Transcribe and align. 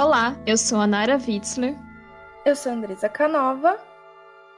Olá, 0.00 0.34
eu 0.46 0.56
sou 0.56 0.80
a 0.80 0.86
Nara 0.86 1.18
Witzler. 1.18 1.76
Eu 2.46 2.56
sou 2.56 2.72
a 2.72 2.74
Andresa 2.74 3.06
Canova. 3.06 3.78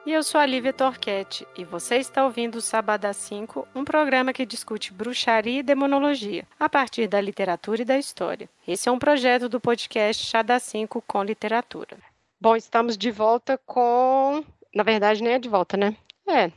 E 0.06 0.12
eu 0.12 0.22
sou 0.22 0.40
a 0.40 0.46
Lívia 0.46 0.72
Torquete, 0.72 1.44
e 1.58 1.64
você 1.64 1.96
está 1.96 2.24
ouvindo 2.24 2.54
o 2.54 2.60
Sabadá 2.60 3.12
5, 3.12 3.66
um 3.74 3.84
programa 3.84 4.32
que 4.32 4.46
discute 4.46 4.92
bruxaria 4.92 5.58
e 5.58 5.62
demonologia, 5.64 6.46
a 6.60 6.68
partir 6.68 7.08
da 7.08 7.20
literatura 7.20 7.82
e 7.82 7.84
da 7.84 7.98
história. 7.98 8.48
Esse 8.68 8.88
é 8.88 8.92
um 8.92 9.00
projeto 9.00 9.48
do 9.48 9.60
podcast 9.60 10.24
Chá 10.24 10.42
da 10.42 10.60
5 10.60 11.02
com 11.08 11.24
literatura. 11.24 11.96
Bom, 12.40 12.54
estamos 12.54 12.96
de 12.96 13.10
volta 13.10 13.58
com. 13.66 14.44
Na 14.72 14.84
verdade, 14.84 15.24
nem 15.24 15.32
é 15.32 15.38
de 15.40 15.48
volta, 15.48 15.76
né? 15.76 15.96
É, 16.24 16.52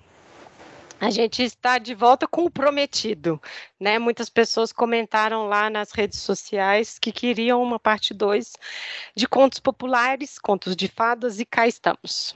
a 1.00 1.10
gente 1.10 1.44
está 1.44 1.78
de 1.78 1.94
volta 1.94 2.28
com 2.28 2.46
o 2.46 2.50
prometido, 2.50 3.42
né? 3.80 4.00
Muitas 4.00 4.30
pessoas 4.30 4.72
comentaram 4.72 5.48
lá 5.48 5.70
nas 5.70 5.92
redes 5.92 6.20
sociais 6.20 6.98
que 6.98 7.12
queriam 7.12 7.62
uma 7.62 7.80
parte 7.80 8.14
2 8.14 8.54
de 9.16 9.28
contos 9.28 9.60
populares, 9.60 10.40
contos 10.40 10.76
de 10.76 10.88
fadas 10.88 11.40
e 11.40 11.46
cá 11.46 11.68
estamos. 11.68 12.36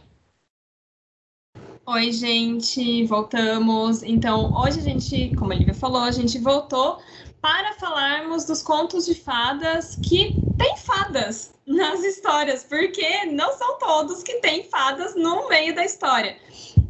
Oi, 1.85 2.11
gente, 2.11 3.05
voltamos. 3.05 4.03
Então, 4.03 4.53
hoje 4.53 4.79
a 4.79 4.83
gente, 4.83 5.35
como 5.35 5.51
a 5.51 5.55
Lívia 5.55 5.73
falou, 5.73 6.03
a 6.03 6.11
gente 6.11 6.37
voltou 6.37 7.01
para 7.41 7.73
falarmos 7.75 8.45
dos 8.45 8.61
contos 8.61 9.05
de 9.05 9.15
fadas 9.15 9.95
que 9.95 10.35
tem 10.57 10.77
fadas 10.77 11.53
nas 11.65 12.01
histórias, 12.03 12.63
porque 12.63 13.25
não 13.25 13.57
são 13.57 13.79
todos 13.79 14.21
que 14.21 14.35
têm 14.35 14.65
fadas 14.65 15.15
no 15.15 15.47
meio 15.47 15.73
da 15.73 15.83
história, 15.83 16.37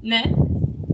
né? 0.02 0.23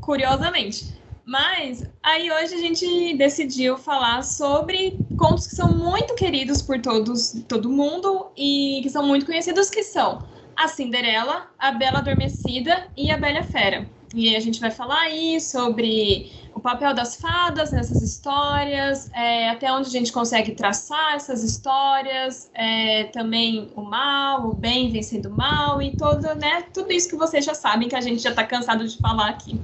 Curiosamente. 0.06 0.94
Mas 1.26 1.84
aí 2.04 2.32
hoje 2.32 2.54
a 2.54 2.60
gente 2.60 3.18
decidiu 3.18 3.76
falar 3.76 4.24
sobre 4.24 5.00
contos 5.18 5.48
que 5.48 5.56
são 5.56 5.76
muito 5.76 6.14
queridos 6.14 6.62
por 6.62 6.80
todos, 6.80 7.44
todo 7.48 7.68
mundo 7.68 8.28
e 8.38 8.82
que 8.84 8.90
são 8.92 9.04
muito 9.04 9.26
conhecidos, 9.26 9.68
que 9.72 9.82
são 9.82 10.22
a 10.56 10.68
Cinderela, 10.68 11.48
a 11.58 11.72
Bela 11.72 11.98
Adormecida 11.98 12.88
e 12.96 13.10
a 13.10 13.18
Bela 13.18 13.42
Fera. 13.42 13.90
E 14.14 14.36
a 14.36 14.40
gente 14.40 14.60
vai 14.60 14.70
falar 14.70 15.00
aí 15.00 15.42
sobre 15.42 16.32
o 16.54 16.60
papel 16.60 16.94
das 16.94 17.16
fadas 17.16 17.72
nessas 17.72 18.02
histórias, 18.02 19.10
é, 19.12 19.50
até 19.50 19.72
onde 19.74 19.88
a 19.88 19.92
gente 19.92 20.12
consegue 20.12 20.52
traçar 20.52 21.16
essas 21.16 21.44
histórias, 21.44 22.50
é, 22.54 23.06
também 23.06 23.72
o 23.76 23.82
mal, 23.82 24.50
o 24.50 24.54
bem 24.54 24.92
vencendo 24.92 25.26
o 25.26 25.36
mal 25.36 25.82
e 25.82 25.98
todo, 25.98 26.22
né, 26.36 26.64
tudo 26.74 26.94
isso 26.94 27.10
que 27.10 27.16
vocês 27.16 27.44
já 27.44 27.56
sabem 27.56 27.90
que 27.90 27.96
a 27.96 28.02
gente 28.02 28.22
já 28.22 28.30
está 28.30 28.46
cansado 28.46 28.88
de 28.88 28.98
falar 29.00 29.30
aqui. 29.30 29.60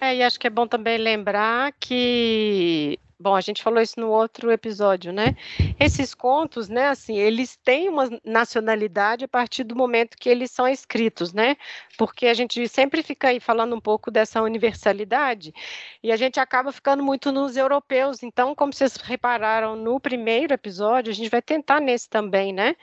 É, 0.00 0.16
e 0.16 0.22
acho 0.22 0.38
que 0.38 0.46
é 0.46 0.50
bom 0.50 0.66
também 0.66 0.96
lembrar 0.98 1.72
que 1.80 2.98
Bom, 3.20 3.34
a 3.34 3.40
gente 3.40 3.64
falou 3.64 3.82
isso 3.82 3.98
no 3.98 4.10
outro 4.10 4.52
episódio, 4.52 5.12
né? 5.12 5.34
Esses 5.80 6.14
contos, 6.14 6.68
né, 6.68 6.86
assim, 6.86 7.16
eles 7.18 7.56
têm 7.56 7.88
uma 7.88 8.08
nacionalidade 8.24 9.24
a 9.24 9.28
partir 9.28 9.64
do 9.64 9.74
momento 9.74 10.16
que 10.16 10.28
eles 10.28 10.52
são 10.52 10.68
escritos, 10.68 11.32
né? 11.32 11.56
Porque 11.96 12.28
a 12.28 12.34
gente 12.34 12.68
sempre 12.68 13.02
fica 13.02 13.28
aí 13.28 13.40
falando 13.40 13.74
um 13.74 13.80
pouco 13.80 14.08
dessa 14.08 14.40
universalidade 14.40 15.52
e 16.00 16.12
a 16.12 16.16
gente 16.16 16.38
acaba 16.38 16.70
ficando 16.70 17.02
muito 17.02 17.32
nos 17.32 17.56
europeus. 17.56 18.22
Então, 18.22 18.54
como 18.54 18.72
vocês 18.72 18.94
repararam 18.98 19.74
no 19.74 19.98
primeiro 19.98 20.54
episódio, 20.54 21.10
a 21.10 21.14
gente 21.14 21.28
vai 21.28 21.42
tentar 21.42 21.80
nesse 21.80 22.08
também, 22.08 22.52
né? 22.52 22.76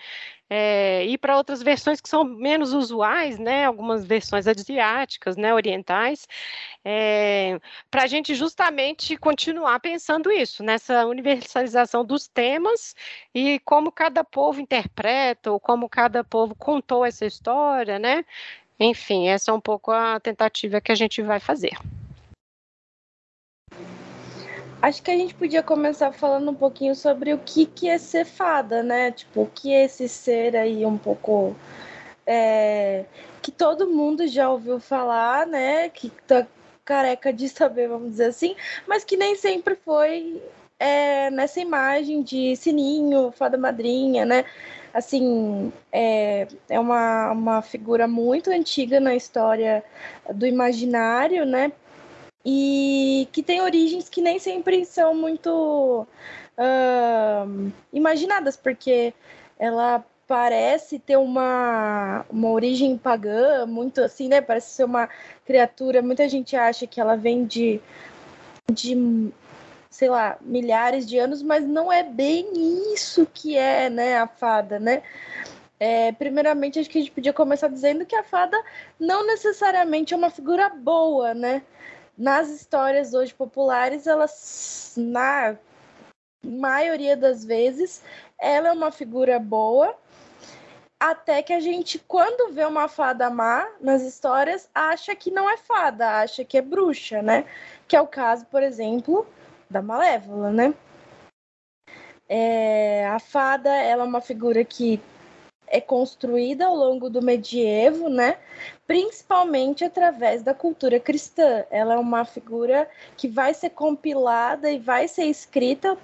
É, 0.49 1.05
ir 1.05 1.17
para 1.17 1.37
outras 1.37 1.61
versões 1.63 1.99
que 1.99 2.09
são 2.09 2.23
menos 2.23 2.73
usuais, 2.73 3.39
né? 3.39 3.65
Algumas 3.65 4.05
versões 4.05 4.47
asiáticas, 4.47 5.35
né? 5.35 5.53
Orientais, 5.53 6.27
é, 6.83 7.59
para 7.89 8.03
a 8.03 8.07
gente 8.07 8.35
justamente 8.35 9.17
continuar 9.17 9.79
pensando 9.79 10.31
isso, 10.31 10.63
nessa 10.63 11.05
universalização 11.05 12.05
dos 12.05 12.27
temas 12.27 12.95
e 13.33 13.59
como 13.59 13.91
cada 13.91 14.23
povo 14.23 14.61
interpreta 14.61 15.51
ou 15.51 15.59
como 15.59 15.89
cada 15.89 16.23
povo 16.23 16.55
contou 16.55 17.05
essa 17.05 17.25
história, 17.25 17.97
né? 17.99 18.23
Enfim, 18.79 19.27
essa 19.29 19.51
é 19.51 19.53
um 19.53 19.61
pouco 19.61 19.91
a 19.91 20.19
tentativa 20.19 20.81
que 20.81 20.91
a 20.91 20.95
gente 20.95 21.21
vai 21.21 21.39
fazer. 21.39 21.77
Acho 24.85 25.01
que 25.01 25.09
a 25.09 25.17
gente 25.17 25.33
podia 25.33 25.63
começar 25.63 26.11
falando 26.11 26.51
um 26.51 26.53
pouquinho 26.53 26.93
sobre 26.93 27.33
o 27.33 27.39
que, 27.39 27.65
que 27.65 27.89
é 27.89 27.97
ser 27.97 28.23
fada, 28.23 28.83
né? 28.83 29.11
Tipo, 29.11 29.41
o 29.41 29.47
que 29.47 29.73
é 29.73 29.85
esse 29.85 30.07
ser 30.07 30.55
aí 30.55 30.85
um 30.85 30.95
pouco. 30.95 31.55
É, 32.23 33.05
que 33.41 33.51
todo 33.51 33.89
mundo 33.89 34.27
já 34.27 34.47
ouviu 34.47 34.79
falar, 34.79 35.47
né? 35.47 35.89
Que 35.89 36.11
tá 36.27 36.45
careca 36.85 37.33
de 37.33 37.49
saber, 37.49 37.89
vamos 37.89 38.11
dizer 38.11 38.25
assim, 38.25 38.55
mas 38.87 39.03
que 39.03 39.17
nem 39.17 39.35
sempre 39.35 39.75
foi 39.75 40.39
é, 40.77 41.31
nessa 41.31 41.59
imagem 41.59 42.21
de 42.21 42.55
sininho, 42.55 43.31
fada 43.31 43.57
madrinha, 43.57 44.23
né? 44.23 44.45
Assim, 44.93 45.73
é, 45.91 46.47
é 46.69 46.79
uma, 46.79 47.31
uma 47.31 47.61
figura 47.63 48.07
muito 48.07 48.51
antiga 48.51 48.99
na 48.99 49.15
história 49.15 49.83
do 50.31 50.45
imaginário, 50.45 51.43
né? 51.43 51.71
E 52.45 53.27
que 53.31 53.41
tem 53.41 53.61
origens 53.61 54.07
que 54.07 54.21
nem 54.21 54.37
sempre 54.37 54.85
são 54.85 55.15
muito 55.15 56.07
uh, 56.57 57.71
imaginadas, 57.91 58.55
porque 58.55 59.13
ela 59.57 60.05
parece 60.27 60.99
ter 60.99 61.17
uma, 61.17 62.25
uma 62.29 62.49
origem 62.49 62.97
pagã, 62.97 63.65
muito 63.65 64.01
assim, 64.01 64.27
né? 64.27 64.41
Parece 64.41 64.69
ser 64.69 64.83
uma 64.83 65.09
criatura. 65.45 66.01
Muita 66.01 66.27
gente 66.29 66.55
acha 66.55 66.85
que 66.85 66.99
ela 67.01 67.15
vem 67.15 67.45
de, 67.45 67.81
de 68.71 69.31
sei 69.89 70.09
lá, 70.09 70.37
milhares 70.41 71.07
de 71.07 71.17
anos, 71.17 71.41
mas 71.41 71.65
não 71.65 71.91
é 71.91 72.03
bem 72.03 72.93
isso 72.93 73.27
que 73.33 73.57
é, 73.57 73.89
né, 73.89 74.17
a 74.17 74.27
fada, 74.27 74.79
né? 74.79 75.01
É, 75.79 76.11
primeiramente, 76.13 76.79
acho 76.79 76.89
que 76.89 76.97
a 76.97 77.01
gente 77.01 77.11
podia 77.11 77.33
começar 77.33 77.67
dizendo 77.67 78.05
que 78.05 78.15
a 78.15 78.23
fada 78.23 78.57
não 78.99 79.25
necessariamente 79.25 80.13
é 80.13 80.17
uma 80.17 80.29
figura 80.29 80.69
boa, 80.69 81.33
né? 81.33 81.63
Nas 82.17 82.49
histórias 82.49 83.13
hoje 83.13 83.33
populares, 83.33 84.07
elas, 84.07 84.93
na 84.97 85.57
maioria 86.43 87.17
das 87.17 87.43
vezes, 87.43 88.03
ela 88.39 88.69
é 88.69 88.71
uma 88.71 88.91
figura 88.91 89.39
boa, 89.39 89.95
até 90.99 91.43
que 91.43 91.53
a 91.53 91.59
gente, 91.59 91.99
quando 91.99 92.53
vê 92.53 92.65
uma 92.65 92.87
fada 92.87 93.29
má 93.29 93.67
nas 93.81 94.01
histórias, 94.01 94.69
acha 94.73 95.15
que 95.15 95.29
não 95.29 95.49
é 95.49 95.57
fada, 95.57 96.21
acha 96.21 96.45
que 96.45 96.57
é 96.57 96.61
bruxa, 96.61 97.21
né? 97.21 97.45
Que 97.87 97.95
é 97.95 98.01
o 98.01 98.07
caso, 98.07 98.45
por 98.45 98.63
exemplo, 98.63 99.27
da 99.69 99.81
Malévola, 99.81 100.51
né? 100.51 100.73
É, 102.27 103.07
a 103.07 103.19
fada, 103.19 103.69
ela 103.69 104.03
é 104.03 104.05
uma 104.05 104.21
figura 104.21 104.63
que 104.63 104.99
é 105.75 105.81
construída 105.81 106.65
ao 106.65 106.75
longo 106.75 107.09
do 107.09 107.21
medievo, 107.21 108.09
né? 108.09 108.37
Principalmente 108.87 109.83
através 109.83 110.41
da 110.41 110.53
cultura 110.53 110.99
cristã. 110.99 111.65
Ela 111.69 111.95
é 111.95 111.97
uma 111.97 112.23
figura 112.23 112.89
que 113.17 113.27
vai 113.27 113.53
ser 113.53 113.71
compilada 113.71 114.71
e 114.71 114.79
vai 114.79 115.07
ser 115.07 115.25
escrita 115.25 115.97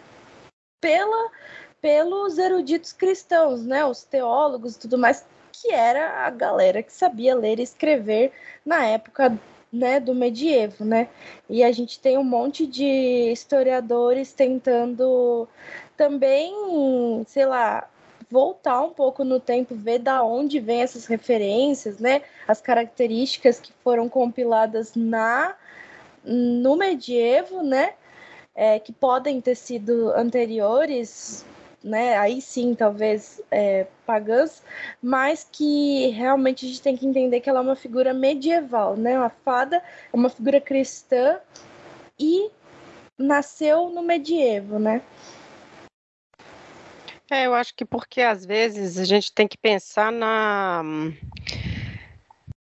pela, 0.81 1.31
pelos 1.79 2.37
eruditos 2.37 2.91
cristãos, 2.91 3.65
né? 3.65 3.85
Os 3.85 4.03
teólogos 4.03 4.75
e 4.75 4.79
tudo 4.79 4.97
mais, 4.97 5.25
que 5.53 5.71
era 5.71 6.25
a 6.25 6.29
galera 6.29 6.83
que 6.83 6.91
sabia 6.91 7.35
ler 7.35 7.59
e 7.59 7.63
escrever 7.63 8.33
na 8.65 8.85
época 8.85 9.37
né, 9.71 10.01
do 10.01 10.13
medievo, 10.13 10.83
né? 10.83 11.07
E 11.49 11.63
a 11.63 11.71
gente 11.71 11.99
tem 11.99 12.17
um 12.17 12.23
monte 12.23 12.67
de 12.67 13.31
historiadores 13.31 14.33
tentando 14.33 15.47
também, 15.95 17.23
sei 17.27 17.45
lá, 17.45 17.87
voltar 18.31 18.81
um 18.81 18.91
pouco 18.91 19.23
no 19.23 19.39
tempo, 19.39 19.75
ver 19.75 19.99
da 19.99 20.23
onde 20.23 20.59
vem 20.59 20.81
essas 20.81 21.05
referências, 21.05 21.99
né? 21.99 22.21
As 22.47 22.61
características 22.61 23.59
que 23.59 23.73
foram 23.83 24.07
compiladas 24.07 24.95
na 24.95 25.55
no 26.23 26.75
medievo, 26.75 27.61
né? 27.61 27.93
É, 28.55 28.79
que 28.79 28.93
podem 28.93 29.41
ter 29.41 29.55
sido 29.55 30.11
anteriores, 30.11 31.45
né? 31.83 32.17
Aí 32.17 32.41
sim, 32.41 32.75
talvez 32.75 33.41
é, 33.49 33.87
pagãs, 34.05 34.63
mas 35.01 35.47
que 35.51 36.07
realmente 36.09 36.65
a 36.65 36.69
gente 36.69 36.81
tem 36.81 36.95
que 36.95 37.07
entender 37.07 37.41
que 37.41 37.49
ela 37.49 37.59
é 37.59 37.63
uma 37.63 37.75
figura 37.75 38.13
medieval, 38.13 38.95
né? 38.95 39.17
A 39.17 39.29
fada 39.29 39.77
é 39.77 40.15
uma 40.15 40.29
figura 40.29 40.61
cristã 40.61 41.39
e 42.19 42.49
nasceu 43.17 43.89
no 43.89 44.01
medievo, 44.03 44.79
né? 44.79 45.01
É, 47.31 47.45
eu 47.45 47.55
acho 47.55 47.73
que 47.73 47.85
porque 47.85 48.19
às 48.19 48.45
vezes 48.45 48.97
a 48.97 49.05
gente 49.05 49.31
tem 49.31 49.47
que 49.47 49.57
pensar 49.57 50.11
na 50.11 50.83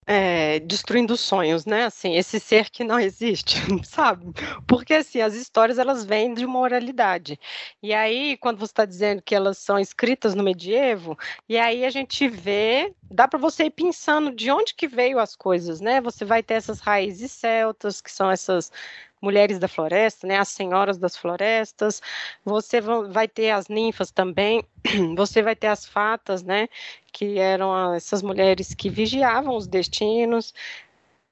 é, 0.05 0.58
destruindo 0.58 1.16
sonhos, 1.16 1.64
né? 1.64 1.84
Assim, 1.84 2.16
esse 2.16 2.40
ser 2.40 2.69
que 2.69 2.82
não 2.82 2.99
existe, 2.99 3.56
sabe? 3.87 4.26
Porque 4.66 4.94
assim, 4.94 5.20
as 5.20 5.34
histórias 5.34 5.78
elas 5.78 6.05
vêm 6.05 6.34
de 6.34 6.44
uma 6.44 6.58
oralidade. 6.58 7.38
E 7.81 7.94
aí, 7.94 8.37
quando 8.38 8.58
você 8.58 8.72
está 8.72 8.84
dizendo 8.84 9.22
que 9.22 9.32
elas 9.32 9.58
são 9.58 9.78
escritas 9.78 10.34
no 10.34 10.43
medievo, 10.43 11.16
e 11.49 11.56
aí 11.56 11.84
a 11.84 11.90
gente 11.90 12.26
vê, 12.26 12.93
dá 13.08 13.28
para 13.28 13.38
você 13.38 13.66
ir 13.66 13.70
pensando 13.70 14.34
de 14.34 14.50
onde 14.50 14.75
que 14.75 14.88
veio 14.88 15.20
as 15.20 15.37
coisas, 15.37 15.81
né? 15.81 16.00
Você 16.00 16.25
vai 16.25 16.43
ter 16.43 16.54
essas 16.54 16.81
raízes 16.81 17.31
celtas, 17.31 18.00
que 18.00 18.11
são 18.11 18.28
essas 18.28 18.72
mulheres 19.20 19.58
da 19.58 19.68
floresta, 19.68 20.26
né, 20.26 20.36
as 20.36 20.48
senhoras 20.48 20.98
das 20.98 21.16
florestas, 21.16 22.00
você 22.44 22.80
vai 22.80 23.28
ter 23.28 23.50
as 23.50 23.68
ninfas 23.68 24.10
também, 24.10 24.64
você 25.16 25.42
vai 25.42 25.56
ter 25.56 25.68
as 25.68 25.86
fatas, 25.86 26.42
né, 26.42 26.68
que 27.12 27.38
eram 27.38 27.94
essas 27.94 28.22
mulheres 28.22 28.74
que 28.74 28.88
vigiavam 28.88 29.56
os 29.56 29.66
destinos, 29.66 30.54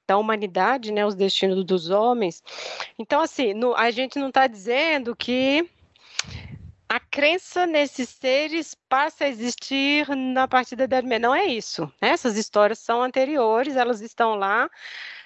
da 0.07 0.17
humanidade, 0.17 0.91
né, 0.91 1.05
os 1.05 1.15
destinos 1.15 1.65
dos 1.65 1.89
homens. 1.89 2.41
Então, 2.97 3.21
assim, 3.21 3.53
no, 3.53 3.75
a 3.75 3.91
gente 3.91 4.17
não 4.17 4.29
está 4.29 4.47
dizendo 4.47 5.13
que 5.15 5.69
a 6.89 6.99
crença 6.99 7.65
nesses 7.65 8.09
seres 8.09 8.73
passa 8.87 9.25
a 9.25 9.27
existir 9.27 10.07
na 10.15 10.47
partir 10.47 10.77
da 10.77 10.87
Média. 11.01 11.19
Não 11.19 11.35
é 11.35 11.45
isso. 11.45 11.91
Né? 12.01 12.09
Essas 12.09 12.37
histórias 12.37 12.79
são 12.79 13.01
anteriores, 13.01 13.75
elas 13.75 13.99
estão 13.99 14.35
lá, 14.35 14.69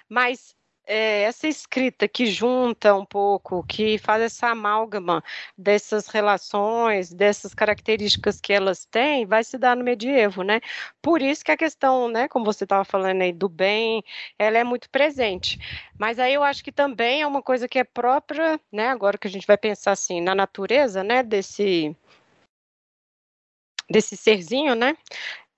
mas 0.09 0.55
é, 0.85 1.23
essa 1.23 1.47
escrita 1.47 2.07
que 2.07 2.25
junta 2.25 2.93
um 2.95 3.05
pouco, 3.05 3.63
que 3.63 3.97
faz 3.97 4.21
essa 4.21 4.47
amálgama 4.49 5.23
dessas 5.57 6.07
relações, 6.07 7.13
dessas 7.13 7.53
características 7.53 8.41
que 8.41 8.51
elas 8.53 8.85
têm, 8.85 9.25
vai 9.25 9.43
se 9.43 9.57
dar 9.57 9.75
no 9.75 9.83
medievo, 9.83 10.43
né? 10.43 10.59
Por 11.01 11.21
isso 11.21 11.43
que 11.45 11.51
a 11.51 11.57
questão, 11.57 12.07
né, 12.07 12.27
como 12.27 12.45
você 12.45 12.63
estava 12.65 12.83
falando 12.83 13.21
aí, 13.21 13.31
do 13.33 13.47
bem, 13.49 14.03
ela 14.37 14.57
é 14.57 14.63
muito 14.63 14.89
presente. 14.89 15.59
Mas 15.97 16.19
aí 16.19 16.33
eu 16.33 16.43
acho 16.43 16.63
que 16.63 16.71
também 16.71 17.21
é 17.21 17.27
uma 17.27 17.41
coisa 17.41 17.67
que 17.67 17.79
é 17.79 17.83
própria, 17.83 18.59
né, 18.71 18.89
agora 18.89 19.17
que 19.17 19.27
a 19.27 19.31
gente 19.31 19.47
vai 19.47 19.57
pensar 19.57 19.91
assim, 19.91 20.21
na 20.21 20.35
natureza, 20.35 21.03
né, 21.03 21.23
desse 21.23 21.95
desse 23.89 24.15
serzinho, 24.15 24.73
né? 24.73 24.95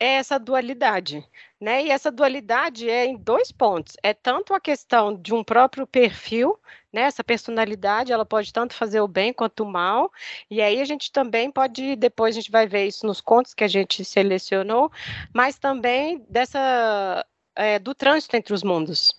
É 0.04 0.16
essa 0.16 0.38
dualidade, 0.38 1.26
né? 1.60 1.86
E 1.86 1.90
essa 1.90 2.12
dualidade 2.12 2.90
é 2.90 3.06
em 3.06 3.16
dois 3.16 3.52
pontos. 3.54 3.96
É 4.04 4.14
tanto 4.14 4.54
a 4.54 4.60
questão 4.60 5.16
de 5.16 5.34
um 5.34 5.44
próprio 5.44 5.88
perfil, 5.88 6.60
né? 6.92 7.04
Essa 7.04 7.24
personalidade, 7.24 8.12
ela 8.12 8.26
pode 8.26 8.52
tanto 8.52 8.74
fazer 8.74 9.00
o 9.00 9.08
bem 9.08 9.32
quanto 9.32 9.64
o 9.64 9.72
mal. 9.72 10.12
E 10.50 10.62
aí 10.62 10.82
a 10.82 10.86
gente 10.86 11.10
também 11.10 11.50
pode, 11.50 11.96
depois 11.96 12.36
a 12.36 12.40
gente 12.42 12.52
vai 12.52 12.68
ver 12.68 12.86
isso 12.86 13.06
nos 13.06 13.22
contos 13.22 13.54
que 13.54 13.64
a 13.64 13.68
gente 13.68 14.04
selecionou, 14.04 14.92
mas 15.34 15.58
também 15.58 16.26
dessa 16.30 17.26
é, 17.56 17.80
do 17.80 17.96
trânsito 17.96 18.36
entre 18.36 18.54
os 18.54 18.64
mundos. 18.64 19.14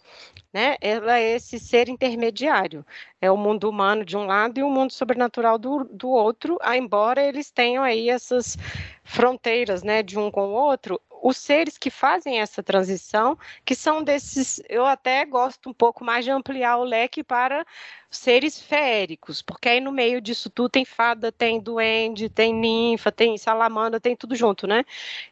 Né? 0.55 0.77
Ela 0.81 1.19
é 1.19 1.33
esse 1.33 1.59
ser 1.59 1.89
intermediário. 1.89 2.87
É 3.21 3.29
o 3.29 3.37
mundo 3.37 3.69
humano 3.69 4.05
de 4.05 4.17
um 4.17 4.25
lado 4.25 4.57
e 4.57 4.63
o 4.63 4.71
mundo 4.71 4.93
sobrenatural 4.93 5.59
do, 5.59 5.83
do 5.91 6.09
outro, 6.09 6.59
embora 6.77 7.21
eles 7.21 7.51
tenham 7.51 7.83
aí 7.83 8.09
essas 8.09 8.57
fronteiras, 9.03 9.83
né, 9.83 10.01
de 10.01 10.17
um 10.17 10.31
com 10.31 10.47
o 10.47 10.53
outro, 10.53 11.01
os 11.25 11.39
seres 11.39 11.77
que 11.77 11.91
fazem 11.91 12.41
essa 12.41 12.63
transição, 12.63 13.37
que 13.65 13.75
são 13.75 14.05
desses, 14.05 14.63
eu 14.69 14.87
até 14.87 15.25
gosto 15.25 15.71
um 15.71 15.73
pouco 15.73 16.05
mais 16.05 16.25
de 16.25 16.31
ampliar 16.31 16.77
o 16.77 16.85
leque 16.85 17.25
para 17.25 17.67
seres 18.17 18.61
féricos, 18.61 19.43
porque 19.43 19.69
aí 19.69 19.81
no 19.81 19.93
meio 19.93 20.21
disso 20.21 20.49
tudo 20.51 20.69
tem 20.69 20.85
fada, 20.85 21.33
tem 21.33 21.61
duende, 21.61 22.29
tem 22.29 22.55
ninfa, 22.55 23.11
tem 23.13 23.37
salamandra, 23.39 24.01
tem 24.01 24.17
tudo 24.17 24.35
junto, 24.35 24.67
né? 24.67 24.85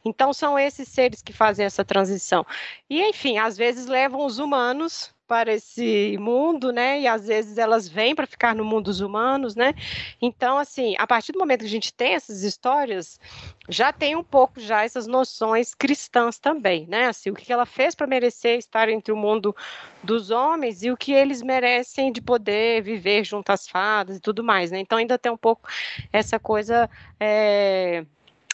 Então 0.05 0.33
são 0.33 0.59
esses 0.59 0.89
seres 0.89 1.23
que 1.23 1.33
fazem 1.33 1.65
essa 1.67 1.85
transição. 1.85 2.47
E 2.89 3.03
enfim, 3.03 3.39
às 3.39 3.57
vezes 3.57 3.87
levam 3.87 4.25
os 4.27 4.39
humanos 4.39 5.13
para 5.33 5.55
esse 5.55 6.17
mundo, 6.19 6.73
né? 6.73 7.01
E 7.01 7.07
às 7.07 7.27
vezes 7.27 7.57
elas 7.57 7.89
vêm 7.89 8.15
para 8.15 8.27
ficar 8.27 8.55
no 8.55 8.65
mundo 8.65 8.85
dos 8.85 9.01
humanos, 9.01 9.55
né? 9.55 9.73
Então, 10.21 10.59
assim, 10.59 10.95
a 10.99 11.07
partir 11.07 11.33
do 11.33 11.39
momento 11.39 11.61
que 11.61 11.67
a 11.67 11.71
gente 11.71 11.95
tem 11.95 12.13
essas 12.13 12.43
histórias, 12.43 13.19
já 13.67 13.93
tem 13.93 14.15
um 14.15 14.23
pouco 14.23 14.61
já 14.61 14.85
essas 14.85 15.07
noções 15.07 15.75
cristãs 15.75 16.39
também, 16.39 16.87
né? 16.87 17.07
Assim, 17.07 17.31
o 17.31 17.35
que 17.35 17.51
ela 17.51 17.65
fez 17.65 17.95
para 17.95 18.07
merecer 18.07 18.59
estar 18.59 18.91
entre 18.91 19.11
o 19.11 19.17
mundo 19.17 19.57
dos 20.03 20.31
homens 20.31 20.83
e 20.83 20.91
o 20.91 20.97
que 20.97 21.13
eles 21.13 21.41
merecem 21.41 22.13
de 22.13 22.21
poder 22.21 22.72
viver 22.81 23.25
junto 23.25 23.51
às 23.51 23.69
fadas 23.69 24.17
e 24.17 24.21
tudo 24.21 24.43
mais, 24.43 24.71
né? 24.71 24.79
Então 24.79 24.99
ainda 24.99 25.19
tem 25.19 25.31
um 25.31 25.37
pouco 25.37 25.69
essa 26.13 26.39
coisa 26.39 26.89
é, 27.21 28.05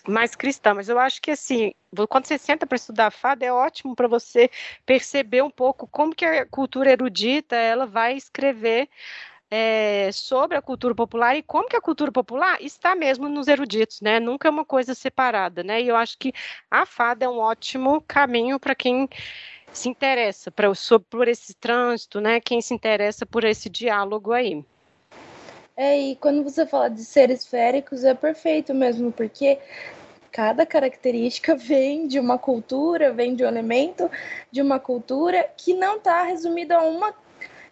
mais 0.07 0.35
cristã, 0.35 0.75
mas 0.75 0.89
eu 0.89 0.99
acho 0.99 1.21
que 1.21 1.31
assim, 1.31 1.73
quando 2.09 2.27
você 2.27 2.39
senta 2.39 2.67
para 2.67 2.77
estudar 2.77 3.11
fada, 3.11 3.45
é 3.45 3.53
ótimo 3.53 3.95
para 3.95 4.09
você 4.09 4.51
perceber 4.87 5.43
um 5.43 5.51
pouco 5.51 5.87
como 5.87 6.15
que 6.15 6.25
a 6.25 6.47
cultura 6.47 6.91
erudita 6.91 7.57
ela 7.57 7.87
vai 7.87 8.15
escrever 8.17 8.89
é, 9.51 10.11
sobre 10.13 10.57
a 10.57 10.63
cultura 10.63 10.95
popular 10.95 11.37
e 11.37 11.43
como 11.43 11.69
que 11.69 11.77
a 11.77 11.81
cultura 11.81 12.13
popular 12.13 12.61
está 12.61 12.95
mesmo 12.95 13.29
nos 13.29 13.49
eruditos, 13.49 14.01
né? 14.01 14.21
Nunca 14.21 14.49
é 14.49 14.51
uma 14.51 14.65
coisa 14.65 14.95
separada, 14.95 15.63
né? 15.63 15.81
E 15.83 15.89
eu 15.89 15.97
acho 15.97 16.19
que 16.19 16.33
a 16.71 16.85
fada 16.85 17.25
é 17.25 17.29
um 17.29 17.39
ótimo 17.39 18.03
caminho 18.07 18.59
para 18.61 18.75
quem 18.75 19.09
se 19.73 19.89
interessa 19.89 20.51
pra, 20.51 20.75
sobre, 20.75 21.07
por 21.11 21.29
esse 21.29 21.55
trânsito, 21.55 22.21
né? 22.21 22.41
Quem 22.41 22.61
se 22.61 22.75
interessa 22.75 23.25
por 23.25 23.45
esse 23.45 23.69
diálogo 23.69 24.33
aí. 24.33 24.65
É, 25.77 25.97
e 25.97 26.17
quando 26.17 26.43
você 26.43 26.67
fala 26.67 26.91
de 26.91 27.05
seres 27.05 27.47
féricos, 27.47 28.03
é 28.03 28.13
perfeito 28.13 28.75
mesmo, 28.75 29.13
porque 29.13 29.59
cada 30.33 30.67
característica 30.67 31.55
vem 31.57 32.09
de 32.09 32.19
uma 32.19 32.39
cultura, 32.39 33.13
vem 33.13 33.35
de 33.35 33.45
um 33.45 33.47
elemento 33.47 34.11
de 34.51 34.61
uma 34.61 34.81
cultura 34.81 35.49
que 35.57 35.75
não 35.75 35.97
está 35.97 36.23
resumida 36.23 36.77
a 36.77 36.83
uma 36.83 37.15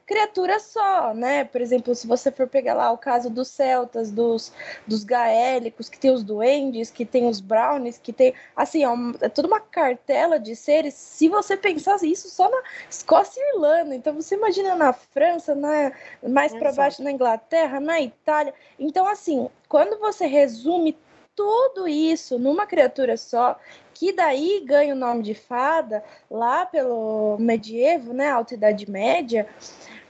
criatura 0.06 0.61
só, 0.61 1.12
né? 1.12 1.44
Por 1.44 1.61
exemplo, 1.61 1.94
se 1.94 2.06
você 2.06 2.31
for 2.31 2.47
pegar 2.47 2.75
lá 2.75 2.93
o 2.93 2.99
caso 2.99 3.29
dos 3.29 3.49
celtas, 3.49 4.12
dos, 4.12 4.53
dos 4.87 5.03
gaélicos, 5.03 5.88
que 5.88 5.99
tem 5.99 6.12
os 6.12 6.23
duendes, 6.23 6.91
que 6.91 7.05
tem 7.05 7.29
os 7.29 7.41
brownies, 7.41 7.99
que 7.99 8.12
tem, 8.12 8.32
assim, 8.55 8.85
é, 8.85 8.88
é 9.20 9.29
toda 9.29 9.49
uma 9.49 9.61
cartela 9.61 10.38
de 10.38 10.55
seres. 10.55 10.94
Se 10.94 11.29
você 11.29 11.56
pensar 11.56 11.97
isso 12.05 12.29
só 12.31 12.49
na 12.49 12.62
Escócia 12.88 13.41
e 13.41 13.56
Irlanda, 13.56 13.94
então 13.97 14.14
você 14.14 14.37
imagina 14.37 14.76
na 14.76 14.93
França, 14.93 15.55
na, 15.55 15.93
mais 16.23 16.52
para 16.55 16.73
baixo 16.73 17.02
na 17.02 17.11
Inglaterra, 17.11 17.81
na 17.81 18.00
Itália. 18.00 18.55
Então, 18.79 19.09
assim, 19.09 19.50
quando 19.69 19.99
você 19.99 20.26
resume 20.26 20.97
tudo 21.35 21.87
isso 21.87 22.38
numa 22.38 22.67
criatura 22.67 23.17
só, 23.17 23.59
que 23.93 24.12
daí 24.12 24.62
ganha 24.64 24.94
o 24.94 24.99
nome 24.99 25.23
de 25.23 25.35
fada 25.35 26.02
lá 26.31 26.64
pelo 26.64 27.37
medievo, 27.38 28.12
né, 28.12 28.31
Alta 28.31 28.55
Idade 28.55 28.91
Média, 28.91 29.47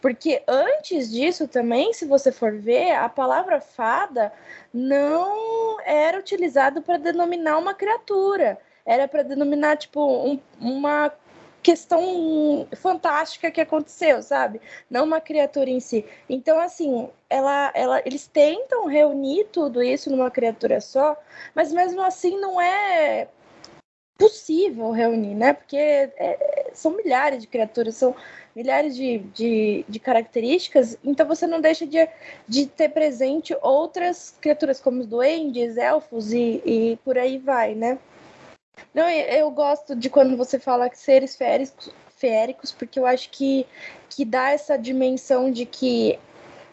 porque 0.00 0.43
antes 0.46 1.10
disso 1.10 1.48
também, 1.48 1.93
se 1.93 2.04
você 2.04 2.31
for 2.31 2.52
ver, 2.52 2.93
a 2.93 3.08
palavra 3.08 3.60
fada 3.60 4.32
não 4.72 5.81
era 5.84 6.19
utilizada 6.19 6.81
para 6.81 6.98
denominar 6.98 7.58
uma 7.58 7.75
criatura, 7.75 8.59
era 8.85 9.09
para 9.09 9.23
denominar 9.23 9.76
tipo 9.76 10.00
um, 10.00 10.40
uma 10.61 11.12
questão 11.66 12.68
fantástica 12.76 13.50
que 13.50 13.61
aconteceu, 13.61 14.23
sabe? 14.23 14.61
Não 14.88 15.04
uma 15.04 15.21
criatura 15.21 15.68
em 15.68 15.80
si. 15.80 16.06
Então, 16.28 16.61
assim, 16.61 17.11
ela, 17.28 17.73
ela, 17.75 18.00
eles 18.06 18.28
tentam 18.28 18.87
reunir 18.87 19.47
tudo 19.50 19.82
isso 19.82 20.09
numa 20.09 20.30
criatura 20.30 20.80
só, 20.80 21.16
mas 21.56 21.73
mesmo 21.73 22.00
assim 22.02 22.38
não 22.38 22.61
é 22.61 23.26
possível 24.16 24.92
reunir, 24.92 25.35
né? 25.35 25.54
Porque 25.54 25.76
é, 25.76 26.71
são 26.73 26.92
milhares 26.92 27.40
de 27.40 27.49
criaturas, 27.49 27.97
são 27.97 28.14
milhares 28.56 28.96
de, 28.96 29.18
de, 29.34 29.84
de, 29.86 30.00
características, 30.00 30.98
então 31.04 31.26
você 31.26 31.46
não 31.46 31.60
deixa 31.60 31.86
de, 31.86 32.08
de 32.48 32.66
ter 32.66 32.88
presente 32.88 33.54
outras 33.60 34.34
criaturas 34.40 34.80
como 34.80 35.00
os 35.00 35.06
duendes, 35.06 35.76
elfos 35.76 36.32
e, 36.32 36.62
e 36.64 36.98
por 37.04 37.18
aí 37.18 37.36
vai, 37.36 37.75
né? 37.75 37.98
Não, 38.94 39.06
eu 39.10 39.50
gosto 39.50 39.94
de 39.94 40.08
quando 40.08 40.38
você 40.38 40.58
fala 40.58 40.88
que 40.88 40.98
seres 40.98 41.36
féricos, 41.36 41.92
féricos, 42.16 42.72
porque 42.72 42.98
eu 42.98 43.04
acho 43.04 43.28
que, 43.28 43.66
que 44.08 44.25
dá 44.25 44.50
essa 44.50 44.78
dimensão 44.78 45.52
de 45.52 45.66
que 45.66 46.18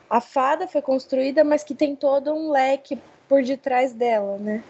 a 0.10 0.22
fada 0.22 0.70
foi 0.70 0.82
construída, 0.82 1.44
mas 1.44 1.66
que 1.66 1.76
tem 1.76 1.98
todo 1.98 2.34
um 2.34 2.50
leque 2.50 2.98
por 3.28 3.44
detrás 3.44 3.92
dela, 3.92 4.38
né? 4.38 4.64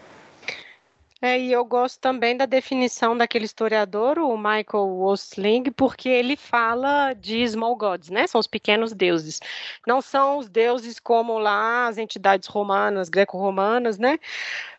É, 1.24 1.40
e 1.40 1.50
eu 1.50 1.64
gosto 1.64 1.98
também 2.00 2.36
da 2.36 2.44
definição 2.44 3.16
daquele 3.16 3.46
historiador, 3.46 4.18
o 4.18 4.36
Michael 4.36 5.00
Osling, 5.00 5.62
porque 5.74 6.06
ele 6.06 6.36
fala 6.36 7.14
de 7.14 7.48
small 7.48 7.74
gods, 7.76 8.10
né? 8.10 8.26
São 8.26 8.38
os 8.38 8.46
pequenos 8.46 8.92
deuses. 8.92 9.40
Não 9.86 10.02
são 10.02 10.36
os 10.36 10.50
deuses 10.50 11.00
como 11.00 11.38
lá 11.38 11.86
as 11.86 11.96
entidades 11.96 12.46
romanas, 12.46 13.08
greco-romanas, 13.08 13.98
né? 13.98 14.18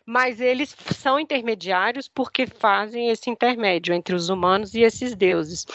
mas 0.06 0.40
eles 0.40 0.74
são 0.94 1.18
intermediários 1.18 2.06
porque 2.06 2.46
fazem 2.46 3.10
esse 3.10 3.28
intermédio 3.28 3.92
entre 3.92 4.14
os 4.14 4.28
humanos 4.28 4.72
e 4.72 4.82
esses 4.82 5.16
deuses. 5.16 5.66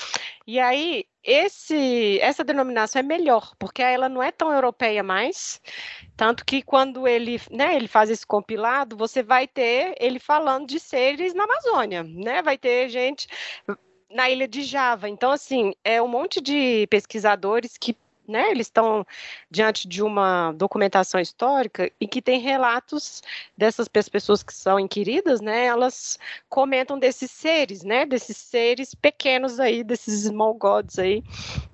E 0.48 0.58
aí, 0.58 1.06
esse, 1.24 2.20
essa 2.22 2.44
denominação 2.44 3.00
é 3.00 3.04
melhor, 3.04 3.54
porque 3.60 3.82
ela 3.82 4.10
não 4.10 4.24
é 4.24 4.32
tão 4.32 4.52
europeia 4.52 5.04
mais, 5.04 5.62
tanto 6.18 6.46
que 6.46 6.62
quando 6.62 7.08
ele, 7.08 7.40
né, 7.52 7.76
ele 7.76 7.88
faz 7.88 8.10
esse 8.10 8.26
compilado, 8.26 8.98
você 8.98 9.22
vai 9.22 9.48
ter 9.48 9.96
ele 10.00 10.20
falando 10.20 10.68
de 10.68 10.80
seres 10.80 11.34
na 11.34 11.44
Amazônia, 11.44 12.04
né? 12.04 12.42
Vai 12.42 12.58
ter 12.58 12.90
gente 12.90 13.28
na 14.10 14.30
ilha 14.30 14.48
de 14.48 14.64
Java. 14.64 15.08
Então, 15.08 15.32
assim, 15.32 15.74
é 15.84 16.02
um 16.02 16.08
monte 16.08 16.42
de 16.42 16.88
pesquisadores 16.88 17.78
que 17.78 17.96
né, 18.32 18.50
eles 18.50 18.68
estão 18.68 19.06
diante 19.50 19.88
de 19.88 20.02
uma 20.02 20.52
documentação 20.54 21.20
histórica 21.20 21.92
e 22.00 22.08
que 22.08 22.22
tem 22.22 22.40
relatos 22.40 23.22
dessas 23.58 23.88
pessoas 23.88 24.42
que 24.42 24.54
são 24.54 24.80
inquiridas, 24.80 25.42
né, 25.42 25.66
elas 25.66 26.18
comentam 26.50 26.98
desses 26.98 27.30
seres, 27.30 27.84
né, 27.84 28.06
desses 28.06 28.38
seres 28.38 28.96
pequenos 28.96 29.60
aí, 29.60 29.84
desses 29.84 30.24
small 30.24 30.54
gods 30.54 30.98
aí, 30.98 31.24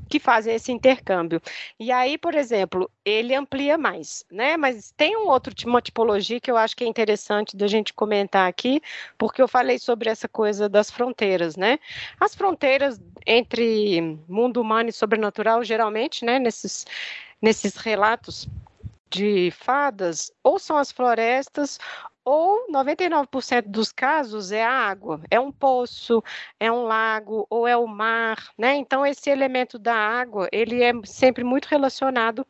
que 0.08 0.20
fazem 0.20 0.54
esse 0.56 0.72
intercâmbio. 0.72 1.42
E 1.80 1.92
aí, 1.92 2.18
por 2.18 2.34
exemplo, 2.36 2.90
ele 3.06 3.36
amplia 3.36 3.78
mais, 3.78 4.24
né? 4.32 4.58
Mas 4.58 4.92
tem 4.96 5.16
um 5.18 5.28
outro 5.28 5.54
uma 5.66 5.82
tipologia 5.82 6.40
que 6.40 6.50
eu 6.50 6.58
acho 6.58 6.76
que 6.76 6.84
é 6.84 6.88
interessante 6.88 7.56
da 7.58 7.68
gente 7.68 7.94
comentar 7.94 8.48
aqui, 8.48 8.82
porque 9.18 9.42
eu 9.42 9.48
falei 9.48 9.80
sobre 9.80 10.10
essa 10.10 10.28
coisa 10.28 10.70
das 10.70 10.90
fronteiras, 10.90 11.56
né? 11.56 11.80
As 12.20 12.36
fronteiras 12.36 13.00
entre 13.26 14.02
mundo 14.28 14.62
humano 14.62 14.90
e 14.90 14.94
sobrenatural, 14.94 15.64
geralmente, 15.64 16.24
né, 16.26 16.40
nesses 16.40 16.86
nesses 17.42 17.76
relatos 17.76 18.48
de 19.10 19.52
fadas, 19.52 20.32
ou 20.44 20.60
são 20.60 20.78
as 20.78 20.92
florestas, 20.92 21.80
ou 22.26 22.70
99% 22.70 23.70
dos 23.70 23.92
casos 23.94 24.52
é 24.52 24.62
a 24.62 24.70
água, 24.70 25.22
é 25.32 25.40
um 25.40 25.50
poço, 25.50 26.22
é 26.60 26.70
um 26.70 26.84
lago 26.84 27.48
ou 27.50 27.66
é 27.66 27.78
o 27.78 27.88
mar, 27.88 28.52
né? 28.58 28.76
Então 28.76 29.06
esse 29.06 29.30
elemento 29.30 29.80
da 29.80 29.96
água, 29.96 30.50
ele 30.52 30.84
é 30.84 30.92
sempre 31.06 31.44
muito 31.46 31.68
relacionado 31.68 32.46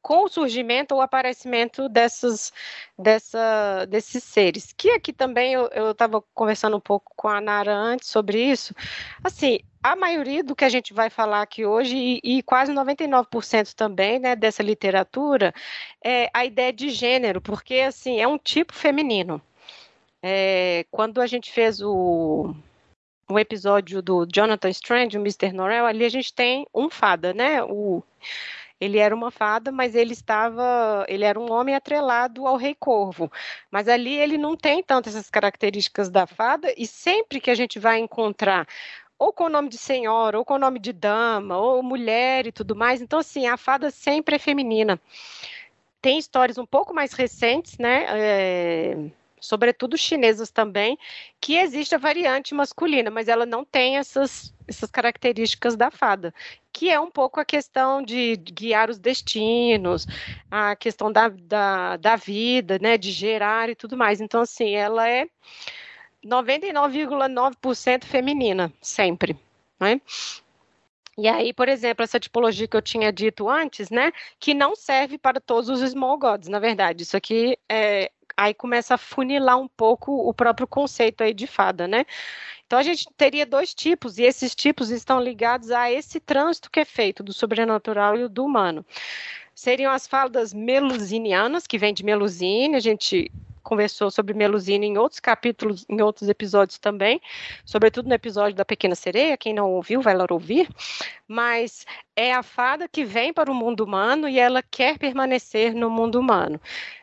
com 0.00 0.24
o 0.24 0.28
surgimento 0.28 0.94
ou 0.94 1.00
aparecimento 1.00 1.88
dessas, 1.88 2.52
dessa, 2.98 3.86
desses 3.86 4.24
seres. 4.24 4.72
Que 4.76 4.90
aqui 4.90 5.12
também 5.12 5.52
eu 5.52 5.90
estava 5.90 6.22
conversando 6.34 6.76
um 6.76 6.80
pouco 6.80 7.12
com 7.16 7.28
a 7.28 7.40
Nara 7.40 7.74
antes 7.74 8.08
sobre 8.08 8.42
isso. 8.42 8.74
Assim, 9.22 9.60
a 9.82 9.94
maioria 9.94 10.42
do 10.42 10.56
que 10.56 10.64
a 10.64 10.68
gente 10.68 10.92
vai 10.92 11.10
falar 11.10 11.42
aqui 11.42 11.64
hoje, 11.64 11.96
e, 11.96 12.38
e 12.38 12.42
quase 12.42 12.72
99% 12.72 13.74
também 13.74 14.18
né, 14.18 14.34
dessa 14.34 14.62
literatura, 14.62 15.54
é 16.04 16.28
a 16.32 16.44
ideia 16.44 16.72
de 16.72 16.90
gênero, 16.90 17.40
porque 17.40 17.76
assim, 17.80 18.20
é 18.20 18.26
um 18.26 18.38
tipo 18.38 18.74
feminino. 18.74 19.40
É, 20.22 20.84
quando 20.90 21.20
a 21.20 21.26
gente 21.26 21.52
fez 21.52 21.80
o, 21.80 22.54
o 23.30 23.38
episódio 23.38 24.02
do 24.02 24.26
Jonathan 24.26 24.70
Strange, 24.70 25.16
o 25.16 25.20
Mr. 25.20 25.52
Norrell, 25.52 25.86
ali 25.86 26.04
a 26.04 26.08
gente 26.08 26.32
tem 26.34 26.66
um 26.74 26.90
fada, 26.90 27.32
né? 27.32 27.62
O, 27.62 28.02
ele 28.80 28.98
era 28.98 29.14
uma 29.14 29.30
fada, 29.30 29.72
mas 29.72 29.94
ele 29.94 30.12
estava, 30.12 31.04
ele 31.08 31.24
era 31.24 31.38
um 31.38 31.50
homem 31.52 31.74
atrelado 31.74 32.46
ao 32.46 32.56
rei 32.56 32.74
corvo. 32.74 33.30
Mas 33.70 33.88
ali 33.88 34.14
ele 34.14 34.38
não 34.38 34.56
tem 34.56 34.82
tanto 34.82 35.08
essas 35.08 35.28
características 35.30 36.08
da 36.10 36.26
fada 36.26 36.72
e 36.76 36.86
sempre 36.86 37.40
que 37.40 37.50
a 37.50 37.54
gente 37.54 37.78
vai 37.78 37.98
encontrar 37.98 38.66
ou 39.18 39.32
com 39.32 39.44
o 39.44 39.48
nome 39.48 39.68
de 39.68 39.76
senhora, 39.78 40.38
ou 40.38 40.44
com 40.44 40.54
o 40.54 40.58
nome 40.58 40.78
de 40.78 40.92
dama, 40.92 41.58
ou 41.58 41.82
mulher 41.82 42.46
e 42.46 42.52
tudo 42.52 42.76
mais. 42.76 43.00
Então, 43.02 43.18
assim, 43.18 43.46
a 43.48 43.56
fada 43.56 43.90
sempre 43.90 44.36
é 44.36 44.38
feminina. 44.38 45.00
Tem 46.00 46.18
histórias 46.18 46.58
um 46.58 46.66
pouco 46.66 46.94
mais 46.94 47.12
recentes, 47.12 47.76
né? 47.78 48.06
É, 48.08 48.96
sobretudo 49.40 49.96
chinesas 49.96 50.50
também, 50.50 50.98
que 51.40 51.56
existe 51.56 51.94
a 51.94 51.98
variante 51.98 52.54
masculina, 52.54 53.10
mas 53.10 53.28
ela 53.28 53.46
não 53.46 53.64
tem 53.64 53.96
essas, 53.96 54.54
essas 54.66 54.90
características 54.90 55.76
da 55.76 55.90
fada, 55.90 56.32
que 56.72 56.90
é 56.90 57.00
um 57.00 57.10
pouco 57.10 57.40
a 57.40 57.44
questão 57.44 58.02
de 58.02 58.36
guiar 58.36 58.90
os 58.90 58.98
destinos, 58.98 60.06
a 60.50 60.76
questão 60.76 61.10
da, 61.10 61.28
da, 61.28 61.96
da 61.96 62.16
vida, 62.16 62.78
né, 62.80 62.96
de 62.96 63.10
gerar 63.10 63.68
e 63.68 63.74
tudo 63.74 63.96
mais. 63.96 64.20
Então, 64.20 64.42
assim, 64.42 64.74
ela 64.74 65.08
é 65.08 65.26
99,9% 66.24 68.04
feminina, 68.04 68.72
sempre, 68.80 69.36
né? 69.80 70.00
E 71.18 71.26
aí, 71.26 71.52
por 71.52 71.68
exemplo, 71.68 72.04
essa 72.04 72.20
tipologia 72.20 72.68
que 72.68 72.76
eu 72.76 72.82
tinha 72.82 73.12
dito 73.12 73.48
antes, 73.48 73.90
né, 73.90 74.12
que 74.38 74.54
não 74.54 74.76
serve 74.76 75.18
para 75.18 75.40
todos 75.40 75.68
os 75.68 75.80
small 75.90 76.16
gods, 76.16 76.48
na 76.48 76.60
verdade. 76.60 77.02
Isso 77.02 77.16
aqui 77.16 77.58
é, 77.68 78.12
aí 78.38 78.54
começa 78.54 78.94
a 78.94 78.98
funilar 78.98 79.58
um 79.58 79.66
pouco 79.66 80.12
o 80.12 80.32
próprio 80.32 80.64
conceito 80.64 81.24
aí 81.24 81.34
de 81.34 81.48
fada, 81.48 81.88
né? 81.88 82.06
Então 82.64 82.78
a 82.78 82.82
gente 82.84 83.08
teria 83.16 83.44
dois 83.44 83.74
tipos, 83.74 84.16
e 84.16 84.22
esses 84.22 84.54
tipos 84.54 84.90
estão 84.90 85.20
ligados 85.20 85.72
a 85.72 85.90
esse 85.90 86.20
trânsito 86.20 86.70
que 86.70 86.78
é 86.78 86.84
feito 86.84 87.22
do 87.22 87.32
sobrenatural 87.32 88.16
e 88.16 88.28
do 88.28 88.44
humano. 88.44 88.86
Seriam 89.54 89.90
as 89.90 90.06
fadas 90.06 90.54
melusinianas, 90.54 91.66
que 91.66 91.78
vem 91.78 91.92
de 91.92 92.04
Melusine, 92.04 92.76
a 92.76 92.80
gente 92.80 93.28
conversou 93.68 94.10
sobre 94.10 94.32
Melusine 94.32 94.86
em 94.86 94.96
outros 94.96 95.20
capítulos, 95.20 95.84
em 95.90 96.00
outros 96.00 96.26
episódios 96.26 96.78
também, 96.78 97.20
sobretudo 97.66 98.08
no 98.08 98.14
episódio 98.14 98.56
da 98.56 98.64
Pequena 98.64 98.94
Sereia, 98.94 99.36
quem 99.36 99.52
não 99.52 99.70
ouviu 99.70 100.00
vai 100.00 100.16
lá 100.16 100.26
ouvir, 100.30 100.66
mas 101.26 101.84
é 102.16 102.32
a 102.32 102.42
fada 102.42 102.88
que 102.88 103.04
vem 103.04 103.30
para 103.30 103.52
o 103.52 103.54
mundo 103.54 103.84
humano 103.84 104.26
e 104.26 104.38
ela 104.38 104.62
quer 104.62 104.98
permanecer 104.98 105.74
no 105.74 105.90
mundo 105.90 106.18
humano. 106.18 106.58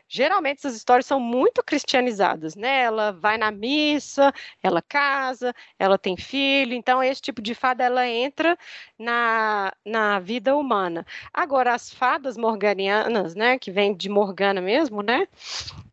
Geralmente 0.08 0.58
essas 0.58 0.76
histórias 0.76 1.06
são 1.06 1.20
muito 1.20 1.62
cristianizadas, 1.62 2.54
né? 2.54 2.82
Ela 2.82 3.12
vai 3.12 3.38
na 3.38 3.50
missa, 3.50 4.32
ela 4.62 4.82
casa, 4.82 5.54
ela 5.78 5.98
tem 5.98 6.16
filho, 6.16 6.74
então 6.74 7.02
esse 7.02 7.20
tipo 7.20 7.40
de 7.42 7.54
fada 7.54 7.84
ela 7.84 8.08
entra 8.08 8.56
na, 8.98 9.72
na 9.84 10.18
vida 10.18 10.56
humana. 10.56 11.06
Agora 11.32 11.74
as 11.74 11.92
fadas 11.92 12.36
morganianas, 12.36 13.34
né, 13.34 13.58
que 13.58 13.70
vem 13.70 13.94
de 13.96 14.08
Morgana 14.08 14.60
mesmo, 14.60 15.02
né? 15.02 15.26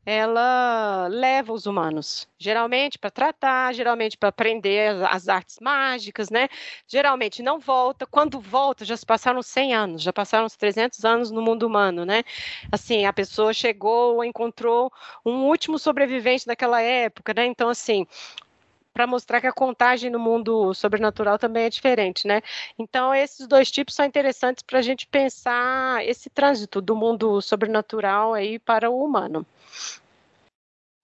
Ela 0.06 1.08
leva 1.10 1.54
os 1.54 1.66
humanos, 1.66 2.28
geralmente 2.38 3.00
para 3.00 3.10
tratar, 3.10 3.74
geralmente 3.74 4.18
para 4.18 4.30
aprender 4.30 5.04
as, 5.06 5.30
artes 5.30 5.60
mágicas, 5.62 6.30
né? 6.30 6.50
Geralmente 6.88 7.42
não 7.42 7.60
volta, 7.60 8.06
quando 8.06 8.40
volta 8.40 8.84
já 8.84 8.98
se 8.98 9.06
passaram 9.06 9.42
100 9.42 9.74
anos, 9.74 10.02
já 10.02 10.12
passaram 10.12 10.46
uns 10.46 10.56
300 10.58 11.06
anos 11.06 11.32
no 11.32 11.42
mundo 11.42 11.66
humano, 11.66 12.06
né? 12.06 12.24
Assim, 12.72 13.06
a 13.06 13.14
pessoa 13.14 13.54
chegou, 13.54 14.24
encontrou 14.24 14.92
um 15.26 15.46
último 15.46 15.80
sobrevivente 15.80 16.46
daquela 16.46 16.82
época, 16.82 17.34
né? 17.34 17.46
Então, 17.46 17.70
assim, 17.70 18.06
para 18.94 19.08
mostrar 19.08 19.42
que 19.42 19.48
a 19.48 19.52
contagem 19.52 20.10
no 20.10 20.20
mundo 20.20 20.74
sobrenatural 20.74 21.40
também 21.40 21.66
é 21.66 21.70
diferente, 21.70 22.28
né? 22.28 22.42
Então, 22.78 23.14
esses 23.14 23.48
dois 23.48 23.72
tipos 23.72 23.96
são 23.96 24.06
interessantes 24.06 24.64
para 24.64 24.80
a 24.80 24.82
gente 24.82 25.08
pensar 25.08 26.06
esse 26.06 26.30
trânsito 26.30 26.80
do 26.80 26.96
mundo 26.96 27.42
sobrenatural 27.42 28.34
aí 28.34 28.60
para 28.60 28.90
o 28.90 29.04
humano. 29.04 29.46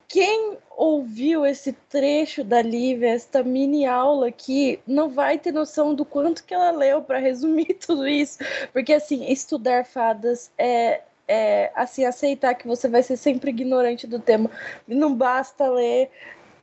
Quem 0.07 0.57
ouviu 0.75 1.45
esse 1.45 1.71
trecho 1.71 2.43
da 2.43 2.61
Lívia, 2.61 3.09
esta 3.09 3.43
mini 3.43 3.85
aula 3.85 4.27
aqui, 4.27 4.79
não 4.87 5.09
vai 5.09 5.37
ter 5.37 5.51
noção 5.51 5.93
do 5.93 6.03
quanto 6.03 6.43
que 6.43 6.53
ela 6.53 6.71
leu 6.71 7.01
para 7.01 7.19
resumir 7.19 7.75
tudo 7.85 8.07
isso. 8.07 8.39
Porque, 8.73 8.93
assim, 8.93 9.31
estudar 9.31 9.85
fadas 9.85 10.51
é, 10.57 11.01
é, 11.27 11.71
assim, 11.75 12.05
aceitar 12.05 12.55
que 12.55 12.67
você 12.67 12.87
vai 12.87 13.03
ser 13.03 13.17
sempre 13.17 13.51
ignorante 13.51 14.07
do 14.07 14.19
tema. 14.19 14.49
Não 14.87 15.13
basta 15.13 15.69
ler 15.69 16.09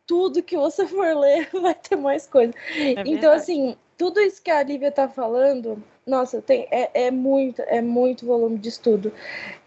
tudo 0.06 0.42
que 0.42 0.56
você 0.56 0.86
for 0.86 1.16
ler, 1.16 1.48
vai 1.60 1.75
ter 1.75 1.96
mais 1.96 2.26
coisa. 2.26 2.52
É 2.75 3.02
então, 3.06 3.32
assim, 3.32 3.76
tudo 3.98 4.20
isso 4.20 4.42
que 4.42 4.50
a 4.50 4.62
Lívia 4.62 4.90
tá 4.90 5.08
falando, 5.08 5.82
nossa, 6.06 6.40
tem, 6.40 6.68
é, 6.70 7.06
é 7.06 7.10
muito, 7.10 7.60
é 7.62 7.82
muito 7.82 8.26
volume 8.26 8.58
de 8.58 8.68
estudo. 8.68 9.12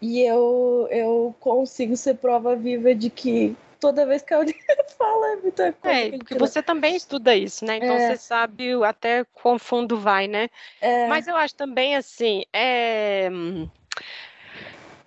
E 0.01 0.21
eu, 0.21 0.87
eu 0.89 1.35
consigo 1.39 1.95
ser 1.97 2.15
prova 2.15 2.55
viva 2.55 2.95
de 2.95 3.09
que 3.09 3.55
toda 3.79 4.05
vez 4.05 4.21
que 4.21 4.33
a 4.33 4.39
Olivia 4.39 4.61
fala 4.97 5.33
é 5.33 5.35
muita 5.37 5.73
coisa. 5.73 5.97
É, 5.97 6.11
porque 6.11 6.35
você 6.35 6.61
também 6.61 6.95
estuda 6.95 7.35
isso, 7.35 7.65
né? 7.65 7.77
Então 7.77 7.95
é. 7.95 8.09
você 8.09 8.17
sabe 8.17 8.71
até 8.83 9.25
quão 9.33 9.57
fundo 9.57 9.99
vai, 9.99 10.27
né? 10.27 10.49
É. 10.79 11.07
Mas 11.07 11.27
eu 11.27 11.35
acho 11.35 11.55
também 11.55 11.95
assim, 11.95 12.43
é 12.53 13.29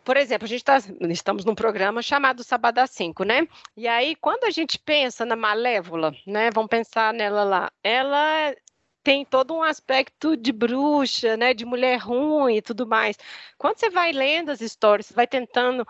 por 0.05 0.17
exemplo, 0.17 0.45
a 0.45 0.49
gente 0.49 0.65
tá, 0.65 0.79
estamos 1.11 1.45
num 1.45 1.55
programa 1.55 2.03
chamado 2.03 2.43
Sabadá 2.43 2.87
5, 2.87 3.25
né? 3.25 3.47
E 3.77 3.87
aí, 3.87 4.17
quando 4.17 4.45
a 4.45 4.51
gente 4.51 4.79
pensa 4.79 5.25
na 5.25 5.37
Malévola, 5.37 6.15
né? 6.27 6.51
Vamos 6.51 6.71
pensar 6.71 7.15
nela 7.15 7.45
lá. 7.45 7.73
Ela 7.83 8.55
tem 9.03 9.25
todo 9.25 9.55
um 9.55 9.63
aspecto 9.63 10.37
de 10.37 10.53
bruxa, 10.53 11.37
né? 11.37 11.55
De 11.55 11.65
mulher 11.65 11.99
ruim 11.99 12.57
e 12.57 12.63
tudo 12.63 12.87
mais. 12.87 13.17
Quando 13.57 13.79
você 13.79 13.91
vai 13.91 14.13
lendo 14.13 14.51
as 14.51 14.61
histórias, 14.61 15.13
vai 15.13 15.27
tentando 15.27 15.87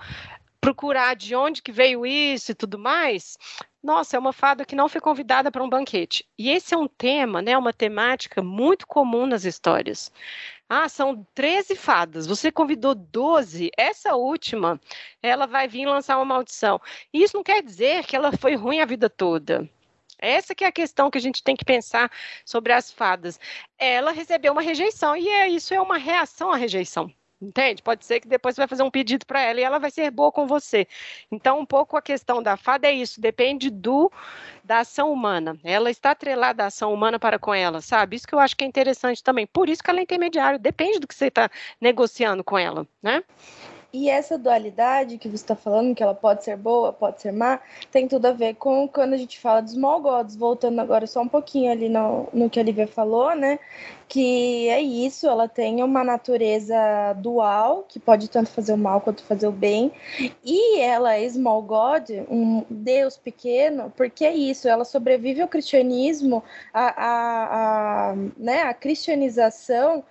procurar 0.62 1.16
de 1.16 1.34
onde 1.34 1.60
que 1.60 1.72
veio 1.72 2.06
isso 2.06 2.52
e 2.52 2.54
tudo 2.54 2.78
mais, 2.78 3.36
nossa, 3.82 4.16
é 4.16 4.18
uma 4.18 4.32
fada 4.32 4.64
que 4.64 4.76
não 4.76 4.88
foi 4.88 5.00
convidada 5.00 5.50
para 5.50 5.62
um 5.62 5.68
banquete. 5.68 6.24
E 6.38 6.50
esse 6.50 6.72
é 6.72 6.78
um 6.78 6.86
tema, 6.86 7.42
né, 7.42 7.58
uma 7.58 7.72
temática 7.72 8.40
muito 8.40 8.86
comum 8.86 9.26
nas 9.26 9.44
histórias. 9.44 10.12
Ah, 10.74 10.88
são 10.88 11.22
13 11.34 11.76
fadas, 11.76 12.26
você 12.26 12.50
convidou 12.50 12.94
12, 12.94 13.70
essa 13.76 14.14
última, 14.16 14.80
ela 15.22 15.46
vai 15.46 15.68
vir 15.68 15.84
lançar 15.84 16.16
uma 16.16 16.24
maldição. 16.24 16.80
E 17.12 17.22
isso 17.22 17.36
não 17.36 17.44
quer 17.44 17.62
dizer 17.62 18.06
que 18.06 18.16
ela 18.16 18.32
foi 18.32 18.54
ruim 18.54 18.80
a 18.80 18.86
vida 18.86 19.10
toda. 19.10 19.68
Essa 20.18 20.54
que 20.54 20.64
é 20.64 20.68
a 20.68 20.72
questão 20.72 21.10
que 21.10 21.18
a 21.18 21.20
gente 21.20 21.42
tem 21.44 21.54
que 21.54 21.64
pensar 21.64 22.10
sobre 22.42 22.72
as 22.72 22.90
fadas. 22.90 23.38
Ela 23.78 24.12
recebeu 24.12 24.52
uma 24.52 24.62
rejeição 24.62 25.14
e 25.14 25.28
é, 25.28 25.46
isso 25.46 25.74
é 25.74 25.80
uma 25.80 25.98
reação 25.98 26.50
à 26.50 26.56
rejeição. 26.56 27.12
Entende? 27.42 27.82
Pode 27.82 28.04
ser 28.04 28.20
que 28.20 28.28
depois 28.28 28.54
você 28.54 28.60
vai 28.60 28.68
fazer 28.68 28.84
um 28.84 28.90
pedido 28.90 29.26
para 29.26 29.42
ela 29.42 29.58
e 29.58 29.64
ela 29.64 29.80
vai 29.80 29.90
ser 29.90 30.08
boa 30.12 30.30
com 30.30 30.46
você. 30.46 30.86
Então, 31.30 31.58
um 31.58 31.66
pouco 31.66 31.96
a 31.96 32.02
questão 32.02 32.40
da 32.40 32.56
fada 32.56 32.86
é 32.86 32.92
isso, 32.92 33.20
depende 33.20 33.68
do 33.68 34.12
da 34.62 34.78
ação 34.78 35.12
humana. 35.12 35.58
Ela 35.64 35.90
está 35.90 36.12
atrelada 36.12 36.62
à 36.62 36.66
ação 36.66 36.94
humana 36.94 37.18
para 37.18 37.40
com 37.40 37.52
ela, 37.52 37.80
sabe? 37.80 38.14
Isso 38.14 38.28
que 38.28 38.34
eu 38.34 38.38
acho 38.38 38.56
que 38.56 38.62
é 38.62 38.66
interessante 38.66 39.24
também. 39.24 39.44
Por 39.44 39.68
isso 39.68 39.82
que 39.82 39.90
ela 39.90 39.98
é 39.98 40.04
intermediária, 40.04 40.56
depende 40.56 41.00
do 41.00 41.08
que 41.08 41.14
você 41.16 41.26
está 41.26 41.50
negociando 41.80 42.44
com 42.44 42.56
ela, 42.56 42.86
né? 43.02 43.24
E 43.92 44.08
essa 44.08 44.38
dualidade 44.38 45.18
que 45.18 45.28
você 45.28 45.36
está 45.36 45.54
falando, 45.54 45.94
que 45.94 46.02
ela 46.02 46.14
pode 46.14 46.42
ser 46.44 46.56
boa, 46.56 46.92
pode 46.92 47.20
ser 47.20 47.30
má, 47.32 47.60
tem 47.90 48.08
tudo 48.08 48.26
a 48.26 48.32
ver 48.32 48.54
com 48.54 48.88
quando 48.88 49.12
a 49.12 49.16
gente 49.16 49.38
fala 49.38 49.60
dos 49.60 49.72
small 49.72 50.00
gods, 50.00 50.34
voltando 50.34 50.80
agora 50.80 51.06
só 51.06 51.20
um 51.20 51.28
pouquinho 51.28 51.70
ali 51.70 51.88
no, 51.88 52.28
no 52.32 52.48
que 52.48 52.58
a 52.58 52.62
Lívia 52.62 52.86
falou, 52.86 53.34
né? 53.34 53.58
Que 54.08 54.68
é 54.68 54.80
isso, 54.80 55.26
ela 55.26 55.46
tem 55.46 55.82
uma 55.82 56.02
natureza 56.02 56.76
dual, 57.18 57.84
que 57.88 58.00
pode 58.00 58.28
tanto 58.30 58.50
fazer 58.50 58.72
o 58.72 58.78
mal 58.78 59.00
quanto 59.00 59.22
fazer 59.24 59.46
o 59.46 59.52
bem, 59.52 59.92
e 60.44 60.80
ela 60.80 61.14
é 61.14 61.28
small 61.28 61.62
god, 61.62 62.10
um 62.30 62.64
deus 62.70 63.16
pequeno, 63.16 63.92
porque 63.96 64.24
é 64.24 64.34
isso, 64.34 64.68
ela 64.68 64.84
sobrevive 64.84 65.42
ao 65.42 65.48
cristianismo, 65.48 66.42
a, 66.72 66.86
a, 66.86 68.10
a, 68.10 68.16
né, 68.36 68.62
a 68.62 68.74
cristianização 68.74 70.04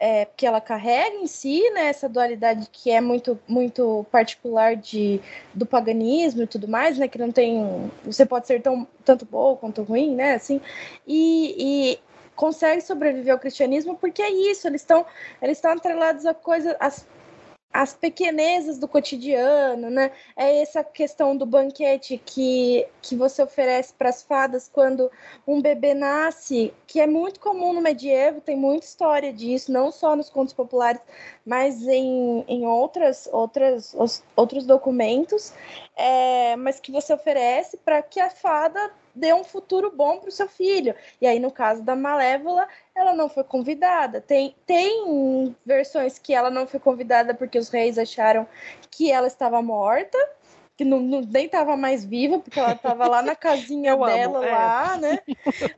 é, 0.00 0.24
porque 0.24 0.46
ela 0.46 0.62
carrega 0.62 1.16
em 1.16 1.26
si 1.26 1.62
né, 1.72 1.88
essa 1.88 2.08
dualidade 2.08 2.66
que 2.72 2.90
é 2.90 3.02
muito 3.02 3.38
muito 3.46 4.06
particular 4.10 4.74
de, 4.74 5.20
do 5.52 5.66
paganismo 5.66 6.42
e 6.42 6.46
tudo 6.46 6.66
mais, 6.66 6.96
né? 6.96 7.06
Que 7.06 7.18
não 7.18 7.30
tem. 7.30 7.92
Você 8.04 8.24
pode 8.24 8.46
ser 8.46 8.62
tão, 8.62 8.88
tanto 9.04 9.26
bom 9.26 9.54
quanto 9.56 9.82
ruim, 9.82 10.14
né? 10.14 10.34
Assim, 10.34 10.58
e, 11.06 11.92
e 11.92 11.98
consegue 12.34 12.80
sobreviver 12.80 13.34
ao 13.34 13.38
cristianismo 13.38 13.94
porque 13.94 14.22
é 14.22 14.30
isso, 14.30 14.66
eles 14.66 14.80
estão 14.80 15.04
eles 15.42 15.58
estão 15.58 15.72
atrelados 15.72 16.24
a 16.24 16.32
coisas. 16.32 16.74
As, 16.80 17.06
as 17.72 17.94
pequenezas 17.94 18.78
do 18.78 18.88
cotidiano, 18.88 19.90
né? 19.90 20.10
É 20.36 20.60
essa 20.60 20.82
questão 20.82 21.36
do 21.36 21.46
banquete 21.46 22.20
que, 22.24 22.86
que 23.00 23.14
você 23.14 23.42
oferece 23.42 23.94
para 23.94 24.08
as 24.08 24.22
fadas 24.22 24.68
quando 24.72 25.10
um 25.46 25.62
bebê 25.62 25.94
nasce, 25.94 26.74
que 26.86 27.00
é 27.00 27.06
muito 27.06 27.38
comum 27.38 27.72
no 27.72 27.80
medievo, 27.80 28.40
tem 28.40 28.56
muita 28.56 28.86
história 28.86 29.32
disso, 29.32 29.70
não 29.70 29.92
só 29.92 30.16
nos 30.16 30.28
contos 30.28 30.52
populares, 30.52 31.00
mas 31.46 31.86
em, 31.86 32.44
em 32.48 32.66
outras, 32.66 33.28
outras, 33.32 33.94
os, 33.94 34.24
outros 34.34 34.66
documentos, 34.66 35.52
é, 35.96 36.56
mas 36.56 36.80
que 36.80 36.90
você 36.90 37.12
oferece 37.12 37.76
para 37.76 38.02
que 38.02 38.18
a 38.18 38.30
fada 38.30 38.90
dê 39.14 39.32
um 39.32 39.44
futuro 39.44 39.90
bom 39.90 40.18
para 40.18 40.28
o 40.28 40.32
seu 40.32 40.48
filho. 40.48 40.94
E 41.20 41.26
aí, 41.26 41.38
no 41.38 41.50
caso 41.50 41.82
da 41.82 41.96
Malévola, 41.96 42.66
ela 42.94 43.14
não 43.14 43.28
foi 43.28 43.44
convidada. 43.44 44.20
Tem, 44.20 44.54
tem 44.66 45.54
versões 45.64 46.18
que 46.18 46.34
ela 46.34 46.50
não 46.50 46.66
foi 46.66 46.80
convidada 46.80 47.34
porque 47.34 47.58
os 47.58 47.68
reis 47.68 47.98
acharam 47.98 48.46
que 48.90 49.10
ela 49.10 49.26
estava 49.26 49.60
morta, 49.62 50.18
que 50.80 50.84
não, 50.86 50.98
não 50.98 51.20
nem 51.20 51.44
estava 51.44 51.76
mais 51.76 52.06
viva, 52.06 52.38
porque 52.38 52.58
ela 52.58 52.72
estava 52.72 53.06
lá 53.06 53.20
na 53.20 53.36
casinha 53.36 53.94
dela, 54.00 54.38
amo, 54.38 54.42
é. 54.42 54.50
lá, 54.50 54.96
né? 54.96 55.18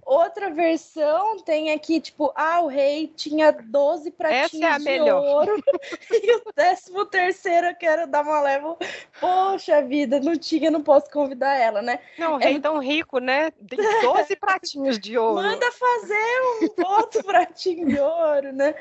Outra 0.07 0.49
versão 0.49 1.41
tem 1.41 1.73
aqui, 1.73 2.01
tipo, 2.01 2.33
ah, 2.37 2.61
o 2.61 2.69
rei 2.69 3.09
tinha 3.09 3.51
12 3.51 4.13
pratinhos 4.13 4.65
é 4.65 4.79
de 4.79 4.85
melhor. 4.85 5.21
ouro, 5.21 5.61
e 6.09 6.37
o 6.37 6.53
décimo 6.55 7.05
terceiro, 7.05 7.75
que 7.77 7.85
era 7.85 8.07
da 8.07 8.23
Malévola, 8.23 8.77
poxa 9.21 9.83
vida, 9.83 10.21
não 10.21 10.37
tinha, 10.37 10.71
não 10.71 10.85
posso 10.85 11.11
convidar 11.11 11.57
ela, 11.57 11.83
né? 11.83 11.99
Não, 12.17 12.35
o 12.35 12.39
rei 12.39 12.59
é... 12.59 12.61
tão 12.61 12.79
rico, 12.79 13.19
né? 13.19 13.51
Tem 13.51 13.81
12 14.03 14.37
pratinhos 14.37 15.01
de 15.01 15.19
ouro. 15.19 15.43
Manda 15.43 15.67
fazer 15.73 16.79
um 16.79 16.87
outro 16.87 17.25
pratinho 17.25 17.89
de 17.89 17.99
ouro, 17.99 18.53
né? 18.53 18.73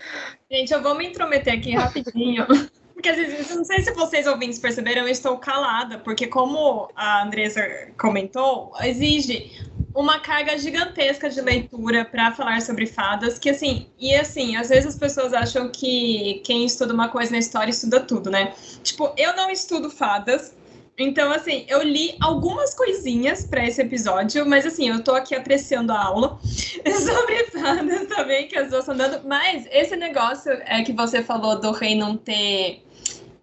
Gente, 0.51 0.71
eu 0.71 0.83
vou 0.83 0.93
me 0.93 1.07
intrometer 1.07 1.55
aqui 1.55 1.71
rapidinho. 1.71 2.45
Porque 2.93 3.09
às 3.09 3.15
vezes, 3.17 3.55
não 3.55 3.63
sei 3.63 3.81
se 3.81 3.91
vocês 3.93 4.27
ouvintes 4.27 4.59
perceberam, 4.59 5.03
eu 5.03 5.07
estou 5.07 5.37
calada, 5.37 5.97
porque 5.99 6.27
como 6.27 6.89
a 6.95 7.23
Andressa 7.23 7.61
comentou, 7.97 8.71
exige 8.81 9.51
uma 9.93 10.19
carga 10.19 10.57
gigantesca 10.57 11.29
de 11.29 11.41
leitura 11.41 12.05
para 12.05 12.31
falar 12.31 12.61
sobre 12.61 12.85
fadas, 12.85 13.37
que 13.37 13.49
assim, 13.49 13.87
e 13.99 14.15
assim, 14.15 14.55
às 14.55 14.69
vezes 14.69 14.87
as 14.87 14.97
pessoas 14.97 15.33
acham 15.33 15.69
que 15.69 16.41
quem 16.45 16.65
estuda 16.65 16.93
uma 16.93 17.09
coisa 17.09 17.31
na 17.31 17.39
história 17.39 17.69
estuda 17.69 17.99
tudo, 17.99 18.29
né? 18.29 18.53
Tipo, 18.83 19.13
eu 19.17 19.35
não 19.35 19.49
estudo 19.49 19.89
fadas, 19.89 20.55
então, 21.01 21.31
assim, 21.31 21.65
eu 21.67 21.81
li 21.81 22.15
algumas 22.19 22.73
coisinhas 22.73 23.45
para 23.45 23.65
esse 23.65 23.81
episódio, 23.81 24.45
mas 24.45 24.65
assim, 24.65 24.89
eu 24.89 25.03
tô 25.03 25.13
aqui 25.13 25.35
apreciando 25.35 25.91
a 25.91 26.01
aula 26.01 26.39
sobre 26.43 27.43
fadas 27.45 28.07
também, 28.07 28.47
que 28.47 28.57
as 28.57 28.69
duas 28.69 28.81
estão 28.81 28.95
dando. 28.95 29.27
Mas 29.27 29.67
esse 29.71 29.95
negócio 29.95 30.51
é 30.65 30.83
que 30.83 30.93
você 30.93 31.23
falou 31.23 31.59
do 31.59 31.71
rei 31.71 31.95
não 31.95 32.15
ter 32.15 32.83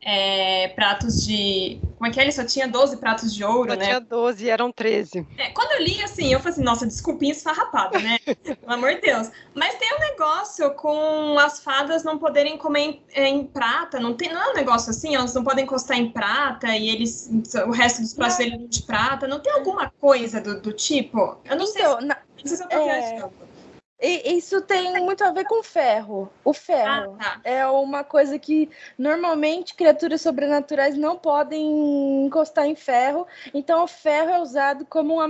é, 0.00 0.68
pratos 0.68 1.26
de. 1.26 1.80
Como 1.98 2.08
é 2.08 2.12
que 2.12 2.20
é? 2.20 2.22
Ele 2.22 2.32
só 2.32 2.44
tinha 2.44 2.68
12 2.68 2.96
pratos 2.98 3.34
de 3.34 3.42
ouro, 3.42 3.70
só 3.70 3.76
né? 3.76 3.86
tinha 3.86 4.00
12, 4.00 4.48
eram 4.48 4.70
13. 4.70 5.26
É, 5.36 5.50
quando 5.50 5.72
eu 5.72 5.84
li, 5.84 6.00
assim, 6.00 6.32
eu 6.32 6.38
falei 6.38 6.52
assim, 6.52 6.62
nossa, 6.62 6.86
desculpinha 6.86 7.32
esfarrapada, 7.32 7.98
né? 7.98 8.18
Pelo 8.44 8.72
amor 8.72 8.94
de 8.94 9.00
Deus. 9.00 9.28
Mas 9.52 9.74
tem 9.74 9.92
um 9.92 9.98
negócio 9.98 10.70
com 10.74 11.36
as 11.40 11.58
fadas 11.58 12.04
não 12.04 12.16
poderem 12.16 12.56
comer 12.56 12.80
em, 12.80 13.02
é, 13.12 13.26
em, 13.26 13.44
prata, 13.44 13.98
não 13.98 14.14
tem 14.14 14.32
não 14.32 14.40
é 14.40 14.50
um 14.52 14.54
negócio 14.54 14.90
assim, 14.90 15.16
elas 15.16 15.34
não 15.34 15.42
podem 15.42 15.64
encostar 15.64 15.98
em 15.98 16.10
prata 16.10 16.68
e 16.76 16.88
eles. 16.88 17.28
O 17.66 17.72
resto 17.72 18.00
dos 18.00 18.14
pratos 18.14 18.36
deles 18.36 18.60
de 18.68 18.82
prata. 18.84 19.26
Não 19.26 19.40
tem 19.40 19.52
alguma 19.52 19.92
coisa 20.00 20.40
do, 20.40 20.60
do 20.60 20.72
tipo? 20.72 21.36
Eu 21.44 21.56
não 21.56 21.64
então, 21.64 21.98
sei. 21.98 22.06
Na... 22.06 22.14
Não 22.14 22.46
sei 22.46 22.56
se 22.56 22.62
eu 22.62 22.68
tô 22.68 22.76
é... 22.76 22.84
viajando. 22.84 23.47
E 24.00 24.36
isso 24.36 24.60
tem 24.60 24.92
muito 25.00 25.24
a 25.24 25.32
ver 25.32 25.44
com 25.44 25.60
ferro. 25.60 26.30
O 26.44 26.52
ferro 26.52 27.16
ah, 27.18 27.34
tá. 27.34 27.40
é 27.42 27.66
uma 27.66 28.04
coisa 28.04 28.38
que 28.38 28.70
normalmente 28.96 29.74
criaturas 29.74 30.22
sobrenaturais 30.22 30.96
não 30.96 31.16
podem 31.16 32.24
encostar 32.24 32.66
em 32.66 32.76
ferro. 32.76 33.26
Então 33.52 33.82
o 33.82 33.88
ferro 33.88 34.30
é 34.30 34.40
usado 34.40 34.86
como 34.86 35.16
um 35.16 35.20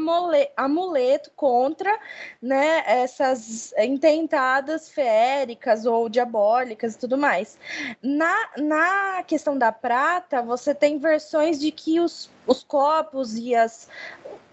amuleto 0.54 1.30
contra 1.34 1.98
né, 2.42 2.82
essas 2.86 3.72
intentadas 3.78 4.90
feéricas 4.90 5.86
ou 5.86 6.06
diabólicas 6.06 6.94
e 6.94 6.98
tudo 6.98 7.16
mais. 7.16 7.58
Na, 8.02 8.36
na 8.58 9.22
questão 9.22 9.56
da 9.56 9.72
prata, 9.72 10.42
você 10.42 10.74
tem 10.74 10.98
versões 10.98 11.58
de 11.58 11.70
que 11.70 12.00
os, 12.00 12.30
os 12.46 12.62
copos 12.62 13.34
e 13.34 13.54
as, 13.54 13.88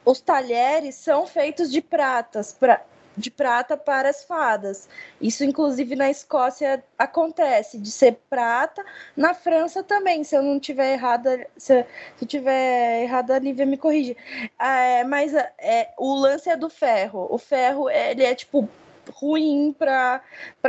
os 0.06 0.22
talheres 0.22 0.96
são 0.96 1.28
feitos 1.28 1.70
de 1.70 1.82
pratas. 1.82 2.54
Pra, 2.54 2.82
de 3.18 3.32
prata 3.32 3.78
para 3.78 4.10
as 4.10 4.24
fadas. 4.24 4.90
Isso, 5.20 5.44
inclusive, 5.44 5.96
na 5.96 6.10
Escócia 6.10 6.84
acontece, 6.98 7.78
de 7.78 7.92
ser 7.92 8.20
prata. 8.30 8.84
Na 9.16 9.34
França 9.34 9.84
também, 9.84 10.24
se 10.24 10.36
eu 10.36 10.44
não 10.44 10.60
tiver 10.60 10.94
errada, 10.94 11.48
se, 11.58 11.84
se 12.18 12.24
eu 12.24 12.28
tiver 12.28 13.04
errada, 13.04 13.36
a 13.36 13.40
Lívia 13.40 13.66
me 13.66 13.78
corrige. 13.78 14.18
É, 14.60 15.04
mas 15.04 15.34
é, 15.34 15.94
o 15.98 16.14
lance 16.16 16.50
é 16.50 16.58
do 16.58 16.70
ferro. 16.70 17.28
O 17.30 17.38
ferro, 17.38 17.90
ele 17.90 18.24
é 18.24 18.36
tipo 18.36 18.70
ruim 19.12 19.74
para 19.78 20.22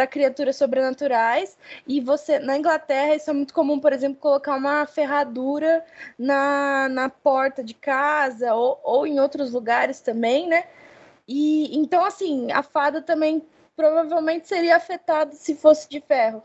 criaturas 0.06 0.56
sobrenaturais. 0.56 1.56
E 1.86 2.00
você, 2.00 2.38
na 2.38 2.56
Inglaterra, 2.56 3.14
isso 3.14 3.30
é 3.30 3.32
muito 3.32 3.54
comum, 3.54 3.78
por 3.78 3.92
exemplo, 3.92 4.20
colocar 4.20 4.54
uma 4.56 4.86
ferradura 4.86 5.84
na, 6.18 6.88
na 6.88 7.08
porta 7.08 7.62
de 7.62 7.74
casa 7.74 8.54
ou, 8.54 8.80
ou 8.84 9.06
em 9.06 9.20
outros 9.20 9.52
lugares 9.52 10.00
também, 10.00 10.46
né? 10.48 10.64
E 11.28 11.76
então, 11.76 12.04
assim, 12.04 12.50
a 12.52 12.62
fada 12.62 13.02
também 13.02 13.42
provavelmente 13.76 14.48
seria 14.48 14.76
afetada 14.76 15.32
se 15.34 15.54
fosse 15.54 15.88
de 15.88 16.00
ferro. 16.00 16.42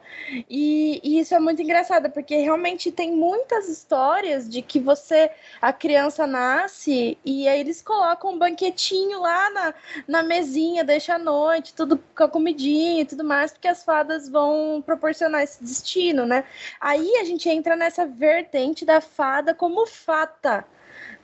E, 0.50 1.00
e, 1.02 1.20
isso 1.20 1.34
é 1.34 1.40
muito 1.40 1.62
engraçado, 1.62 2.10
porque 2.12 2.36
realmente 2.36 2.92
tem 2.92 3.16
muitas 3.16 3.70
histórias 3.70 4.50
de 4.50 4.62
que 4.62 4.80
você, 4.80 5.32
a 5.62 5.72
criança 5.72 6.28
nasce 6.28 7.18
e 7.24 7.48
aí 7.48 7.62
eles 7.62 7.82
colocam 7.82 8.34
um 8.34 8.38
banquetinho 8.38 9.22
lá 9.22 9.50
na, 9.50 9.74
na 10.06 10.24
mesinha, 10.24 10.84
deixa 10.84 11.16
a 11.16 11.20
noite, 11.20 11.74
tudo 11.74 11.98
com 12.14 12.24
a 12.24 12.28
comidinha 12.28 13.02
e 13.02 13.06
tudo 13.06 13.24
mais, 13.24 13.54
porque 13.54 13.68
as 13.70 13.82
fadas 13.84 14.28
vão 14.28 14.84
proporcionar 14.86 15.42
esse 15.42 15.64
destino, 15.64 16.26
né? 16.26 16.44
Aí 16.82 17.16
a 17.16 17.24
gente 17.24 17.48
entra 17.48 17.78
nessa 17.78 18.06
vertente 18.06 18.84
da 18.84 19.00
fada 19.00 19.56
como 19.56 19.86
fata 19.86 20.66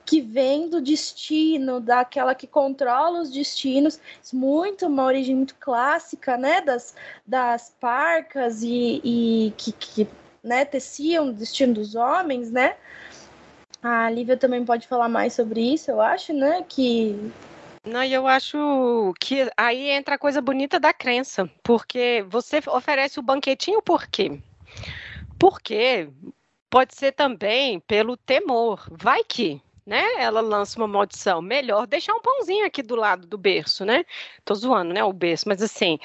que 0.08 0.22
vem 0.22 0.70
do 0.70 0.80
destino, 0.80 1.80
daquela 1.80 2.34
que 2.34 2.46
controla 2.46 3.20
os 3.20 3.30
destinos, 3.30 4.00
muito 4.32 4.86
uma 4.86 5.04
origem 5.04 5.36
muito 5.36 5.54
clássica, 5.56 6.34
né, 6.38 6.62
das, 6.62 6.94
das 7.26 7.76
parcas 7.78 8.62
e, 8.62 9.02
e 9.04 9.52
que, 9.58 9.70
que 9.70 10.08
né, 10.42 10.64
teciam 10.64 11.28
o 11.28 11.32
destino 11.34 11.74
dos 11.74 11.94
homens, 11.94 12.50
né? 12.50 12.76
A 13.82 14.08
Lívia 14.08 14.38
também 14.38 14.64
pode 14.64 14.88
falar 14.88 15.10
mais 15.10 15.34
sobre 15.34 15.60
isso, 15.74 15.90
eu 15.90 16.00
acho, 16.00 16.32
né? 16.32 16.64
Que 16.66 17.30
não, 17.84 18.02
e 18.02 18.12
eu 18.12 18.26
acho 18.26 19.14
que 19.20 19.50
aí 19.56 19.90
entra 19.90 20.14
a 20.14 20.18
coisa 20.18 20.40
bonita 20.40 20.80
da 20.80 20.92
crença, 20.92 21.48
porque 21.62 22.24
você 22.28 22.60
oferece 22.66 23.20
o 23.20 23.22
banquetinho 23.22 23.82
por 23.82 24.06
quê? 24.06 24.40
Porque 25.38 26.08
pode 26.68 26.94
ser 26.94 27.12
também 27.12 27.80
pelo 27.80 28.16
temor. 28.16 28.86
Vai 28.90 29.22
que, 29.24 29.62
né? 29.88 30.04
Ela 30.18 30.40
lança 30.40 30.78
uma 30.78 30.86
maldição. 30.86 31.40
Melhor 31.40 31.86
deixar 31.86 32.14
um 32.14 32.20
pãozinho 32.20 32.66
aqui 32.66 32.82
do 32.82 32.94
lado 32.94 33.26
do 33.26 33.38
berço, 33.38 33.84
né? 33.84 34.04
Tô 34.44 34.54
zoando, 34.54 34.92
né? 34.92 35.02
O 35.02 35.12
berço, 35.12 35.48
mas 35.48 35.62
assim, 35.62 35.98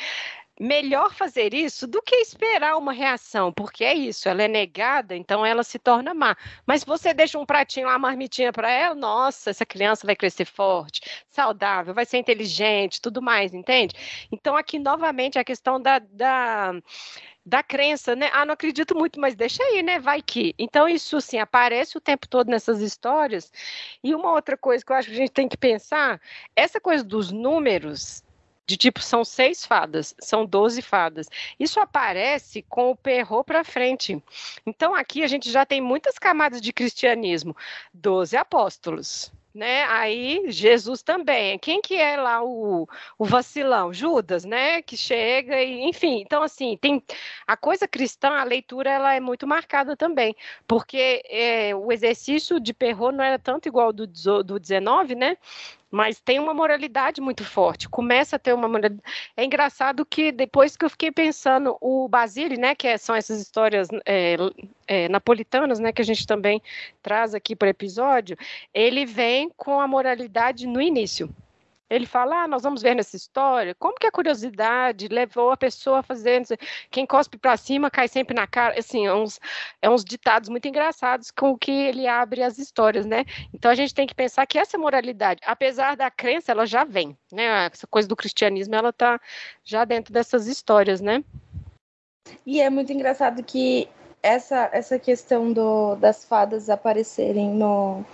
melhor 0.60 1.14
fazer 1.14 1.54
isso 1.54 1.88
do 1.88 2.02
que 2.02 2.16
esperar 2.16 2.78
uma 2.78 2.94
reação, 2.94 3.52
porque 3.52 3.84
é 3.84 3.94
isso, 3.94 4.30
ela 4.30 4.44
é 4.44 4.48
negada, 4.48 5.16
então 5.16 5.46
ela 5.46 5.64
se 5.64 5.80
torna 5.80 6.14
má. 6.14 6.36
Mas 6.66 6.84
você 6.84 7.14
deixa 7.14 7.40
um 7.40 7.46
pratinho, 7.46 7.88
uma 7.88 8.00
marmitinha 8.00 8.54
para 8.54 8.72
ela, 8.72 8.96
nossa, 8.96 9.50
essa 9.50 9.66
criança 9.66 10.06
vai 10.06 10.16
crescer 10.16 10.46
forte, 10.46 11.02
saudável, 11.30 11.94
vai 11.94 12.06
ser 12.06 12.18
inteligente, 12.18 13.02
tudo 13.02 13.22
mais, 13.22 13.54
entende? 13.54 13.96
Então 14.32 14.56
aqui 14.56 14.80
novamente 14.80 15.40
a 15.40 15.44
questão 15.44 15.82
da, 15.82 16.00
da 16.00 16.74
da 17.46 17.62
crença, 17.62 18.16
né? 18.16 18.30
Ah, 18.34 18.46
não 18.46 18.54
acredito 18.54 18.96
muito, 18.96 19.20
mas 19.20 19.36
deixa 19.36 19.62
aí, 19.64 19.84
né? 19.84 20.00
Vai 20.00 20.22
que. 20.22 20.56
Então, 20.58 20.88
isso, 20.88 21.18
assim, 21.18 21.38
aparece 21.40 21.98
o 21.98 22.02
tempo 22.02 22.28
todo 22.28 22.50
nessas 22.50 22.82
histórias. 22.82 23.52
E 24.04 24.16
uma 24.16 24.32
outra 24.32 24.56
coisa 24.56 24.84
que 24.86 24.92
eu 24.92 24.96
acho 24.96 25.10
que 25.10 25.16
a 25.16 25.18
gente 25.18 25.32
tem 25.32 25.48
que 25.50 25.58
pensar, 25.58 26.22
essa 26.56 26.80
coisa 26.80 27.04
dos 27.04 27.32
números, 27.32 28.24
de 28.66 28.78
tipo, 28.78 29.02
são 29.02 29.26
seis 29.26 29.66
fadas, 29.66 30.16
são 30.20 30.46
doze 30.46 30.82
fadas. 30.82 31.28
Isso 31.60 31.80
aparece 31.80 32.62
com 32.70 32.92
o 32.92 32.96
perro 32.96 33.44
para 33.44 33.64
frente. 33.64 34.24
Então, 34.66 34.96
aqui 34.96 35.24
a 35.24 35.28
gente 35.28 35.52
já 35.52 35.66
tem 35.66 35.82
muitas 35.82 36.18
camadas 36.18 36.62
de 36.62 36.72
cristianismo. 36.72 37.56
Doze 37.94 38.38
apóstolos, 38.38 39.32
né? 39.54 39.84
Aí 39.86 40.52
Jesus 40.52 41.04
também. 41.04 41.60
Quem 41.60 41.82
que 41.82 41.96
é 41.96 42.18
lá 42.18 42.44
o, 42.44 42.88
o 43.18 43.26
vacilão? 43.26 43.94
Judas, 43.94 44.44
né? 44.46 44.82
Que 44.82 44.98
chega 44.98 45.62
e, 45.62 45.84
enfim. 45.84 46.22
Então 46.22 46.42
assim 46.44 46.78
tem 46.78 47.04
a 47.48 47.56
coisa 47.56 47.88
cristã, 47.88 48.30
a 48.32 48.44
leitura 48.44 48.90
ela 48.90 49.14
é 49.14 49.20
muito 49.20 49.46
marcada 49.48 49.96
também, 49.96 50.36
porque 50.68 51.22
é, 51.30 51.76
o 51.76 51.92
exercício 51.92 52.60
de 52.60 52.74
Perrot 52.74 53.16
não 53.16 53.24
era 53.24 53.38
tanto 53.40 53.68
igual 53.68 53.94
do 53.94 54.08
do 54.08 54.60
19, 54.60 55.16
né? 55.16 55.38
Mas 55.94 56.20
tem 56.20 56.40
uma 56.40 56.56
moralidade 56.56 57.22
muito 57.22 57.46
forte. 57.46 57.88
Começa 57.88 58.36
a 58.36 58.40
ter 58.40 58.52
uma 58.52 58.68
moralidade. 58.68 59.00
É 59.38 59.46
engraçado 59.46 60.04
que 60.04 60.32
depois 60.32 60.76
que 60.76 60.84
eu 60.84 60.90
fiquei 60.90 61.12
pensando, 61.12 61.78
o 61.80 62.08
Basile, 62.08 62.58
né, 62.58 62.74
que 62.74 62.88
é, 62.88 62.98
são 62.98 63.14
essas 63.14 63.40
histórias 63.40 63.90
é, 64.04 64.36
é, 64.88 65.08
napolitanas, 65.08 65.78
né, 65.78 65.92
que 65.94 66.02
a 66.02 66.06
gente 66.06 66.26
também 66.26 66.60
traz 67.04 67.36
aqui 67.36 67.56
para 67.56 67.68
o 67.68 67.70
episódio, 67.70 68.36
ele 68.74 69.06
vem 69.06 69.52
com 69.56 69.80
a 69.80 69.88
moralidade 69.88 70.66
no 70.66 70.82
início. 70.82 71.30
Ele 71.94 72.06
fala, 72.06 72.44
ah, 72.44 72.48
nós 72.48 72.64
vamos 72.64 72.82
ver 72.82 72.96
nessa 72.96 73.16
história, 73.16 73.76
como 73.76 73.96
que 73.96 74.08
a 74.08 74.12
curiosidade 74.12 75.08
levou 75.08 75.52
a 75.52 75.58
pessoa 75.58 76.00
a 76.00 76.04
fazer, 76.04 76.44
quem 76.90 77.06
cospe 77.06 77.38
para 77.38 77.56
cima 77.56 77.92
cai 77.92 78.08
sempre 78.08 78.36
na 78.36 78.48
cara, 78.48 78.80
assim, 78.80 79.06
é 79.06 79.14
uns, 79.14 79.40
é 79.82 79.90
uns 79.90 80.04
ditados 80.04 80.50
muito 80.50 80.68
engraçados 80.68 81.30
com 81.30 81.52
o 81.52 81.58
que 81.58 81.72
ele 81.72 82.08
abre 82.08 82.42
as 82.42 82.58
histórias, 82.58 83.06
né? 83.06 83.26
Então 83.54 83.70
a 83.70 83.76
gente 83.76 83.94
tem 83.94 84.08
que 84.08 84.16
pensar 84.16 84.46
que 84.48 84.58
essa 84.58 84.78
moralidade, 84.78 85.42
apesar 85.46 85.96
da 85.96 86.10
crença, 86.10 86.52
ela 86.52 86.66
já 86.66 86.84
vem, 86.84 87.18
né? 87.32 87.70
Essa 87.72 87.86
coisa 87.86 88.08
do 88.08 88.16
cristianismo, 88.16 88.76
ela 88.76 88.92
tá 88.92 89.20
já 89.64 89.86
dentro 89.86 90.14
dessas 90.14 90.48
histórias, 90.48 91.00
né? 91.00 91.24
E 92.46 92.62
é 92.62 92.70
muito 92.70 92.92
engraçado 92.92 93.44
que 93.44 93.88
essa, 94.22 94.70
essa 94.72 94.98
questão 94.98 95.52
do, 95.52 95.96
das 95.96 96.24
fadas 96.24 96.70
aparecerem 96.70 97.50
no, 97.50 98.06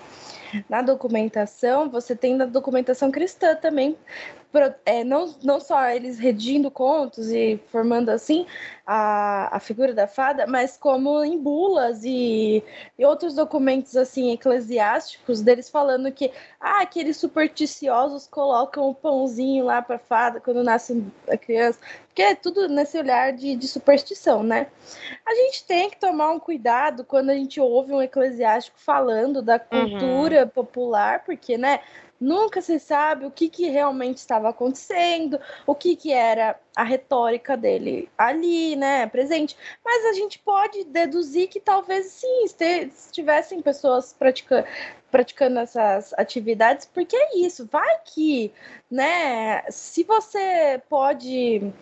na 0.69 0.81
documentação, 0.81 1.89
você 1.89 2.15
tem 2.15 2.35
na 2.35 2.45
documentação 2.45 3.12
cristã 3.12 3.55
também, 3.55 3.97
é, 4.85 5.03
não, 5.03 5.35
não 5.43 5.59
só 5.59 5.89
eles 5.89 6.17
redigindo 6.17 6.71
contos 6.71 7.29
e 7.29 7.59
formando 7.71 8.09
assim 8.09 8.47
a, 8.85 9.55
a 9.55 9.59
figura 9.59 9.93
da 9.93 10.07
fada, 10.07 10.47
mas 10.47 10.75
como 10.75 11.23
em 11.23 11.38
bulas 11.38 12.03
e, 12.03 12.63
e 12.97 13.05
outros 13.05 13.35
documentos 13.35 13.95
assim 13.95 14.31
eclesiásticos 14.31 15.41
deles 15.41 15.69
falando 15.69 16.12
que 16.12 16.31
ah, 16.59 16.81
aqueles 16.81 17.17
supersticiosos 17.17 18.25
colocam 18.25 18.89
o 18.89 18.95
pãozinho 18.95 19.65
lá 19.65 19.81
para 19.81 19.99
fada 19.99 20.39
quando 20.39 20.63
nasce 20.63 21.05
a 21.29 21.38
criança, 21.38 21.79
porque 22.07 22.23
é 22.23 22.33
tudo 22.33 22.67
nesse 22.67 22.97
olhar 22.97 23.31
de, 23.31 23.55
de 23.55 23.67
superstição, 23.67 24.41
né? 24.41 24.67
A 25.25 25.35
gente 25.35 25.63
tem 25.65 25.89
que 25.91 25.99
tomar 25.99 26.31
um 26.31 26.39
cuidado 26.39 27.05
quando 27.05 27.29
a 27.29 27.35
gente 27.35 27.62
ouve 27.62 27.93
um 27.93 28.01
eclesiástico 28.01 28.79
falando 28.79 29.43
da 29.43 29.62
uhum. 29.71 29.91
cultura 29.91 30.43
uhum. 30.43 30.49
popular, 30.49 31.23
porque, 31.23 31.57
né? 31.57 31.79
Nunca 32.19 32.62
se 32.62 32.79
sabe 32.79 33.25
o 33.25 33.32
que, 33.32 33.47
que 33.47 33.69
realmente 33.69 34.17
estava 34.17 34.49
acontecendo, 34.49 35.39
o 35.65 35.73
que, 35.73 35.95
que 35.95 36.12
era 36.12 36.60
a 36.75 36.84
retórica 36.84 37.55
dele 37.55 38.10
ali, 38.17 38.75
né, 38.75 39.08
presente. 39.08 39.55
Mas 39.84 40.05
a 40.05 40.13
gente 40.13 40.38
pode 40.39 40.84
deduzir 40.86 41.47
que 41.47 41.60
talvez 41.60 42.08
sim 42.08 42.43
estivessem 42.43 43.62
pessoas 43.62 44.13
praticando, 44.13 44.67
praticando 45.10 45.60
essas 45.60 46.13
atividades, 46.17 46.86
porque 46.86 47.15
é 47.15 47.38
isso, 47.38 47.67
vai 47.71 47.99
que, 48.03 48.51
né, 48.91 49.63
se 49.69 50.03
você 50.03 50.82
pode 50.89 51.73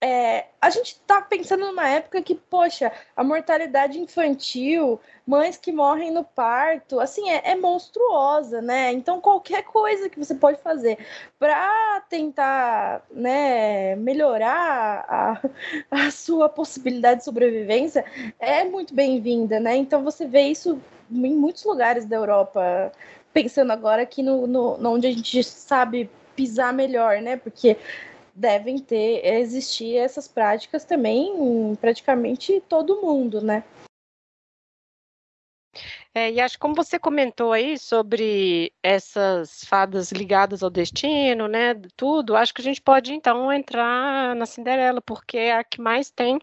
é, 0.00 0.46
a 0.60 0.68
gente 0.68 0.92
está 0.92 1.22
pensando 1.22 1.64
numa 1.66 1.88
época 1.88 2.20
que, 2.20 2.34
poxa, 2.34 2.92
a 3.16 3.24
mortalidade 3.24 3.98
infantil, 3.98 5.00
mães 5.26 5.56
que 5.56 5.72
morrem 5.72 6.10
no 6.10 6.22
parto, 6.22 7.00
assim, 7.00 7.30
é, 7.30 7.52
é 7.52 7.56
monstruosa, 7.56 8.60
né? 8.60 8.92
Então, 8.92 9.20
qualquer 9.20 9.64
coisa 9.64 10.10
que 10.10 10.18
você 10.18 10.34
pode 10.34 10.60
fazer 10.60 10.98
para 11.38 12.00
tentar, 12.10 13.06
né, 13.10 13.96
melhorar 13.96 15.06
a, 15.08 15.40
a 15.90 16.10
sua 16.10 16.48
possibilidade 16.48 17.20
de 17.20 17.24
sobrevivência 17.24 18.04
é 18.38 18.64
muito 18.64 18.94
bem-vinda, 18.94 19.58
né? 19.58 19.76
Então, 19.76 20.04
você 20.04 20.26
vê 20.26 20.42
isso 20.42 20.78
em 21.10 21.34
muitos 21.34 21.64
lugares 21.64 22.04
da 22.04 22.16
Europa, 22.16 22.92
pensando 23.32 23.70
agora 23.72 24.02
aqui 24.02 24.22
no, 24.22 24.46
no 24.46 24.90
onde 24.90 25.06
a 25.06 25.10
gente 25.10 25.42
sabe 25.42 26.10
pisar 26.34 26.72
melhor, 26.72 27.22
né? 27.22 27.36
Porque 27.38 27.78
devem 28.36 28.78
ter 28.78 29.24
existir 29.24 29.96
essas 29.96 30.28
práticas 30.28 30.84
também 30.84 31.34
em 31.34 31.74
praticamente 31.74 32.62
todo 32.68 33.00
mundo, 33.00 33.40
né? 33.40 33.64
É, 36.14 36.30
e 36.30 36.40
acho 36.40 36.58
como 36.58 36.74
você 36.74 36.98
comentou 36.98 37.52
aí 37.52 37.78
sobre 37.78 38.72
essas 38.82 39.64
fadas 39.64 40.10
ligadas 40.12 40.62
ao 40.62 40.70
destino, 40.70 41.46
né, 41.46 41.74
tudo, 41.94 42.34
acho 42.34 42.54
que 42.54 42.62
a 42.62 42.64
gente 42.64 42.80
pode 42.80 43.12
então 43.12 43.52
entrar 43.52 44.34
na 44.34 44.46
Cinderela, 44.46 45.02
porque 45.02 45.36
é 45.36 45.56
a 45.56 45.64
que 45.64 45.80
mais 45.80 46.10
tem 46.10 46.40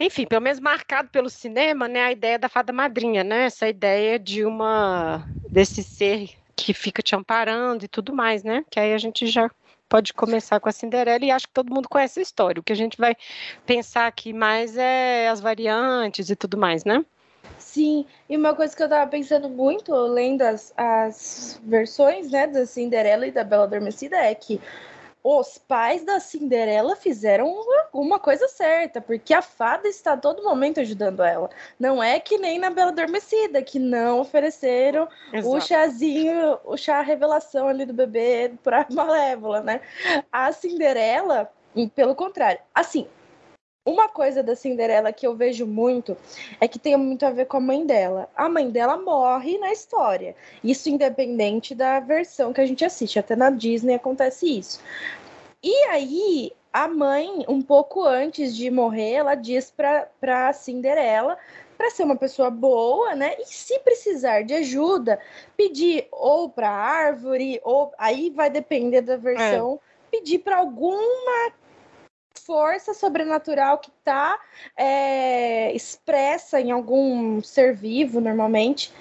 enfim, 0.00 0.26
pelo 0.26 0.42
menos 0.42 0.58
marcado 0.58 1.08
pelo 1.10 1.30
cinema, 1.30 1.86
né, 1.86 2.02
a 2.02 2.12
ideia 2.12 2.36
da 2.36 2.48
fada 2.48 2.72
madrinha, 2.72 3.22
né, 3.22 3.44
essa 3.44 3.68
ideia 3.68 4.18
de 4.18 4.44
uma 4.44 5.24
desse 5.48 5.84
ser 5.84 6.30
que 6.56 6.74
fica 6.74 7.00
te 7.00 7.14
amparando 7.14 7.84
e 7.84 7.88
tudo 7.88 8.12
mais, 8.12 8.42
né, 8.42 8.64
que 8.68 8.80
aí 8.80 8.92
a 8.92 8.98
gente 8.98 9.28
já 9.28 9.48
pode 9.92 10.14
começar 10.14 10.58
com 10.58 10.70
a 10.70 10.72
Cinderela 10.72 11.22
e 11.22 11.30
acho 11.30 11.46
que 11.46 11.52
todo 11.52 11.70
mundo 11.70 11.86
conhece 11.86 12.18
a 12.18 12.22
história. 12.22 12.58
O 12.58 12.62
que 12.62 12.72
a 12.72 12.76
gente 12.76 12.96
vai 12.96 13.14
pensar 13.66 14.06
aqui 14.06 14.32
mais 14.32 14.78
é 14.78 15.28
as 15.28 15.38
variantes 15.38 16.30
e 16.30 16.34
tudo 16.34 16.56
mais, 16.56 16.82
né? 16.82 17.04
Sim, 17.58 18.06
e 18.26 18.34
uma 18.34 18.54
coisa 18.54 18.74
que 18.74 18.82
eu 18.82 18.88
tava 18.88 19.10
pensando 19.10 19.50
muito, 19.50 19.94
lendo 19.94 20.40
as, 20.40 20.72
as 20.78 21.60
versões, 21.62 22.30
né, 22.30 22.46
da 22.46 22.64
Cinderela 22.64 23.26
e 23.26 23.30
da 23.30 23.44
Bela 23.44 23.64
Adormecida, 23.64 24.16
é 24.16 24.34
que 24.34 24.58
os 25.24 25.56
pais 25.56 26.04
da 26.04 26.18
Cinderela 26.18 26.96
fizeram 26.96 27.46
alguma 27.92 28.18
coisa 28.18 28.48
certa, 28.48 29.00
porque 29.00 29.32
a 29.32 29.40
fada 29.40 29.86
está 29.86 30.14
a 30.14 30.16
todo 30.16 30.42
momento 30.42 30.80
ajudando 30.80 31.22
ela. 31.22 31.48
Não 31.78 32.02
é 32.02 32.18
que 32.18 32.38
nem 32.38 32.58
na 32.58 32.70
Bela 32.70 32.90
Adormecida, 32.90 33.62
que 33.62 33.78
não 33.78 34.20
ofereceram 34.20 35.08
Exato. 35.32 35.56
o 35.56 35.60
chazinho, 35.60 36.58
o 36.64 36.76
chá 36.76 37.00
revelação 37.02 37.68
ali 37.68 37.86
do 37.86 37.94
bebê 37.94 38.52
para 38.64 38.86
Malévola, 38.90 39.60
né? 39.60 39.80
A 40.32 40.50
Cinderela, 40.50 41.52
pelo 41.94 42.14
contrário. 42.16 42.60
Assim, 42.74 43.06
uma 43.84 44.08
coisa 44.08 44.42
da 44.42 44.54
Cinderela 44.54 45.12
que 45.12 45.26
eu 45.26 45.34
vejo 45.34 45.66
muito 45.66 46.16
é 46.60 46.68
que 46.68 46.78
tem 46.78 46.96
muito 46.96 47.26
a 47.26 47.30
ver 47.30 47.46
com 47.46 47.56
a 47.56 47.60
mãe 47.60 47.84
dela. 47.84 48.28
A 48.36 48.48
mãe 48.48 48.70
dela 48.70 48.96
morre 48.96 49.58
na 49.58 49.72
história. 49.72 50.36
Isso 50.62 50.88
independente 50.88 51.74
da 51.74 51.98
versão 51.98 52.52
que 52.52 52.60
a 52.60 52.66
gente 52.66 52.84
assiste. 52.84 53.18
Até 53.18 53.34
na 53.34 53.50
Disney 53.50 53.94
acontece 53.94 54.58
isso. 54.58 54.80
E 55.62 55.74
aí, 55.88 56.52
a 56.72 56.86
mãe, 56.86 57.44
um 57.48 57.60
pouco 57.60 58.04
antes 58.04 58.54
de 58.54 58.70
morrer, 58.70 59.14
ela 59.14 59.34
diz 59.34 59.70
para 59.70 60.48
a 60.48 60.52
Cinderela 60.52 61.36
para 61.76 61.90
ser 61.90 62.04
uma 62.04 62.16
pessoa 62.16 62.48
boa, 62.48 63.16
né? 63.16 63.34
E 63.40 63.46
se 63.46 63.80
precisar 63.80 64.42
de 64.42 64.54
ajuda, 64.54 65.18
pedir 65.56 66.06
ou 66.12 66.48
para 66.48 66.70
árvore, 66.70 67.60
ou 67.64 67.92
aí 67.98 68.30
vai 68.30 68.48
depender 68.48 69.00
da 69.00 69.16
versão, 69.16 69.80
é. 70.12 70.16
pedir 70.16 70.38
para 70.38 70.58
alguma 70.58 71.52
força 72.40 72.94
sobrenatural 72.94 73.78
que 73.78 73.90
está 73.90 74.38
é, 74.76 75.72
expressa 75.74 76.60
em 76.60 76.70
algum 76.70 77.42
ser 77.42 77.74
vivo, 77.74 78.20
normalmente, 78.20 78.92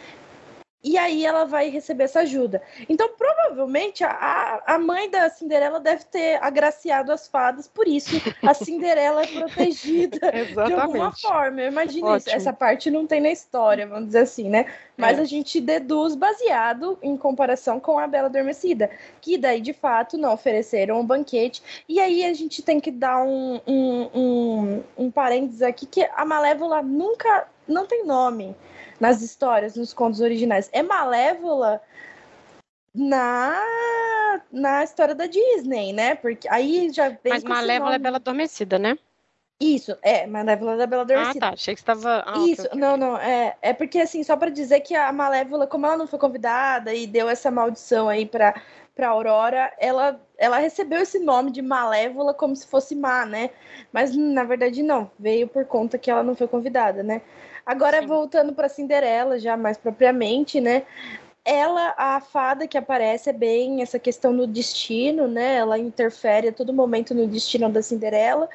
e 0.84 0.98
aí 0.98 1.26
ela 1.26 1.46
vai 1.46 1.70
receber 1.70 2.06
essa 2.06 2.22
ajuda. 2.22 2.62
Então, 2.90 3.10
provavelmente, 3.16 4.04
a, 4.04 4.64
a 4.66 4.80
mãe 4.80 5.10
da 5.10 5.30
Cinderela 5.30 5.80
deve 5.80 6.06
ter 6.06 6.42
agraciado 6.42 7.12
as 7.12 7.28
fadas, 7.28 7.68
por 7.68 7.88
isso 7.88 8.16
a 8.42 8.54
Cinderela 8.54 9.24
é 9.24 9.28
protegida 9.28 10.20
de 10.68 10.74
alguma 10.74 11.12
forma. 11.12 11.62
Imagina 11.62 12.18
isso. 12.18 12.30
Essa 12.30 12.52
parte 12.52 12.90
não 12.90 13.06
tem 13.06 13.22
na 13.22 13.30
história, 13.30 13.86
vamos 13.86 14.08
dizer 14.08 14.20
assim, 14.20 14.50
né? 14.50 14.66
Mas 14.98 15.20
é. 15.20 15.22
a 15.22 15.26
gente 15.26 15.62
deduz 15.62 16.16
baseado 16.16 16.98
em 17.02 17.16
comparação 17.16 17.80
com 17.80 18.00
a 18.00 18.08
Bela 18.08 18.28
Adormecida, 18.28 18.90
que 19.22 19.38
daí, 19.38 19.62
de 19.62 19.74
fato, 19.74 20.18
não 20.18 20.34
ofereceram 20.34 21.00
um 21.00 21.06
banquete. 21.06 21.62
E 21.88 22.00
aí 22.00 22.26
a 22.26 22.34
gente 22.34 22.62
tem 22.64 22.80
que 22.80 22.92
dar 22.92 23.24
um, 23.24 23.62
um, 23.68 24.10
um, 24.14 24.84
um 24.98 25.12
parênteses 25.12 25.62
aqui, 25.62 25.86
que 25.86 26.10
a 26.16 26.26
Malévola 26.26 26.82
nunca, 26.82 27.48
não 27.68 27.86
tem 27.86 28.06
nome 28.06 28.56
nas 29.02 29.22
histórias, 29.24 29.76
nos 29.76 29.94
contos 29.94 30.22
originais. 30.22 30.70
É 30.72 30.84
malévola 30.84 31.82
na 32.94 33.60
na 34.52 34.84
história 34.84 35.16
da 35.16 35.26
Disney, 35.26 35.92
né? 35.92 36.16
Porque 36.16 36.48
aí 36.48 36.90
já 36.94 37.10
vem 37.10 37.34
Mas 37.34 37.44
Malévola 37.44 37.96
é 37.96 38.00
Bela 38.00 38.18
Adormecida, 38.18 38.78
né? 38.78 38.98
Isso, 39.60 39.96
é, 40.02 40.26
Malévola 40.26 40.78
da 40.78 40.88
Bela 40.88 41.02
Adormecida. 41.02 41.46
Ah, 41.46 41.50
tá, 41.50 41.54
achei 41.54 41.76
que 41.76 41.82
estava... 41.82 42.24
Ah, 42.26 42.40
Isso, 42.40 42.68
não, 42.74 42.98
não, 42.98 43.16
é, 43.18 43.56
é 43.62 43.74
porque 43.74 44.00
assim, 44.00 44.24
só 44.24 44.36
para 44.36 44.50
dizer 44.50 44.80
que 44.80 44.96
a 44.96 45.12
Malévola, 45.12 45.68
como 45.68 45.86
ela 45.86 45.98
não 45.98 46.08
foi 46.08 46.18
convidada 46.18 46.94
e 46.94 47.06
deu 47.06 47.30
essa 47.30 47.52
maldição 47.52 48.10
aí 48.10 48.26
pra, 48.26 48.60
pra 48.96 49.10
Aurora, 49.10 49.72
ela, 49.78 50.20
ela 50.38 50.58
recebeu 50.58 51.00
esse 51.00 51.20
nome 51.20 51.52
de 51.52 51.62
Malévola 51.62 52.34
como 52.34 52.56
se 52.56 52.66
fosse 52.66 52.96
má, 52.96 53.24
né? 53.24 53.52
Mas 53.94 54.16
na 54.16 54.44
verdade 54.44 54.82
não, 54.82 55.12
veio 55.20 55.48
por 55.48 55.66
conta 55.66 55.98
que 55.98 56.10
ela 56.10 56.24
não 56.24 56.36
foi 56.36 56.48
convidada, 56.48 57.04
né? 57.04 57.22
Agora, 57.66 58.02
Sim. 58.02 58.08
voltando 58.08 58.54
para 58.54 58.70
Cinderela, 58.70 59.40
já 59.40 59.56
mais 59.56 59.78
propriamente, 59.78 60.60
né? 60.60 60.84
ela, 61.44 61.94
a 61.98 62.20
fada 62.20 62.68
que 62.68 62.78
aparece 62.78 63.30
é 63.30 63.34
bem 63.34 63.82
essa 63.82 63.98
questão 63.98 64.36
do 64.36 64.46
destino, 64.46 65.28
né? 65.28 65.56
Ela 65.56 65.78
interfere 65.80 66.50
a 66.50 66.54
todo 66.54 66.74
momento 66.74 67.14
no 67.16 67.28
destino 67.28 67.70
da 67.70 67.82
Cinderela. 67.82 68.48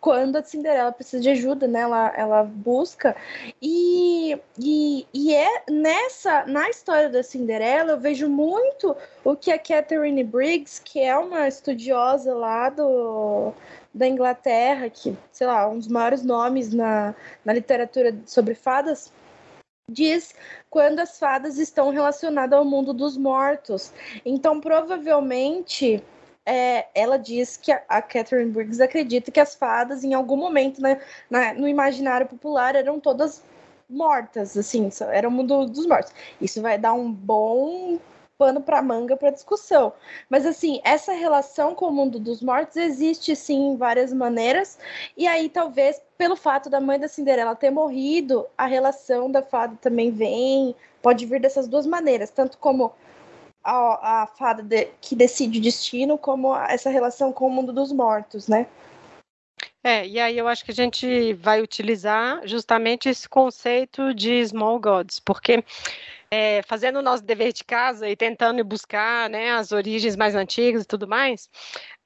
Quando 0.00 0.36
a 0.36 0.42
Cinderela 0.42 0.90
precisa 0.90 1.22
de 1.22 1.28
ajuda, 1.28 1.68
né? 1.68 1.80
Ela, 1.80 2.12
ela 2.16 2.42
busca. 2.42 3.14
E, 3.60 4.38
e, 4.58 5.06
e 5.12 5.34
é 5.34 5.64
nessa, 5.68 6.46
na 6.46 6.70
história 6.70 7.10
da 7.10 7.22
Cinderela, 7.22 7.92
eu 7.92 8.00
vejo 8.00 8.26
muito 8.26 8.96
o 9.22 9.36
que 9.36 9.52
a 9.52 9.58
Catherine 9.58 10.24
Briggs, 10.24 10.80
que 10.82 11.00
é 11.00 11.16
uma 11.18 11.46
estudiosa 11.46 12.34
lá 12.34 12.70
do, 12.70 13.52
da 13.92 14.06
Inglaterra, 14.06 14.88
que, 14.88 15.16
sei 15.32 15.46
lá, 15.46 15.68
um 15.68 15.78
dos 15.78 15.88
maiores 15.88 16.22
nomes 16.22 16.72
na, 16.72 17.14
na 17.44 17.52
literatura 17.52 18.16
sobre 18.26 18.54
fadas, 18.54 19.12
diz 19.90 20.34
quando 20.68 21.00
as 21.00 21.18
fadas 21.18 21.58
estão 21.58 21.90
relacionadas 21.90 22.58
ao 22.58 22.64
mundo 22.64 22.92
dos 22.92 23.16
mortos. 23.16 23.92
Então, 24.24 24.60
provavelmente, 24.60 26.02
é, 26.46 26.86
ela 26.94 27.18
diz 27.18 27.56
que 27.56 27.72
a, 27.72 27.82
a, 27.88 28.00
Catherine 28.00 28.50
Briggs 28.50 28.80
acredita 28.80 29.30
que 29.30 29.40
as 29.40 29.54
fadas, 29.54 30.04
em 30.04 30.14
algum 30.14 30.36
momento, 30.36 30.80
né, 30.80 31.00
na, 31.28 31.52
no 31.54 31.68
imaginário 31.68 32.26
popular, 32.26 32.76
eram 32.76 33.00
todas 33.00 33.42
mortas, 33.88 34.56
assim, 34.56 34.88
era 35.10 35.28
o 35.28 35.30
mundo 35.30 35.66
dos 35.66 35.86
mortos. 35.86 36.12
Isso 36.40 36.62
vai 36.62 36.78
dar 36.78 36.92
um 36.92 37.10
bom 37.12 37.98
pano 38.40 38.62
para 38.62 38.80
manga 38.80 39.18
para 39.18 39.28
discussão. 39.28 39.92
Mas 40.30 40.46
assim, 40.46 40.80
essa 40.82 41.12
relação 41.12 41.74
com 41.74 41.88
o 41.88 41.92
mundo 41.92 42.18
dos 42.18 42.40
mortos 42.40 42.78
existe 42.78 43.36
sim 43.36 43.72
em 43.72 43.76
várias 43.76 44.14
maneiras. 44.14 44.78
E 45.14 45.26
aí 45.26 45.50
talvez 45.50 46.00
pelo 46.16 46.34
fato 46.34 46.70
da 46.70 46.80
mãe 46.80 46.98
da 46.98 47.06
Cinderela 47.06 47.54
ter 47.54 47.70
morrido, 47.70 48.46
a 48.56 48.64
relação 48.64 49.30
da 49.30 49.42
fada 49.42 49.76
também 49.78 50.10
vem, 50.10 50.74
pode 51.02 51.26
vir 51.26 51.38
dessas 51.38 51.68
duas 51.68 51.86
maneiras, 51.86 52.30
tanto 52.30 52.56
como 52.56 52.94
a, 53.62 54.22
a 54.22 54.26
fada 54.26 54.62
de, 54.62 54.88
que 55.02 55.14
decide 55.14 55.58
o 55.58 55.62
destino, 55.62 56.16
como 56.16 56.56
essa 56.56 56.88
relação 56.88 57.34
com 57.34 57.46
o 57.46 57.50
mundo 57.50 57.74
dos 57.74 57.92
mortos, 57.92 58.48
né? 58.48 58.66
É, 59.82 60.06
e 60.06 60.18
aí 60.18 60.36
eu 60.36 60.46
acho 60.48 60.64
que 60.64 60.70
a 60.70 60.74
gente 60.74 61.32
vai 61.34 61.62
utilizar 61.62 62.46
justamente 62.46 63.08
esse 63.08 63.28
conceito 63.28 64.14
de 64.14 64.46
small 64.46 64.78
gods, 64.78 65.20
porque 65.20 65.62
é, 66.30 66.62
fazendo 66.62 67.00
o 67.00 67.02
nosso 67.02 67.24
dever 67.24 67.52
de 67.52 67.64
casa 67.64 68.08
e 68.08 68.14
tentando 68.14 68.64
buscar 68.64 69.28
né, 69.28 69.50
as 69.52 69.72
origens 69.72 70.14
mais 70.14 70.34
antigas 70.34 70.84
e 70.84 70.86
tudo 70.86 71.08
mais, 71.08 71.50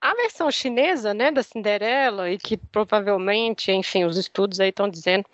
a 0.01 0.15
versão 0.15 0.51
chinesa 0.51 1.13
né, 1.13 1.31
da 1.31 1.43
Cinderela, 1.43 2.31
e 2.31 2.39
que 2.39 2.57
provavelmente, 2.57 3.71
enfim, 3.71 4.05
os 4.05 4.17
estudos 4.17 4.61
aí 4.61 4.71
estão 4.71 4.89
dizendo 4.89 5.27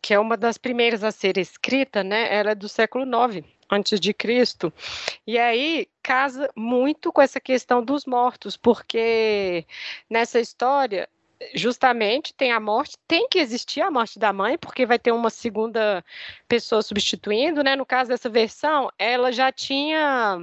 que 0.00 0.12
é 0.12 0.18
uma 0.18 0.36
das 0.36 0.58
primeiras 0.58 1.04
a 1.04 1.10
ser 1.10 1.38
escrita, 1.38 2.02
né, 2.02 2.34
ela 2.34 2.50
é 2.50 2.54
do 2.54 2.68
século 2.68 3.04
IX 3.04 3.46
antes 3.70 3.98
de 3.98 4.12
Cristo. 4.12 4.72
E 5.26 5.38
aí 5.38 5.88
casa 6.02 6.50
muito 6.54 7.12
com 7.12 7.22
essa 7.22 7.40
questão 7.40 7.82
dos 7.82 8.04
mortos, 8.04 8.56
porque 8.56 9.64
nessa 10.10 10.38
história 10.38 11.08
justamente 11.54 12.34
tem 12.34 12.52
a 12.52 12.60
morte, 12.60 12.96
tem 13.06 13.28
que 13.28 13.38
existir 13.38 13.80
a 13.80 13.90
morte 13.90 14.18
da 14.18 14.32
mãe, 14.32 14.58
porque 14.58 14.86
vai 14.86 14.98
ter 14.98 15.12
uma 15.12 15.30
segunda 15.30 16.04
pessoa 16.48 16.82
substituindo, 16.82 17.62
né? 17.62 17.76
No 17.76 17.86
caso 17.86 18.10
dessa 18.10 18.28
versão, 18.28 18.90
ela 18.98 19.32
já 19.32 19.50
tinha 19.52 20.38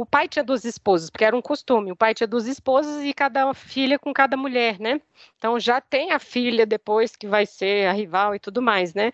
o 0.00 0.06
pai 0.06 0.28
tinha 0.28 0.44
duas 0.44 0.64
esposas, 0.64 1.10
porque 1.10 1.24
era 1.24 1.36
um 1.36 1.42
costume. 1.42 1.90
O 1.90 1.96
pai 1.96 2.14
tinha 2.14 2.28
duas 2.28 2.46
esposas 2.46 3.02
e 3.02 3.12
cada 3.12 3.52
filha 3.52 3.98
com 3.98 4.12
cada 4.14 4.36
mulher, 4.36 4.78
né? 4.78 5.00
Então 5.36 5.58
já 5.58 5.80
tem 5.80 6.12
a 6.12 6.20
filha 6.20 6.64
depois 6.64 7.16
que 7.16 7.26
vai 7.26 7.44
ser 7.44 7.88
a 7.88 7.92
rival 7.92 8.32
e 8.32 8.38
tudo 8.38 8.62
mais, 8.62 8.94
né? 8.94 9.10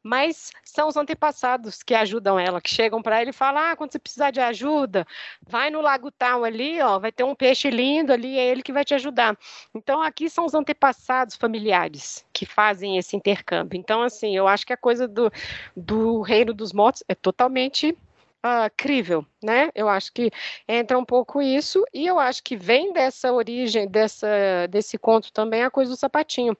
Mas 0.00 0.52
são 0.62 0.86
os 0.86 0.96
antepassados 0.96 1.82
que 1.82 1.92
ajudam 1.92 2.38
ela, 2.38 2.60
que 2.60 2.70
chegam 2.70 3.02
para 3.02 3.20
ela 3.20 3.30
e 3.30 3.32
falam: 3.32 3.60
"Ah, 3.60 3.74
quando 3.74 3.90
você 3.90 3.98
precisar 3.98 4.30
de 4.30 4.38
ajuda, 4.38 5.04
vai 5.42 5.70
no 5.70 5.80
lago 5.80 6.08
tal 6.12 6.44
ali, 6.44 6.80
ó, 6.80 7.00
vai 7.00 7.10
ter 7.10 7.24
um 7.24 7.34
peixe 7.34 7.68
lindo 7.68 8.12
ali, 8.12 8.38
é 8.38 8.46
ele 8.46 8.62
que 8.62 8.72
vai 8.72 8.84
te 8.84 8.94
ajudar". 8.94 9.36
Então 9.74 10.00
aqui 10.00 10.30
são 10.30 10.46
os 10.46 10.54
antepassados 10.54 11.34
familiares 11.34 12.24
que 12.32 12.46
fazem 12.46 12.96
esse 12.96 13.16
intercâmbio. 13.16 13.76
Então 13.76 14.02
assim, 14.02 14.36
eu 14.36 14.46
acho 14.46 14.64
que 14.64 14.72
a 14.72 14.76
coisa 14.76 15.08
do, 15.08 15.32
do 15.76 16.20
reino 16.20 16.54
dos 16.54 16.72
mortos 16.72 17.02
é 17.08 17.14
totalmente 17.16 17.96
uh, 18.44 18.70
crível, 18.76 19.24
né? 19.42 19.70
Eu 19.74 19.88
acho 19.88 20.12
que 20.12 20.30
entra 20.66 20.98
um 20.98 21.04
pouco 21.04 21.40
isso, 21.40 21.84
e 21.92 22.06
eu 22.06 22.18
acho 22.18 22.42
que 22.42 22.56
vem 22.56 22.92
dessa 22.92 23.32
origem, 23.32 23.88
dessa, 23.88 24.28
desse 24.70 24.98
conto 24.98 25.32
também, 25.32 25.62
a 25.62 25.70
coisa 25.70 25.90
do 25.90 25.96
sapatinho. 25.96 26.56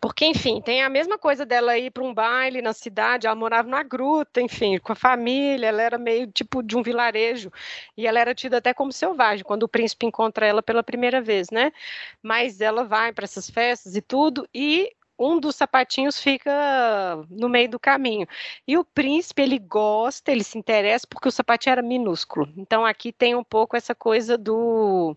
Porque, 0.00 0.24
enfim, 0.24 0.60
tem 0.62 0.82
a 0.82 0.88
mesma 0.88 1.18
coisa 1.18 1.44
dela 1.44 1.76
ir 1.76 1.90
para 1.90 2.02
um 2.02 2.14
baile 2.14 2.62
na 2.62 2.72
cidade, 2.72 3.26
ela 3.26 3.36
morava 3.36 3.68
numa 3.68 3.82
gruta, 3.82 4.40
enfim, 4.40 4.78
com 4.78 4.92
a 4.92 4.96
família, 4.96 5.66
ela 5.66 5.82
era 5.82 5.98
meio 5.98 6.26
tipo 6.28 6.62
de 6.62 6.76
um 6.76 6.82
vilarejo, 6.82 7.52
e 7.96 8.06
ela 8.06 8.18
era 8.18 8.34
tida 8.34 8.58
até 8.58 8.72
como 8.72 8.92
selvagem, 8.92 9.44
quando 9.44 9.64
o 9.64 9.68
príncipe 9.68 10.06
encontra 10.06 10.46
ela 10.46 10.62
pela 10.62 10.82
primeira 10.82 11.20
vez, 11.20 11.50
né? 11.50 11.72
Mas 12.22 12.60
ela 12.60 12.84
vai 12.84 13.12
para 13.12 13.24
essas 13.24 13.50
festas 13.50 13.96
e 13.96 14.00
tudo, 14.00 14.48
e 14.54 14.90
um 15.18 15.40
dos 15.40 15.56
sapatinhos 15.56 16.20
fica 16.20 16.52
no 17.28 17.48
meio 17.48 17.68
do 17.68 17.78
caminho. 17.78 18.26
E 18.66 18.78
o 18.78 18.84
príncipe, 18.84 19.42
ele 19.42 19.58
gosta, 19.58 20.30
ele 20.30 20.44
se 20.44 20.56
interessa 20.56 21.06
porque 21.08 21.28
o 21.28 21.32
sapatinho 21.32 21.72
era 21.72 21.82
minúsculo. 21.82 22.48
Então 22.56 22.86
aqui 22.86 23.12
tem 23.12 23.34
um 23.34 23.44
pouco 23.44 23.76
essa 23.76 23.94
coisa 23.94 24.38
do 24.38 25.16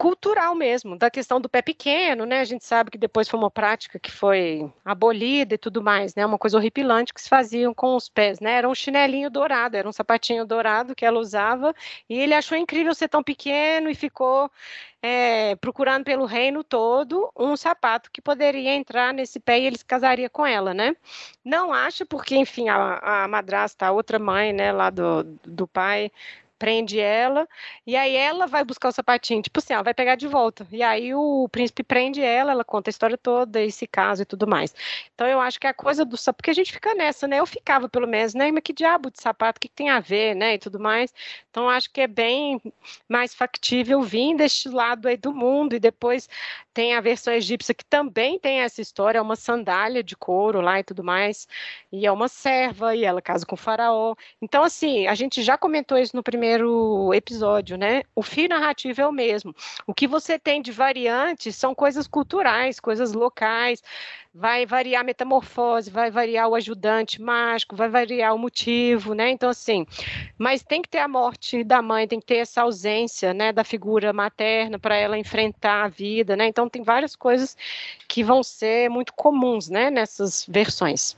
cultural 0.00 0.54
mesmo, 0.54 0.96
da 0.96 1.10
questão 1.10 1.38
do 1.38 1.46
pé 1.46 1.60
pequeno, 1.60 2.24
né? 2.24 2.40
A 2.40 2.44
gente 2.44 2.64
sabe 2.64 2.90
que 2.90 2.96
depois 2.96 3.28
foi 3.28 3.38
uma 3.38 3.50
prática 3.50 3.98
que 3.98 4.10
foi 4.10 4.72
abolida 4.82 5.56
e 5.56 5.58
tudo 5.58 5.82
mais, 5.82 6.14
né? 6.14 6.24
Uma 6.24 6.38
coisa 6.38 6.56
horripilante 6.56 7.12
que 7.12 7.20
se 7.20 7.28
faziam 7.28 7.74
com 7.74 7.94
os 7.94 8.08
pés, 8.08 8.40
né? 8.40 8.52
Era 8.54 8.66
um 8.66 8.74
chinelinho 8.74 9.28
dourado, 9.28 9.76
era 9.76 9.86
um 9.86 9.92
sapatinho 9.92 10.46
dourado 10.46 10.94
que 10.94 11.04
ela 11.04 11.18
usava 11.18 11.74
e 12.08 12.18
ele 12.18 12.32
achou 12.32 12.56
incrível 12.56 12.94
ser 12.94 13.08
tão 13.08 13.22
pequeno 13.22 13.90
e 13.90 13.94
ficou 13.94 14.50
é, 15.02 15.56
procurando 15.56 16.04
pelo 16.04 16.24
reino 16.24 16.62
todo 16.62 17.30
um 17.36 17.56
sapato 17.56 18.10
que 18.10 18.20
poderia 18.20 18.74
entrar 18.74 19.14
nesse 19.14 19.40
pé 19.40 19.60
e 19.60 19.66
ele 19.66 19.78
se 19.78 19.84
casaria 19.84 20.28
com 20.28 20.46
ela, 20.46 20.74
né? 20.74 20.94
Não 21.44 21.72
acha 21.72 22.04
porque, 22.04 22.36
enfim, 22.36 22.68
a, 22.68 23.24
a 23.24 23.28
madrasta, 23.28 23.86
a 23.86 23.92
outra 23.92 24.18
mãe, 24.18 24.52
né, 24.52 24.72
lá 24.72 24.90
do, 24.90 25.24
do 25.44 25.66
pai, 25.66 26.10
prende 26.60 27.00
ela, 27.00 27.48
e 27.86 27.96
aí 27.96 28.14
ela 28.14 28.46
vai 28.46 28.62
buscar 28.62 28.90
o 28.90 28.92
sapatinho, 28.92 29.40
tipo 29.40 29.58
assim, 29.58 29.72
ela 29.72 29.82
vai 29.82 29.94
pegar 29.94 30.14
de 30.14 30.28
volta. 30.28 30.66
E 30.70 30.82
aí 30.82 31.14
o 31.14 31.48
príncipe 31.50 31.82
prende 31.82 32.20
ela, 32.20 32.52
ela 32.52 32.64
conta 32.64 32.90
a 32.90 32.92
história 32.92 33.16
toda, 33.16 33.62
esse 33.62 33.86
caso 33.86 34.22
e 34.22 34.26
tudo 34.26 34.46
mais. 34.46 34.74
Então 35.14 35.26
eu 35.26 35.40
acho 35.40 35.58
que 35.58 35.66
a 35.66 35.72
coisa 35.72 36.04
do 36.04 36.18
sapato, 36.18 36.36
porque 36.36 36.50
a 36.50 36.54
gente 36.54 36.70
fica 36.72 36.94
nessa, 36.94 37.26
né? 37.26 37.40
Eu 37.40 37.46
ficava 37.46 37.88
pelo 37.88 38.06
menos, 38.06 38.34
né? 38.34 38.52
Mas 38.52 38.62
que 38.62 38.74
diabo 38.74 39.10
de 39.10 39.20
sapato, 39.22 39.56
o 39.58 39.60
que, 39.60 39.68
que 39.68 39.74
tem 39.74 39.88
a 39.88 40.00
ver, 40.00 40.34
né? 40.36 40.54
E 40.54 40.58
tudo 40.58 40.78
mais. 40.78 41.14
Então 41.50 41.68
acho 41.68 41.90
que 41.90 42.02
é 42.02 42.06
bem 42.06 42.60
mais 43.08 43.34
factível 43.34 44.02
vir 44.02 44.36
deste 44.36 44.68
lado 44.68 45.08
aí 45.08 45.16
do 45.16 45.32
mundo, 45.32 45.74
e 45.74 45.80
depois 45.80 46.28
tem 46.72 46.94
a 46.94 47.00
versão 47.00 47.32
egípcia 47.34 47.74
que 47.74 47.84
também 47.84 48.38
tem 48.38 48.60
essa 48.60 48.80
história, 48.80 49.18
é 49.18 49.22
uma 49.22 49.36
sandália 49.36 50.02
de 50.02 50.16
couro 50.16 50.60
lá 50.60 50.80
e 50.80 50.84
tudo 50.84 51.02
mais, 51.02 51.46
e 51.92 52.06
é 52.06 52.12
uma 52.12 52.28
serva, 52.28 52.94
e 52.94 53.04
ela 53.04 53.20
casa 53.20 53.44
com 53.44 53.54
o 53.54 53.58
faraó. 53.58 54.14
Então, 54.40 54.62
assim, 54.62 55.06
a 55.06 55.14
gente 55.14 55.42
já 55.42 55.58
comentou 55.58 55.98
isso 55.98 56.14
no 56.16 56.22
primeiro 56.22 57.12
episódio, 57.14 57.76
né? 57.76 58.02
O 58.14 58.22
fio 58.22 58.48
narrativo 58.48 59.00
é 59.00 59.06
o 59.06 59.12
mesmo. 59.12 59.54
O 59.86 59.94
que 59.94 60.06
você 60.06 60.38
tem 60.38 60.62
de 60.62 60.72
variantes 60.72 61.56
são 61.56 61.74
coisas 61.74 62.06
culturais, 62.06 62.80
coisas 62.80 63.12
locais. 63.12 63.82
Vai 64.32 64.64
variar 64.64 65.00
a 65.00 65.04
metamorfose, 65.04 65.90
vai 65.90 66.08
variar 66.08 66.48
o 66.48 66.54
ajudante 66.54 67.20
mágico, 67.20 67.74
vai 67.74 67.88
variar 67.88 68.32
o 68.32 68.38
motivo, 68.38 69.12
né? 69.12 69.28
Então, 69.30 69.50
assim, 69.50 69.84
mas 70.38 70.62
tem 70.62 70.80
que 70.80 70.88
ter 70.88 71.00
a 71.00 71.08
morte 71.08 71.64
da 71.64 71.82
mãe, 71.82 72.06
tem 72.06 72.20
que 72.20 72.26
ter 72.26 72.36
essa 72.36 72.62
ausência, 72.62 73.34
né, 73.34 73.52
da 73.52 73.64
figura 73.64 74.12
materna 74.12 74.78
para 74.78 74.94
ela 74.96 75.18
enfrentar 75.18 75.84
a 75.84 75.88
vida, 75.88 76.36
né? 76.36 76.46
Então, 76.46 76.68
tem 76.68 76.82
várias 76.82 77.16
coisas 77.16 77.56
que 78.06 78.22
vão 78.22 78.40
ser 78.44 78.88
muito 78.88 79.12
comuns, 79.14 79.68
né, 79.68 79.90
nessas 79.90 80.46
versões 80.46 81.16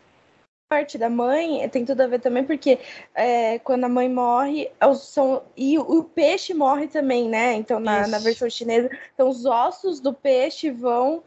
parte 0.72 0.96
da 0.96 1.10
mãe 1.10 1.68
tem 1.68 1.84
tudo 1.84 2.00
a 2.00 2.06
ver 2.06 2.18
também, 2.18 2.44
porque 2.44 2.78
é, 3.14 3.58
quando 3.58 3.84
a 3.84 3.90
mãe 3.90 4.08
morre, 4.08 4.70
são, 4.94 5.42
e 5.54 5.78
o, 5.78 5.82
o, 5.82 6.02
peixe 6.04 6.54
morre 6.54 6.88
também, 6.88 7.28
né? 7.28 7.52
Então, 7.52 7.78
na, 7.78 8.06
na, 8.06 8.18
versão 8.18 8.48
chinesa, 8.48 8.88
então 9.12 9.28
os 9.28 9.44
ossos 9.44 10.00
do 10.00 10.14
peixe 10.14 10.70
vão 10.70 11.22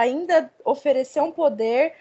ainda 0.00 0.50
oferecer 0.64 1.20
um 1.20 1.30
poder 1.30 1.92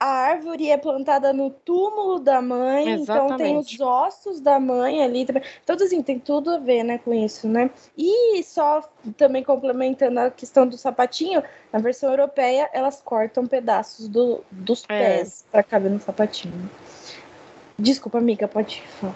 a 0.00 0.06
árvore 0.06 0.70
é 0.70 0.78
plantada 0.78 1.30
no 1.30 1.50
túmulo 1.50 2.18
da 2.18 2.40
mãe, 2.40 2.88
Exatamente. 2.88 3.34
então 3.34 3.36
tem 3.36 3.56
os 3.58 3.80
ossos 3.80 4.40
da 4.40 4.58
mãe 4.58 5.02
ali 5.02 5.26
também. 5.26 5.42
Então, 5.62 5.76
assim, 5.76 6.02
tem 6.02 6.18
tudo 6.18 6.52
a 6.52 6.58
ver, 6.58 6.82
né, 6.82 6.96
com 6.96 7.12
isso, 7.12 7.46
né? 7.46 7.70
E 7.98 8.42
só 8.42 8.80
também 9.18 9.44
complementando 9.44 10.18
a 10.18 10.30
questão 10.30 10.66
do 10.66 10.78
sapatinho, 10.78 11.42
na 11.70 11.78
versão 11.80 12.08
europeia, 12.10 12.70
elas 12.72 13.02
cortam 13.02 13.46
pedaços 13.46 14.08
do, 14.08 14.42
dos 14.50 14.84
é. 14.84 15.18
pés 15.18 15.44
para 15.52 15.62
caber 15.62 15.90
no 15.90 16.00
sapatinho. 16.00 16.70
Desculpa, 17.78 18.16
amiga, 18.16 18.48
pode 18.48 18.82
falar. 18.98 19.14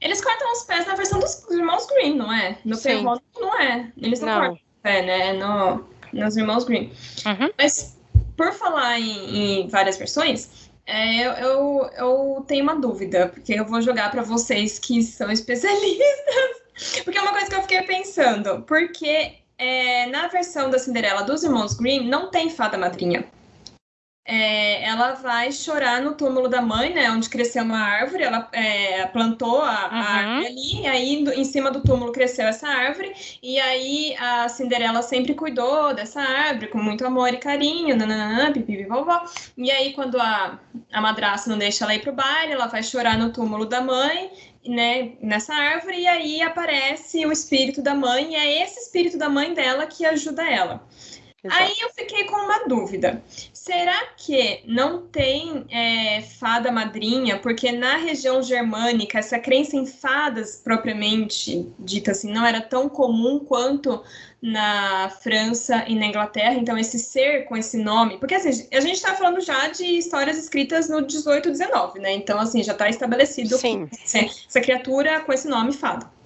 Eles 0.00 0.24
cortam 0.24 0.52
os 0.52 0.62
pés 0.62 0.86
na 0.86 0.94
versão 0.94 1.20
dos 1.20 1.44
irmãos 1.50 1.86
Green, 1.86 2.16
não 2.16 2.32
é? 2.32 2.56
No 2.64 2.78
Ferro 2.78 3.20
não 3.38 3.60
é. 3.60 3.92
Eles 3.94 4.20
não, 4.20 4.28
não. 4.28 4.38
cortam 4.38 4.54
o 4.56 4.82
pé, 4.82 5.02
né? 5.02 5.32
No, 5.34 5.86
nos 6.12 6.36
irmãos 6.36 6.64
Green. 6.64 6.92
Uhum. 7.26 7.50
Mas 7.56 7.96
por 8.36 8.52
falar 8.52 8.98
em, 9.00 9.62
em 9.62 9.68
várias 9.68 9.96
versões, 9.96 10.70
é, 10.86 11.26
eu, 11.44 11.90
eu, 11.96 12.44
tenho 12.46 12.62
uma 12.62 12.76
dúvida, 12.76 13.28
porque 13.28 13.54
eu 13.54 13.64
vou 13.64 13.82
jogar 13.82 14.10
para 14.10 14.22
vocês 14.22 14.78
que 14.78 15.02
são 15.02 15.30
especialistas. 15.32 17.02
Porque 17.04 17.18
é 17.18 17.22
uma 17.22 17.32
coisa 17.32 17.48
que 17.48 17.54
eu 17.54 17.62
fiquei 17.62 17.82
pensando. 17.82 18.62
Porque 18.62 19.34
é, 19.58 20.06
na 20.06 20.28
versão 20.28 20.70
da 20.70 20.78
Cinderela 20.78 21.22
dos 21.22 21.42
Irmãos 21.42 21.74
Green 21.74 22.08
não 22.08 22.30
tem 22.30 22.48
fada 22.48 22.78
madrinha 22.78 23.26
é, 24.30 24.84
ela 24.84 25.14
vai 25.14 25.50
chorar 25.50 26.02
no 26.02 26.12
túmulo 26.12 26.50
da 26.50 26.60
mãe, 26.60 26.92
né? 26.92 27.10
Onde 27.10 27.30
cresceu 27.30 27.64
uma 27.64 27.78
árvore, 27.78 28.24
ela 28.24 28.46
é, 28.52 29.06
plantou 29.06 29.62
a, 29.62 29.88
uhum. 29.90 29.96
a, 29.96 30.02
árvore 30.02 30.46
ali, 30.46 30.82
e 30.82 30.86
aí 30.86 31.24
em 31.34 31.44
cima 31.44 31.70
do 31.70 31.80
túmulo 31.80 32.12
cresceu 32.12 32.46
essa 32.46 32.68
árvore, 32.68 33.14
e 33.42 33.58
aí 33.58 34.14
a 34.18 34.46
Cinderela 34.50 35.00
sempre 35.00 35.32
cuidou 35.32 35.94
dessa 35.94 36.20
árvore 36.20 36.66
com 36.66 36.76
muito 36.76 37.06
amor 37.06 37.32
e 37.32 37.38
carinho, 37.38 37.96
nananã, 37.96 38.52
pipi, 38.52 38.84
vovó. 38.84 39.24
E 39.56 39.70
aí, 39.70 39.94
quando 39.94 40.20
a, 40.20 40.58
a 40.92 41.00
madraça 41.00 41.48
não 41.48 41.56
deixa 41.56 41.86
ela 41.86 41.94
ir 41.94 42.02
pro 42.02 42.12
baile, 42.12 42.52
ela 42.52 42.66
vai 42.66 42.82
chorar 42.82 43.16
no 43.16 43.32
túmulo 43.32 43.64
da 43.64 43.80
mãe, 43.80 44.30
né, 44.66 45.12
nessa 45.22 45.54
árvore, 45.54 46.02
e 46.02 46.06
aí 46.06 46.42
aparece 46.42 47.24
o 47.24 47.32
espírito 47.32 47.80
da 47.80 47.94
mãe, 47.94 48.32
e 48.32 48.36
é 48.36 48.62
esse 48.62 48.78
espírito 48.78 49.16
da 49.16 49.30
mãe 49.30 49.54
dela 49.54 49.86
que 49.86 50.04
ajuda 50.04 50.46
ela. 50.46 50.86
Exato. 51.42 51.62
Aí 51.62 51.72
eu 51.80 51.90
fiquei 51.90 52.24
com 52.24 52.36
uma 52.36 52.66
dúvida. 52.66 53.22
Será 53.52 54.06
que 54.16 54.60
não 54.66 55.06
tem 55.06 55.64
é, 55.70 56.20
fada 56.20 56.72
madrinha? 56.72 57.38
Porque 57.38 57.70
na 57.70 57.96
região 57.96 58.42
germânica, 58.42 59.18
essa 59.18 59.38
crença 59.38 59.76
em 59.76 59.86
fadas 59.86 60.60
propriamente 60.62 61.70
dita 61.78 62.10
assim 62.10 62.32
não 62.32 62.44
era 62.44 62.60
tão 62.60 62.88
comum 62.88 63.38
quanto 63.38 64.02
na 64.42 65.10
França 65.22 65.84
e 65.86 65.94
na 65.94 66.06
Inglaterra. 66.06 66.54
Então, 66.54 66.76
esse 66.76 66.98
ser 66.98 67.44
com 67.44 67.56
esse 67.56 67.76
nome. 67.76 68.18
Porque 68.18 68.34
assim, 68.34 68.66
a 68.72 68.80
gente 68.80 68.94
está 68.94 69.14
falando 69.14 69.40
já 69.40 69.68
de 69.68 69.84
histórias 69.84 70.38
escritas 70.38 70.88
no 70.88 71.02
18 71.02 71.50
19, 71.50 72.00
né? 72.00 72.12
Então, 72.14 72.40
assim, 72.40 72.64
já 72.64 72.72
está 72.72 72.88
estabelecido 72.88 73.56
essa 73.94 74.60
criatura 74.60 75.20
com 75.20 75.32
esse 75.32 75.46
nome 75.46 75.72
fada. 75.72 76.17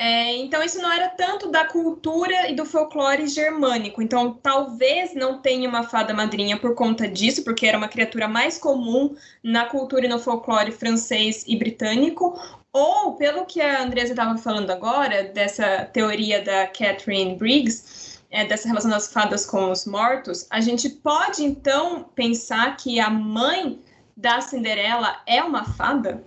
É, 0.00 0.36
então, 0.36 0.62
isso 0.62 0.80
não 0.80 0.92
era 0.92 1.08
tanto 1.08 1.50
da 1.50 1.64
cultura 1.64 2.48
e 2.48 2.54
do 2.54 2.64
folclore 2.64 3.26
germânico. 3.26 4.00
Então, 4.00 4.32
talvez 4.32 5.12
não 5.12 5.40
tenha 5.40 5.68
uma 5.68 5.82
fada 5.82 6.14
madrinha 6.14 6.56
por 6.56 6.76
conta 6.76 7.08
disso, 7.08 7.42
porque 7.42 7.66
era 7.66 7.76
uma 7.76 7.88
criatura 7.88 8.28
mais 8.28 8.58
comum 8.58 9.16
na 9.42 9.64
cultura 9.64 10.06
e 10.06 10.08
no 10.08 10.20
folclore 10.20 10.70
francês 10.70 11.44
e 11.48 11.56
britânico. 11.56 12.40
Ou, 12.72 13.16
pelo 13.16 13.44
que 13.44 13.60
a 13.60 13.82
Andresa 13.82 14.12
estava 14.12 14.38
falando 14.38 14.70
agora, 14.70 15.24
dessa 15.24 15.84
teoria 15.86 16.44
da 16.44 16.68
Catherine 16.68 17.34
Briggs, 17.34 18.20
é, 18.30 18.44
dessa 18.44 18.68
relação 18.68 18.92
das 18.92 19.12
fadas 19.12 19.44
com 19.44 19.72
os 19.72 19.84
mortos, 19.84 20.46
a 20.48 20.60
gente 20.60 20.88
pode 20.88 21.44
então 21.44 22.04
pensar 22.14 22.76
que 22.76 23.00
a 23.00 23.10
mãe 23.10 23.80
da 24.16 24.40
Cinderela 24.40 25.20
é 25.26 25.42
uma 25.42 25.64
fada? 25.64 26.22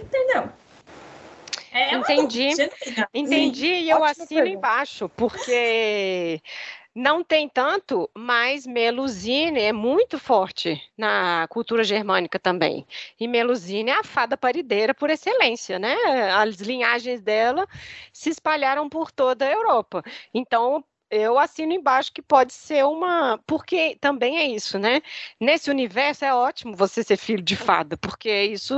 Entendeu? 0.00 0.50
É, 1.76 1.94
é 1.94 1.94
entendi, 1.94 2.48
entendi 3.12 3.66
e 3.66 3.90
eu 3.90 4.02
assino 4.02 4.28
pergunta. 4.28 4.48
embaixo, 4.48 5.10
porque 5.10 6.40
não 6.94 7.22
tem 7.22 7.46
tanto, 7.46 8.08
mas 8.14 8.66
Melusine 8.66 9.60
é 9.60 9.72
muito 9.74 10.18
forte 10.18 10.82
na 10.96 11.46
cultura 11.50 11.84
germânica 11.84 12.38
também. 12.38 12.86
E 13.20 13.28
Melusine 13.28 13.90
é 13.90 13.98
a 13.98 14.02
fada 14.02 14.38
parideira 14.38 14.94
por 14.94 15.10
excelência, 15.10 15.78
né? 15.78 15.94
As 16.32 16.56
linhagens 16.56 17.20
dela 17.20 17.68
se 18.10 18.30
espalharam 18.30 18.88
por 18.88 19.12
toda 19.12 19.44
a 19.44 19.52
Europa. 19.52 20.02
Então, 20.32 20.82
eu 21.10 21.38
assino 21.38 21.72
embaixo 21.72 22.12
que 22.12 22.22
pode 22.22 22.52
ser 22.52 22.84
uma. 22.84 23.38
Porque 23.46 23.96
também 24.00 24.38
é 24.38 24.46
isso, 24.46 24.78
né? 24.78 25.02
Nesse 25.40 25.70
universo 25.70 26.24
é 26.24 26.34
ótimo 26.34 26.74
você 26.74 27.02
ser 27.02 27.16
filho 27.16 27.42
de 27.42 27.56
fada, 27.56 27.96
porque 27.96 28.44
isso 28.44 28.74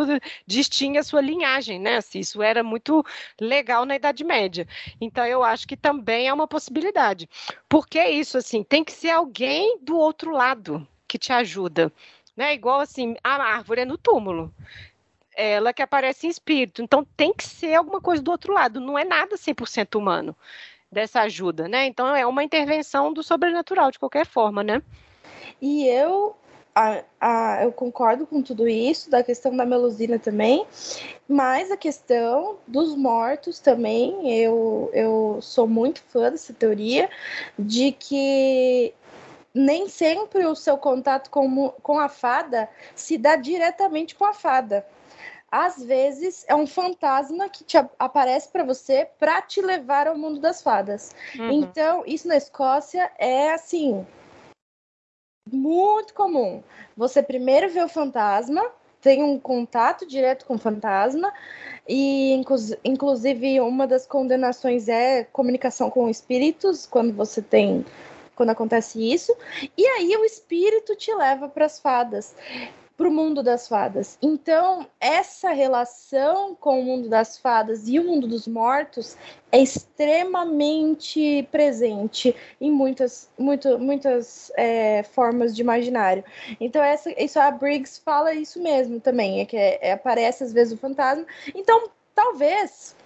distingue 0.46 0.98
a 0.98 1.02
sua 1.02 1.20
linhagem, 1.20 1.78
né? 1.78 1.96
Assim, 1.96 2.20
isso 2.20 2.42
era 2.42 2.62
muito 2.62 3.04
legal 3.40 3.84
na 3.86 3.96
Idade 3.96 4.24
Média. 4.24 4.66
Então 5.00 5.24
eu 5.26 5.42
acho 5.42 5.66
que 5.66 5.76
também 5.76 6.28
é 6.28 6.32
uma 6.32 6.46
possibilidade. 6.46 7.28
Porque 7.68 7.98
é 7.98 8.10
isso, 8.10 8.38
assim, 8.38 8.62
tem 8.62 8.84
que 8.84 8.92
ser 8.92 9.10
alguém 9.10 9.78
do 9.82 9.96
outro 9.96 10.30
lado 10.30 10.86
que 11.06 11.18
te 11.18 11.32
ajuda. 11.32 11.92
Né? 12.36 12.54
Igual 12.54 12.80
assim, 12.80 13.16
a 13.24 13.34
árvore 13.42 13.82
é 13.82 13.84
no 13.84 13.98
túmulo 13.98 14.54
ela 15.40 15.72
que 15.72 15.82
aparece 15.82 16.26
em 16.26 16.30
espírito. 16.30 16.82
Então 16.82 17.06
tem 17.16 17.32
que 17.32 17.44
ser 17.44 17.74
alguma 17.74 18.00
coisa 18.00 18.20
do 18.20 18.30
outro 18.30 18.52
lado, 18.52 18.80
não 18.80 18.98
é 18.98 19.04
nada 19.04 19.36
100% 19.36 19.94
humano 19.96 20.36
dessa 20.90 21.22
ajuda, 21.22 21.68
né? 21.68 21.86
Então 21.86 22.14
é 22.14 22.26
uma 22.26 22.44
intervenção 22.44 23.12
do 23.12 23.22
sobrenatural 23.22 23.90
de 23.90 23.98
qualquer 23.98 24.26
forma, 24.26 24.62
né? 24.62 24.82
E 25.60 25.86
eu 25.86 26.36
a, 26.78 27.02
a, 27.20 27.64
eu 27.64 27.72
concordo 27.72 28.24
com 28.24 28.40
tudo 28.40 28.68
isso, 28.68 29.10
da 29.10 29.22
questão 29.24 29.56
da 29.56 29.66
melusina 29.66 30.16
também, 30.16 30.64
mas 31.28 31.72
a 31.72 31.76
questão 31.76 32.56
dos 32.68 32.94
mortos 32.94 33.58
também, 33.58 34.32
eu, 34.32 34.88
eu 34.92 35.38
sou 35.42 35.66
muito 35.66 36.00
fã 36.02 36.30
dessa 36.30 36.52
teoria, 36.52 37.10
de 37.58 37.90
que 37.90 38.94
nem 39.52 39.88
sempre 39.88 40.46
o 40.46 40.54
seu 40.54 40.78
contato 40.78 41.30
com, 41.30 41.70
com 41.82 41.98
a 41.98 42.08
fada 42.08 42.68
se 42.94 43.18
dá 43.18 43.34
diretamente 43.34 44.14
com 44.14 44.24
a 44.24 44.32
fada 44.32 44.86
às 45.50 45.82
vezes 45.82 46.44
é 46.46 46.54
um 46.54 46.66
fantasma 46.66 47.48
que 47.48 47.64
te 47.64 47.76
aparece 47.98 48.48
para 48.48 48.64
você 48.64 49.08
para 49.18 49.40
te 49.42 49.60
levar 49.60 50.06
ao 50.06 50.16
mundo 50.16 50.40
das 50.40 50.62
fadas. 50.62 51.14
Uhum. 51.38 51.50
Então, 51.50 52.02
isso 52.06 52.28
na 52.28 52.36
Escócia 52.36 53.10
é 53.18 53.52
assim 53.52 54.06
muito 55.50 56.12
comum. 56.12 56.62
Você 56.96 57.22
primeiro 57.22 57.70
vê 57.70 57.82
o 57.82 57.88
fantasma, 57.88 58.62
tem 59.00 59.22
um 59.22 59.38
contato 59.38 60.06
direto 60.06 60.44
com 60.44 60.56
o 60.56 60.58
fantasma 60.58 61.32
e 61.88 62.32
inclusive 62.84 63.60
uma 63.60 63.86
das 63.86 64.06
condenações 64.06 64.88
é 64.88 65.24
comunicação 65.24 65.88
com 65.88 66.08
espíritos 66.08 66.84
quando 66.84 67.14
você 67.14 67.40
tem 67.40 67.84
quando 68.34 68.50
acontece 68.50 69.02
isso, 69.12 69.36
e 69.76 69.84
aí 69.84 70.16
o 70.16 70.24
espírito 70.24 70.94
te 70.94 71.12
leva 71.12 71.48
para 71.48 71.66
as 71.66 71.80
fadas 71.80 72.36
para 72.98 73.08
o 73.08 73.12
mundo 73.12 73.44
das 73.44 73.68
fadas. 73.68 74.18
Então, 74.20 74.84
essa 75.00 75.52
relação 75.52 76.56
com 76.56 76.80
o 76.80 76.84
mundo 76.84 77.08
das 77.08 77.38
fadas 77.38 77.86
e 77.86 77.96
o 77.96 78.02
mundo 78.02 78.26
dos 78.26 78.48
mortos 78.48 79.16
é 79.52 79.60
extremamente 79.60 81.48
presente 81.52 82.34
em 82.60 82.72
muitas, 82.72 83.30
muito, 83.38 83.78
muitas 83.78 84.50
é, 84.56 85.04
formas 85.04 85.54
de 85.54 85.62
imaginário. 85.62 86.24
Então, 86.60 86.82
essa, 86.82 87.10
isso 87.22 87.38
a 87.38 87.52
Briggs 87.52 88.00
fala 88.04 88.34
isso 88.34 88.60
mesmo 88.60 88.98
também, 88.98 89.42
é 89.42 89.46
que 89.46 89.56
é, 89.56 89.78
é, 89.80 89.92
aparece 89.92 90.42
às 90.42 90.52
vezes 90.52 90.72
o 90.72 90.76
fantasma. 90.76 91.24
Então, 91.54 91.88
talvez 92.12 92.96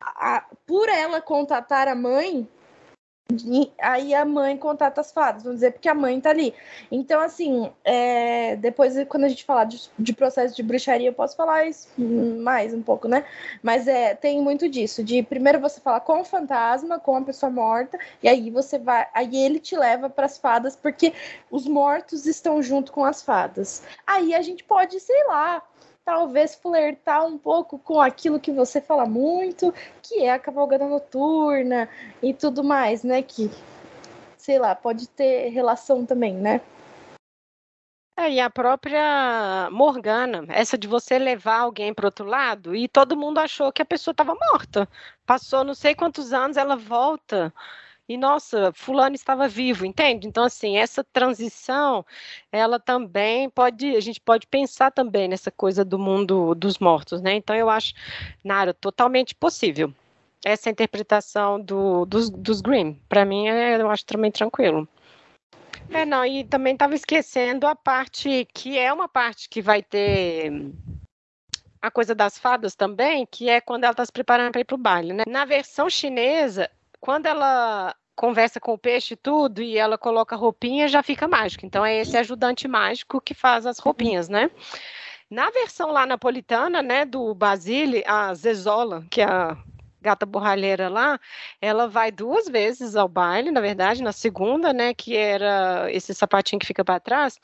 a, 0.00 0.44
por 0.66 0.88
ela 0.88 1.20
contatar 1.20 1.86
a 1.86 1.94
mãe, 1.94 2.48
aí 3.80 4.14
a 4.14 4.24
mãe 4.24 4.56
contata 4.56 5.00
as 5.00 5.12
fadas, 5.12 5.42
vamos 5.42 5.58
dizer, 5.58 5.72
porque 5.72 5.88
a 5.88 5.94
mãe 5.94 6.20
tá 6.20 6.30
ali. 6.30 6.54
Então, 6.90 7.20
assim, 7.20 7.70
é, 7.84 8.56
depois, 8.56 8.94
quando 9.08 9.24
a 9.24 9.28
gente 9.28 9.44
falar 9.44 9.64
de, 9.64 9.80
de, 9.98 10.12
processo 10.12 10.54
de 10.54 10.62
bruxaria, 10.62 11.08
eu 11.08 11.12
posso 11.12 11.36
falar 11.36 11.64
isso 11.66 11.88
mais 11.98 12.74
um 12.74 12.82
pouco, 12.82 13.08
né? 13.08 13.24
Mas 13.62 13.88
é, 13.88 14.14
tem 14.14 14.40
muito 14.40 14.68
disso, 14.68 15.02
de 15.02 15.22
primeiro 15.22 15.60
você 15.60 15.80
falar 15.80 16.00
com 16.00 16.20
o 16.20 16.24
fantasma, 16.24 16.98
com 16.98 17.16
a 17.16 17.22
pessoa 17.22 17.50
morta, 17.50 17.98
e 18.22 18.28
aí 18.28 18.50
você 18.50 18.78
vai, 18.78 19.06
aí 19.14 19.36
ele 19.36 19.58
te 19.58 19.76
leva 19.76 20.08
para 20.10 20.26
as 20.26 20.38
fadas, 20.38 20.76
porque 20.76 21.12
os 21.50 21.66
mortos 21.66 22.26
estão 22.26 22.62
junto 22.62 22.92
com 22.92 23.04
as 23.04 23.22
fadas. 23.22 23.82
Aí 24.06 24.34
a 24.34 24.42
gente 24.42 24.64
pode, 24.64 24.98
sei 25.00 25.24
lá, 25.26 25.62
talvez 26.04 26.54
flertar 26.54 27.24
um 27.26 27.38
pouco 27.38 27.78
com 27.78 28.00
aquilo 28.00 28.40
que 28.40 28.52
você 28.52 28.80
fala 28.80 29.06
muito, 29.06 29.72
que 30.02 30.20
é 30.20 30.32
a 30.32 30.38
cavalgada 30.38 30.86
noturna 30.86 31.88
e 32.22 32.34
tudo 32.34 32.64
mais, 32.64 33.02
né? 33.02 33.22
Que, 33.22 33.50
sei 34.36 34.58
lá, 34.58 34.74
pode 34.74 35.08
ter 35.08 35.48
relação 35.50 36.04
também, 36.04 36.34
né? 36.34 36.60
É, 38.18 38.30
e 38.30 38.40
a 38.40 38.50
própria 38.50 39.70
Morgana, 39.70 40.44
essa 40.50 40.76
de 40.76 40.86
você 40.86 41.18
levar 41.18 41.60
alguém 41.60 41.94
para 41.94 42.06
outro 42.06 42.26
lado 42.26 42.76
e 42.76 42.86
todo 42.86 43.16
mundo 43.16 43.38
achou 43.38 43.72
que 43.72 43.80
a 43.80 43.84
pessoa 43.84 44.12
estava 44.12 44.34
morta. 44.34 44.86
Passou 45.24 45.64
não 45.64 45.72
sei 45.72 45.94
quantos 45.94 46.32
anos, 46.32 46.58
ela 46.58 46.76
volta 46.76 47.50
e 48.10 48.16
nossa, 48.16 48.72
fulano 48.72 49.14
estava 49.14 49.46
vivo, 49.46 49.86
entende? 49.86 50.26
Então 50.26 50.42
assim, 50.42 50.76
essa 50.76 51.04
transição, 51.04 52.04
ela 52.50 52.80
também 52.80 53.48
pode, 53.48 53.94
a 53.94 54.00
gente 54.00 54.20
pode 54.20 54.48
pensar 54.48 54.90
também 54.90 55.28
nessa 55.28 55.48
coisa 55.48 55.84
do 55.84 55.96
mundo 55.96 56.52
dos 56.56 56.78
mortos, 56.78 57.22
né? 57.22 57.34
Então 57.34 57.54
eu 57.54 57.70
acho, 57.70 57.94
Nara, 58.42 58.74
totalmente 58.74 59.32
possível 59.32 59.94
essa 60.44 60.68
interpretação 60.68 61.60
do, 61.60 62.04
dos, 62.04 62.28
dos 62.30 62.60
Grimm. 62.60 62.94
Para 63.08 63.24
mim, 63.24 63.46
é, 63.46 63.80
eu 63.80 63.88
acho 63.88 64.04
também 64.04 64.32
tranquilo. 64.32 64.88
É, 65.88 66.04
não, 66.04 66.24
e 66.24 66.42
também 66.42 66.72
estava 66.72 66.96
esquecendo 66.96 67.64
a 67.64 67.76
parte 67.76 68.44
que 68.52 68.76
é 68.76 68.92
uma 68.92 69.08
parte 69.08 69.48
que 69.48 69.62
vai 69.62 69.84
ter 69.84 70.50
a 71.80 71.92
coisa 71.92 72.12
das 72.12 72.36
fadas 72.36 72.74
também, 72.74 73.24
que 73.24 73.48
é 73.48 73.60
quando 73.60 73.84
ela 73.84 73.92
está 73.92 74.04
se 74.04 74.10
preparando 74.10 74.50
para 74.50 74.62
ir 74.62 74.64
para 74.64 74.74
o 74.74 74.78
baile, 74.78 75.12
né? 75.12 75.22
Na 75.28 75.44
versão 75.44 75.88
chinesa, 75.88 76.68
quando 77.00 77.26
ela 77.26 77.94
conversa 78.20 78.60
com 78.60 78.74
o 78.74 78.78
peixe 78.78 79.14
e 79.14 79.16
tudo, 79.16 79.62
e 79.62 79.78
ela 79.78 79.96
coloca 79.96 80.36
roupinha, 80.36 80.86
já 80.86 81.02
fica 81.02 81.26
mágico. 81.26 81.64
Então 81.64 81.86
é 81.86 81.96
esse 81.96 82.18
ajudante 82.18 82.68
mágico 82.68 83.18
que 83.18 83.32
faz 83.32 83.64
as 83.64 83.78
roupinhas, 83.78 84.28
né? 84.28 84.50
Na 85.30 85.50
versão 85.50 85.90
lá 85.90 86.04
napolitana, 86.04 86.82
né, 86.82 87.06
do 87.06 87.34
Basile, 87.34 88.04
a 88.06 88.34
Zezola, 88.34 89.06
que 89.10 89.22
é 89.22 89.24
a 89.24 89.56
gata 90.02 90.26
borralheira 90.26 90.90
lá, 90.90 91.18
ela 91.62 91.88
vai 91.88 92.12
duas 92.12 92.46
vezes 92.46 92.94
ao 92.94 93.08
baile, 93.08 93.50
na 93.50 93.60
verdade, 93.62 94.02
na 94.02 94.12
segunda, 94.12 94.70
né, 94.70 94.92
que 94.92 95.16
era 95.16 95.90
esse 95.90 96.12
sapatinho 96.12 96.60
que 96.60 96.66
fica 96.66 96.84
para 96.84 97.00
trás. 97.00 97.40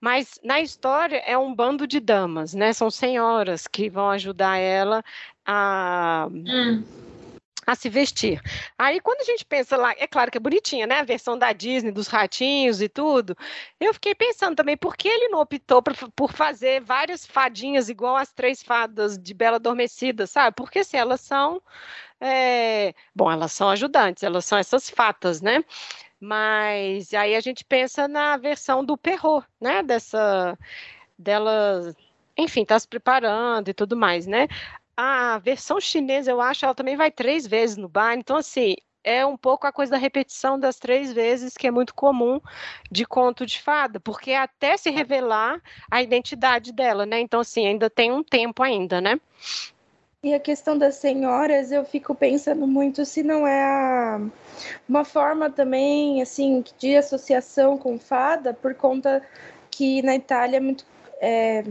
Mas 0.00 0.40
na 0.42 0.60
história 0.60 1.22
é 1.24 1.38
um 1.38 1.54
bando 1.54 1.86
de 1.86 2.00
damas, 2.00 2.52
né? 2.52 2.72
São 2.72 2.90
senhoras 2.90 3.68
que 3.68 3.88
vão 3.88 4.10
ajudar 4.10 4.56
ela 4.56 5.04
a 5.46 6.26
hum 6.32 6.82
a 7.70 7.74
se 7.74 7.88
vestir. 7.88 8.40
Aí, 8.76 9.00
quando 9.00 9.20
a 9.20 9.24
gente 9.24 9.44
pensa 9.44 9.76
lá, 9.76 9.92
é 9.96 10.06
claro 10.06 10.30
que 10.30 10.38
é 10.38 10.40
bonitinha, 10.40 10.86
né? 10.86 10.98
A 10.98 11.04
versão 11.04 11.38
da 11.38 11.52
Disney, 11.52 11.92
dos 11.92 12.08
ratinhos 12.08 12.82
e 12.82 12.88
tudo. 12.88 13.36
Eu 13.78 13.94
fiquei 13.94 14.14
pensando 14.14 14.56
também, 14.56 14.76
por 14.76 14.96
que 14.96 15.08
ele 15.08 15.28
não 15.28 15.40
optou 15.40 15.80
por, 15.82 15.94
por 16.12 16.32
fazer 16.32 16.80
várias 16.80 17.24
fadinhas 17.24 17.88
igual 17.88 18.16
as 18.16 18.32
três 18.32 18.62
fadas 18.62 19.16
de 19.16 19.32
Bela 19.32 19.56
Adormecida, 19.56 20.26
sabe? 20.26 20.56
Porque 20.56 20.82
se 20.82 20.96
elas 20.96 21.20
são. 21.20 21.62
É... 22.20 22.92
Bom, 23.14 23.30
elas 23.30 23.52
são 23.52 23.70
ajudantes, 23.70 24.22
elas 24.22 24.44
são 24.44 24.58
essas 24.58 24.90
fatas, 24.90 25.40
né? 25.40 25.64
Mas 26.20 27.14
aí 27.14 27.34
a 27.36 27.40
gente 27.40 27.64
pensa 27.64 28.08
na 28.08 28.36
versão 28.36 28.84
do 28.84 28.96
Perro, 28.98 29.44
né? 29.60 29.82
Dessa. 29.82 30.58
Dela 31.18 31.94
enfim, 32.36 32.62
está 32.62 32.78
se 32.78 32.88
preparando 32.88 33.68
e 33.68 33.74
tudo 33.74 33.96
mais, 33.96 34.26
né? 34.26 34.48
A 34.96 35.38
versão 35.38 35.80
chinesa, 35.80 36.30
eu 36.30 36.40
acho, 36.40 36.64
ela 36.64 36.74
também 36.74 36.96
vai 36.96 37.10
três 37.10 37.46
vezes 37.46 37.76
no 37.76 37.88
bar. 37.88 38.14
Então, 38.14 38.36
assim, 38.36 38.74
é 39.02 39.24
um 39.24 39.36
pouco 39.36 39.66
a 39.66 39.72
coisa 39.72 39.92
da 39.92 39.98
repetição 39.98 40.58
das 40.58 40.78
três 40.78 41.12
vezes, 41.12 41.56
que 41.56 41.66
é 41.66 41.70
muito 41.70 41.94
comum 41.94 42.40
de 42.90 43.04
conto 43.06 43.46
de 43.46 43.60
fada, 43.60 43.98
porque 43.98 44.32
até 44.32 44.76
se 44.76 44.90
revelar 44.90 45.60
a 45.90 46.02
identidade 46.02 46.72
dela, 46.72 47.06
né? 47.06 47.20
Então, 47.20 47.40
assim, 47.40 47.66
ainda 47.66 47.88
tem 47.88 48.12
um 48.12 48.22
tempo 48.22 48.62
ainda, 48.62 49.00
né? 49.00 49.18
E 50.22 50.34
a 50.34 50.40
questão 50.40 50.76
das 50.76 50.96
senhoras, 50.96 51.72
eu 51.72 51.82
fico 51.82 52.14
pensando 52.14 52.66
muito 52.66 53.06
se 53.06 53.22
não 53.22 53.46
é 53.46 53.64
a... 53.64 54.20
uma 54.86 55.02
forma 55.02 55.48
também, 55.48 56.20
assim, 56.20 56.62
de 56.78 56.94
associação 56.94 57.78
com 57.78 57.98
fada, 57.98 58.52
por 58.52 58.74
conta 58.74 59.26
que 59.70 60.02
na 60.02 60.14
Itália 60.14 60.58
é 60.58 60.60
muito. 60.60 60.84
É 61.22 61.64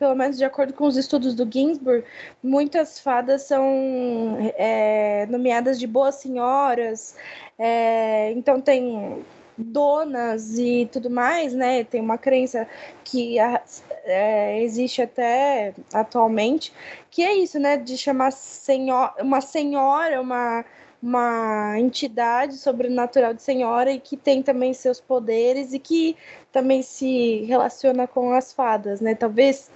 pelo 0.00 0.14
menos 0.14 0.38
de 0.38 0.44
acordo 0.46 0.72
com 0.72 0.86
os 0.86 0.96
estudos 0.96 1.34
do 1.34 1.46
Ginsburg, 1.48 2.02
muitas 2.42 2.98
fadas 2.98 3.42
são 3.42 4.38
é, 4.56 5.26
nomeadas 5.26 5.78
de 5.78 5.86
boas 5.86 6.14
senhoras, 6.14 7.14
é, 7.58 8.32
então 8.32 8.62
tem 8.62 9.22
donas 9.58 10.58
e 10.58 10.88
tudo 10.90 11.10
mais, 11.10 11.52
né? 11.52 11.84
Tem 11.84 12.00
uma 12.00 12.16
crença 12.16 12.66
que 13.04 13.38
é, 13.38 14.62
existe 14.62 15.02
até 15.02 15.74
atualmente, 15.92 16.72
que 17.10 17.22
é 17.22 17.34
isso, 17.34 17.58
né? 17.58 17.76
De 17.76 17.98
chamar 17.98 18.32
senhor, 18.32 19.12
uma 19.20 19.42
senhora, 19.42 20.18
uma, 20.18 20.64
uma 21.02 21.78
entidade 21.78 22.56
sobrenatural 22.56 23.34
de 23.34 23.42
senhora 23.42 23.90
e 23.92 24.00
que 24.00 24.16
tem 24.16 24.42
também 24.42 24.72
seus 24.72 24.98
poderes 24.98 25.74
e 25.74 25.78
que 25.78 26.16
também 26.50 26.82
se 26.82 27.44
relaciona 27.44 28.06
com 28.06 28.32
as 28.32 28.50
fadas, 28.50 29.02
né? 29.02 29.14
Talvez 29.14 29.70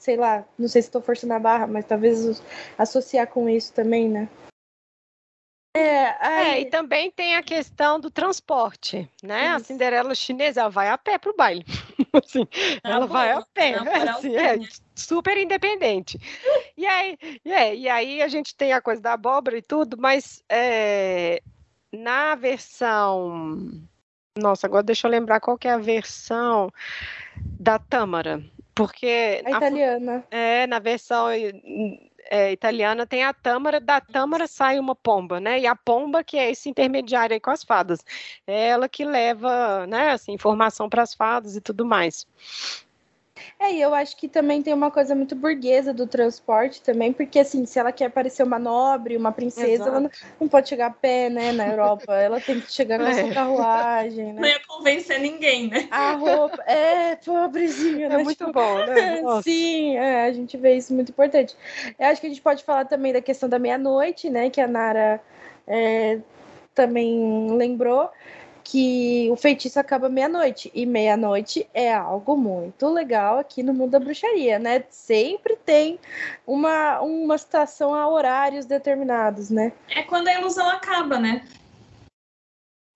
sei 0.00 0.16
lá, 0.16 0.44
não 0.58 0.66
sei 0.66 0.82
se 0.82 0.88
estou 0.88 1.02
forçando 1.02 1.34
a 1.34 1.38
barra, 1.38 1.66
mas 1.66 1.84
talvez 1.84 2.42
associar 2.76 3.26
com 3.28 3.48
isso 3.48 3.72
também, 3.72 4.08
né? 4.08 4.28
É, 5.76 6.16
aí... 6.18 6.46
é, 6.48 6.60
e 6.62 6.64
também 6.66 7.12
tem 7.12 7.36
a 7.36 7.42
questão 7.42 8.00
do 8.00 8.10
transporte, 8.10 9.08
né? 9.22 9.46
Isso. 9.46 9.56
A 9.56 9.60
Cinderela 9.60 10.14
chinesa 10.16 10.62
ela 10.62 10.70
vai 10.70 10.88
a 10.88 10.98
pé 10.98 11.16
para 11.16 11.30
o 11.30 11.36
baile. 11.36 11.64
assim, 12.12 12.44
tá 12.46 12.90
ela 12.90 13.06
vai 13.06 13.30
a 13.30 13.42
pé, 13.54 13.74
assim, 13.76 14.34
é, 14.34 14.58
super 14.96 15.36
independente. 15.36 16.18
e, 16.76 16.86
aí, 16.86 17.16
é, 17.44 17.76
e 17.76 17.88
aí 17.88 18.20
a 18.20 18.26
gente 18.26 18.56
tem 18.56 18.72
a 18.72 18.80
coisa 18.80 19.00
da 19.00 19.12
abóbora 19.12 19.58
e 19.58 19.62
tudo, 19.62 19.96
mas 19.96 20.42
é, 20.48 21.40
na 21.92 22.34
versão. 22.34 23.70
Nossa, 24.36 24.66
agora 24.66 24.82
deixa 24.82 25.06
eu 25.06 25.10
lembrar 25.10 25.40
qual 25.40 25.58
que 25.58 25.68
é 25.68 25.72
a 25.72 25.78
versão 25.78 26.72
da 27.36 27.78
Tâmara. 27.78 28.42
Porque. 28.74 29.42
A 29.44 29.50
italiana. 29.50 30.24
A, 30.30 30.36
é, 30.36 30.66
na 30.66 30.78
versão 30.78 31.28
é, 32.30 32.52
italiana 32.52 33.06
tem 33.06 33.24
a 33.24 33.32
tâmara, 33.32 33.80
da 33.80 34.00
tâmara 34.00 34.46
sai 34.46 34.78
uma 34.78 34.94
pomba, 34.94 35.40
né? 35.40 35.60
E 35.60 35.66
a 35.66 35.74
pomba, 35.74 36.22
que 36.22 36.36
é 36.36 36.50
esse 36.50 36.68
intermediário 36.68 37.34
aí 37.34 37.40
com 37.40 37.50
as 37.50 37.64
fadas. 37.64 38.04
É 38.46 38.68
ela 38.68 38.88
que 38.88 39.04
leva, 39.04 39.86
né, 39.86 40.10
assim, 40.12 40.32
informação 40.32 40.88
para 40.88 41.02
as 41.02 41.12
fadas 41.12 41.56
e 41.56 41.60
tudo 41.60 41.84
mais. 41.84 42.26
É, 43.58 43.72
e 43.72 43.80
eu 43.80 43.94
acho 43.94 44.16
que 44.16 44.28
também 44.28 44.62
tem 44.62 44.72
uma 44.72 44.90
coisa 44.90 45.14
muito 45.14 45.34
burguesa 45.34 45.92
do 45.92 46.06
transporte 46.06 46.82
também, 46.82 47.12
porque 47.12 47.38
assim, 47.38 47.66
se 47.66 47.78
ela 47.78 47.92
quer 47.92 48.10
parecer 48.10 48.42
uma 48.42 48.58
nobre, 48.58 49.16
uma 49.16 49.32
princesa, 49.32 49.70
Exato. 49.70 49.90
ela 49.90 50.00
não, 50.00 50.10
não, 50.40 50.48
pode 50.48 50.68
chegar 50.68 50.86
a 50.86 50.90
pé, 50.90 51.28
né, 51.28 51.52
na 51.52 51.68
Europa. 51.68 52.14
ela 52.14 52.40
tem 52.40 52.60
que 52.60 52.72
chegar 52.72 52.98
com 52.98 53.06
a 53.06 53.12
sua 53.14 53.28
é. 53.28 53.34
carruagem, 53.34 54.32
né? 54.32 54.40
Não 54.40 54.48
ia 54.48 54.60
convencer 54.66 55.20
ninguém, 55.20 55.68
né? 55.68 55.88
A 55.90 56.12
roupa, 56.12 56.62
é, 56.66 57.16
pobrezinha, 57.16 58.08
né? 58.08 58.14
É 58.16 58.24
muito 58.24 58.38
tipo, 58.38 58.52
bom, 58.52 58.78
né? 58.86 59.20
Nossa. 59.22 59.42
Sim, 59.42 59.96
é, 59.96 60.24
a 60.24 60.32
gente 60.32 60.56
vê 60.56 60.74
isso 60.74 60.94
muito 60.94 61.10
importante. 61.10 61.56
Eu 61.98 62.06
acho 62.06 62.20
que 62.20 62.26
a 62.26 62.30
gente 62.30 62.42
pode 62.42 62.64
falar 62.64 62.84
também 62.84 63.12
da 63.12 63.20
questão 63.20 63.48
da 63.48 63.58
meia-noite, 63.58 64.30
né, 64.30 64.50
que 64.50 64.60
a 64.60 64.66
Nara 64.66 65.20
é, 65.66 66.18
também 66.74 67.50
lembrou 67.56 68.10
que 68.70 69.28
o 69.32 69.36
feitiço 69.36 69.80
acaba 69.80 70.08
meia-noite. 70.08 70.70
E 70.72 70.86
meia-noite 70.86 71.68
é 71.74 71.92
algo 71.92 72.36
muito 72.36 72.88
legal 72.88 73.38
aqui 73.38 73.64
no 73.64 73.74
mundo 73.74 73.90
da 73.90 73.98
bruxaria, 73.98 74.60
né? 74.60 74.84
Sempre 74.90 75.56
tem 75.56 75.98
uma, 76.46 77.00
uma 77.00 77.36
citação 77.36 77.92
a 77.92 78.08
horários 78.08 78.66
determinados, 78.66 79.50
né? 79.50 79.72
É 79.88 80.02
quando 80.02 80.28
a 80.28 80.34
ilusão 80.34 80.68
acaba, 80.68 81.18
né? 81.18 81.44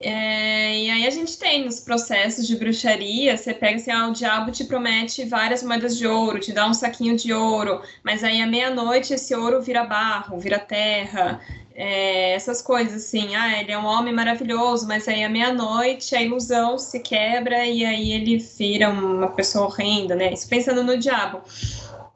É, 0.01 0.77
e 0.77 0.91
aí 0.91 1.07
a 1.07 1.11
gente 1.11 1.39
tem 1.39 1.65
nos 1.65 1.81
processos 1.81 2.47
de 2.47 2.57
bruxaria, 2.57 3.37
você 3.37 3.55
pega 3.55 3.77
assim, 3.77 3.91
ah, 3.91 4.09
o 4.09 4.13
diabo 4.13 4.53
te 4.53 4.65
promete 4.65 5.25
várias 5.25 5.63
moedas 5.63 5.97
de 5.97 6.07
ouro, 6.07 6.39
te 6.39 6.53
dá 6.53 6.69
um 6.69 6.75
saquinho 6.75 7.17
de 7.17 7.33
ouro, 7.33 7.81
mas 8.03 8.23
aí 8.23 8.43
à 8.43 8.47
meia-noite 8.47 9.15
esse 9.15 9.35
ouro 9.35 9.63
vira 9.63 9.85
barro, 9.85 10.39
vira 10.39 10.59
terra, 10.59 11.41
é, 11.75 12.35
essas 12.35 12.63
coisas 12.63 13.05
assim, 13.05 13.35
ah, 13.35 13.61
ele 13.61 13.73
é 13.73 13.79
um 13.79 13.85
homem 13.85 14.15
maravilhoso, 14.15 14.87
mas 14.87 15.09
aí 15.09 15.25
à 15.25 15.29
meia-noite 15.29 16.15
a 16.15 16.23
ilusão 16.23 16.79
se 16.79 17.01
quebra 17.01 17.67
e 17.67 17.85
aí 17.85 18.13
ele 18.13 18.39
vira 18.39 18.89
uma 18.91 19.29
pessoa 19.29 19.67
horrenda, 19.67 20.15
né? 20.15 20.33
Isso 20.33 20.49
pensando 20.49 20.85
no 20.85 20.97
diabo. 20.97 21.43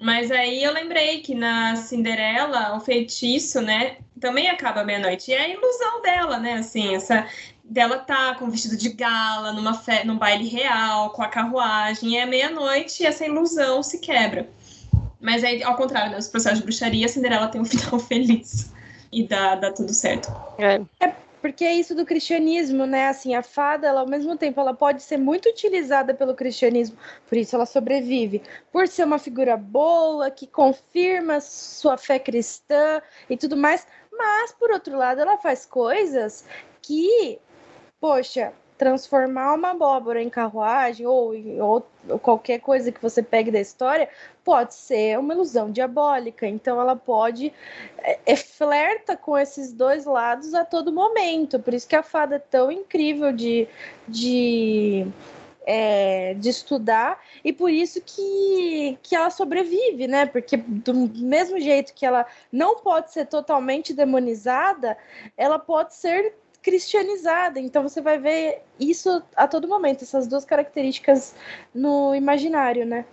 Mas 0.00 0.30
aí 0.30 0.62
eu 0.62 0.72
lembrei 0.72 1.22
que 1.22 1.34
na 1.34 1.74
Cinderela 1.74 2.76
o 2.76 2.80
feitiço, 2.80 3.60
né, 3.60 3.96
também 4.20 4.48
acaba 4.48 4.84
meia-noite. 4.84 5.32
E 5.32 5.34
é 5.34 5.40
a 5.40 5.48
ilusão 5.48 6.02
dela, 6.02 6.38
né, 6.38 6.54
assim, 6.54 6.94
essa 6.94 7.26
dela 7.64 7.98
tá 7.98 8.36
com 8.36 8.48
vestido 8.48 8.76
de 8.76 8.90
gala, 8.90 9.52
numa 9.52 9.74
fe... 9.74 10.04
num 10.04 10.16
baile 10.16 10.48
real, 10.48 11.10
com 11.10 11.22
a 11.22 11.28
carruagem, 11.28 12.12
e 12.12 12.16
é 12.16 12.24
meia-noite 12.24 13.02
e 13.02 13.06
essa 13.06 13.26
ilusão 13.26 13.82
se 13.82 13.98
quebra. 13.98 14.48
Mas 15.20 15.42
aí, 15.42 15.64
ao 15.64 15.74
contrário, 15.74 16.14
nos 16.14 16.28
processos 16.28 16.60
de 16.60 16.64
bruxaria, 16.64 17.06
a 17.06 17.08
Cinderela 17.08 17.48
tem 17.48 17.60
um 17.60 17.64
final 17.64 17.98
feliz 17.98 18.72
e 19.12 19.26
dá, 19.26 19.54
dá 19.54 19.72
tudo 19.72 19.92
certo. 19.92 20.30
É. 20.58 20.80
é 21.04 21.14
porque 21.40 21.64
é 21.64 21.74
isso 21.74 21.94
do 21.94 22.04
cristianismo, 22.04 22.84
né? 22.84 23.08
Assim, 23.08 23.34
a 23.34 23.42
fada, 23.42 23.86
ela, 23.86 24.00
ao 24.00 24.08
mesmo 24.08 24.36
tempo, 24.36 24.60
ela 24.60 24.74
pode 24.74 25.02
ser 25.02 25.16
muito 25.16 25.48
utilizada 25.48 26.12
pelo 26.12 26.34
cristianismo, 26.34 26.96
por 27.28 27.38
isso 27.38 27.54
ela 27.54 27.66
sobrevive, 27.66 28.42
por 28.72 28.88
ser 28.88 29.04
uma 29.04 29.18
figura 29.18 29.56
boa, 29.56 30.30
que 30.30 30.46
confirma 30.46 31.40
sua 31.40 31.96
fé 31.96 32.18
cristã 32.18 33.00
e 33.30 33.36
tudo 33.36 33.56
mais, 33.56 33.86
mas, 34.10 34.52
por 34.52 34.70
outro 34.70 34.96
lado, 34.96 35.20
ela 35.20 35.38
faz 35.38 35.64
coisas 35.64 36.44
que, 36.82 37.38
poxa, 38.00 38.52
transformar 38.78 39.54
uma 39.54 39.72
abóbora 39.72 40.22
em 40.22 40.30
carruagem 40.30 41.04
ou, 41.04 41.34
ou, 41.60 41.86
ou, 42.08 42.18
qualquer 42.18 42.60
coisa 42.60 42.92
que 42.92 43.02
você 43.02 43.22
pegue 43.22 43.50
da 43.50 43.60
história 43.60 44.08
pode 44.48 44.72
ser 44.72 45.18
uma 45.18 45.34
ilusão 45.34 45.70
diabólica. 45.70 46.46
Então 46.46 46.80
ela 46.80 46.96
pode 46.96 47.52
é, 47.98 48.18
é, 48.24 48.34
flerta 48.34 49.14
com 49.14 49.36
esses 49.36 49.74
dois 49.74 50.06
lados 50.06 50.54
a 50.54 50.64
todo 50.64 50.90
momento. 50.90 51.58
Por 51.58 51.74
isso 51.74 51.86
que 51.86 51.94
a 51.94 52.02
fada 52.02 52.36
é 52.36 52.38
tão 52.38 52.72
incrível 52.72 53.30
de, 53.30 53.68
de 54.08 55.06
é, 55.66 56.32
de 56.32 56.48
estudar 56.48 57.22
e 57.44 57.52
por 57.52 57.70
isso 57.70 58.00
que, 58.00 58.98
que 59.02 59.14
ela 59.14 59.28
sobrevive, 59.28 60.08
né? 60.08 60.24
Porque 60.24 60.56
do 60.56 60.94
mesmo 60.94 61.60
jeito 61.60 61.92
que 61.92 62.06
ela 62.06 62.24
não 62.50 62.76
pode 62.76 63.12
ser 63.12 63.26
totalmente 63.26 63.92
demonizada, 63.92 64.96
ela 65.36 65.58
pode 65.58 65.94
ser 65.94 66.32
cristianizada. 66.62 67.60
Então 67.60 67.82
você 67.82 68.00
vai 68.00 68.16
ver 68.16 68.62
isso 68.80 69.22
a 69.36 69.46
todo 69.46 69.68
momento, 69.68 70.04
essas 70.04 70.26
duas 70.26 70.46
características 70.46 71.34
no 71.74 72.14
imaginário, 72.14 72.86
né? 72.86 73.04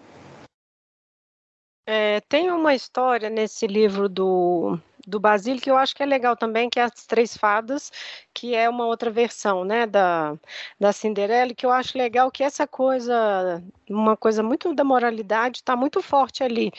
É, 1.86 2.20
tem 2.22 2.50
uma 2.52 2.74
história 2.74 3.30
nesse 3.30 3.68
livro 3.68 4.10
do 4.10 4.80
do 5.08 5.20
Basílio, 5.20 5.62
que 5.62 5.70
eu 5.70 5.78
acho 5.78 5.96
que 5.96 6.02
é 6.04 6.06
legal 6.06 6.36
também, 6.36 6.70
que 6.70 6.80
é 6.80 6.84
as 6.84 7.06
Três 7.06 7.38
Fadas, 7.38 7.92
que 8.34 8.56
é 8.56 8.68
uma 8.70 8.86
outra 8.86 9.12
versão, 9.12 9.64
né, 9.64 9.86
da, 9.86 10.36
da 10.80 10.92
Cinderela, 10.92 11.54
que 11.54 11.66
eu 11.66 11.72
acho 11.72 11.98
legal 11.98 12.32
que 12.32 12.44
essa 12.44 12.66
coisa, 12.68 13.64
uma 13.90 14.18
coisa 14.18 14.42
muito 14.42 14.74
da 14.74 14.84
moralidade, 14.84 15.58
está 15.60 15.76
muito 15.76 16.02
forte 16.02 16.44
ali. 16.44 16.72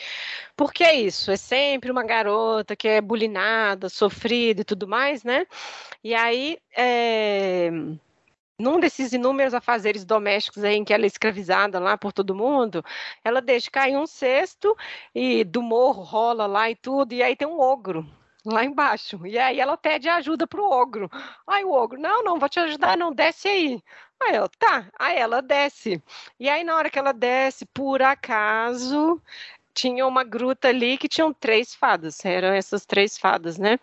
Porque 0.57 0.83
é 0.83 0.95
isso, 0.95 1.31
é 1.31 1.37
sempre 1.37 1.91
uma 1.91 2.03
garota 2.03 2.75
que 2.75 2.87
é 2.87 3.01
bulinada, 3.01 3.89
sofrida 3.89 4.61
e 4.61 4.65
tudo 4.65 4.87
mais, 4.87 5.23
né, 5.23 5.45
e 6.03 6.13
aí... 6.13 6.57
É 6.75 7.71
num 8.59 8.79
desses 8.79 9.13
inúmeros 9.13 9.53
afazeres 9.53 10.03
domésticos 10.03 10.63
em 10.63 10.83
que 10.83 10.93
ela 10.93 11.03
é 11.03 11.07
escravizada 11.07 11.79
lá 11.79 11.97
por 11.97 12.11
todo 12.11 12.35
mundo, 12.35 12.83
ela 13.23 13.41
deixa 13.41 13.69
cair 13.69 13.97
um 13.97 14.07
cesto 14.07 14.75
e 15.13 15.43
do 15.43 15.61
morro 15.61 16.03
rola 16.03 16.47
lá 16.47 16.69
e 16.69 16.75
tudo, 16.75 17.13
e 17.13 17.21
aí 17.21 17.35
tem 17.35 17.47
um 17.47 17.59
ogro 17.59 18.05
lá 18.45 18.63
embaixo. 18.63 19.25
E 19.27 19.37
aí 19.37 19.59
ela 19.59 19.77
pede 19.77 20.09
ajuda 20.09 20.47
pro 20.47 20.63
ogro. 20.63 21.09
Aí 21.45 21.63
o 21.63 21.71
ogro, 21.71 21.99
não, 21.99 22.23
não, 22.23 22.39
vou 22.39 22.49
te 22.49 22.59
ajudar, 22.59 22.97
não, 22.97 23.13
desce 23.13 23.47
aí. 23.47 23.83
Aí 24.19 24.35
ela, 24.35 24.49
tá. 24.57 24.89
Aí 24.97 25.17
ela 25.17 25.41
desce. 25.41 26.01
E 26.39 26.49
aí 26.49 26.63
na 26.63 26.75
hora 26.75 26.89
que 26.89 26.97
ela 26.97 27.11
desce, 27.13 27.65
por 27.65 28.01
acaso, 28.01 29.21
tinha 29.77 30.07
uma 30.07 30.23
gruta 30.23 30.69
ali 30.69 30.97
que 30.97 31.07
tinham 31.07 31.31
três 31.31 31.75
fadas, 31.75 32.25
eram 32.25 32.47
essas 32.47 32.83
três 32.83 33.15
fadas, 33.15 33.59
né? 33.59 33.79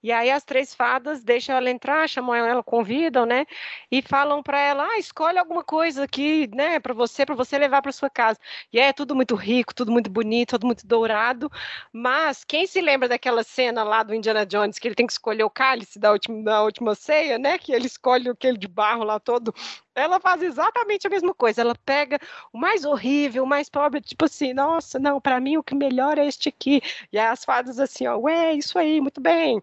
E 0.00 0.12
aí 0.12 0.30
as 0.30 0.44
três 0.44 0.72
fadas 0.72 1.24
deixam 1.24 1.56
ela 1.56 1.68
entrar, 1.68 2.08
chamam 2.08 2.34
ela, 2.34 2.62
convidam, 2.62 3.26
né? 3.26 3.44
E 3.90 4.00
falam 4.02 4.40
para 4.40 4.60
ela, 4.60 4.86
ah, 4.86 4.98
escolhe 4.98 5.38
alguma 5.38 5.64
coisa 5.64 6.04
aqui, 6.04 6.48
né, 6.54 6.78
para 6.78 6.94
você, 6.94 7.26
para 7.26 7.34
você 7.34 7.58
levar 7.58 7.82
para 7.82 7.90
sua 7.90 8.08
casa. 8.08 8.38
E 8.72 8.78
é 8.78 8.92
tudo 8.92 9.16
muito 9.16 9.34
rico, 9.34 9.74
tudo 9.74 9.90
muito 9.90 10.08
bonito, 10.08 10.50
tudo 10.50 10.66
muito 10.66 10.86
dourado. 10.86 11.50
Mas 11.92 12.44
quem 12.44 12.64
se 12.66 12.80
lembra 12.80 13.08
daquela 13.08 13.42
cena 13.42 13.82
lá 13.82 14.04
do 14.04 14.14
Indiana 14.14 14.46
Jones 14.46 14.78
que 14.78 14.86
ele 14.86 14.94
tem 14.94 15.06
que 15.06 15.12
escolher 15.12 15.42
o 15.44 15.50
cálice 15.50 15.98
da 15.98 16.12
última, 16.12 16.42
da 16.44 16.62
última 16.62 16.94
ceia, 16.94 17.36
né? 17.38 17.58
Que 17.58 17.72
ele 17.72 17.86
escolhe 17.86 18.28
aquele 18.28 18.56
de 18.58 18.68
barro 18.68 19.02
lá 19.02 19.18
todo 19.18 19.52
ela 19.94 20.20
faz 20.20 20.42
exatamente 20.42 21.06
a 21.06 21.10
mesma 21.10 21.34
coisa. 21.34 21.60
Ela 21.60 21.74
pega 21.84 22.18
o 22.52 22.58
mais 22.58 22.84
horrível, 22.84 23.44
o 23.44 23.46
mais 23.46 23.68
pobre, 23.68 24.00
tipo 24.00 24.24
assim, 24.24 24.52
nossa, 24.52 24.98
não, 24.98 25.20
para 25.20 25.40
mim 25.40 25.56
o 25.56 25.62
que 25.62 25.74
melhor 25.74 26.18
é 26.18 26.26
este 26.26 26.48
aqui. 26.48 26.80
E 27.12 27.18
as 27.18 27.44
fadas 27.44 27.78
assim, 27.78 28.06
ó, 28.06 28.16
ué, 28.18 28.54
isso 28.54 28.78
aí, 28.78 29.00
muito 29.00 29.20
bem. 29.20 29.60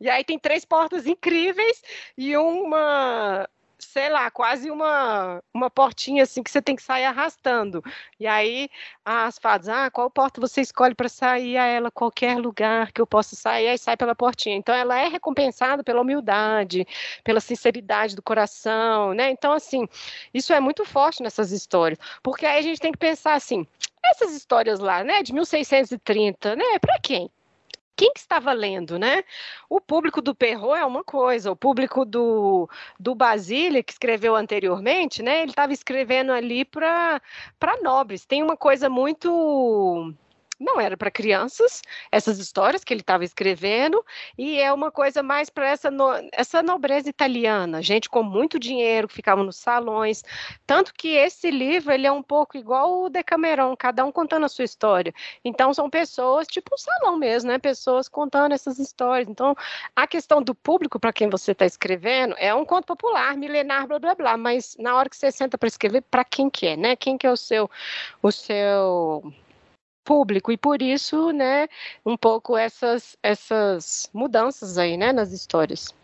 E 0.00 0.08
aí 0.08 0.24
tem 0.24 0.38
três 0.38 0.64
portas 0.64 1.06
incríveis 1.06 1.82
e 2.16 2.36
uma 2.36 3.48
sei 3.84 4.08
lá, 4.08 4.30
quase 4.30 4.70
uma, 4.70 5.42
uma 5.52 5.70
portinha 5.70 6.22
assim 6.22 6.42
que 6.42 6.50
você 6.50 6.62
tem 6.62 6.76
que 6.76 6.82
sair 6.82 7.04
arrastando. 7.04 7.82
E 8.18 8.26
aí 8.26 8.68
as 9.04 9.38
fadas, 9.38 9.68
ah, 9.68 9.90
qual 9.90 10.10
porta 10.10 10.40
você 10.40 10.60
escolhe 10.60 10.94
para 10.94 11.08
sair 11.08 11.56
a 11.56 11.66
ela 11.66 11.90
qualquer 11.90 12.38
lugar 12.38 12.92
que 12.92 13.00
eu 13.00 13.06
possa 13.06 13.36
sair, 13.36 13.68
aí 13.68 13.78
sai 13.78 13.96
pela 13.96 14.14
portinha. 14.14 14.56
Então 14.56 14.74
ela 14.74 14.98
é 14.98 15.08
recompensada 15.08 15.82
pela 15.84 16.00
humildade, 16.00 16.86
pela 17.24 17.40
sinceridade 17.40 18.16
do 18.16 18.22
coração, 18.22 19.14
né? 19.14 19.30
Então 19.30 19.52
assim, 19.52 19.86
isso 20.32 20.52
é 20.52 20.60
muito 20.60 20.84
forte 20.84 21.22
nessas 21.22 21.52
histórias, 21.52 21.98
porque 22.22 22.46
aí 22.46 22.58
a 22.58 22.62
gente 22.62 22.80
tem 22.80 22.92
que 22.92 22.98
pensar 22.98 23.34
assim, 23.34 23.66
essas 24.02 24.32
histórias 24.34 24.80
lá, 24.80 25.04
né, 25.04 25.22
de 25.22 25.32
1630, 25.32 26.56
né, 26.56 26.78
para 26.80 26.98
quem? 27.00 27.30
Quem 28.00 28.14
que 28.14 28.20
estava 28.20 28.54
lendo, 28.54 28.98
né? 28.98 29.22
O 29.68 29.78
público 29.78 30.22
do 30.22 30.34
Perrault 30.34 30.80
é 30.80 30.86
uma 30.86 31.04
coisa, 31.04 31.52
o 31.52 31.56
público 31.56 32.06
do, 32.06 32.66
do 32.98 33.14
que 33.82 33.92
escreveu 33.92 34.34
anteriormente, 34.34 35.22
né? 35.22 35.42
Ele 35.42 35.50
estava 35.50 35.74
escrevendo 35.74 36.32
ali 36.32 36.64
para 36.64 37.20
nobres. 37.82 38.24
Tem 38.24 38.42
uma 38.42 38.56
coisa 38.56 38.88
muito 38.88 40.14
não 40.60 40.78
era 40.78 40.96
para 40.96 41.10
crianças, 41.10 41.80
essas 42.12 42.38
histórias 42.38 42.84
que 42.84 42.92
ele 42.92 43.00
estava 43.00 43.24
escrevendo, 43.24 44.04
e 44.36 44.60
é 44.60 44.70
uma 44.70 44.90
coisa 44.90 45.22
mais 45.22 45.48
para 45.48 45.66
essa, 45.66 45.90
no, 45.90 46.10
essa 46.32 46.62
nobreza 46.62 47.08
italiana, 47.08 47.80
gente 47.80 48.10
com 48.10 48.22
muito 48.22 48.58
dinheiro 48.58 49.08
que 49.08 49.14
ficava 49.14 49.42
nos 49.42 49.56
salões, 49.56 50.22
tanto 50.66 50.92
que 50.92 51.08
esse 51.08 51.50
livro 51.50 51.92
ele 51.92 52.06
é 52.06 52.12
um 52.12 52.22
pouco 52.22 52.58
igual 52.58 53.04
o 53.04 53.08
Decameron, 53.08 53.74
cada 53.76 54.04
um 54.04 54.12
contando 54.12 54.44
a 54.44 54.48
sua 54.48 54.64
história. 54.64 55.14
Então 55.44 55.72
são 55.72 55.88
pessoas 55.88 56.46
tipo 56.46 56.74
um 56.74 56.78
salão 56.78 57.16
mesmo, 57.16 57.50
né? 57.50 57.58
Pessoas 57.58 58.08
contando 58.08 58.52
essas 58.52 58.78
histórias. 58.78 59.28
Então 59.28 59.56
a 59.96 60.06
questão 60.06 60.42
do 60.42 60.54
público 60.54 61.00
para 61.00 61.12
quem 61.12 61.30
você 61.30 61.52
está 61.52 61.64
escrevendo 61.64 62.34
é 62.38 62.54
um 62.54 62.64
conto 62.64 62.86
popular, 62.86 63.36
milenar, 63.36 63.86
blá 63.86 63.98
blá 63.98 64.14
blá, 64.14 64.36
mas 64.36 64.76
na 64.78 64.94
hora 64.94 65.08
que 65.08 65.16
você 65.16 65.32
senta 65.32 65.56
para 65.56 65.68
escrever, 65.68 66.02
para 66.02 66.24
quem 66.24 66.50
que 66.50 66.66
é, 66.66 66.76
né? 66.76 66.96
Quem 66.96 67.16
que 67.16 67.26
é 67.26 67.32
o 67.32 67.36
seu 67.36 67.70
o 68.22 68.30
seu 68.30 69.32
público 70.04 70.50
e 70.52 70.56
por 70.56 70.82
isso, 70.82 71.30
né, 71.32 71.68
um 72.04 72.16
pouco 72.16 72.56
essas 72.56 73.16
essas 73.22 74.08
mudanças 74.12 74.78
aí, 74.78 74.96
né, 74.96 75.12
nas 75.12 75.32
histórias. 75.32 75.94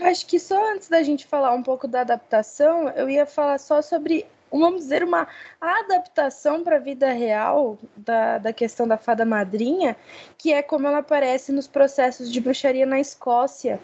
Acho 0.00 0.26
que 0.26 0.40
só 0.40 0.72
antes 0.72 0.88
da 0.88 1.02
gente 1.02 1.26
falar 1.26 1.52
um 1.52 1.62
pouco 1.62 1.86
da 1.86 2.00
adaptação, 2.00 2.88
eu 2.90 3.08
ia 3.08 3.24
falar 3.24 3.58
só 3.58 3.80
sobre, 3.80 4.26
vamos 4.50 4.82
dizer, 4.82 5.04
uma 5.04 5.28
adaptação 5.60 6.64
para 6.64 6.76
a 6.76 6.80
vida 6.80 7.12
real 7.12 7.78
da, 7.96 8.38
da 8.38 8.52
questão 8.52 8.88
da 8.88 8.96
fada 8.98 9.24
madrinha, 9.24 9.96
que 10.36 10.52
é 10.52 10.62
como 10.62 10.86
ela 10.86 10.98
aparece 10.98 11.52
nos 11.52 11.68
processos 11.68 12.32
de 12.32 12.40
bruxaria 12.40 12.84
na 12.84 12.98
Escócia. 12.98 13.80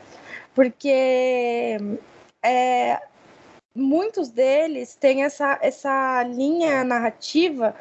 Porque 0.53 1.79
é, 2.43 3.01
muitos 3.75 4.29
deles 4.29 4.95
têm 4.97 5.23
essa, 5.25 5.59
essa 5.63 6.23
linha 6.25 6.83
narrativa 6.85 7.75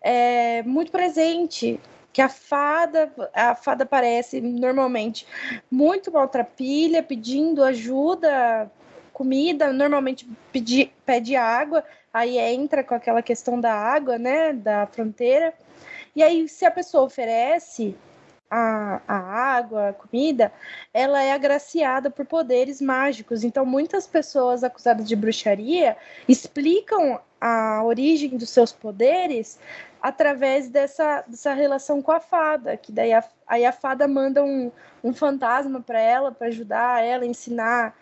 é, 0.00 0.62
muito 0.62 0.92
presente 0.92 1.80
que 2.12 2.22
a 2.22 2.28
fada 2.28 3.12
a 3.32 3.56
fada 3.56 3.82
aparece 3.82 4.40
normalmente 4.40 5.26
muito 5.70 6.12
maltrapilha 6.12 7.02
pedindo 7.02 7.64
ajuda 7.64 8.70
comida 9.12 9.72
normalmente 9.72 10.28
pedi, 10.52 10.92
pede 11.04 11.34
água 11.34 11.84
aí 12.12 12.38
entra 12.38 12.84
com 12.84 12.94
aquela 12.94 13.22
questão 13.22 13.60
da 13.60 13.74
água 13.74 14.18
né 14.18 14.52
da 14.52 14.86
fronteira. 14.86 15.52
E 16.14 16.22
aí 16.22 16.48
se 16.48 16.64
a 16.64 16.70
pessoa 16.70 17.02
oferece 17.02 17.96
a, 18.54 19.00
a 19.08 19.16
água, 19.56 19.88
a 19.88 19.92
comida, 19.92 20.52
ela 20.92 21.20
é 21.20 21.32
agraciada 21.32 22.08
por 22.08 22.24
poderes 22.24 22.80
mágicos. 22.80 23.42
Então, 23.42 23.66
muitas 23.66 24.06
pessoas 24.06 24.62
acusadas 24.62 25.08
de 25.08 25.16
bruxaria 25.16 25.96
explicam 26.28 27.18
a 27.40 27.82
origem 27.82 28.36
dos 28.36 28.50
seus 28.50 28.72
poderes 28.72 29.58
através 30.00 30.68
dessa, 30.68 31.24
dessa 31.26 31.52
relação 31.52 32.00
com 32.00 32.12
a 32.12 32.20
fada, 32.20 32.76
que 32.76 32.92
daí 32.92 33.12
a, 33.12 33.24
aí 33.46 33.64
a 33.64 33.72
fada 33.72 34.06
manda 34.06 34.44
um, 34.44 34.70
um 35.02 35.12
fantasma 35.12 35.80
para 35.80 36.00
ela, 36.00 36.30
para 36.30 36.46
ajudar 36.46 37.02
ela 37.02 37.24
a 37.24 37.26
ensinar 37.26 37.96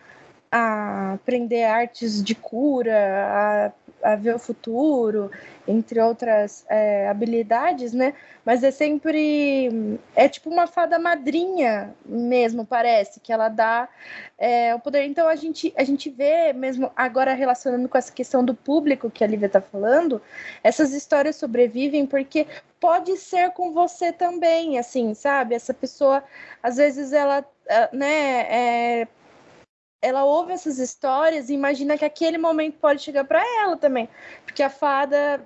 a 0.51 1.13
aprender 1.13 1.63
artes 1.63 2.23
de 2.23 2.35
cura, 2.35 2.93
a, 2.95 3.82
a 4.03 4.15
ver 4.15 4.35
o 4.35 4.39
futuro, 4.39 5.31
entre 5.67 5.99
outras 5.99 6.65
é, 6.69 7.07
habilidades, 7.07 7.93
né? 7.93 8.13
Mas 8.45 8.63
é 8.63 8.71
sempre 8.71 9.99
é 10.15 10.27
tipo 10.27 10.49
uma 10.49 10.67
fada 10.67 10.99
madrinha 10.99 11.95
mesmo, 12.05 12.65
parece 12.65 13.19
que 13.19 13.31
ela 13.31 13.47
dá 13.47 13.87
é, 14.37 14.75
o 14.75 14.79
poder. 14.79 15.05
Então 15.05 15.27
a 15.27 15.35
gente 15.35 15.73
a 15.77 15.83
gente 15.83 16.09
vê 16.09 16.53
mesmo 16.53 16.91
agora 16.95 17.33
relacionando 17.33 17.87
com 17.87 17.97
essa 17.97 18.11
questão 18.11 18.43
do 18.43 18.53
público 18.53 19.09
que 19.09 19.23
a 19.23 19.27
Lívia 19.27 19.47
está 19.47 19.61
falando, 19.61 20.21
essas 20.63 20.93
histórias 20.93 21.37
sobrevivem 21.37 22.05
porque 22.05 22.45
pode 22.79 23.15
ser 23.17 23.51
com 23.51 23.71
você 23.71 24.11
também, 24.11 24.77
assim, 24.77 25.13
sabe? 25.13 25.55
Essa 25.55 25.73
pessoa 25.73 26.23
às 26.61 26.75
vezes 26.77 27.13
ela, 27.13 27.45
né? 27.93 29.01
É, 29.01 29.07
ela 30.03 30.25
ouve 30.25 30.51
essas 30.51 30.79
histórias 30.79 31.49
e 31.49 31.53
imagina 31.53 31.97
que 31.97 32.03
aquele 32.03 32.37
momento 32.37 32.77
pode 32.77 33.01
chegar 33.01 33.23
para 33.23 33.41
ela 33.61 33.77
também. 33.77 34.09
Porque 34.43 34.61
a 34.61 34.69
fada, 34.69 35.41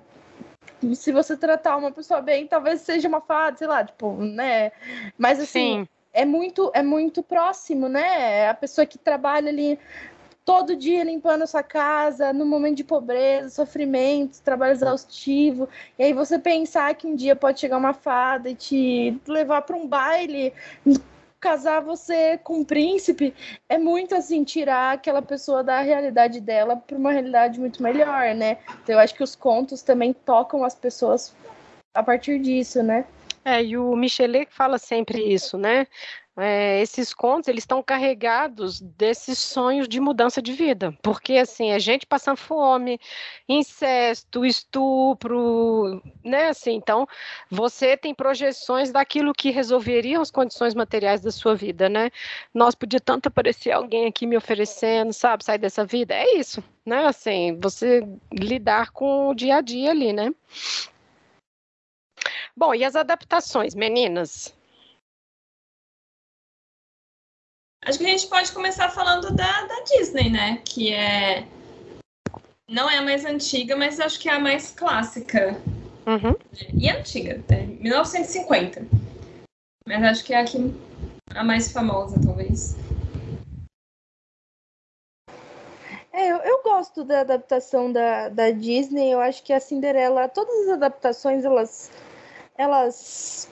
se 0.96 1.12
você 1.12 1.36
tratar 1.36 1.76
uma 1.76 1.92
pessoa 1.92 2.20
bem, 2.20 2.44
talvez 2.44 2.80
seja 2.80 3.06
uma 3.06 3.20
fada, 3.20 3.56
sei 3.56 3.68
lá, 3.68 3.84
tipo, 3.84 4.12
né? 4.16 4.72
Mas 5.16 5.38
assim, 5.38 5.82
Sim. 5.82 5.88
é 6.12 6.24
muito 6.24 6.72
é 6.74 6.82
muito 6.82 7.22
próximo, 7.22 7.88
né? 7.88 8.48
A 8.48 8.54
pessoa 8.54 8.84
que 8.84 8.98
trabalha 8.98 9.48
ali 9.48 9.78
todo 10.44 10.74
dia 10.74 11.04
limpando 11.04 11.42
a 11.42 11.46
sua 11.46 11.62
casa, 11.62 12.32
no 12.32 12.44
momento 12.44 12.78
de 12.78 12.84
pobreza, 12.84 13.50
sofrimento, 13.50 14.42
trabalho 14.42 14.72
exaustivo, 14.72 15.68
e 15.96 16.02
aí 16.02 16.12
você 16.12 16.36
pensar 16.36 16.92
que 16.96 17.06
um 17.06 17.14
dia 17.14 17.36
pode 17.36 17.60
chegar 17.60 17.76
uma 17.76 17.92
fada 17.92 18.50
e 18.50 18.56
te 18.56 19.20
levar 19.28 19.62
para 19.62 19.76
um 19.76 19.86
baile, 19.86 20.52
casar 21.40 21.80
você 21.80 22.38
com 22.38 22.60
um 22.60 22.64
príncipe, 22.64 23.34
é 23.68 23.78
muito 23.78 24.14
assim 24.14 24.44
tirar 24.44 24.94
aquela 24.94 25.22
pessoa 25.22 25.62
da 25.62 25.80
realidade 25.80 26.40
dela 26.40 26.76
para 26.76 26.96
uma 26.96 27.12
realidade 27.12 27.60
muito 27.60 27.82
melhor, 27.82 28.34
né? 28.34 28.58
Então 28.82 28.94
eu 28.94 28.98
acho 28.98 29.14
que 29.14 29.22
os 29.22 29.36
contos 29.36 29.82
também 29.82 30.12
tocam 30.12 30.64
as 30.64 30.74
pessoas 30.74 31.34
a 31.94 32.02
partir 32.02 32.38
disso, 32.40 32.82
né? 32.82 33.04
É, 33.44 33.62
e 33.62 33.78
o 33.78 33.96
Michelet 33.96 34.48
fala 34.52 34.78
sempre 34.78 35.22
isso, 35.22 35.56
né? 35.56 35.86
É, 36.38 36.80
esses 36.80 37.12
contos 37.12 37.48
eles 37.48 37.64
estão 37.64 37.82
carregados 37.82 38.80
desses 38.80 39.38
sonhos 39.38 39.88
de 39.88 40.00
mudança 40.00 40.40
de 40.40 40.52
vida, 40.52 40.96
porque 41.02 41.34
assim 41.34 41.70
é 41.70 41.78
gente 41.80 42.06
passando 42.06 42.36
fome, 42.36 43.00
incesto, 43.48 44.46
estupro, 44.46 46.00
né? 46.24 46.48
Assim, 46.48 46.74
então 46.74 47.08
você 47.50 47.96
tem 47.96 48.14
projeções 48.14 48.92
daquilo 48.92 49.32
que 49.34 49.50
resolveria 49.50 50.20
as 50.20 50.30
condições 50.30 50.74
materiais 50.74 51.20
da 51.20 51.32
sua 51.32 51.56
vida, 51.56 51.88
né? 51.88 52.10
Nós 52.54 52.74
podia 52.74 53.00
tanto 53.00 53.26
aparecer 53.26 53.72
alguém 53.72 54.06
aqui 54.06 54.26
me 54.26 54.36
oferecendo, 54.36 55.12
sabe, 55.12 55.44
sair 55.44 55.58
dessa 55.58 55.84
vida, 55.84 56.14
é 56.14 56.36
isso, 56.36 56.62
né? 56.86 57.06
Assim, 57.06 57.58
você 57.60 58.06
lidar 58.32 58.92
com 58.92 59.28
o 59.30 59.34
dia 59.34 59.56
a 59.56 59.60
dia 59.60 59.90
ali, 59.90 60.12
né? 60.12 60.32
Bom, 62.56 62.74
e 62.74 62.84
as 62.84 62.96
adaptações, 62.96 63.74
meninas? 63.74 64.57
Acho 67.88 67.98
que 68.00 68.04
a 68.04 68.08
gente 68.08 68.26
pode 68.26 68.52
começar 68.52 68.90
falando 68.90 69.34
da, 69.34 69.64
da 69.64 69.80
Disney, 69.80 70.28
né? 70.28 70.60
Que 70.62 70.92
é. 70.92 71.48
Não 72.68 72.90
é 72.90 72.98
a 72.98 73.02
mais 73.02 73.24
antiga, 73.24 73.74
mas 73.74 73.98
acho 73.98 74.20
que 74.20 74.28
é 74.28 74.34
a 74.34 74.38
mais 74.38 74.70
clássica. 74.72 75.58
Uhum. 76.06 76.36
E 76.74 76.86
é 76.86 76.98
antiga, 76.98 77.42
é 77.48 77.62
1950. 77.62 78.86
Mas 79.86 80.02
acho 80.02 80.22
que 80.22 80.34
é 80.34 80.40
a, 80.40 80.44
que, 80.44 80.58
a 81.34 81.42
mais 81.42 81.72
famosa, 81.72 82.20
talvez. 82.22 82.76
É, 86.12 86.30
eu, 86.30 86.36
eu 86.36 86.62
gosto 86.62 87.04
da 87.04 87.20
adaptação 87.20 87.90
da, 87.90 88.28
da 88.28 88.50
Disney. 88.50 89.14
Eu 89.14 89.20
acho 89.22 89.42
que 89.42 89.52
a 89.54 89.60
Cinderela, 89.60 90.28
todas 90.28 90.54
as 90.66 90.74
adaptações, 90.74 91.42
elas, 91.42 91.90
elas 92.54 93.48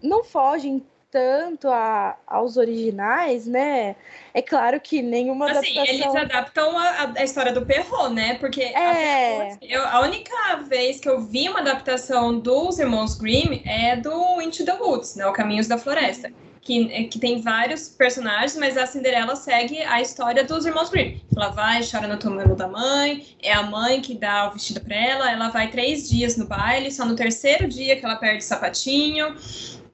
não 0.00 0.22
fogem 0.22 0.80
tanto 1.14 1.68
a, 1.68 2.16
aos 2.26 2.56
originais, 2.56 3.46
né? 3.46 3.94
É 4.34 4.42
claro 4.42 4.80
que 4.80 5.00
nenhuma 5.00 5.48
assim, 5.48 5.78
adaptação... 5.78 5.94
eles 5.94 6.16
adaptam 6.16 6.76
a, 6.76 7.12
a, 7.16 7.22
história 7.22 7.52
do 7.52 7.64
Perrault, 7.64 8.12
né? 8.12 8.34
Porque 8.40 8.62
é... 8.62 9.52
a, 9.52 9.58
eu, 9.62 9.86
a 9.86 10.00
única 10.00 10.56
vez 10.68 10.98
que 10.98 11.08
eu 11.08 11.20
vi 11.20 11.48
uma 11.48 11.60
adaptação 11.60 12.40
dos 12.40 12.80
Irmãos 12.80 13.16
Grimm 13.16 13.62
é 13.64 13.94
do 13.94 14.42
Into 14.42 14.64
the 14.64 14.72
Woods, 14.72 15.14
né? 15.14 15.24
O 15.24 15.32
Caminhos 15.32 15.68
da 15.68 15.78
Floresta. 15.78 16.32
Que, 16.62 16.90
é, 16.92 17.04
que 17.04 17.18
tem 17.18 17.42
vários 17.42 17.90
personagens, 17.90 18.56
mas 18.56 18.76
a 18.76 18.86
Cinderela 18.86 19.36
segue 19.36 19.82
a 19.82 20.00
história 20.00 20.42
dos 20.42 20.66
irmãos 20.66 20.90
Grimm. 20.90 21.20
Ela 21.36 21.50
vai, 21.50 21.80
chora 21.88 22.08
no 22.08 22.18
túmulo 22.18 22.56
da 22.56 22.66
mãe, 22.66 23.24
é 23.40 23.52
a 23.52 23.62
mãe 23.62 24.00
que 24.00 24.16
dá 24.16 24.48
o 24.48 24.52
vestido 24.52 24.80
para 24.80 24.96
ela, 24.96 25.30
ela 25.30 25.50
vai 25.50 25.70
três 25.70 26.08
dias 26.08 26.36
no 26.36 26.46
baile, 26.46 26.90
só 26.90 27.04
no 27.04 27.14
terceiro 27.14 27.68
dia 27.68 27.94
que 27.94 28.04
ela 28.04 28.16
perde 28.16 28.38
o 28.38 28.42
sapatinho. 28.42 29.36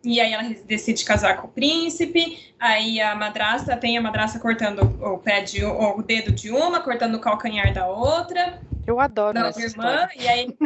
E 0.03 0.21
aí 0.21 0.33
ela 0.33 0.43
decide 0.65 1.05
casar 1.05 1.37
com 1.37 1.47
o 1.47 1.51
príncipe. 1.51 2.55
Aí 2.59 3.01
a 3.01 3.15
madrasta 3.15 3.77
tem 3.77 3.99
a 3.99 4.01
madrasta 4.01 4.39
cortando 4.39 4.81
o 5.01 5.19
pé 5.19 5.43
de 5.43 5.65
o 5.65 6.03
dedo 6.03 6.33
de 6.33 6.51
uma, 6.51 6.81
cortando 6.81 7.17
o 7.17 7.21
calcanhar 7.21 7.73
da 7.73 7.87
outra. 7.87 8.61
Eu 8.87 8.99
adoro 8.99 9.39
da 9.39 9.49
essa 9.49 9.61
irmã, 9.61 9.93
história. 9.93 10.11
e 10.17 10.27
aí 10.27 10.57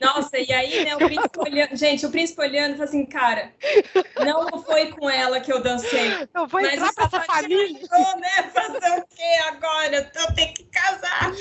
nossa, 0.00 0.38
e 0.38 0.52
aí, 0.52 0.84
né, 0.84 0.96
o 0.96 0.98
príncipe 1.06 1.38
olhando, 1.38 1.76
gente, 1.76 2.06
o 2.06 2.10
príncipe 2.10 2.40
olhando 2.40 2.78
e 2.78 2.82
assim, 2.82 3.04
cara, 3.04 3.52
não 4.24 4.62
foi 4.62 4.86
com 4.86 5.08
ela 5.08 5.38
que 5.38 5.52
eu 5.52 5.62
dancei. 5.62 6.28
Eu 6.34 6.46
vou 6.46 6.60
entrar 6.60 6.92
pra 6.92 7.04
essa 7.04 7.20
família. 7.20 7.80
né? 8.16 8.50
Fazer 8.54 9.00
o 9.00 9.06
quê 9.06 9.48
agora? 9.48 10.10
Eu 10.14 10.34
tenho 10.34 10.54
que 10.54 10.64
casar. 10.64 11.32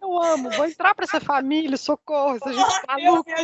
Eu 0.00 0.22
amo, 0.22 0.50
vou 0.50 0.66
entrar 0.66 0.94
pra 0.94 1.04
essa 1.04 1.20
família, 1.20 1.76
socorro, 1.76 2.36
essa 2.36 2.52
gente 2.52 2.86
maluca. 2.86 3.34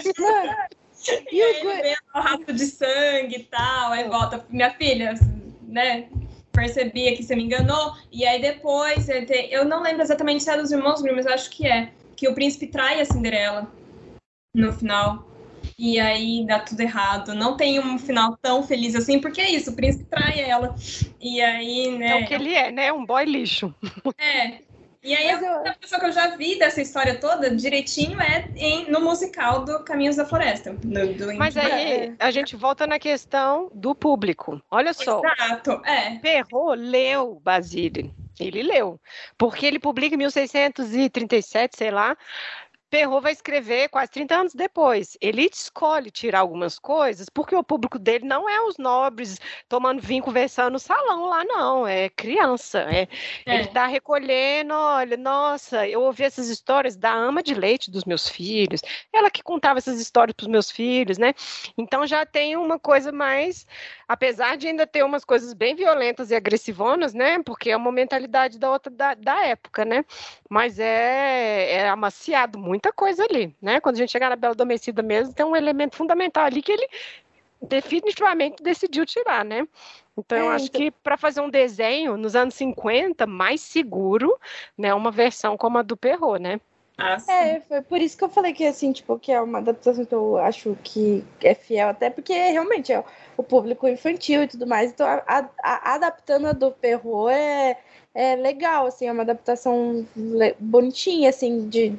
E, 1.31 1.43
aí 1.43 1.61
ele 1.61 1.83
vê 1.83 1.97
o 2.15 2.21
rato 2.21 2.53
de 2.53 2.67
sangue 2.67 3.37
e 3.37 3.43
tal, 3.45 3.93
aí 3.93 4.09
volta, 4.09 4.45
minha 4.49 4.71
filha, 4.71 5.15
né? 5.63 6.09
Percebia 6.53 7.15
que 7.17 7.23
você 7.23 7.37
me 7.37 7.45
enganou. 7.45 7.95
E 8.11 8.27
aí 8.27 8.41
depois, 8.41 9.07
eu 9.51 9.65
não 9.65 9.83
lembro 9.83 10.03
exatamente 10.03 10.43
se 10.43 10.51
é 10.51 10.57
dos 10.57 10.73
irmãos 10.73 11.03
Grimm, 11.03 11.17
mas 11.17 11.27
acho 11.27 11.51
que 11.51 11.67
é. 11.67 11.93
Que 12.17 12.29
o 12.29 12.35
príncipe 12.35 12.67
trai 12.67 13.01
a 13.01 13.05
Cinderela 13.05 13.71
no 14.55 14.73
final. 14.73 15.27
E 15.79 16.01
aí 16.01 16.47
dá 16.47 16.61
tudo 16.61 16.81
errado. 16.81 17.35
Não 17.35 17.57
tem 17.57 17.79
um 17.79 17.99
final 17.99 18.39
tão 18.41 18.63
feliz 18.63 18.95
assim, 18.95 19.21
porque 19.21 19.41
é 19.41 19.51
isso, 19.51 19.71
o 19.71 19.77
príncipe 19.77 20.05
trai 20.05 20.41
ela. 20.41 20.75
E 21.21 21.43
aí, 21.43 21.91
né? 21.99 22.21
É 22.21 22.25
o 22.25 22.27
que 22.27 22.35
ele 22.35 22.55
é, 22.55 22.71
né? 22.71 22.93
Um 22.93 23.05
boy 23.05 23.25
lixo. 23.27 23.75
É, 24.17 24.61
e 25.07 25.15
aí, 25.15 25.31
a 25.31 25.61
única 25.61 25.77
pessoa 25.81 26.01
que 26.01 26.07
eu 26.07 26.13
já 26.13 26.37
vi 26.37 26.59
dessa 26.59 26.83
história 26.83 27.15
toda 27.19 27.49
direitinho 27.55 28.21
é 28.21 28.49
em, 28.57 28.91
no 28.91 29.01
musical 29.01 29.65
do 29.65 29.85
Caminhos 29.85 30.17
da 30.17 30.25
Floresta. 30.25 30.73
Do, 30.73 31.15
do 31.15 31.35
Mas 31.37 31.57
aí 31.57 32.15
a 32.19 32.31
gente 32.31 32.57
volta 32.57 32.87
na 32.87 32.99
questão 32.99 33.71
do 33.73 33.95
público. 33.95 34.61
Olha 34.71 34.93
só. 34.93 35.23
Exato, 35.25 35.81
é. 35.85 36.19
Perro 36.19 36.75
leu 36.75 37.41
Basile. 37.43 38.13
Ele 38.39 38.63
leu. 38.63 39.01
Porque 39.39 39.65
ele 39.65 39.79
publica 39.79 40.15
em 40.15 40.19
1637, 40.19 41.77
sei 41.77 41.91
lá, 41.91 42.17
Perrault 42.89 43.23
vai 43.23 43.33
escrever 43.33 43.89
quase 43.89 44.11
30 44.13 44.35
anos 44.35 44.55
depois. 44.55 45.17
Ele 45.21 45.49
escolhe 45.53 46.11
tirar 46.11 46.41
algumas 46.41 46.79
coisas 46.79 47.29
porque 47.29 47.55
o 47.55 47.65
público 47.65 47.99
dele 47.99 48.25
não 48.25 48.49
é 48.49 48.61
os 48.63 48.79
nobres 48.79 49.41
tomando 49.69 50.01
vinho 50.01 50.23
conversando 50.23 50.75
no 50.75 50.79
salão 50.79 51.27
lá, 51.27 51.45
não. 51.45 51.87
É 51.87 52.09
criança. 52.11 52.81
É, 52.81 53.09
é. 53.45 53.55
Ele 53.55 53.65
está 53.65 53.87
recolhendo, 53.87 54.73
olha, 54.75 55.17
nossa, 55.17 55.87
eu 55.89 56.03
ouvi 56.03 56.23
essas 56.23 56.49
histórias 56.49 56.97
da 56.97 57.13
ama 57.13 57.43
de 57.43 57.55
leite 57.55 57.91
dos 57.91 58.05
meus 58.05 58.29
filhos. 58.29 58.81
Ela 59.13 59.31
que 59.31 59.43
contava 59.43 59.79
essas 59.79 60.01
histórias 60.01 60.35
para 60.35 60.45
os 60.45 60.51
meus 60.51 60.71
filhos, 60.71 61.19
né? 61.19 61.35
Então 61.77 62.07
já 62.07 62.25
tem 62.25 62.57
uma 62.57 62.79
coisa 62.79 63.11
mais, 63.11 63.67
apesar 64.07 64.57
de 64.57 64.69
ainda 64.69 64.87
ter 64.87 65.05
umas 65.05 65.25
coisas 65.25 65.53
bem 65.53 65.75
violentas 65.75 66.31
e 66.31 66.37
agressivonas, 66.37 67.13
né? 67.15 67.43
Porque 67.43 67.71
é 67.71 67.77
uma 67.77 67.91
mentalidade 67.91 68.59
da 68.59 68.71
outra 68.71 68.93
da, 68.93 69.15
da 69.15 69.45
época, 69.45 69.85
né? 69.85 70.05
Mas 70.49 70.79
é, 70.79 71.73
é 71.73 71.89
amaciado 71.89 72.59
muito 72.59 72.76
muita 72.77 72.93
coisa 72.93 73.25
ali, 73.25 73.55
né? 73.61 73.81
Quando 73.81 73.97
a 73.97 73.99
gente 73.99 74.13
chegar 74.13 74.29
na 74.29 74.37
Bela 74.37 74.53
Adormecida 74.53 75.03
mesmo, 75.03 75.33
tem 75.33 75.45
um 75.45 75.57
elemento 75.57 75.97
fundamental 75.97 76.45
ali 76.45 76.63
que 76.63 76.73
ele 76.73 76.87
definitivamente 77.61 78.63
decidiu 78.63 79.07
tirar, 79.07 79.45
né? 79.45 79.67
Então, 80.17 80.39
é, 80.39 80.41
eu 80.43 80.49
acho 80.51 80.67
então... 80.67 80.81
que 80.81 80.91
para 80.91 81.17
fazer 81.17 81.41
um 81.41 81.51
desenho 81.51 82.17
nos 82.17 82.37
anos 82.37 82.55
50, 82.55 83.27
mais 83.27 83.61
seguro, 83.61 84.39
né, 84.77 84.93
uma 84.95 85.11
versão 85.11 85.57
como 85.57 85.79
a 85.79 85.83
do 85.83 85.97
Perrault, 85.97 86.41
né? 86.41 86.61
Ah, 86.99 87.19
é, 87.29 87.61
foi 87.61 87.83
por 87.83 88.01
isso 88.01 88.17
que 88.17 88.25
eu 88.25 88.29
falei 88.29 88.55
que 88.55 88.65
assim, 88.65 88.91
tipo, 88.91 89.19
que 89.19 89.31
é 89.31 89.39
uma 89.39 89.59
adaptação 89.59 90.07
que 90.07 90.15
eu 90.15 90.39
acho 90.39 90.77
que 90.83 91.23
é 91.43 91.55
fiel, 91.55 91.91
até 91.91 92.09
porque 92.09 92.33
realmente 92.33 92.91
é 92.91 93.05
o 93.37 93.43
público 93.43 93.87
infantil 93.87 94.43
e 94.43 94.49
tudo 94.49 94.67
mais. 94.67 94.93
Então, 94.93 95.07
a, 95.07 95.51
a, 95.63 95.95
adaptando 95.95 96.47
a 96.47 96.53
do 96.53 96.73
Perrault 96.73 97.35
é, 97.35 97.79
é 98.17 98.35
legal, 98.35 98.87
assim, 98.87 99.07
é 99.07 99.13
uma 99.13 99.23
adaptação 99.23 100.07
bonitinha, 100.59 101.29
assim, 101.29 101.69
de 101.69 101.95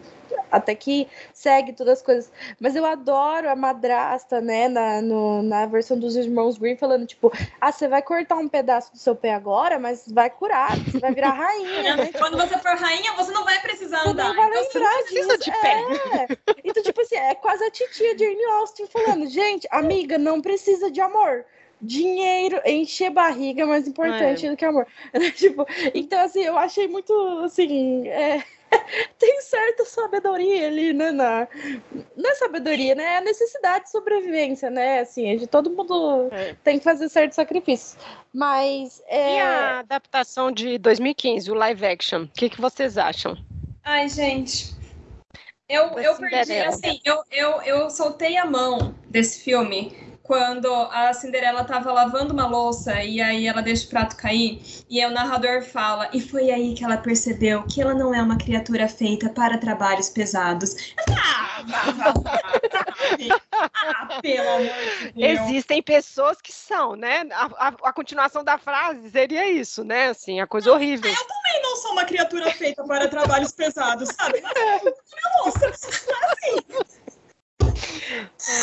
até 0.52 0.74
que 0.74 1.08
segue 1.32 1.74
todas 1.74 2.00
as 2.00 2.02
coisas. 2.02 2.32
Mas 2.60 2.76
eu 2.76 2.84
adoro 2.86 3.48
a 3.48 3.56
madrasta, 3.56 4.42
né, 4.42 4.68
na, 4.68 5.00
no, 5.00 5.44
na 5.44 5.68
versão 5.68 5.98
dos 5.98 6.16
irmãos 6.16 6.58
Green, 6.58 6.76
falando, 6.76 7.06
tipo, 7.06 7.32
ah, 7.62 7.72
você 7.72 7.88
vai 7.88 8.02
cortar 8.02 8.36
um 8.36 8.48
pedaço 8.48 8.92
do 8.92 8.98
seu 8.98 9.16
pé 9.16 9.36
agora, 9.36 9.78
mas 9.78 10.06
vai 10.08 10.28
curar, 10.32 10.76
você 10.78 10.98
vai 10.98 11.14
virar 11.14 11.34
rainha, 11.34 11.96
né? 11.96 12.10
Quando 12.18 12.36
você 12.36 12.58
for 12.58 12.76
rainha, 12.76 13.14
você 13.14 13.32
não 13.32 13.46
vai 13.46 13.60
precisar 13.62 14.02
você 14.02 14.10
andar. 14.10 14.30
Não 14.30 14.36
vai 14.36 14.48
então 14.48 14.82
lembrar 14.82 15.04
disso. 15.04 15.38
De 15.38 15.52
pé. 15.52 15.84
É. 16.18 16.38
Então, 16.64 16.82
tipo 16.82 17.00
assim, 17.00 17.16
é 17.16 17.36
quase 17.36 17.64
a 17.64 17.70
titia 17.70 18.18
Jane 18.18 18.44
Austen 18.54 18.88
falando, 18.88 19.28
gente, 19.28 19.68
amiga, 19.70 20.18
não 20.18 20.42
precisa 20.42 20.90
de 20.90 21.00
amor 21.00 21.46
dinheiro, 21.82 22.62
encher 22.66 23.10
barriga 23.10 23.64
é 23.64 23.66
mais 23.66 23.88
importante 23.88 24.46
é. 24.46 24.50
do 24.50 24.58
que 24.58 24.66
amor. 24.66 24.88
tipo, 25.36 25.66
então, 25.94 26.20
assim, 26.20 26.42
eu 26.42 26.58
achei 26.58 26.88
muito, 26.88 27.14
assim, 27.44 28.08
é, 28.08 28.44
tem 29.18 29.42
certa 29.42 29.86
sabedoria 29.86 30.68
ali, 30.68 30.94
né? 30.94 31.12
Na, 31.12 31.48
não 32.16 32.30
é 32.30 32.36
sabedoria, 32.36 32.96
né? 32.96 33.04
É 33.04 33.18
a 33.18 33.22
necessidade 33.22 33.86
de 33.86 33.92
sobrevivência, 33.92 34.70
né? 34.70 35.00
Assim, 35.00 35.38
de 35.38 35.48
todo 35.48 35.70
mundo 35.70 36.30
é. 36.32 36.56
tem 36.64 36.78
que 36.78 36.84
fazer 36.84 37.10
certos 37.10 37.36
sacrifícios. 37.36 37.98
Mas. 38.34 39.02
É... 39.08 39.38
E 39.38 39.40
a 39.40 39.80
adaptação 39.80 40.52
de 40.52 40.78
2015, 40.78 41.52
o 41.52 41.54
live 41.54 41.86
action? 41.86 42.24
O 42.24 42.28
que, 42.28 42.50
que 42.50 42.62
vocês 42.62 42.98
acham? 42.98 43.38
Ai, 43.84 44.10
gente. 44.10 44.76
Eu, 45.70 46.00
eu 46.00 46.16
perdi, 46.16 46.60
assim, 46.60 47.02
eu, 47.04 47.22
eu, 47.30 47.62
eu 47.64 47.90
soltei 47.90 48.38
a 48.38 48.46
mão 48.46 48.96
desse 49.10 49.44
filme 49.44 50.07
quando 50.28 50.68
a 50.92 51.14
Cinderela 51.14 51.62
estava 51.62 51.92
lavando 51.92 52.34
uma 52.34 52.46
louça 52.46 53.02
e 53.02 53.22
aí 53.22 53.48
ela 53.48 53.62
deixa 53.62 53.86
o 53.86 53.90
prato 53.90 54.18
cair 54.18 54.62
e 54.90 55.02
aí 55.02 55.10
o 55.10 55.14
narrador 55.14 55.64
fala 55.64 56.10
e 56.12 56.20
foi 56.20 56.52
aí 56.52 56.76
que 56.76 56.84
ela 56.84 56.98
percebeu 56.98 57.64
que 57.64 57.82
ela 57.82 57.94
não 57.94 58.14
é 58.14 58.22
uma 58.22 58.38
criatura 58.38 58.90
feita 58.90 59.30
para 59.30 59.58
trabalhos 59.58 60.10
pesados. 60.10 60.76
Ah, 61.18 61.64
ah 63.96 64.22
pelo 64.22 64.50
amor 64.50 64.66
de 65.00 65.12
Deus. 65.14 65.40
Existem 65.42 65.82
pessoas 65.82 66.42
que 66.42 66.52
são, 66.52 66.96
né? 66.96 67.26
A, 67.32 67.46
a, 67.46 67.68
a, 67.68 67.94
continuação 67.94 68.44
da 68.44 68.58
frase 68.58 69.10
seria 69.10 69.50
isso, 69.50 69.86
né? 69.86 70.10
Assim, 70.10 70.42
a 70.42 70.48
coisa 70.48 70.72
horrível. 70.72 71.10
Eu 71.10 71.28
também 71.28 71.62
não 71.62 71.76
sou 71.78 71.94
uma 71.94 72.04
criatura 72.04 72.52
feita 72.52 72.84
para 72.84 73.08
trabalhos 73.08 73.54
pesados, 73.54 74.10
sabe? 74.10 74.42
Mas, 74.42 74.84
nossa, 75.46 75.70
assim. 75.70 77.17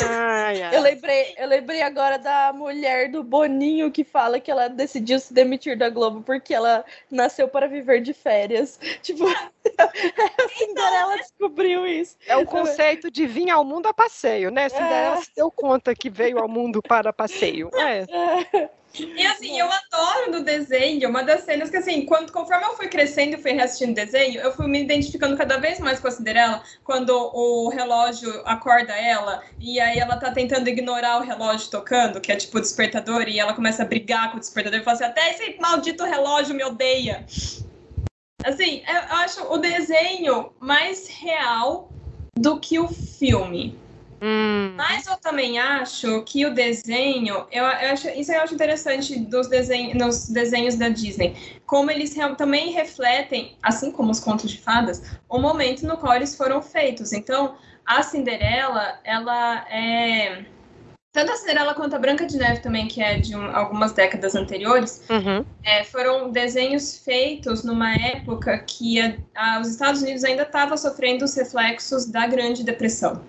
Ai, 0.09 0.63
ai. 0.63 0.77
Eu, 0.77 0.81
lembrei, 0.81 1.35
eu 1.37 1.49
lembrei 1.49 1.83
agora 1.83 2.19
da 2.19 2.53
mulher 2.53 3.11
do 3.11 3.23
Boninho 3.23 3.91
que 3.91 4.05
fala 4.05 4.41
que 4.41 4.51
ela 4.51 4.69
decidiu 4.69 5.19
se 5.19 5.33
demitir 5.35 5.77
da 5.77 5.91
Globo 5.91 6.23
porque 6.23 6.55
ela 6.55 6.85
nasceu 7.11 7.49
para 7.49 7.67
viver 7.67 8.01
de 8.01 8.13
férias. 8.13 8.79
Tipo, 9.03 9.27
a 9.27 10.49
Cinderela 10.49 11.17
descobriu 11.17 11.87
isso. 11.87 12.17
É 12.27 12.37
o 12.37 12.47
conceito 12.47 13.11
de 13.11 13.27
vir 13.27 13.51
ao 13.51 13.65
mundo 13.65 13.87
a 13.87 13.95
passeio, 13.95 14.51
né? 14.51 14.69
Cinderela 14.69 15.19
é. 15.19 15.23
se 15.23 15.31
deu 15.37 15.51
conta 15.51 15.95
que 15.95 16.09
veio 16.09 16.39
ao 16.39 16.49
mundo 16.49 16.81
para 16.83 17.13
passeio. 17.13 17.71
É. 17.75 18.07
é. 18.53 18.71
E 18.97 19.27
assim, 19.27 19.59
eu 19.59 19.69
adoro 19.71 20.31
no 20.31 20.45
desenho, 20.45 21.09
uma 21.09 21.25
das 21.25 21.43
cenas 21.43 21.69
que 21.69 21.77
assim, 21.77 22.07
quando, 22.07 22.31
conforme 22.31 22.65
eu 22.65 22.77
fui 22.77 22.87
crescendo 22.87 23.35
e 23.35 23.43
fui 23.43 23.51
reassistindo 23.51 23.93
desenho, 23.93 24.41
eu 24.41 24.53
fui 24.53 24.69
me 24.69 24.83
identificando 24.83 25.37
cada 25.37 25.57
vez 25.57 25.81
mais 25.81 25.99
com 25.99 26.07
a 26.07 26.11
Cinderela, 26.13 26.63
quando 26.85 27.11
o 27.11 27.69
relógio 27.71 28.43
acorda 28.45 28.93
ela, 28.93 29.43
e 29.59 29.81
aí 29.81 29.99
ela 29.99 30.17
tá 30.17 30.31
tentando 30.31 30.69
ignorar 30.69 31.19
o 31.19 31.25
relógio 31.25 31.71
tocando, 31.71 32.21
que 32.21 32.31
é 32.31 32.37
tipo 32.37 32.59
o 32.59 32.61
despertador, 32.61 33.29
e 33.29 33.41
ela 33.41 33.53
começa 33.53 33.83
a 33.83 33.87
brigar 33.87 34.31
com 34.31 34.37
o 34.37 34.41
despertador 34.41 34.79
e 34.79 34.85
fala 34.85 34.95
assim, 34.97 35.05
até 35.05 35.31
esse 35.31 35.61
maldito 35.61 36.05
relógio 36.05 36.55
me 36.55 36.63
odeia. 36.63 37.27
Assim, 38.45 38.83
eu 38.87 39.17
acho 39.17 39.43
o 39.53 39.59
desenho 39.59 40.53
mais 40.61 41.09
real 41.09 41.91
do 42.39 42.61
que 42.61 42.79
o 42.79 42.89
filme. 42.89 43.84
Hum. 44.27 44.73
Mas 44.75 45.07
eu 45.07 45.19
também 45.19 45.59
acho 45.59 46.23
que 46.23 46.47
o 46.47 46.55
desenho, 46.55 47.45
eu, 47.53 47.63
eu 47.63 47.93
acho, 47.93 48.09
isso 48.09 48.33
eu 48.33 48.41
acho 48.41 48.55
interessante 48.55 49.19
dos 49.19 49.49
desenhos, 49.49 49.95
nos 49.95 50.29
desenhos 50.31 50.77
da 50.77 50.89
Disney, 50.89 51.61
como 51.67 51.91
eles 51.91 52.17
também 52.39 52.73
refletem, 52.73 53.55
assim 53.63 53.93
como 53.93 54.11
os 54.11 54.21
contos 54.21 54.51
de 54.51 54.59
fadas, 54.59 55.03
o 55.29 55.39
momento 55.39 55.87
no 55.87 55.99
qual 55.99 56.15
eles 56.15 56.35
foram 56.35 56.63
feitos. 56.63 57.13
Então, 57.13 57.57
a 57.85 58.03
Cinderela, 58.03 58.99
ela 59.05 59.67
é 59.69 60.47
tanto 61.13 61.31
a 61.31 61.37
Cinderela 61.37 61.75
quanto 61.75 61.95
a 61.95 61.99
Branca 61.99 62.25
de 62.27 62.39
Neve 62.39 62.61
também, 62.61 62.89
que 62.89 63.03
é 63.03 63.19
de 63.19 63.37
um, 63.37 63.55
algumas 63.55 63.93
décadas 63.93 64.35
anteriores, 64.35 65.05
uhum. 65.11 65.45
é, 65.63 65.85
foram 65.85 66.31
desenhos 66.31 66.99
feitos 66.99 67.63
numa 67.63 67.95
época 67.95 68.57
que 68.61 68.99
a, 69.01 69.15
a, 69.37 69.61
os 69.61 69.69
Estados 69.69 70.01
Unidos 70.01 70.25
ainda 70.25 70.45
estavam 70.45 70.79
sofrendo 70.79 71.27
os 71.27 71.37
reflexos 71.37 72.07
da 72.07 72.27
Grande 72.27 72.65
Depressão. 72.65 73.23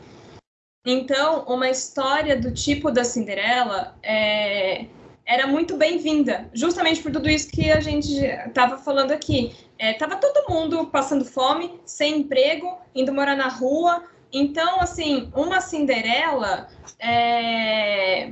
Então, 0.86 1.44
uma 1.48 1.70
história 1.70 2.38
do 2.40 2.52
tipo 2.52 2.92
da 2.92 3.04
Cinderela 3.04 3.96
é, 4.04 4.86
era 5.26 5.48
muito 5.48 5.76
bem-vinda, 5.76 6.48
justamente 6.54 7.02
por 7.02 7.12
tudo 7.12 7.28
isso 7.28 7.50
que 7.50 7.72
a 7.72 7.80
gente 7.80 8.14
estava 8.24 8.78
falando 8.78 9.12
aqui. 9.12 9.56
Estava 9.80 10.14
é, 10.14 10.18
todo 10.18 10.48
mundo 10.48 10.86
passando 10.86 11.26
fome, 11.26 11.80
sem 11.86 12.20
emprego, 12.20 12.78
indo 12.94 13.12
morar 13.12 13.36
na 13.36 13.48
rua. 13.48 14.04
Então, 14.32 14.80
assim, 14.80 15.32
uma 15.36 15.60
Cinderela 15.60 16.68
é, 17.00 18.32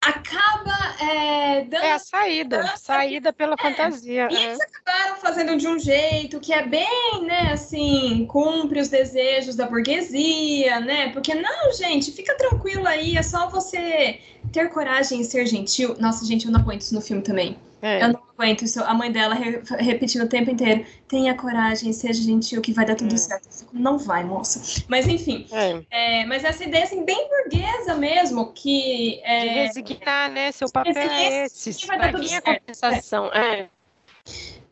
acaba 0.00 0.96
é, 1.00 1.64
dando. 1.64 1.84
É 1.84 1.92
a 1.92 1.98
saída, 1.98 2.76
saída 2.76 3.32
pela 3.32 3.54
é, 3.58 3.62
fantasia. 3.62 4.28
E 4.30 4.34
eles 4.34 4.58
é. 4.58 4.62
acabaram 4.64 5.16
fazendo 5.16 5.56
de 5.56 5.68
um 5.68 5.78
jeito 5.78 6.40
que 6.40 6.52
é 6.52 6.66
bem, 6.66 7.22
né, 7.26 7.52
assim, 7.52 8.26
cumpre 8.26 8.80
os 8.80 8.88
desejos 8.88 9.56
da 9.56 9.66
burguesia, 9.66 10.80
né? 10.80 11.10
Porque, 11.10 11.34
não, 11.34 11.72
gente, 11.72 12.12
fica 12.12 12.34
tranquilo 12.36 12.86
aí, 12.86 13.16
é 13.16 13.22
só 13.22 13.48
você 13.48 14.20
ter 14.52 14.70
coragem 14.70 15.20
e 15.20 15.24
ser 15.24 15.46
gentil. 15.46 15.94
Nossa, 15.98 16.24
gente, 16.24 16.46
eu 16.46 16.52
não 16.52 16.60
aguento 16.60 16.80
isso 16.80 16.94
no 16.94 17.00
filme 17.00 17.22
também. 17.22 17.58
É. 17.82 18.02
Eu 18.02 18.12
não 18.14 18.29
aguento 18.40 18.62
isso. 18.62 18.82
A 18.82 18.94
mãe 18.94 19.12
dela 19.12 19.34
re 19.34 19.62
repetindo 19.78 20.22
o 20.22 20.28
tempo 20.28 20.50
inteiro: 20.50 20.84
tenha 21.06 21.34
coragem, 21.34 21.92
seja 21.92 22.22
gentil, 22.22 22.62
que 22.62 22.72
vai 22.72 22.86
dar 22.86 22.96
tudo 22.96 23.14
é. 23.14 23.18
certo. 23.18 23.66
Não 23.72 23.98
vai, 23.98 24.24
moça. 24.24 24.84
Mas 24.88 25.06
enfim. 25.06 25.46
É. 25.52 25.82
é 25.90 26.26
mas 26.26 26.42
essa 26.42 26.64
ideia 26.64 26.84
assim, 26.84 27.04
bem 27.04 27.28
burguesa 27.28 27.94
mesmo, 27.94 28.52
que. 28.52 29.20
É, 29.22 29.40
de 29.40 29.48
resignar, 29.48 30.30
né? 30.30 30.52
Seu 30.52 30.70
papel 30.70 30.96
é 30.96 31.44
esse. 31.44 31.74
Que 31.74 31.86
vai 31.86 31.98
dar 31.98 32.12
tudo 32.12 32.26
certo. 32.26 32.44
compensação. 32.44 33.26
É. 33.26 33.68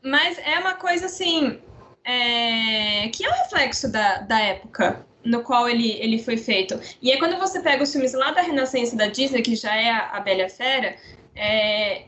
Mas 0.03 0.39
é 0.39 0.59
uma 0.59 0.75
coisa 0.75 1.07
assim. 1.07 1.61
que 3.13 3.25
é 3.25 3.29
um 3.29 3.33
reflexo 3.33 3.91
da, 3.91 4.19
da 4.19 4.41
época 4.41 5.07
no 5.25 5.43
qual 5.43 5.69
ele, 5.69 5.93
ele 6.01 6.19
foi 6.23 6.39
feito. 6.39 6.81
E 7.03 7.13
aí, 7.13 7.19
quando 7.19 7.37
você 7.39 7.61
pega 7.61 7.83
os 7.83 7.93
filmes 7.93 8.15
lá 8.15 8.31
da 8.31 8.41
Renascença 8.41 8.97
da 8.97 9.09
Disney, 9.09 9.43
que 9.43 9.55
já 9.57 9.75
é 9.77 9.91
a, 9.91 10.11
a 10.13 10.21
Bela 10.21 10.49
Fera, 10.49 10.97
é, 11.37 12.05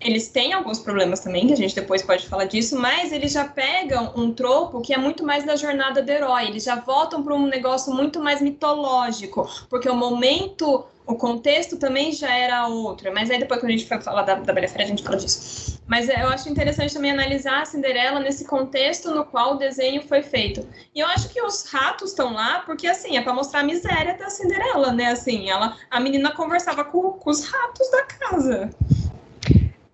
eles 0.00 0.28
têm 0.28 0.52
alguns 0.52 0.78
problemas 0.78 1.20
também, 1.20 1.48
que 1.48 1.52
a 1.52 1.56
gente 1.56 1.74
depois 1.74 2.02
pode 2.02 2.26
falar 2.28 2.44
disso, 2.44 2.78
mas 2.78 3.10
eles 3.10 3.32
já 3.32 3.44
pegam 3.44 4.12
um 4.14 4.32
tropo 4.32 4.80
que 4.80 4.94
é 4.94 4.98
muito 4.98 5.24
mais 5.24 5.44
da 5.44 5.56
jornada 5.56 6.00
do 6.00 6.08
herói. 6.08 6.46
Eles 6.46 6.62
já 6.62 6.76
voltam 6.76 7.20
para 7.22 7.34
um 7.34 7.48
negócio 7.48 7.92
muito 7.92 8.20
mais 8.20 8.40
mitológico, 8.40 9.50
porque 9.68 9.88
o 9.88 9.96
momento, 9.96 10.84
o 11.04 11.16
contexto 11.16 11.76
também 11.76 12.12
já 12.12 12.32
era 12.32 12.68
outro. 12.68 13.12
Mas 13.12 13.28
aí 13.28 13.40
depois, 13.40 13.58
quando 13.58 13.70
a 13.70 13.76
gente 13.76 13.88
for 13.88 14.00
falar 14.00 14.22
da, 14.22 14.36
da 14.36 14.52
Bela 14.52 14.68
Fera, 14.68 14.84
a 14.84 14.86
gente 14.86 15.02
fala 15.02 15.16
disso. 15.16 15.80
Mas 15.84 16.08
é, 16.08 16.22
eu 16.22 16.28
acho 16.28 16.48
interessante 16.48 16.94
também 16.94 17.10
analisar 17.10 17.62
a 17.62 17.64
Cinderela 17.64 18.20
nesse 18.20 18.44
contexto 18.44 19.12
no 19.12 19.24
qual 19.24 19.54
o 19.54 19.58
desenho 19.58 20.06
foi 20.06 20.22
feito. 20.22 20.64
E 20.94 21.00
eu 21.00 21.08
acho 21.08 21.28
que 21.28 21.42
os 21.42 21.64
ratos 21.72 22.10
estão 22.10 22.34
lá 22.34 22.60
porque, 22.60 22.86
assim, 22.86 23.16
é 23.16 23.20
para 23.20 23.34
mostrar 23.34 23.60
a 23.60 23.64
miséria 23.64 24.16
da 24.16 24.30
Cinderela, 24.30 24.92
né? 24.92 25.06
Assim, 25.06 25.50
ela, 25.50 25.76
a 25.90 25.98
menina 25.98 26.30
conversava 26.30 26.84
com, 26.84 27.14
com 27.14 27.30
os 27.30 27.44
ratos 27.44 27.90
da 27.90 28.04
casa. 28.04 28.70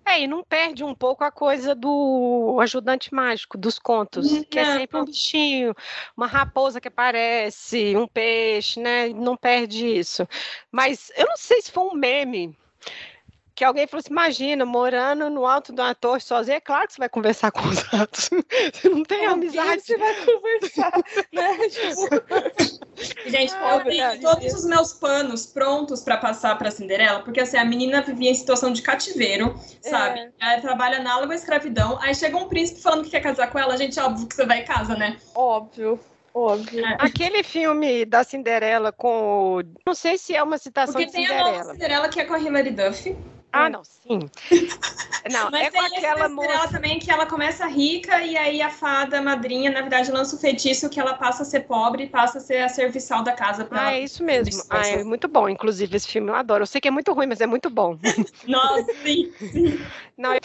É, 0.07 0.21
e 0.21 0.27
não 0.27 0.43
perde 0.43 0.83
um 0.83 0.93
pouco 0.93 1.23
a 1.23 1.31
coisa 1.31 1.73
do 1.73 2.59
ajudante 2.61 3.13
mágico, 3.13 3.57
dos 3.57 3.79
contos, 3.79 4.31
não. 4.31 4.43
que 4.43 4.59
é 4.59 4.65
sempre 4.77 4.99
um 4.99 5.05
bichinho, 5.05 5.75
uma 6.15 6.27
raposa 6.27 6.79
que 6.79 6.87
aparece, 6.87 7.97
um 7.97 8.07
peixe, 8.07 8.79
né? 8.79 9.09
Não 9.09 9.35
perde 9.35 9.87
isso. 9.87 10.27
Mas 10.71 11.11
eu 11.17 11.25
não 11.25 11.37
sei 11.37 11.61
se 11.61 11.71
foi 11.71 11.83
um 11.85 11.95
meme 11.95 12.55
que 13.55 13.63
alguém 13.63 13.87
falou 13.87 14.01
assim: 14.01 14.11
imagina, 14.11 14.65
morando 14.65 15.29
no 15.29 15.45
alto 15.45 15.73
de 15.73 15.81
uma 15.81 15.95
torre 15.95 16.19
sozinho, 16.19 16.57
é 16.57 16.59
claro 16.59 16.87
que 16.87 16.93
você 16.93 16.99
vai 16.99 17.09
conversar 17.09 17.51
com 17.51 17.67
os 17.67 17.79
ratos. 17.79 18.29
Você 18.73 18.89
não 18.89 19.03
tem 19.03 19.25
amizade. 19.25 19.81
Você 19.81 19.97
vai 19.97 20.13
conversar, 20.25 20.91
né? 21.31 21.57
Tipo... 21.69 23.29
Gente, 23.29 23.53
ah, 23.55 23.77
eu 23.77 23.83
tenho 23.83 24.21
todos 24.21 24.53
os 24.53 24.65
meus 24.65 24.93
panos 24.93 25.45
prontos 25.45 26.01
para 26.01 26.17
passar 26.17 26.57
para 26.57 26.69
Cinderela, 26.71 27.21
porque 27.21 27.39
assim, 27.39 27.57
a 27.57 27.65
menina 27.65 28.01
vivia 28.01 28.31
em 28.31 28.35
situação 28.35 28.71
de 28.71 28.81
cativeiro, 28.81 29.55
sabe? 29.81 30.19
É. 30.19 30.31
Ela 30.39 30.61
trabalha 30.61 30.97
análoga 30.97 31.33
à 31.33 31.35
escravidão, 31.35 31.97
aí 32.01 32.13
chega 32.13 32.37
um 32.37 32.47
príncipe 32.49 32.81
falando 32.81 33.03
que 33.03 33.11
quer 33.11 33.21
casar 33.21 33.49
com 33.49 33.59
ela, 33.59 33.77
gente, 33.77 33.99
óbvio 33.99 34.27
que 34.27 34.35
você 34.35 34.45
vai 34.45 34.61
em 34.61 34.65
casa, 34.65 34.95
né? 34.95 35.17
Óbvio. 35.33 35.99
Óbvio. 36.33 36.85
É. 36.85 36.97
Aquele 36.99 37.43
filme 37.43 38.03
da 38.03 38.21
Cinderela 38.21 38.91
com. 38.91 39.61
Não 39.85 39.93
sei 39.93 40.17
se 40.17 40.35
é 40.35 40.43
uma 40.43 40.57
citação 40.57 40.93
Porque 40.93 41.05
de 41.05 41.11
Cinderela. 41.13 41.43
Porque 41.43 41.51
tem 41.51 41.59
a 41.59 41.63
nova 41.63 41.73
Cinderela 41.73 42.09
que 42.09 42.19
é 42.19 42.25
com 42.25 42.33
a 42.33 42.39
Hilary 42.39 42.71
Duff. 42.71 43.15
Ah, 43.55 43.69
não, 43.69 43.83
sim. 43.83 44.19
Não, 45.31 45.49
Mas 45.49 45.65
é 45.65 45.71
com 45.71 45.81
aquela 45.81 46.29
moça. 46.29 46.67
também 46.69 46.99
que 46.99 47.09
ela 47.09 47.25
começa 47.25 47.65
rica 47.65 48.21
e 48.21 48.37
aí 48.37 48.61
a 48.61 48.69
fada 48.69 49.19
madrinha, 49.23 49.71
na 49.71 49.81
verdade, 49.81 50.11
lança 50.11 50.35
o 50.35 50.39
feitiço 50.39 50.87
que 50.87 50.99
ela 50.99 51.15
passa 51.15 51.41
a 51.41 51.45
ser 51.45 51.61
pobre 51.61 52.03
e 52.03 52.07
passa 52.07 52.37
a 52.37 52.41
ser 52.41 52.61
a 52.61 52.69
serviçal 52.69 53.23
da 53.23 53.31
casa 53.31 53.65
pra 53.65 53.87
Ah, 53.87 53.93
é 53.93 54.01
isso 54.01 54.23
mesmo. 54.23 54.61
Ah, 54.69 54.85
é 54.85 55.03
muito 55.03 55.27
bom, 55.27 55.49
inclusive, 55.49 55.97
esse 55.97 56.07
filme 56.07 56.29
eu 56.29 56.35
adoro. 56.35 56.61
Eu 56.61 56.67
sei 56.67 56.79
que 56.79 56.87
é 56.87 56.91
muito 56.91 57.11
ruim, 57.11 57.25
mas 57.25 57.41
é 57.41 57.47
muito 57.47 57.71
bom. 57.71 57.97
Nossa, 58.47 58.93
sim, 59.03 59.33
sim. 59.51 59.79
Não, 60.15 60.37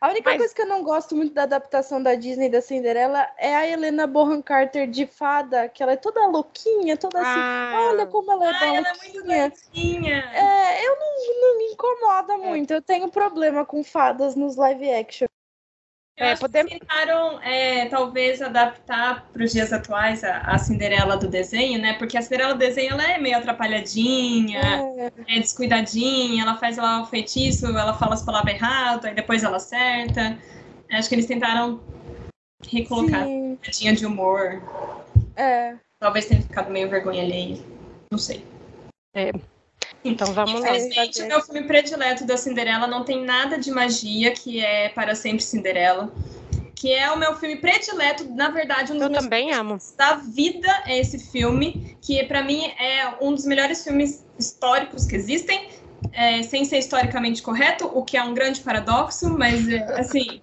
a 0.00 0.08
única 0.08 0.30
Mas... 0.30 0.38
coisa 0.38 0.54
que 0.54 0.62
eu 0.62 0.66
não 0.66 0.82
gosto 0.82 1.16
muito 1.16 1.34
da 1.34 1.42
adaptação 1.42 2.02
da 2.02 2.14
Disney 2.14 2.48
da 2.48 2.60
Cinderela 2.60 3.28
é 3.36 3.54
a 3.54 3.66
Helena 3.66 4.06
Bonham 4.06 4.40
Carter 4.40 4.88
de 4.88 5.06
fada, 5.06 5.68
que 5.68 5.82
ela 5.82 5.92
é 5.92 5.96
toda 5.96 6.26
louquinha, 6.26 6.96
toda 6.96 7.20
assim. 7.20 7.40
Ah. 7.40 7.88
Olha 7.90 8.06
como 8.06 8.32
ela 8.32 8.46
é 8.46 8.52
Ai, 8.52 8.76
ela 8.76 8.88
é 8.88 8.96
muito. 8.96 9.26
É, 10.34 10.86
eu 10.86 10.96
não, 10.96 11.40
não 11.40 11.58
me 11.58 11.64
incomoda 11.72 12.34
é. 12.34 12.36
muito. 12.36 12.72
Eu 12.72 12.82
tenho 12.82 13.08
problema 13.10 13.64
com 13.64 13.84
fadas 13.84 14.34
nos 14.34 14.56
live 14.56 14.90
action. 14.92 15.27
É, 16.18 16.34
podemos... 16.34 16.72
tentaram, 16.72 17.40
é, 17.42 17.86
talvez, 17.86 18.42
adaptar 18.42 19.26
para 19.32 19.44
os 19.44 19.52
dias 19.52 19.72
atuais 19.72 20.24
a, 20.24 20.38
a, 20.38 20.58
Cinderela 20.58 21.16
do 21.16 21.28
desenho, 21.28 21.80
né? 21.80 21.94
Porque 21.94 22.18
a 22.18 22.22
Cinderela 22.22 22.54
do 22.54 22.58
desenho 22.58 22.92
ela 22.92 23.12
é 23.12 23.18
meio 23.18 23.36
atrapalhadinha, 23.36 24.60
é. 25.26 25.36
é 25.36 25.40
descuidadinha, 25.40 26.42
ela 26.42 26.56
faz 26.56 26.76
lá 26.76 27.02
o 27.02 27.06
feitiço, 27.06 27.66
ela 27.66 27.94
fala 27.94 28.14
as 28.14 28.22
palavras 28.22 28.54
erradas, 28.54 29.04
aí 29.04 29.14
depois 29.14 29.44
ela 29.44 29.58
acerta. 29.58 30.36
Acho 30.90 31.08
que 31.08 31.14
eles 31.14 31.26
tentaram 31.26 31.80
recolocar 32.66 33.22
a 33.22 33.92
de 33.92 34.06
humor. 34.06 34.60
É. 35.36 35.76
Talvez 36.00 36.26
tenha 36.26 36.42
ficado 36.42 36.70
meio 36.70 36.88
vergonha 36.88 37.22
alheia. 37.22 37.58
Não 38.10 38.18
sei. 38.18 38.44
É. 39.14 39.30
Então 40.10 40.32
vamos 40.32 40.60
lá. 40.60 40.76
Infelizmente, 40.76 41.22
o 41.22 41.26
meu 41.26 41.42
filme 41.42 41.62
predileto 41.64 42.24
da 42.24 42.36
Cinderela 42.36 42.86
não 42.86 43.04
tem 43.04 43.24
nada 43.24 43.58
de 43.58 43.70
magia, 43.70 44.32
que 44.32 44.64
é 44.64 44.88
Para 44.88 45.14
Sempre 45.14 45.42
Cinderela. 45.42 46.12
Que 46.74 46.92
é 46.92 47.10
o 47.10 47.18
meu 47.18 47.34
filme 47.36 47.56
predileto, 47.56 48.24
na 48.34 48.50
verdade, 48.50 48.92
um 48.92 48.96
dos 48.96 49.04
Eu 49.04 49.10
meus 49.10 49.24
também 49.24 49.52
amo. 49.52 49.78
da 49.96 50.14
vida 50.14 50.68
é 50.86 50.98
esse 50.98 51.18
filme, 51.18 51.96
que 52.00 52.22
para 52.24 52.42
mim 52.42 52.66
é 52.78 53.14
um 53.20 53.34
dos 53.34 53.44
melhores 53.44 53.82
filmes 53.82 54.24
históricos 54.38 55.04
que 55.04 55.16
existem, 55.16 55.68
é, 56.12 56.40
sem 56.44 56.64
ser 56.64 56.78
historicamente 56.78 57.42
correto, 57.42 57.90
o 57.92 58.04
que 58.04 58.16
é 58.16 58.22
um 58.22 58.32
grande 58.32 58.60
paradoxo, 58.60 59.28
mas 59.28 59.68
é, 59.68 59.78
assim. 59.98 60.40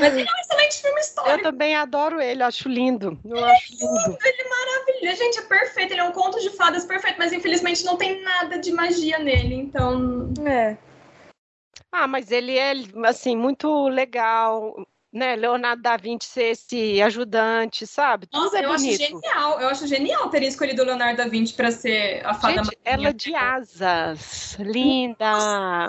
Mas 0.00 0.16
ele 0.16 0.28
é 0.28 0.32
um 0.32 0.40
excelente 0.40 0.80
filme 0.80 0.96
Eu 0.96 1.02
histórico. 1.02 1.42
também 1.42 1.76
adoro 1.76 2.20
ele, 2.20 2.42
acho 2.42 2.68
lindo. 2.68 3.18
Eu 3.24 3.44
acho 3.44 3.72
lindo. 3.72 4.18
Ele, 4.88 5.14
gente, 5.14 5.38
é 5.38 5.42
perfeito, 5.42 5.92
ele 5.92 6.00
é 6.00 6.04
um 6.04 6.12
conto 6.12 6.40
de 6.40 6.50
fadas 6.50 6.84
perfeito, 6.84 7.18
mas 7.18 7.32
infelizmente 7.32 7.84
não 7.84 7.96
tem 7.96 8.22
nada 8.22 8.58
de 8.58 8.72
magia 8.72 9.18
nele, 9.18 9.54
então. 9.54 10.32
É. 10.46 10.76
Ah, 11.92 12.06
mas 12.06 12.30
ele 12.30 12.56
é 12.58 12.72
assim 13.04 13.36
muito 13.36 13.88
legal, 13.88 14.86
né? 15.12 15.36
Leonardo 15.36 15.82
da 15.82 15.96
Vinci 15.96 16.28
ser 16.28 16.50
esse 16.50 17.00
ajudante, 17.02 17.86
sabe? 17.86 18.28
Nossa, 18.32 18.58
é 18.58 18.64
eu 18.64 18.72
acho 18.72 18.84
bonito. 18.84 18.98
genial. 18.98 19.60
Eu 19.60 19.68
acho 19.68 19.86
genial 19.86 20.28
ter 20.28 20.42
escolhido 20.42 20.82
o 20.82 20.84
Leonardo 20.84 21.16
da 21.16 21.28
Vinci 21.28 21.54
para 21.54 21.70
ser 21.70 22.24
a 22.24 22.34
fada 22.34 22.64
Gente, 22.64 22.78
ela 22.84 23.12
de 23.12 23.34
asas, 23.34 24.56
linda. 24.58 25.88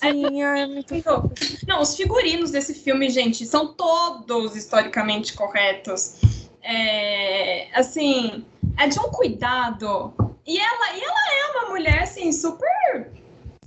Sim, 0.00 0.42
é 0.42 0.66
muito 0.66 0.94
Não, 1.66 1.80
os 1.80 1.96
figurinos 1.96 2.50
desse 2.50 2.74
filme, 2.74 3.08
gente, 3.08 3.46
são 3.46 3.72
todos 3.74 4.54
historicamente 4.54 5.32
corretos. 5.32 6.16
É, 6.62 7.68
assim, 7.74 8.44
é 8.78 8.86
de 8.86 8.98
um 8.98 9.10
cuidado. 9.10 10.12
E 10.46 10.58
ela, 10.58 10.94
e 10.94 11.00
ela 11.00 11.34
é 11.34 11.58
uma 11.58 11.70
mulher, 11.70 12.02
assim, 12.02 12.30
super 12.32 13.10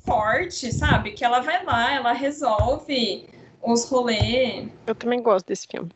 forte, 0.05 0.71
sabe? 0.71 1.11
Que 1.11 1.25
ela 1.25 1.39
vai 1.39 1.63
lá, 1.65 1.93
ela 1.93 2.13
resolve 2.13 3.27
os 3.61 3.89
rolês. 3.89 4.69
Eu 4.85 4.95
também 4.95 5.21
gosto 5.21 5.47
desse 5.47 5.67
filme. 5.67 5.91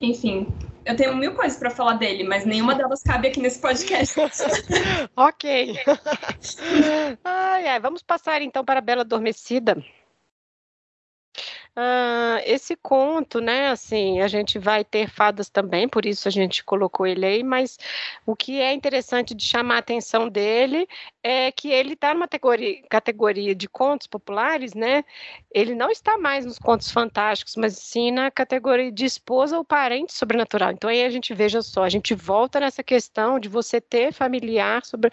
Enfim, 0.00 0.46
eu 0.84 0.96
tenho 0.96 1.16
mil 1.16 1.34
coisas 1.34 1.58
para 1.58 1.70
falar 1.70 1.94
dele, 1.94 2.24
mas 2.24 2.44
nenhuma 2.44 2.74
delas 2.74 3.02
cabe 3.02 3.28
aqui 3.28 3.40
nesse 3.40 3.58
podcast. 3.58 4.14
ok. 5.16 5.76
ai, 7.24 7.66
ai, 7.66 7.80
vamos 7.80 8.02
passar 8.02 8.42
então 8.42 8.64
para 8.64 8.80
a 8.80 8.82
Bela 8.82 9.02
Adormecida. 9.02 9.82
Ah, 11.76 12.40
esse 12.44 12.76
conto, 12.76 13.40
né, 13.40 13.66
assim, 13.68 14.20
a 14.20 14.28
gente 14.28 14.60
vai 14.60 14.84
ter 14.84 15.08
fadas 15.10 15.48
também, 15.48 15.88
por 15.88 16.06
isso 16.06 16.28
a 16.28 16.30
gente 16.30 16.62
colocou 16.62 17.04
ele 17.04 17.26
aí, 17.26 17.42
mas 17.42 17.76
o 18.24 18.36
que 18.36 18.60
é 18.60 18.72
interessante 18.72 19.34
de 19.34 19.42
chamar 19.44 19.74
a 19.76 19.78
atenção 19.78 20.28
dele 20.28 20.86
é 21.20 21.50
que 21.50 21.72
ele 21.72 21.94
está 21.94 22.14
numa 22.14 22.28
categoria, 22.28 22.80
categoria 22.88 23.54
de 23.56 23.68
contos 23.68 24.06
populares, 24.06 24.72
né? 24.72 25.04
Ele 25.52 25.74
não 25.74 25.90
está 25.90 26.16
mais 26.16 26.46
nos 26.46 26.60
contos 26.60 26.92
fantásticos, 26.92 27.56
mas 27.56 27.76
sim 27.76 28.12
na 28.12 28.30
categoria 28.30 28.92
de 28.92 29.04
esposa 29.04 29.58
ou 29.58 29.64
parente 29.64 30.12
sobrenatural. 30.12 30.70
Então 30.70 30.88
aí 30.88 31.02
a 31.04 31.10
gente 31.10 31.34
veja 31.34 31.60
só, 31.60 31.82
a 31.82 31.88
gente 31.88 32.14
volta 32.14 32.60
nessa 32.60 32.84
questão 32.84 33.40
de 33.40 33.48
você 33.48 33.80
ter 33.80 34.12
familiar 34.12 34.84
sobre 34.84 35.10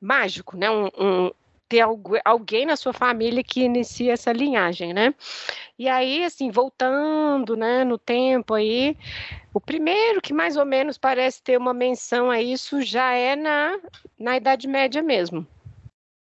mágico, 0.00 0.56
né? 0.56 0.70
Um, 0.70 0.86
um- 0.98 1.30
ter 1.68 1.80
algu- 1.80 2.20
alguém 2.24 2.66
na 2.66 2.76
sua 2.76 2.92
família 2.92 3.42
que 3.42 3.62
inicia 3.62 4.12
essa 4.12 4.32
linhagem, 4.32 4.92
né? 4.92 5.14
E 5.78 5.88
aí, 5.88 6.24
assim, 6.24 6.50
voltando, 6.50 7.56
né, 7.56 7.84
no 7.84 7.98
tempo 7.98 8.54
aí, 8.54 8.96
o 9.52 9.60
primeiro 9.60 10.20
que 10.20 10.32
mais 10.32 10.56
ou 10.56 10.64
menos 10.64 10.98
parece 10.98 11.42
ter 11.42 11.58
uma 11.58 11.74
menção 11.74 12.30
a 12.30 12.40
isso 12.40 12.82
já 12.82 13.12
é 13.12 13.36
na, 13.36 13.78
na 14.18 14.36
Idade 14.36 14.68
Média 14.68 15.02
mesmo, 15.02 15.46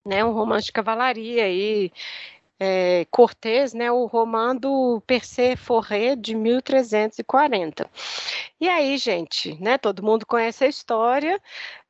né? 0.04 0.24
Um 0.24 0.32
romance 0.32 0.66
de 0.66 0.72
cavalaria 0.72 1.44
aí, 1.44 1.92
é, 2.60 3.06
Cortês, 3.10 3.72
né? 3.72 3.90
O 3.90 4.04
romando 4.04 5.02
Percé 5.06 5.56
Forré 5.56 6.14
de 6.14 6.34
1340. 6.34 7.88
E 8.60 8.68
aí, 8.68 8.98
gente, 8.98 9.54
né? 9.58 9.78
Todo 9.78 10.02
mundo 10.02 10.26
conhece 10.26 10.64
a 10.64 10.68
história. 10.68 11.40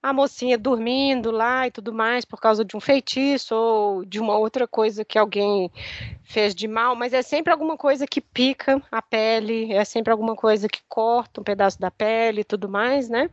A 0.00 0.12
mocinha 0.12 0.56
dormindo 0.56 1.32
lá 1.32 1.66
e 1.66 1.70
tudo 1.72 1.92
mais 1.92 2.24
por 2.24 2.40
causa 2.40 2.64
de 2.64 2.76
um 2.76 2.80
feitiço 2.80 3.54
ou 3.54 4.04
de 4.04 4.20
uma 4.20 4.38
outra 4.38 4.66
coisa 4.66 5.04
que 5.04 5.18
alguém 5.18 5.70
fez 6.22 6.54
de 6.54 6.66
mal, 6.68 6.94
mas 6.94 7.12
é 7.12 7.20
sempre 7.20 7.52
alguma 7.52 7.76
coisa 7.76 8.06
que 8.06 8.20
pica 8.20 8.80
a 8.90 9.02
pele, 9.02 9.72
é 9.74 9.84
sempre 9.84 10.10
alguma 10.12 10.34
coisa 10.34 10.68
que 10.68 10.80
corta 10.88 11.40
um 11.40 11.44
pedaço 11.44 11.78
da 11.78 11.90
pele 11.90 12.42
e 12.42 12.44
tudo 12.44 12.66
mais, 12.66 13.10
né? 13.10 13.28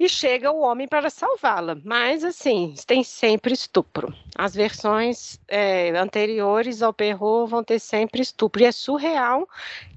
E 0.00 0.08
chega 0.08 0.50
o 0.50 0.62
homem 0.62 0.88
para 0.88 1.10
salvá-la, 1.10 1.76
mas 1.84 2.24
assim, 2.24 2.74
tem 2.86 3.04
sempre 3.04 3.52
estupro. 3.52 4.14
As 4.34 4.54
versões 4.54 5.38
é, 5.46 5.90
anteriores 5.90 6.80
ao 6.80 6.90
Perrault 6.90 7.50
vão 7.50 7.62
ter 7.62 7.78
sempre 7.78 8.22
estupro. 8.22 8.62
E 8.62 8.64
é 8.64 8.72
surreal 8.72 9.46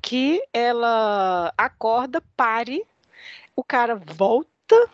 que 0.02 0.44
ela 0.52 1.54
acorda, 1.58 2.22
pare, 2.36 2.86
o 3.56 3.64
cara 3.64 3.96
volta. 3.96 4.90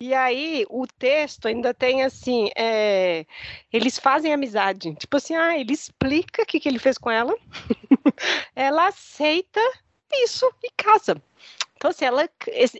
E 0.00 0.14
aí, 0.14 0.64
o 0.70 0.86
texto 0.86 1.46
ainda 1.46 1.74
tem 1.74 2.02
assim: 2.02 2.48
é, 2.56 3.26
eles 3.70 3.98
fazem 3.98 4.32
amizade. 4.32 4.94
Tipo 4.94 5.18
assim, 5.18 5.36
ah, 5.36 5.58
ele 5.58 5.74
explica 5.74 6.42
o 6.42 6.46
que, 6.46 6.58
que 6.58 6.70
ele 6.70 6.78
fez 6.78 6.96
com 6.96 7.10
ela, 7.10 7.36
ela 8.56 8.86
aceita 8.86 9.60
isso 10.10 10.50
e 10.62 10.70
casa. 10.74 11.20
Então, 11.82 11.90
assim, 11.90 12.04
ela 12.04 12.28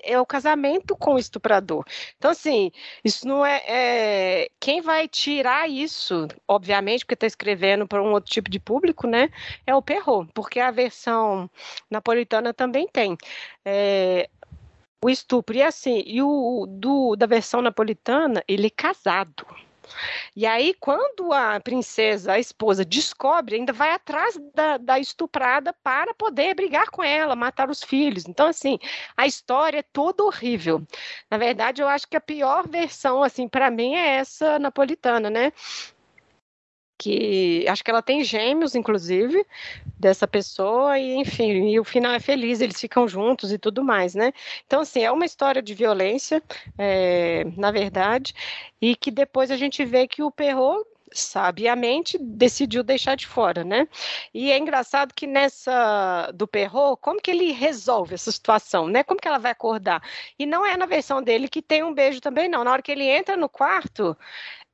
é 0.05 0.21
o 0.21 0.25
casamento 0.25 0.95
com 0.95 1.15
o 1.15 1.19
estuprador. 1.19 1.85
Então, 2.17 2.31
assim, 2.31 2.71
isso 3.05 3.27
não 3.27 3.45
é, 3.45 3.61
é- 3.67 4.49
Quem 4.61 4.81
vai 4.81 5.09
tirar 5.09 5.69
isso, 5.69 6.29
obviamente, 6.47 7.05
porque 7.05 7.15
está 7.15 7.27
escrevendo 7.27 7.85
para 7.85 8.01
um 8.01 8.13
outro 8.13 8.31
tipo 8.31 8.49
de 8.49 8.61
público, 8.61 9.09
né? 9.09 9.29
É 9.67 9.75
o 9.75 9.83
Perrault, 9.83 10.31
porque 10.33 10.61
a 10.61 10.71
versão 10.71 11.51
napolitana 11.91 12.55
também 12.55 12.87
tem. 12.87 13.17
É, 13.65 14.31
o 15.05 15.11
estupro. 15.11 15.57
E 15.57 15.63
assim, 15.65 16.05
e 16.07 16.23
o 16.23 16.65
do, 16.69 17.17
da 17.17 17.27
versão 17.27 17.61
napolitana, 17.61 18.45
ele 18.47 18.69
é 18.69 18.71
casado. 18.71 19.45
E 20.35 20.47
aí, 20.47 20.75
quando 20.81 21.33
a 21.33 21.61
princesa, 21.61 22.33
a 22.33 22.39
esposa, 22.39 22.85
descobre, 22.85 23.57
ainda 23.57 23.73
vai 23.73 23.93
atrás 23.93 24.39
da, 24.55 24.77
da 24.79 24.99
estuprada 24.99 25.73
para 25.83 26.15
poder 26.15 26.55
brigar 26.55 26.91
com 26.91 27.03
ela, 27.03 27.37
matar 27.37 27.71
os 27.71 27.83
filhos. 27.83 28.27
Então, 28.27 28.47
assim, 28.47 28.79
a 29.17 29.27
história 29.27 29.79
é 29.79 29.83
toda 29.83 30.25
horrível. 30.25 30.83
Na 31.31 31.39
verdade, 31.39 31.83
eu 31.83 31.89
acho 31.89 32.07
que 32.09 32.17
a 32.17 32.21
pior 32.21 32.69
versão, 32.69 33.23
assim, 33.23 33.49
para 33.49 33.71
mim, 33.71 33.95
é 33.95 34.17
essa 34.17 34.59
napolitana, 34.59 35.31
né? 35.31 35.53
Que 37.03 37.67
acho 37.69 37.83
que 37.83 37.91
ela 37.91 38.01
tem 38.01 38.23
gêmeos, 38.23 38.77
inclusive, 38.77 39.45
dessa 39.99 40.29
pessoa, 40.29 40.99
e 40.99 41.15
enfim, 41.15 41.69
e 41.69 41.81
o 41.81 41.85
final 41.85 42.13
é 42.13 42.21
feliz, 42.21 42.61
eles 42.61 42.81
ficam 42.81 43.09
juntos 43.09 43.51
e 43.51 43.59
tudo 43.59 43.83
mais, 43.83 44.15
né? 44.15 44.33
Então, 44.65 44.83
assim, 44.83 45.03
é 45.03 45.11
uma 45.11 45.25
história 45.25 45.61
de 45.61 45.75
violência, 45.75 46.41
é, 46.79 47.45
na 47.57 47.73
verdade, 47.73 48.35
e 48.81 48.95
que 48.95 49.11
depois 49.11 49.51
a 49.51 49.57
gente 49.57 49.85
vê 49.85 50.07
que 50.07 50.23
o 50.23 50.31
Perrault 50.31 50.87
sabiamente 51.13 52.19
decidiu 52.19 52.83
deixar 52.83 53.17
de 53.17 53.27
fora, 53.27 53.65
né? 53.65 53.89
E 54.33 54.51
é 54.53 54.59
engraçado 54.59 55.13
que 55.15 55.27
nessa 55.27 56.31
do 56.35 56.47
Perrault, 56.47 57.01
como 57.01 57.21
que 57.21 57.31
ele 57.31 57.53
resolve 57.53 58.15
essa 58.15 58.31
situação, 58.33 58.87
né? 58.87 59.03
Como 59.03 59.21
que 59.21 59.29
ela 59.29 59.39
vai 59.39 59.53
acordar? 59.53 60.03
E 60.39 60.47
não 60.47 60.65
é 60.65 60.77
na 60.77 60.87
versão 60.87 61.23
dele 61.23 61.49
que 61.49 61.63
tem 61.63 61.83
um 61.83 61.93
beijo 61.95 62.21
também, 62.21 62.49
não. 62.49 62.65
Na 62.65 62.73
hora 62.73 62.83
que 62.83 62.93
ele 62.93 63.09
entra 63.09 63.37
no 63.37 63.49
quarto, 63.49 64.17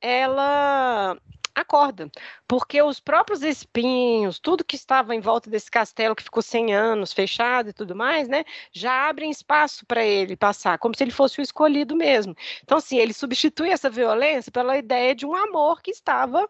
ela 0.01 1.17
acorda, 1.55 2.09
porque 2.47 2.81
os 2.81 2.99
próprios 2.99 3.43
espinhos, 3.43 4.39
tudo 4.39 4.63
que 4.63 4.75
estava 4.75 5.15
em 5.15 5.19
volta 5.19 5.49
desse 5.49 5.69
castelo 5.69 6.15
que 6.15 6.23
ficou 6.23 6.41
100 6.41 6.73
anos 6.73 7.13
fechado 7.13 7.69
e 7.69 7.73
tudo 7.73 7.95
mais, 7.95 8.27
né, 8.27 8.43
já 8.71 9.09
abrem 9.09 9.29
espaço 9.29 9.85
para 9.85 10.03
ele 10.03 10.35
passar, 10.35 10.77
como 10.79 10.95
se 10.95 11.03
ele 11.03 11.11
fosse 11.11 11.39
o 11.39 11.41
escolhido 11.41 11.95
mesmo. 11.95 12.35
Então, 12.63 12.77
assim, 12.77 12.97
ele 12.97 13.13
substitui 13.13 13.69
essa 13.69 13.89
violência 13.89 14.51
pela 14.51 14.77
ideia 14.77 15.15
de 15.15 15.25
um 15.25 15.35
amor 15.35 15.81
que 15.81 15.91
estava 15.91 16.47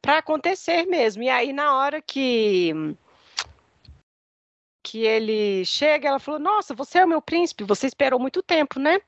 para 0.00 0.18
acontecer 0.18 0.86
mesmo. 0.86 1.22
E 1.22 1.28
aí, 1.28 1.52
na 1.52 1.76
hora 1.76 2.00
que 2.00 2.96
que 4.86 5.04
ele 5.04 5.64
chega, 5.64 6.08
ela 6.08 6.20
falou: 6.20 6.38
Nossa, 6.38 6.72
você 6.72 6.98
é 6.98 7.04
o 7.04 7.08
meu 7.08 7.20
príncipe, 7.20 7.64
você 7.64 7.88
esperou 7.88 8.20
muito 8.20 8.40
tempo, 8.40 8.78
né? 8.78 9.00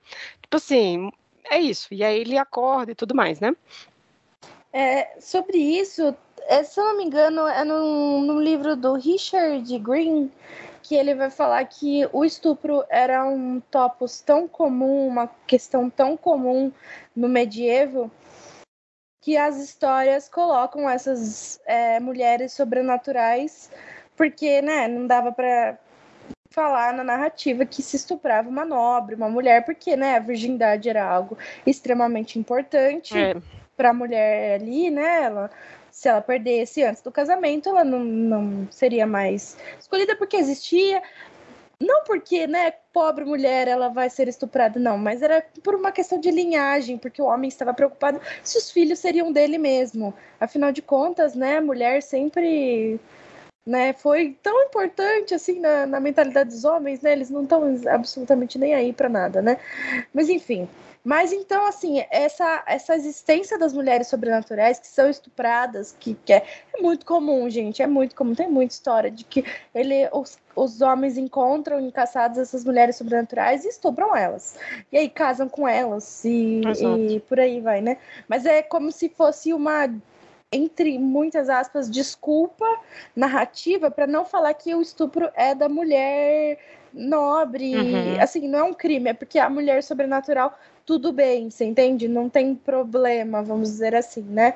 Tipo 0.42 0.56
assim, 0.56 1.10
é 1.44 1.60
isso. 1.60 1.88
E 1.94 2.02
aí 2.02 2.20
ele 2.20 2.36
acorda 2.36 2.92
e 2.92 2.94
tudo 2.96 3.14
mais, 3.14 3.38
né? 3.38 3.54
É, 4.72 5.18
sobre 5.20 5.58
isso, 5.58 6.14
é, 6.46 6.62
se 6.62 6.78
eu 6.78 6.84
não 6.84 6.96
me 6.96 7.04
engano, 7.04 7.46
é 7.46 7.64
num 7.64 8.40
livro 8.40 8.76
do 8.76 8.94
Richard 8.94 9.78
Green 9.78 10.30
que 10.82 10.94
ele 10.94 11.14
vai 11.14 11.30
falar 11.30 11.62
que 11.66 12.08
o 12.12 12.24
estupro 12.24 12.82
era 12.88 13.22
um 13.24 13.60
topos 13.60 14.22
tão 14.22 14.48
comum, 14.48 15.06
uma 15.06 15.28
questão 15.46 15.90
tão 15.90 16.16
comum 16.16 16.72
no 17.14 17.28
medievo, 17.28 18.10
que 19.20 19.36
as 19.36 19.58
histórias 19.58 20.30
colocam 20.30 20.88
essas 20.88 21.60
é, 21.66 22.00
mulheres 22.00 22.54
sobrenaturais, 22.54 23.70
porque 24.16 24.62
né, 24.62 24.88
não 24.88 25.06
dava 25.06 25.30
para 25.30 25.78
falar 26.50 26.94
na 26.94 27.04
narrativa 27.04 27.66
que 27.66 27.82
se 27.82 27.96
estuprava 27.96 28.48
uma 28.48 28.64
nobre, 28.64 29.14
uma 29.14 29.28
mulher, 29.28 29.66
porque 29.66 29.94
né, 29.94 30.16
a 30.16 30.20
virgindade 30.20 30.88
era 30.88 31.04
algo 31.04 31.36
extremamente 31.66 32.38
importante 32.38 33.16
é. 33.18 33.34
Para 33.78 33.90
a 33.90 33.94
mulher 33.94 34.60
ali, 34.60 34.90
né? 34.90 35.22
Ela, 35.22 35.50
se 35.90 36.08
ela 36.08 36.20
perdesse 36.20 36.82
antes 36.82 37.00
do 37.00 37.12
casamento, 37.12 37.68
ela 37.68 37.84
não, 37.84 38.00
não 38.00 38.68
seria 38.70 39.06
mais 39.06 39.56
escolhida 39.78 40.16
porque 40.16 40.36
existia 40.36 41.00
não 41.80 42.02
porque, 42.02 42.44
né, 42.48 42.72
pobre 42.92 43.24
mulher, 43.24 43.68
ela 43.68 43.88
vai 43.88 44.10
ser 44.10 44.26
estuprada, 44.26 44.80
não, 44.80 44.98
mas 44.98 45.22
era 45.22 45.44
por 45.62 45.76
uma 45.76 45.92
questão 45.92 46.18
de 46.18 46.28
linhagem, 46.28 46.98
porque 46.98 47.22
o 47.22 47.26
homem 47.26 47.46
estava 47.46 47.72
preocupado 47.72 48.20
se 48.42 48.58
os 48.58 48.68
filhos 48.68 48.98
seriam 48.98 49.30
dele 49.30 49.58
mesmo. 49.58 50.12
Afinal 50.40 50.72
de 50.72 50.82
contas, 50.82 51.36
né, 51.36 51.58
a 51.58 51.62
mulher 51.62 52.02
sempre 52.02 52.98
né, 53.68 53.92
foi 53.92 54.34
tão 54.42 54.64
importante 54.64 55.34
assim 55.34 55.60
na, 55.60 55.84
na 55.84 56.00
mentalidade 56.00 56.48
dos 56.48 56.64
homens, 56.64 57.02
né? 57.02 57.12
Eles 57.12 57.28
não 57.28 57.42
estão 57.42 57.62
absolutamente 57.86 58.58
nem 58.58 58.72
aí 58.72 58.94
para 58.94 59.10
nada, 59.10 59.42
né? 59.42 59.58
Mas 60.14 60.30
enfim, 60.30 60.66
mas 61.04 61.34
então, 61.34 61.66
assim, 61.66 62.02
essa, 62.10 62.64
essa 62.66 62.96
existência 62.96 63.58
das 63.58 63.74
mulheres 63.74 64.08
sobrenaturais 64.08 64.80
que 64.80 64.86
são 64.86 65.08
estupradas, 65.08 65.94
que, 66.00 66.14
que 66.14 66.32
é, 66.32 66.44
é, 66.74 66.80
muito 66.80 67.04
comum, 67.04 67.48
gente, 67.50 67.82
é 67.82 67.86
muito 67.86 68.16
comum, 68.16 68.34
tem 68.34 68.48
muita 68.48 68.72
história 68.72 69.10
de 69.10 69.22
que 69.22 69.44
ele, 69.74 70.08
os, 70.14 70.38
os 70.56 70.80
homens 70.80 71.18
encontram 71.18 71.78
encaçadas 71.78 72.38
essas 72.38 72.64
mulheres 72.64 72.96
sobrenaturais 72.96 73.66
e 73.66 73.68
estupram 73.68 74.16
elas. 74.16 74.56
E 74.90 74.96
aí 74.96 75.10
casam 75.10 75.46
com 75.46 75.68
elas 75.68 76.24
e, 76.24 76.62
e 77.10 77.20
por 77.20 77.38
aí 77.38 77.60
vai, 77.60 77.82
né? 77.82 77.98
Mas 78.26 78.46
é 78.46 78.62
como 78.62 78.90
se 78.90 79.10
fosse 79.10 79.52
uma 79.52 79.86
entre 80.52 80.98
muitas 80.98 81.48
aspas, 81.48 81.90
desculpa 81.90 82.66
narrativa 83.14 83.90
para 83.90 84.06
não 84.06 84.24
falar 84.24 84.54
que 84.54 84.74
o 84.74 84.80
estupro 84.80 85.30
é 85.34 85.54
da 85.54 85.68
mulher 85.68 86.58
nobre. 86.92 87.76
Uhum. 87.76 88.20
Assim, 88.20 88.48
não 88.48 88.58
é 88.58 88.62
um 88.62 88.74
crime, 88.74 89.10
é 89.10 89.14
porque 89.14 89.38
a 89.38 89.50
mulher 89.50 89.82
sobrenatural 89.82 90.58
tudo 90.86 91.12
bem, 91.12 91.50
você 91.50 91.66
entende? 91.66 92.08
Não 92.08 92.30
tem 92.30 92.54
problema, 92.54 93.42
vamos 93.42 93.68
dizer 93.68 93.94
assim, 93.94 94.22
né? 94.22 94.54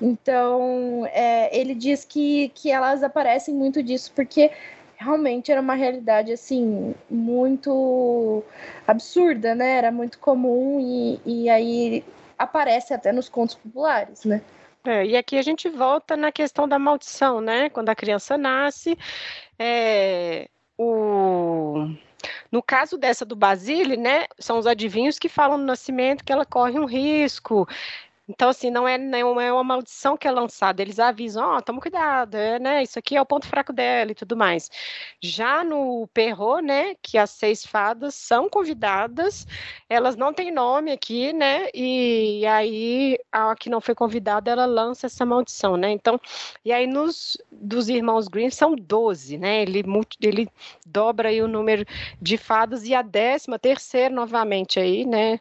Então, 0.00 1.06
é, 1.12 1.54
ele 1.54 1.74
diz 1.74 2.06
que, 2.06 2.48
que 2.54 2.70
elas 2.70 3.02
aparecem 3.02 3.54
muito 3.54 3.82
disso 3.82 4.10
porque 4.16 4.50
realmente 4.96 5.52
era 5.52 5.60
uma 5.60 5.74
realidade 5.74 6.32
assim 6.32 6.94
muito 7.10 8.42
absurda, 8.86 9.54
né? 9.54 9.76
Era 9.76 9.92
muito 9.92 10.18
comum 10.18 10.80
e, 10.80 11.20
e 11.26 11.50
aí 11.50 12.02
aparece 12.38 12.94
até 12.94 13.12
nos 13.12 13.28
contos 13.28 13.54
populares, 13.54 14.24
né? 14.24 14.40
É, 14.84 15.06
e 15.06 15.16
aqui 15.16 15.38
a 15.38 15.42
gente 15.42 15.68
volta 15.68 16.16
na 16.16 16.30
questão 16.30 16.68
da 16.68 16.78
maldição, 16.78 17.40
né? 17.40 17.70
Quando 17.70 17.88
a 17.88 17.94
criança 17.94 18.36
nasce, 18.36 18.98
é, 19.58 20.48
o 20.76 21.88
no 22.50 22.62
caso 22.62 22.96
dessa 22.96 23.24
do 23.24 23.36
Basile, 23.36 23.96
né, 23.96 24.26
são 24.38 24.58
os 24.58 24.66
adivinhos 24.66 25.18
que 25.18 25.28
falam 25.28 25.58
no 25.58 25.64
nascimento 25.64 26.24
que 26.24 26.32
ela 26.32 26.46
corre 26.46 26.78
um 26.78 26.86
risco, 26.86 27.66
então, 28.26 28.48
assim, 28.48 28.70
não 28.70 28.88
é, 28.88 28.96
não 28.96 29.38
é 29.38 29.52
uma 29.52 29.62
maldição 29.62 30.16
que 30.16 30.26
é 30.26 30.30
lançada, 30.30 30.80
eles 30.80 30.98
avisam, 30.98 31.44
ó, 31.44 31.58
oh, 31.58 31.62
toma 31.62 31.78
cuidado, 31.78 32.36
é, 32.36 32.58
né, 32.58 32.82
isso 32.82 32.98
aqui 32.98 33.16
é 33.16 33.20
o 33.20 33.26
ponto 33.26 33.46
fraco 33.46 33.70
dela 33.70 34.12
e 34.12 34.14
tudo 34.14 34.34
mais. 34.34 34.70
Já 35.20 35.62
no 35.62 36.08
Perro, 36.08 36.60
né, 36.60 36.94
que 37.02 37.18
as 37.18 37.30
seis 37.30 37.66
fadas 37.66 38.14
são 38.14 38.48
convidadas, 38.48 39.46
elas 39.90 40.16
não 40.16 40.32
têm 40.32 40.50
nome 40.50 40.90
aqui, 40.90 41.34
né, 41.34 41.68
e 41.74 42.46
aí 42.46 43.18
a 43.30 43.54
que 43.54 43.68
não 43.68 43.80
foi 43.80 43.94
convidada, 43.94 44.50
ela 44.50 44.64
lança 44.64 45.06
essa 45.06 45.26
maldição, 45.26 45.76
né, 45.76 45.90
então, 45.90 46.18
e 46.64 46.72
aí 46.72 46.86
nos, 46.86 47.36
dos 47.52 47.90
irmãos 47.90 48.26
Green 48.26 48.50
são 48.50 48.74
12, 48.74 49.36
né, 49.36 49.62
ele, 49.62 49.84
ele 50.22 50.48
dobra 50.86 51.28
aí 51.28 51.42
o 51.42 51.48
número 51.48 51.84
de 52.22 52.38
fadas 52.38 52.86
e 52.86 52.94
a 52.94 53.02
décima 53.02 53.58
terceira 53.58 54.14
novamente 54.14 54.80
aí, 54.80 55.04
né, 55.04 55.38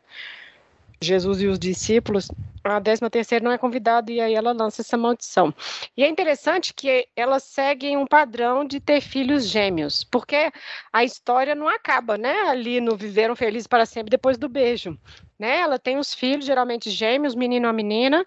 Jesus 0.99 1.41
e 1.41 1.47
os 1.47 1.59
discípulos, 1.59 2.29
a 2.63 2.79
décima 2.79 3.09
terceira 3.09 3.43
não 3.43 3.51
é 3.51 3.57
convidada 3.57 4.11
e 4.11 4.21
aí 4.21 4.33
ela 4.33 4.53
lança 4.53 4.81
essa 4.81 4.97
maldição. 4.97 5.53
E 5.97 6.03
é 6.03 6.07
interessante 6.07 6.73
que 6.73 7.07
elas 7.15 7.43
seguem 7.43 7.97
um 7.97 8.07
padrão 8.07 8.65
de 8.65 8.79
ter 8.79 9.01
filhos 9.01 9.47
gêmeos, 9.47 10.03
porque 10.03 10.51
a 10.91 11.03
história 11.03 11.55
não 11.55 11.67
acaba, 11.67 12.17
né? 12.17 12.33
Ali 12.47 12.79
no 12.79 12.95
viveram 12.95 13.35
felizes 13.35 13.67
para 13.67 13.85
sempre 13.85 14.09
depois 14.09 14.37
do 14.37 14.47
beijo, 14.47 14.97
né? 15.37 15.57
Ela 15.57 15.77
tem 15.77 15.97
os 15.97 16.13
filhos 16.13 16.45
geralmente 16.45 16.89
gêmeos, 16.89 17.35
menino 17.35 17.67
ou 17.67 17.73
menina, 17.73 18.25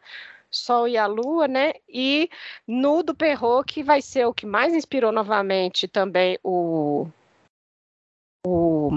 Sol 0.50 0.86
e 0.86 0.96
a 0.96 1.06
Lua, 1.06 1.48
né? 1.48 1.72
E 1.88 2.28
no 2.66 3.02
do 3.02 3.14
Perro, 3.14 3.64
que 3.64 3.82
vai 3.82 4.02
ser 4.02 4.26
o 4.26 4.34
que 4.34 4.46
mais 4.46 4.74
inspirou 4.74 5.12
novamente 5.12 5.88
também 5.88 6.38
o 6.42 7.06
o, 8.46 8.90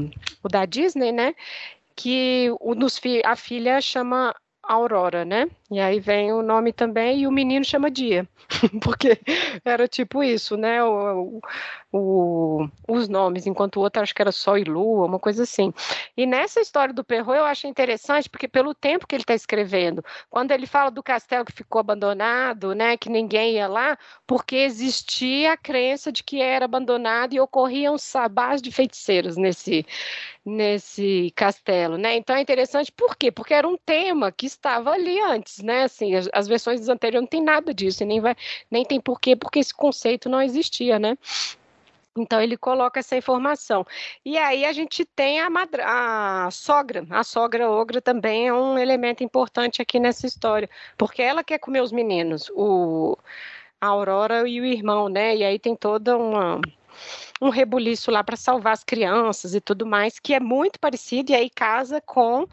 o 0.43 0.47
da 0.47 0.63
Disney, 0.65 1.11
né? 1.11 1.33
que 1.99 2.49
o 2.61 2.73
fi 2.89 3.21
a 3.25 3.35
filha 3.35 3.81
chama 3.81 4.33
Aurora, 4.69 5.25
né? 5.25 5.47
E 5.71 5.79
aí 5.79 5.99
vem 5.99 6.31
o 6.31 6.43
nome 6.43 6.71
também 6.71 7.21
e 7.21 7.27
o 7.27 7.31
menino 7.31 7.65
chama 7.65 7.89
Dia, 7.89 8.27
porque 8.83 9.19
era 9.65 9.87
tipo 9.87 10.23
isso, 10.23 10.55
né? 10.55 10.83
O, 10.83 11.39
o, 11.39 11.41
os 11.91 13.09
nomes, 13.09 13.47
enquanto 13.47 13.77
o 13.77 13.81
outro 13.81 14.01
acho 14.01 14.13
que 14.13 14.21
era 14.21 14.31
Sol 14.31 14.57
e 14.57 14.63
Lua, 14.63 15.07
uma 15.07 15.19
coisa 15.19 15.43
assim. 15.43 15.73
E 16.15 16.25
nessa 16.25 16.61
história 16.61 16.93
do 16.93 17.03
Perro 17.03 17.33
eu 17.33 17.45
acho 17.45 17.65
interessante, 17.65 18.29
porque 18.29 18.47
pelo 18.47 18.75
tempo 18.75 19.07
que 19.07 19.15
ele 19.15 19.23
está 19.23 19.33
escrevendo, 19.33 20.03
quando 20.29 20.51
ele 20.51 20.67
fala 20.67 20.91
do 20.91 21.01
castelo 21.01 21.45
que 21.45 21.51
ficou 21.51 21.79
abandonado, 21.79 22.75
né? 22.75 22.95
Que 22.95 23.09
ninguém 23.09 23.55
ia 23.55 23.67
lá, 23.67 23.97
porque 24.27 24.55
existia 24.55 25.53
a 25.53 25.57
crença 25.57 26.11
de 26.11 26.23
que 26.23 26.41
era 26.41 26.65
abandonado 26.65 27.33
e 27.33 27.39
ocorriam 27.39 27.97
sabás 27.97 28.61
de 28.61 28.71
feiticeiros 28.71 29.35
nesse, 29.35 29.83
nesse 30.45 31.31
castelo, 31.35 31.97
né? 31.97 32.15
Então 32.15 32.35
é 32.35 32.41
interessante 32.41 32.91
por 32.91 33.15
quê? 33.15 33.31
Porque 33.31 33.53
era 33.53 33.67
um 33.67 33.77
tema 33.77 34.31
que 34.31 34.45
estava 34.45 34.91
ali 34.91 35.19
antes, 35.21 35.59
né? 35.63 35.83
Assim, 35.83 36.15
as, 36.15 36.29
as 36.33 36.47
versões 36.47 36.87
anteriores 36.87 37.23
não 37.23 37.27
tem 37.27 37.43
nada 37.43 37.73
disso, 37.73 38.03
e 38.03 38.05
nem 38.05 38.19
vai, 38.21 38.35
nem 38.69 38.85
tem 38.85 39.01
porquê, 39.01 39.35
porque 39.35 39.59
esse 39.59 39.73
conceito 39.73 40.29
não 40.29 40.41
existia, 40.41 40.99
né? 40.99 41.17
Então 42.21 42.41
ele 42.41 42.57
coloca 42.57 42.99
essa 42.99 43.15
informação. 43.15 43.85
E 44.25 44.37
aí 44.37 44.65
a 44.65 44.73
gente 44.73 45.05
tem 45.05 45.39
a, 45.39 45.49
madra, 45.49 45.83
a 45.85 46.51
sogra. 46.51 47.05
A 47.09 47.23
sogra 47.23 47.69
ogra 47.69 48.01
também 48.01 48.47
é 48.47 48.53
um 48.53 48.77
elemento 48.77 49.23
importante 49.23 49.81
aqui 49.81 49.99
nessa 49.99 50.27
história, 50.27 50.69
porque 50.97 51.21
ela 51.21 51.43
quer 51.43 51.59
comer 51.59 51.81
os 51.81 51.91
meninos, 51.91 52.51
o 52.55 53.17
a 53.81 53.87
Aurora 53.87 54.47
e 54.47 54.59
o 54.59 54.65
irmão, 54.65 55.07
né? 55.07 55.35
E 55.37 55.43
aí 55.43 55.57
tem 55.57 55.75
toda 55.75 56.17
uma 56.17 56.59
um 57.41 57.49
rebuliço 57.49 58.11
lá 58.11 58.23
para 58.23 58.35
salvar 58.35 58.73
as 58.73 58.83
crianças 58.83 59.55
e 59.55 59.61
tudo 59.61 59.85
mais, 59.85 60.19
que 60.19 60.33
é 60.33 60.39
muito 60.39 60.79
parecido, 60.79 61.31
e 61.31 61.35
aí 61.35 61.49
casa 61.49 62.01
com 62.01 62.45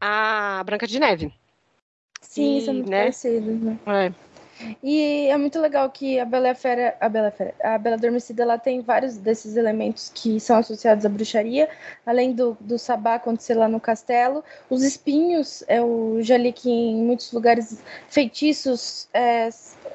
a 0.00 0.62
Branca 0.64 0.86
de 0.86 0.98
Neve. 0.98 1.32
Sim, 2.20 2.58
e, 2.58 2.62
são 2.62 2.74
muito 2.74 2.90
né? 2.90 2.98
parecidos, 3.02 3.60
né? 3.60 3.78
É. 3.86 4.31
E 4.82 5.26
é 5.28 5.36
muito 5.36 5.58
legal 5.60 5.90
que 5.90 6.18
a 6.18 6.24
Bela 6.24 6.54
Fera, 6.54 6.96
a 7.00 7.08
Bela 7.08 7.30
Fera, 7.30 7.54
a 7.62 7.78
Bela 7.78 7.96
Adormecida, 7.96 8.42
ela 8.42 8.58
tem 8.58 8.80
vários 8.80 9.16
desses 9.16 9.56
elementos 9.56 10.10
que 10.14 10.38
são 10.40 10.56
associados 10.58 11.04
à 11.04 11.08
bruxaria, 11.08 11.68
além 12.04 12.32
do, 12.32 12.56
do 12.60 12.78
sabá 12.78 13.14
acontecer 13.14 13.54
lá 13.54 13.68
no 13.68 13.80
castelo. 13.80 14.44
Os 14.68 14.82
espinhos, 14.82 15.64
eu 15.68 16.18
já 16.20 16.36
li 16.36 16.52
que 16.52 16.70
em 16.70 16.96
muitos 16.96 17.32
lugares 17.32 17.82
feitiços, 18.08 19.08
é, 19.12 19.48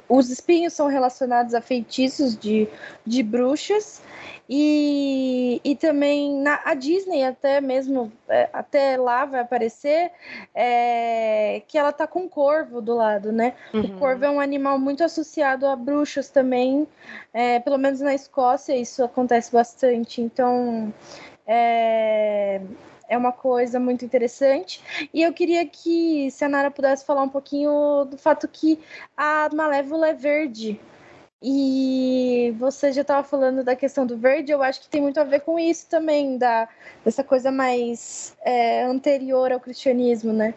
os 0.09 0.29
espinhos 0.29 0.73
são 0.73 0.87
relacionados 0.87 1.53
a 1.53 1.61
feitiços 1.61 2.37
de, 2.37 2.67
de 3.05 3.23
bruxas. 3.23 4.01
E, 4.49 5.59
e 5.61 5.75
também 5.75 6.33
na 6.41 6.61
a 6.63 6.73
Disney, 6.73 7.25
até 7.25 7.59
mesmo, 7.59 8.09
é, 8.29 8.49
até 8.53 8.95
lá 8.95 9.25
vai 9.25 9.41
aparecer 9.41 10.09
é, 10.55 11.61
que 11.67 11.77
ela 11.77 11.91
tá 11.91 12.07
com 12.07 12.21
um 12.21 12.29
corvo 12.29 12.81
do 12.81 12.95
lado, 12.95 13.33
né? 13.33 13.55
Uhum. 13.73 13.81
O 13.81 13.99
corvo 13.99 14.23
é 14.23 14.29
um 14.29 14.39
animal 14.39 14.79
muito 14.79 15.03
associado 15.03 15.67
a 15.67 15.75
bruxas 15.75 16.29
também, 16.29 16.87
é, 17.33 17.59
pelo 17.59 17.77
menos 17.77 17.99
na 17.99 18.15
Escócia 18.15 18.73
isso 18.73 19.03
acontece 19.03 19.51
bastante. 19.51 20.21
Então, 20.21 20.93
é, 21.45 22.61
é 23.07 23.17
uma 23.17 23.31
coisa 23.31 23.79
muito 23.79 24.03
interessante. 24.05 24.81
E 25.13 25.21
eu 25.21 25.33
queria 25.33 25.65
que 25.65 26.29
se 26.31 26.43
a 26.43 26.49
Nara 26.49 26.71
pudesse 26.71 27.05
falar 27.05 27.23
um 27.23 27.29
pouquinho 27.29 28.05
do 28.05 28.17
fato 28.17 28.47
que 28.47 28.79
a 29.15 29.49
Malévola 29.53 30.09
é 30.09 30.13
verde. 30.13 30.79
E 31.41 32.53
você 32.57 32.91
já 32.91 33.01
estava 33.01 33.27
falando 33.27 33.63
da 33.63 33.75
questão 33.75 34.07
do 34.07 34.17
verde, 34.17 34.51
eu 34.51 34.63
acho 34.63 34.81
que 34.81 34.89
tem 34.89 35.01
muito 35.01 35.19
a 35.19 35.23
ver 35.23 35.41
com 35.41 35.59
isso 35.59 35.87
também, 35.87 36.35
da, 36.37 36.67
dessa 37.05 37.23
coisa 37.23 37.51
mais 37.51 38.35
é, 38.41 38.83
anterior 38.83 39.51
ao 39.51 39.59
cristianismo, 39.59 40.33
né? 40.33 40.55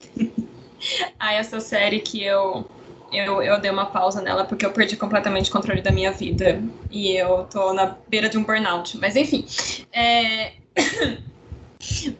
ah, 1.18 1.32
essa 1.34 1.58
série 1.58 1.98
que 1.98 2.22
eu, 2.22 2.64
eu, 3.12 3.42
eu 3.42 3.60
dei 3.60 3.72
uma 3.72 3.86
pausa 3.86 4.22
nela 4.22 4.44
porque 4.44 4.64
eu 4.64 4.72
perdi 4.72 4.96
completamente 4.96 5.50
o 5.50 5.52
controle 5.52 5.82
da 5.82 5.90
minha 5.90 6.12
vida 6.12 6.62
e 6.88 7.16
eu 7.16 7.44
tô 7.44 7.72
na 7.72 7.86
beira 8.08 8.28
de 8.28 8.38
um 8.38 8.44
burnout. 8.44 8.96
Mas 8.98 9.16
enfim. 9.16 9.44
É... 9.92 10.61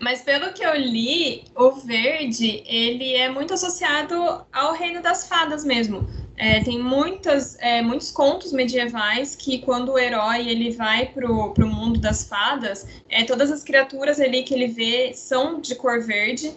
Mas 0.00 0.22
pelo 0.22 0.53
que 0.53 0.64
eu 0.64 0.74
li, 0.74 1.44
o 1.55 1.70
verde, 1.72 2.62
ele 2.66 3.14
é 3.14 3.28
muito 3.28 3.55
associado 3.55 4.44
ao 4.53 4.72
reino 4.74 5.00
das 5.00 5.28
fadas 5.28 5.64
mesmo 5.64 6.09
É, 6.36 6.61
tem 6.64 6.78
muitas, 6.78 7.57
é, 7.61 7.82
muitos 7.82 8.11
contos 8.11 8.53
medievais 8.53 9.36
que 9.36 9.59
quando 9.61 9.92
o 9.92 9.98
herói 9.98 10.48
ele 10.48 10.72
vai 10.72 11.07
pro, 11.07 11.53
pro 11.55 11.68
mundo 11.68 12.00
das 12.00 12.24
fadas, 12.24 12.86
é, 13.09 13.22
todas 13.22 13.50
as 13.53 13.62
criaturas 13.62 14.18
ali 14.18 14.42
que 14.42 14.53
ele 14.53 14.66
vê 14.66 15.12
são 15.14 15.61
de 15.61 15.74
cor 15.76 16.00
verde. 16.00 16.53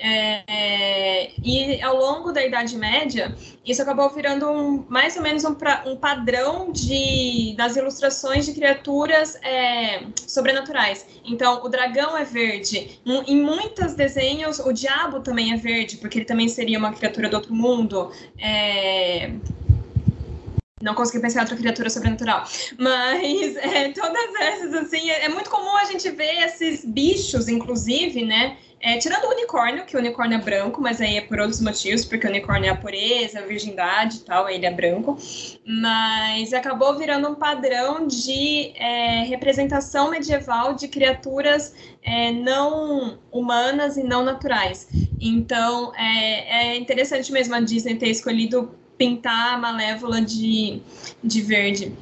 É, 0.00 1.30
e 1.42 1.82
ao 1.82 1.96
longo 1.96 2.32
da 2.32 2.44
Idade 2.44 2.76
Média, 2.76 3.34
isso 3.64 3.82
acabou 3.82 4.08
virando 4.10 4.48
um, 4.50 4.84
mais 4.88 5.16
ou 5.16 5.22
menos 5.22 5.44
um, 5.44 5.54
pra, 5.54 5.82
um, 5.86 5.96
padrão 5.96 6.70
de, 6.72 7.54
das 7.56 7.76
ilustrações 7.76 8.46
de 8.46 8.54
criaturas 8.54 9.36
é, 9.42 10.02
sobrenaturais. 10.26 11.06
Então, 11.24 11.64
o 11.64 11.68
dragão 11.68 12.16
é 12.16 12.24
verde. 12.24 13.00
Em 13.26 13.40
muitos 13.40 13.94
desenhos, 13.94 14.58
o 14.58 14.72
diabo 14.72 15.20
também 15.20 15.52
é 15.52 15.56
verde, 15.56 15.96
porque 15.96 16.18
ele 16.18 16.26
também 16.26 16.48
seria 16.48 16.78
uma 16.78 16.92
criatura 16.92 17.28
do 17.28 17.36
outro 17.36 17.54
mundo. 17.54 18.12
É, 18.38 19.32
não 20.80 20.94
consegui 20.94 21.20
pensar 21.20 21.40
em 21.40 21.42
outra 21.42 21.56
criatura 21.56 21.90
sobrenatural. 21.90 22.44
Mas 22.78 23.56
é, 23.56 23.92
todas 23.92 24.34
essas, 24.40 24.74
assim, 24.74 25.10
é, 25.10 25.24
é, 25.24 25.28
muito 25.28 25.50
comum 25.50 25.76
a 25.76 25.84
gente 25.84 26.08
ver 26.10 26.44
esses 26.44 26.84
bichos, 26.84 27.48
inclusive, 27.48 28.24
né? 28.24 28.56
É, 28.80 28.96
tirando 28.96 29.24
o 29.24 29.30
unicórnio, 29.30 29.84
que 29.84 29.96
o 29.96 29.98
unicórnio 29.98 30.38
é 30.38 30.40
branco, 30.40 30.80
mas 30.80 31.00
aí 31.00 31.16
é 31.16 31.20
por 31.20 31.40
outros 31.40 31.60
motivos, 31.60 32.04
porque 32.04 32.28
o 32.28 32.30
unicórnio 32.30 32.68
é 32.68 32.70
a 32.70 32.76
pureza, 32.76 33.40
a 33.40 33.42
virgindade 33.42 34.18
e 34.18 34.20
tal, 34.20 34.48
ele 34.48 34.64
é 34.66 34.70
branco. 34.70 35.18
Mas 35.66 36.52
acabou 36.52 36.96
virando 36.96 37.28
um 37.28 37.34
padrão 37.34 38.06
de 38.06 38.72
é, 38.76 39.24
representação 39.24 40.10
medieval 40.10 40.74
de 40.74 40.86
criaturas 40.86 41.74
é, 42.04 42.30
não 42.30 43.18
humanas 43.32 43.96
e 43.96 44.04
não 44.04 44.24
naturais. 44.24 44.86
Então, 45.20 45.92
é, 45.96 46.74
é 46.74 46.76
interessante 46.76 47.32
mesmo 47.32 47.56
a 47.56 47.60
Disney 47.60 47.96
ter 47.96 48.10
escolhido 48.10 48.78
pintar 48.98 49.54
a 49.54 49.58
Malévola 49.58 50.20
de, 50.20 50.82
de 51.22 51.40
verde. 51.40 51.96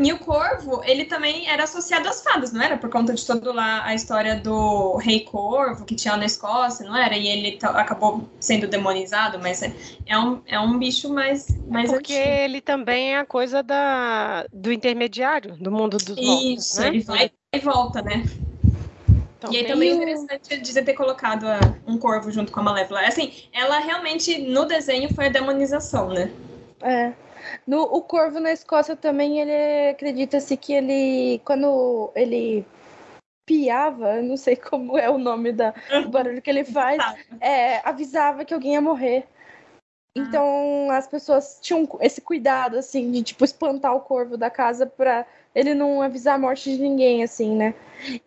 E 0.00 0.12
o 0.12 0.18
Corvo, 0.18 0.80
ele 0.84 1.04
também 1.04 1.48
era 1.48 1.64
associado 1.64 2.08
às 2.08 2.22
fadas, 2.22 2.52
não 2.52 2.62
era? 2.62 2.76
Por 2.76 2.88
conta 2.88 3.12
de 3.12 3.26
toda 3.26 3.52
lá 3.52 3.84
a 3.84 3.94
história 3.94 4.36
do 4.36 4.96
Rei 4.96 5.20
Corvo, 5.20 5.84
que 5.84 5.96
tinha 5.96 6.16
na 6.16 6.24
Escócia, 6.24 6.86
não 6.86 6.96
era? 6.96 7.16
E 7.16 7.26
ele 7.26 7.58
acabou 7.62 8.28
sendo 8.38 8.68
demonizado, 8.68 9.40
mas 9.40 9.60
é, 9.60 9.72
é, 10.06 10.16
um, 10.16 10.40
é 10.46 10.58
um 10.60 10.78
bicho 10.78 11.12
mais, 11.12 11.48
mais 11.66 11.90
Porque 11.90 12.14
antigo. 12.14 12.30
ele 12.30 12.60
também 12.60 13.14
é 13.14 13.18
a 13.18 13.26
coisa 13.26 13.60
da, 13.60 14.46
do 14.52 14.72
intermediário, 14.72 15.56
do 15.56 15.70
mundo 15.70 15.98
dos 15.98 16.16
mortos, 16.16 16.44
Isso, 16.44 16.80
né? 16.80 16.88
ele 16.88 17.00
vai 17.00 17.32
e 17.52 17.58
volta, 17.58 18.00
né? 18.00 18.24
Então, 19.38 19.52
e 19.52 19.56
aí 19.56 19.66
também 19.66 19.90
é 19.90 19.94
interessante 19.94 20.58
dizer 20.58 20.84
ter 20.84 20.94
colocado 20.94 21.46
a, 21.46 21.60
um 21.86 21.96
corvo 21.96 22.30
junto 22.30 22.50
com 22.50 22.58
a 22.58 22.62
Malévola. 22.64 23.06
Assim, 23.06 23.32
ela 23.52 23.78
realmente, 23.78 24.36
no 24.38 24.64
desenho, 24.64 25.14
foi 25.14 25.26
a 25.26 25.30
demonização, 25.30 26.08
né? 26.08 26.30
É. 26.82 27.12
No, 27.64 27.82
o 27.82 28.02
corvo 28.02 28.40
na 28.40 28.52
Escócia 28.52 28.96
também, 28.96 29.40
ele 29.40 29.90
acredita-se 29.90 30.56
que 30.56 30.72
ele, 30.72 31.40
quando 31.44 32.10
ele 32.16 32.66
piava, 33.46 34.20
não 34.20 34.36
sei 34.36 34.56
como 34.56 34.98
é 34.98 35.08
o 35.08 35.18
nome 35.18 35.52
da, 35.52 35.72
do 36.02 36.08
barulho 36.10 36.42
que 36.42 36.50
ele 36.50 36.64
faz, 36.64 37.00
é, 37.40 37.80
avisava 37.88 38.44
que 38.44 38.52
alguém 38.52 38.72
ia 38.72 38.80
morrer. 38.80 39.24
Ah. 39.24 40.20
Então 40.20 40.90
as 40.90 41.06
pessoas 41.06 41.58
tinham 41.62 41.88
esse 42.00 42.20
cuidado, 42.20 42.76
assim, 42.76 43.10
de 43.10 43.22
tipo 43.22 43.44
espantar 43.44 43.94
o 43.94 44.00
corvo 44.00 44.36
da 44.36 44.50
casa 44.50 44.84
para 44.84 45.24
ele 45.58 45.74
não 45.74 46.00
avisar 46.00 46.36
a 46.36 46.38
morte 46.38 46.70
de 46.70 46.80
ninguém, 46.80 47.24
assim, 47.24 47.56
né? 47.56 47.74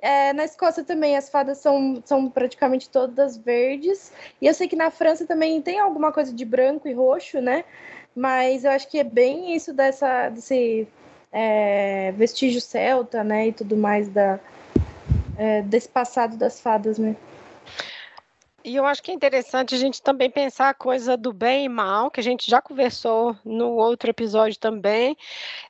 É, 0.02 0.34
na 0.34 0.44
Escócia 0.44 0.84
também 0.84 1.16
as 1.16 1.30
fadas 1.30 1.60
são, 1.60 2.02
são 2.04 2.30
praticamente 2.30 2.90
todas 2.90 3.38
verdes. 3.38 4.12
E 4.42 4.48
eu 4.48 4.54
sei 4.54 4.68
que 4.68 4.76
na 4.76 4.92
França 4.92 5.26
também 5.26 5.62
tem 5.62 5.80
alguma 5.80 6.12
coisa 6.12 6.34
de 6.34 6.44
branco 6.44 6.90
e 6.90 6.94
roxo, 6.94 7.40
né? 7.40 7.64
Mas 8.14 8.66
eu 8.66 8.72
acho 8.72 8.90
que 8.90 9.00
é 9.00 9.04
bem 9.04 9.56
isso 9.56 9.74
dessa, 9.74 10.28
desse 10.28 10.86
é, 11.32 12.12
vestígio 12.18 12.60
celta, 12.60 13.24
né? 13.24 13.48
E 13.48 13.54
tudo 13.54 13.78
mais 13.78 14.10
da, 14.10 14.38
é, 15.38 15.62
desse 15.62 15.88
passado 15.88 16.36
das 16.36 16.60
fadas, 16.60 17.00
né? 17.00 17.16
E 18.64 18.76
eu 18.76 18.86
acho 18.86 19.02
que 19.02 19.12
é 19.12 19.14
interessante 19.14 19.74
a 19.74 19.78
gente 19.78 20.02
também 20.02 20.30
pensar 20.30 20.70
a 20.70 20.74
coisa 20.74 21.18
do 21.18 21.34
bem 21.34 21.66
e 21.66 21.70
mal, 21.70 22.12
que 22.12 22.20
a 22.20 22.24
gente 22.24 22.50
já 22.50 22.62
conversou 22.62 23.36
no 23.44 23.72
outro 23.72 24.10
episódio 24.10 24.60
também, 24.60 25.18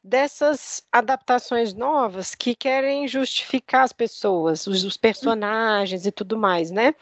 dessas 0.04 0.84
adaptações 0.92 1.74
novas 1.74 2.36
que 2.36 2.54
querem 2.54 3.08
justificar 3.08 3.84
as 3.84 3.94
pessoas, 3.94 4.68
os, 4.68 4.84
os 4.84 4.98
personagens 4.98 6.06
e 6.06 6.12
tudo 6.12 6.38
mais, 6.38 6.70
né? 6.70 6.94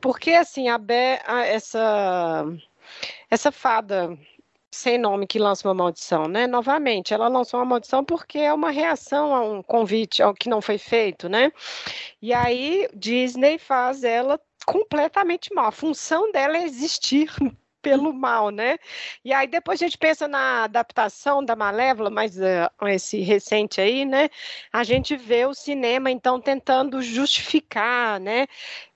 Porque, 0.00 0.32
assim, 0.32 0.68
a, 0.68 0.80
a 1.26 1.44
essa, 1.44 2.46
essa 3.30 3.52
fada 3.52 4.16
sem 4.70 4.98
nome 4.98 5.26
que 5.26 5.38
lança 5.38 5.66
uma 5.66 5.74
maldição, 5.74 6.28
né? 6.28 6.46
Novamente, 6.46 7.14
ela 7.14 7.28
lançou 7.28 7.60
uma 7.60 7.66
maldição 7.66 8.04
porque 8.04 8.38
é 8.38 8.52
uma 8.52 8.70
reação 8.70 9.34
a 9.34 9.40
um 9.40 9.62
convite 9.62 10.22
ao 10.22 10.34
que 10.34 10.48
não 10.48 10.60
foi 10.60 10.78
feito, 10.78 11.28
né? 11.28 11.50
E 12.20 12.32
aí 12.32 12.88
Disney 12.94 13.58
faz 13.58 14.04
ela 14.04 14.38
completamente 14.66 15.54
mal. 15.54 15.66
A 15.66 15.72
função 15.72 16.30
dela 16.32 16.58
é 16.58 16.64
existir 16.64 17.30
pelo 17.80 18.12
mal, 18.12 18.50
né? 18.50 18.76
E 19.24 19.32
aí 19.32 19.46
depois 19.46 19.80
a 19.80 19.86
gente 19.86 19.96
pensa 19.96 20.26
na 20.26 20.64
adaptação 20.64 21.44
da 21.44 21.54
Malévola, 21.54 22.10
mas 22.10 22.36
uh, 22.36 22.88
esse 22.88 23.20
recente 23.20 23.80
aí, 23.80 24.04
né? 24.04 24.28
A 24.72 24.82
gente 24.82 25.16
vê 25.16 25.46
o 25.46 25.54
cinema 25.54 26.10
então 26.10 26.40
tentando 26.40 27.00
justificar, 27.00 28.18
né? 28.18 28.48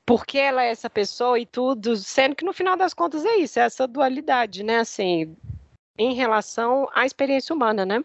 Porque 0.05 0.39
ela 0.39 0.65
é 0.65 0.71
essa 0.71 0.91
pessoa 0.91 1.39
e 1.39 1.47
tudo, 1.47 1.95
sendo 1.95 2.35
que 2.35 2.45
no 2.45 2.53
final 2.53 2.77
das 2.77 2.93
contas 2.93 3.25
é 3.25 3.37
isso, 3.37 3.61
é 3.61 3.63
essa 3.63 3.87
dualidade, 3.87 4.65
né? 4.65 4.81
Assim, 4.81 5.37
em 5.97 6.15
relação 6.15 6.89
à 6.93 7.07
experiência 7.07 7.55
humana, 7.55 7.87
né? 7.87 8.05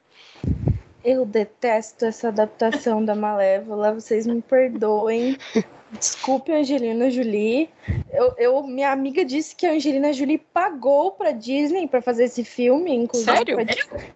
Eu 1.03 1.25
detesto 1.25 2.05
essa 2.05 2.27
adaptação 2.27 3.03
da 3.03 3.15
Malévola, 3.15 3.93
vocês 3.93 4.27
me 4.27 4.41
perdoem. 4.41 5.35
Desculpe, 5.95 6.51
Angelina 6.51 7.09
Jolie. 7.09 7.69
Eu, 8.11 8.33
eu, 8.37 8.63
minha 8.63 8.91
amiga 8.91 9.23
disse 9.23 9.55
que 9.55 9.65
a 9.65 9.71
Angelina 9.71 10.11
Jolie 10.13 10.37
pagou 10.37 11.11
para 11.11 11.31
Disney 11.31 11.87
para 11.87 12.01
fazer 12.01 12.25
esse 12.25 12.43
filme, 12.43 12.93
inclusive. 12.93 13.35
Sério? 13.35 13.57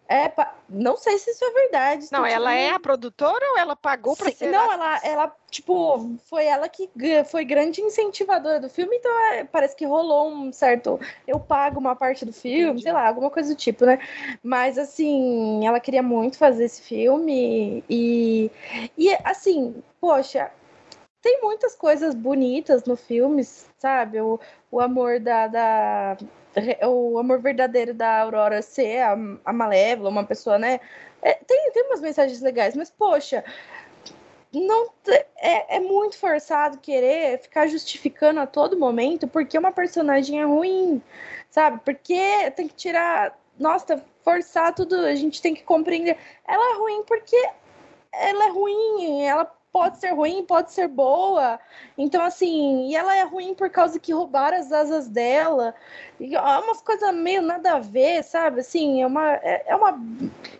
É, 0.07 0.27
pa... 0.27 0.55
não 0.67 0.97
sei 0.97 1.17
se 1.17 1.31
isso 1.31 1.43
é 1.43 1.51
verdade. 1.51 2.07
Não, 2.11 2.25
ela 2.25 2.53
é 2.53 2.71
a 2.71 2.79
produtora 2.79 3.45
ou 3.51 3.57
ela 3.57 3.75
pagou 3.75 4.15
para 4.15 4.31
ser? 4.31 4.51
Não, 4.51 4.71
ela, 4.71 4.99
ela, 5.03 5.35
tipo, 5.51 6.17
foi 6.29 6.45
ela 6.45 6.67
que 6.67 6.89
foi 7.29 7.45
grande 7.45 7.81
incentivadora 7.81 8.59
do 8.59 8.69
filme, 8.69 8.95
então 8.95 9.11
é, 9.33 9.43
parece 9.43 9.75
que 9.75 9.85
rolou 9.85 10.29
um 10.29 10.51
certo. 10.51 10.99
Eu 11.27 11.39
pago 11.39 11.79
uma 11.79 11.95
parte 11.95 12.25
do 12.25 12.33
filme, 12.33 12.63
Entendi. 12.63 12.83
sei 12.83 12.91
lá, 12.93 13.07
alguma 13.07 13.29
coisa 13.29 13.49
do 13.49 13.57
tipo, 13.57 13.85
né? 13.85 13.99
Mas 14.43 14.77
assim, 14.77 15.65
ela 15.65 15.79
queria 15.79 16.03
muito 16.03 16.37
fazer 16.37 16.65
esse 16.65 16.81
filme 16.81 17.83
e, 17.89 18.51
e 18.97 19.13
assim, 19.23 19.75
poxa 19.99 20.51
tem 21.21 21.41
muitas 21.41 21.75
coisas 21.75 22.15
bonitas 22.15 22.83
no 22.85 22.95
filme, 22.95 23.43
sabe? 23.77 24.21
O, 24.21 24.39
o 24.71 24.79
amor 24.79 25.19
da, 25.19 25.47
da 25.47 26.17
o 26.87 27.19
amor 27.19 27.39
verdadeiro 27.39 27.93
da 27.93 28.21
Aurora 28.21 28.61
ser 28.61 28.99
a, 29.01 29.17
a 29.45 29.53
Malévola, 29.53 30.09
uma 30.09 30.25
pessoa, 30.25 30.57
né? 30.57 30.79
É, 31.21 31.33
tem, 31.33 31.71
tem 31.71 31.83
umas 31.83 32.01
mensagens 32.01 32.41
legais, 32.41 32.75
mas 32.75 32.89
poxa, 32.89 33.43
não 34.53 34.89
é, 35.37 35.77
é 35.77 35.79
muito 35.79 36.17
forçado 36.17 36.77
querer 36.79 37.39
ficar 37.39 37.67
justificando 37.67 38.39
a 38.39 38.47
todo 38.47 38.79
momento 38.79 39.27
porque 39.27 39.57
uma 39.57 39.71
personagem 39.71 40.41
é 40.41 40.45
ruim, 40.45 41.01
sabe? 41.49 41.81
Porque 41.83 42.49
tem 42.55 42.67
que 42.67 42.75
tirar, 42.75 43.37
nossa, 43.59 44.03
forçar 44.23 44.73
tudo, 44.73 44.95
a 44.95 45.15
gente 45.15 45.41
tem 45.41 45.53
que 45.53 45.63
compreender. 45.63 46.17
Ela 46.47 46.75
é 46.75 46.77
ruim 46.79 47.03
porque 47.03 47.37
ela 48.11 48.45
é 48.45 48.49
ruim, 48.49 49.21
ela 49.23 49.58
pode 49.71 49.99
ser 49.99 50.13
ruim, 50.13 50.43
pode 50.43 50.71
ser 50.71 50.87
boa. 50.87 51.59
Então, 51.97 52.23
assim, 52.23 52.87
e 52.89 52.95
ela 52.95 53.15
é 53.15 53.23
ruim 53.23 53.53
por 53.53 53.69
causa 53.69 53.99
que 53.99 54.11
roubaram 54.11 54.57
as 54.57 54.71
asas 54.71 55.07
dela. 55.07 55.75
E 56.19 56.35
é 56.35 56.39
umas 56.39 56.81
coisas 56.81 57.13
meio 57.13 57.41
nada 57.41 57.73
a 57.73 57.79
ver, 57.79 58.23
sabe? 58.23 58.61
Assim, 58.61 59.01
é 59.01 59.07
uma, 59.07 59.33
é, 59.35 59.63
é 59.67 59.75
uma 59.75 59.97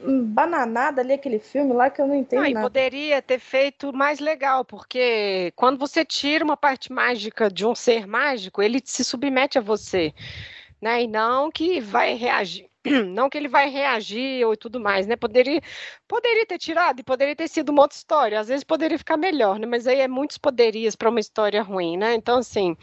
bananada 0.01 1.01
ali 1.01 1.13
aquele 1.13 1.39
filme 1.39 1.73
lá 1.73 1.89
que 1.89 2.01
eu 2.01 2.07
não 2.07 2.15
entendo. 2.15 2.41
Não, 2.41 2.47
e 2.47 2.53
poderia 2.53 3.21
ter 3.21 3.39
feito 3.39 3.91
mais 3.91 4.19
legal, 4.19 4.63
porque 4.63 5.51
quando 5.55 5.79
você 5.79 6.05
tira 6.05 6.43
uma 6.43 6.57
parte 6.57 6.91
mágica 6.91 7.49
de 7.49 7.65
um 7.65 7.73
ser 7.73 8.05
mágico, 8.05 8.61
ele 8.61 8.81
se 8.83 9.03
submete 9.03 9.57
a 9.57 9.61
você. 9.61 10.13
Né? 10.81 11.03
E 11.03 11.07
não 11.07 11.51
que 11.51 11.81
vai 11.81 12.13
reagir 12.13 12.68
não 13.07 13.29
que 13.29 13.37
ele 13.37 13.47
vai 13.47 13.69
reagir 13.69 14.45
ou 14.45 14.55
tudo 14.57 14.79
mais, 14.79 15.05
né? 15.07 15.15
Poderia, 15.15 15.61
poderia 16.07 16.45
ter 16.45 16.57
tirado 16.57 16.99
e 16.99 17.03
poderia 17.03 17.35
ter 17.35 17.47
sido 17.47 17.69
uma 17.69 17.83
outra 17.83 17.97
história. 17.97 18.39
Às 18.39 18.47
vezes 18.47 18.63
poderia 18.63 18.97
ficar 18.97 19.17
melhor, 19.17 19.59
né? 19.59 19.65
Mas 19.65 19.87
aí 19.87 19.99
é 19.99 20.07
muitos 20.07 20.37
poderias 20.37 20.95
para 20.95 21.09
uma 21.09 21.19
história 21.19 21.61
ruim, 21.61 21.97
né? 21.97 22.15
Então, 22.15 22.39
assim, 22.39 22.75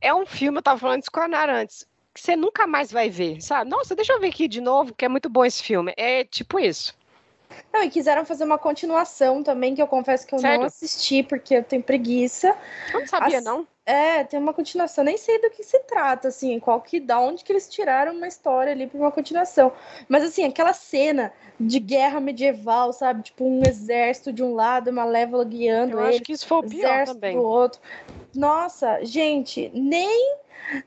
é 0.00 0.14
um 0.14 0.26
filme, 0.26 0.58
eu 0.58 0.60
estava 0.60 0.78
falando 0.78 1.02
isso 1.02 1.10
com 1.10 1.20
a 1.20 1.28
Nara 1.28 1.60
antes, 1.60 1.86
que 2.14 2.20
você 2.20 2.36
nunca 2.36 2.66
mais 2.66 2.90
vai 2.90 3.08
ver, 3.08 3.40
sabe? 3.40 3.70
Nossa, 3.70 3.94
deixa 3.94 4.12
eu 4.12 4.20
ver 4.20 4.28
aqui 4.28 4.48
de 4.48 4.60
novo, 4.60 4.94
que 4.94 5.04
é 5.04 5.08
muito 5.08 5.28
bom 5.28 5.44
esse 5.44 5.62
filme. 5.62 5.92
É 5.96 6.24
tipo 6.24 6.58
isso. 6.58 6.94
Não, 7.72 7.82
e 7.82 7.90
quiseram 7.90 8.24
fazer 8.24 8.44
uma 8.44 8.58
continuação 8.58 9.42
também, 9.42 9.74
que 9.74 9.82
eu 9.82 9.86
confesso 9.86 10.26
que 10.26 10.34
eu 10.34 10.40
Sério? 10.40 10.60
não 10.60 10.66
assisti, 10.66 11.22
porque 11.22 11.54
eu 11.54 11.64
tenho 11.64 11.82
preguiça. 11.82 12.56
Eu 12.92 13.00
não 13.00 13.06
sabia, 13.06 13.38
As- 13.38 13.44
não. 13.44 13.66
É, 13.84 14.22
tem 14.22 14.38
uma 14.38 14.54
continuação, 14.54 15.02
nem 15.02 15.16
sei 15.16 15.40
do 15.40 15.50
que 15.50 15.64
se 15.64 15.80
trata, 15.80 16.28
assim, 16.28 16.60
qual 16.60 16.80
que, 16.80 17.00
da 17.00 17.18
onde 17.18 17.42
que 17.42 17.52
eles 17.52 17.68
tiraram 17.68 18.12
uma 18.12 18.28
história 18.28 18.72
ali 18.72 18.86
pra 18.86 18.98
uma 18.98 19.10
continuação. 19.10 19.72
Mas, 20.08 20.22
assim, 20.22 20.44
aquela 20.44 20.72
cena 20.72 21.32
de 21.58 21.80
guerra 21.80 22.20
medieval, 22.20 22.92
sabe? 22.92 23.22
Tipo, 23.22 23.44
um 23.44 23.62
exército 23.66 24.32
de 24.32 24.40
um 24.40 24.54
lado, 24.54 24.88
uma 24.90 25.04
lévola 25.04 25.44
guiando 25.44 25.94
Eu 25.94 26.00
ele, 26.00 26.08
acho 26.10 26.22
que 26.22 26.32
isso 26.32 26.46
foi 26.46 26.58
o 26.58 26.62
pior 26.62 26.78
exército 26.78 27.14
também. 27.14 27.36
do 27.36 27.42
outro. 27.42 27.80
Nossa, 28.32 29.04
gente, 29.04 29.68
nem, 29.74 30.36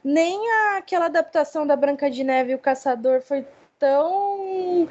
nem 0.01 0.39
aquela 0.77 1.07
adaptação 1.07 1.67
da 1.67 1.75
Branca 1.75 2.09
de 2.09 2.23
Neve 2.23 2.53
e 2.53 2.55
o 2.55 2.59
Caçador 2.59 3.21
foi 3.21 3.45
tão, 3.77 4.87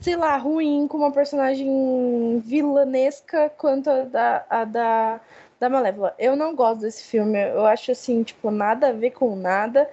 sei 0.00 0.16
lá, 0.16 0.36
ruim 0.36 0.88
com 0.88 0.98
uma 0.98 1.12
personagem 1.12 2.40
vilanesca 2.44 3.50
quanto 3.50 3.88
a 3.88 4.02
da, 4.02 4.46
a 4.50 4.64
da, 4.64 5.20
da 5.58 5.68
Malévola. 5.68 6.14
Eu 6.18 6.36
não 6.36 6.54
gosto 6.54 6.80
desse 6.80 7.04
filme, 7.04 7.38
eu 7.50 7.64
acho 7.64 7.92
assim, 7.92 8.22
tipo, 8.22 8.50
nada 8.50 8.88
a 8.88 8.92
ver 8.92 9.10
com 9.12 9.34
nada. 9.36 9.88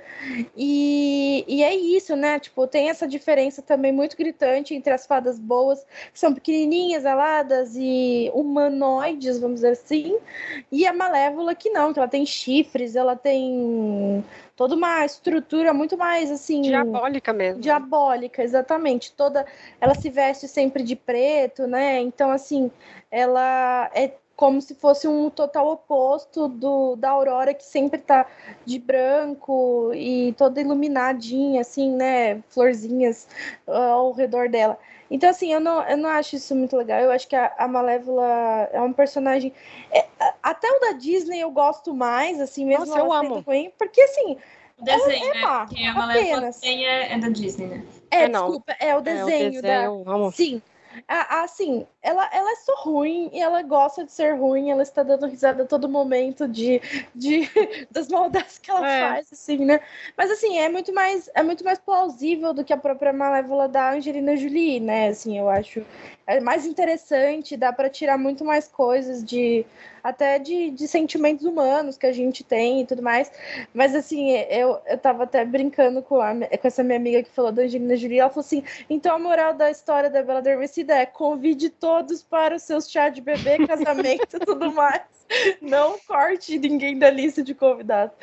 E, 0.56 1.46
e 1.48 1.64
é 1.64 1.74
isso, 1.74 2.16
né? 2.16 2.40
Tipo, 2.40 2.68
tem 2.68 2.90
essa 2.90 3.08
diferença 3.08 3.62
também 3.62 3.92
muito 3.92 4.18
gritante 4.18 4.74
entre 4.76 4.92
as 4.94 5.06
fadas 5.06 5.40
boas, 5.40 5.86
que 6.12 6.20
são 6.20 6.34
pequenininhas, 6.34 7.06
aladas 7.06 7.76
e 7.76 8.32
humanoides, 8.34 9.40
vamos 9.40 9.56
dizer 9.56 9.72
assim, 9.72 10.18
e 10.72 10.86
a 10.86 10.94
Malévola 10.94 11.56
que 11.56 11.70
não, 11.70 11.94
que 11.94 12.00
ela 12.00 12.08
tem 12.08 12.26
chifres, 12.26 12.96
ela 12.96 13.16
tem 13.16 14.24
toda 14.56 14.76
uma 14.76 15.04
estrutura 15.06 15.74
muito 15.74 15.98
mais 15.98 16.30
assim 16.30 16.62
Diabólica 16.62 17.34
mesmo. 17.34 17.62
diabólica, 17.62 18.44
exatamente. 18.44 19.14
Toda 19.14 19.46
ela 19.80 19.96
se 19.96 20.10
veste 20.10 20.48
sempre 20.48 20.84
de 20.84 20.96
preto, 20.96 21.66
né? 21.66 22.00
Então 22.00 22.30
assim, 22.32 22.72
ela 23.10 23.90
é 23.94 24.12
como 24.42 24.60
se 24.60 24.74
fosse 24.74 25.08
um 25.08 25.30
total 25.30 25.68
oposto 25.70 26.48
do 26.48 26.96
da 26.96 27.12
Aurora 27.12 27.54
que 27.54 27.64
sempre 27.64 28.00
tá 28.00 28.26
de 28.66 28.80
branco 28.80 29.92
e 29.94 30.34
toda 30.36 30.60
iluminadinha 30.60 31.62
assim, 31.62 31.92
né? 31.96 32.42
Florzinhas 32.50 33.28
ah, 33.68 33.90
ao 33.92 34.12
redor 34.14 34.50
dela. 34.50 34.80
Então, 35.12 35.30
assim, 35.30 35.54
eu 35.54 35.60
não, 35.60 35.84
eu 35.88 35.96
não 35.96 36.10
acho 36.10 36.38
isso 36.38 36.56
muito 36.56 36.76
legal. 36.76 37.00
Eu 37.02 37.12
acho 37.12 37.28
que 37.28 37.36
a, 37.36 37.54
a 37.56 37.68
Malévola 37.68 38.68
é 38.74 38.82
um 38.82 38.92
personagem. 38.92 39.54
é, 39.92 40.08
até 40.42 40.68
o 40.72 40.80
da 40.80 40.94
Disney 40.94 41.40
eu 41.40 41.52
gosto 41.52 41.94
mais, 41.94 42.42
assim, 42.42 42.66
mesmo 42.66 42.88
Nossa, 42.88 42.98
eu 42.98 43.14
amo. 43.14 43.42
ruim, 43.42 43.72
porque 43.78 44.02
assim, 44.02 44.38
O 44.80 44.84
desenho, 44.84 45.30
é 45.30 45.34
né? 45.36 45.42
má, 45.42 45.66
Porque 45.68 45.84
a 45.84 45.94
Malévola 45.94 46.34
apenas. 46.38 46.56
também 46.60 46.84
é, 46.88 47.14
é 47.14 47.20
da 47.20 47.30
Disney, 47.30 47.68
né? 47.68 47.84
É, 48.10 48.24
É, 48.24 48.28
não. 48.28 48.46
desculpa, 48.46 48.76
é 48.80 48.88
o 48.88 48.90
É, 48.90 48.96
o 48.98 49.02
desenho, 49.02 49.62
da. 49.62 49.68
desenho, 49.68 50.04
vamos. 50.04 50.36
Sim. 50.36 50.62
A- 51.08 51.42
Assim, 51.44 51.86
ela, 52.02 52.30
ela 52.34 52.52
é 52.52 52.56
só 52.58 52.76
ruim 52.84 53.30
e 53.34 53.40
ela 53.42 53.62
gosta 53.62 54.04
de 54.04 54.12
ser 54.12 54.34
ruim, 54.36 54.70
ela 54.72 54.84
está 54.84 55.04
dando 55.04 55.26
risada 55.28 55.64
a 55.64 55.66
todo 55.66 55.90
momento 55.90 56.48
de, 56.48 56.82
de 57.16 57.42
das 57.92 58.08
maldades 58.08 58.58
que 58.58 58.70
ela 58.70 58.88
É. 58.88 59.00
faz, 59.00 59.34
assim, 59.34 59.58
né? 59.66 59.80
Mas 60.18 60.30
assim, 60.32 60.58
é 60.58 60.70
muito 60.70 60.94
mais 60.94 61.30
é 61.34 61.44
muito 61.44 61.64
mais 61.64 61.80
plausível 61.80 62.54
do 62.54 62.64
que 62.64 62.74
a 62.74 62.78
própria 62.78 63.14
Malévola 63.14 63.68
da 63.68 63.92
Angelina 63.92 64.36
Jolie, 64.36 64.80
né? 64.80 65.08
Assim, 65.10 65.38
eu 65.38 65.50
acho 65.50 65.86
é 66.27 66.39
mais 66.39 66.65
interessante, 66.65 67.57
dá 67.57 67.73
para 67.73 67.89
tirar 67.89 68.18
muito 68.18 68.45
mais 68.45 68.68
coisas 68.68 69.23
de 69.23 69.65
até 70.03 70.39
de, 70.39 70.72
de 70.72 70.88
sentimentos 70.88 71.45
humanos 71.45 71.98
que 71.98 72.06
a 72.06 72.11
gente 72.11 72.43
tem 72.43 72.81
e 72.81 72.85
tudo 72.85 73.02
mais. 73.02 73.31
Mas 73.73 73.93
assim, 73.95 74.31
eu, 74.49 74.80
eu 74.85 74.98
tava 74.98 75.23
até 75.23 75.45
brincando 75.45 76.02
com, 76.02 76.19
a, 76.19 76.34
com 76.34 76.68
essa 76.68 76.84
minha 76.84 76.98
amiga 76.98 77.22
que 77.23 77.30
falou 77.30 77.52
da 77.52 77.64
Angelina 77.64 77.95
Jolie, 77.95 78.19
ela 78.19 78.30
falou 78.30 78.45
assim: 78.45 78.64
então 78.89 79.15
a 79.15 79.19
moral 79.19 79.53
da 79.53 79.69
história 79.69 80.10
da 80.10 80.23
Bela 80.23 80.39
Adormecida 80.39 80.95
é 80.95 81.06
convide 81.06 81.69
todos 81.69 82.23
para 82.23 82.56
os 82.56 82.64
seus 82.64 82.89
chá 82.89 83.10
de 83.10 83.22
bebê, 83.22 83.57
casamento 83.68 84.38
e 84.38 84.39
tudo 84.39 84.72
mais. 84.72 85.02
Não 85.61 85.98
corte 85.99 86.60
ninguém 86.60 86.99
da 86.99 87.10
lista 87.10 87.41
de 87.41 87.53
convidados. 87.53 88.15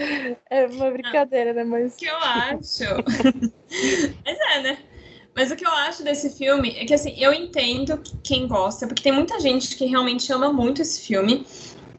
É 0.50 0.66
uma 0.66 0.90
brincadeira, 0.90 1.54
né? 1.54 1.64
Mas. 1.64 1.94
O 1.94 1.96
que 1.96 2.06
eu 2.06 2.16
acho. 2.16 2.84
Mas 4.24 4.38
é, 4.38 4.62
né? 4.62 4.78
Mas 5.38 5.52
o 5.52 5.56
que 5.56 5.64
eu 5.64 5.70
acho 5.70 6.02
desse 6.02 6.30
filme 6.30 6.70
é 6.76 6.84
que, 6.84 6.92
assim, 6.92 7.14
eu 7.16 7.32
entendo 7.32 8.02
quem 8.24 8.48
gosta, 8.48 8.88
porque 8.88 9.04
tem 9.04 9.12
muita 9.12 9.38
gente 9.38 9.76
que 9.76 9.86
realmente 9.86 10.32
ama 10.32 10.52
muito 10.52 10.82
esse 10.82 11.00
filme, 11.00 11.46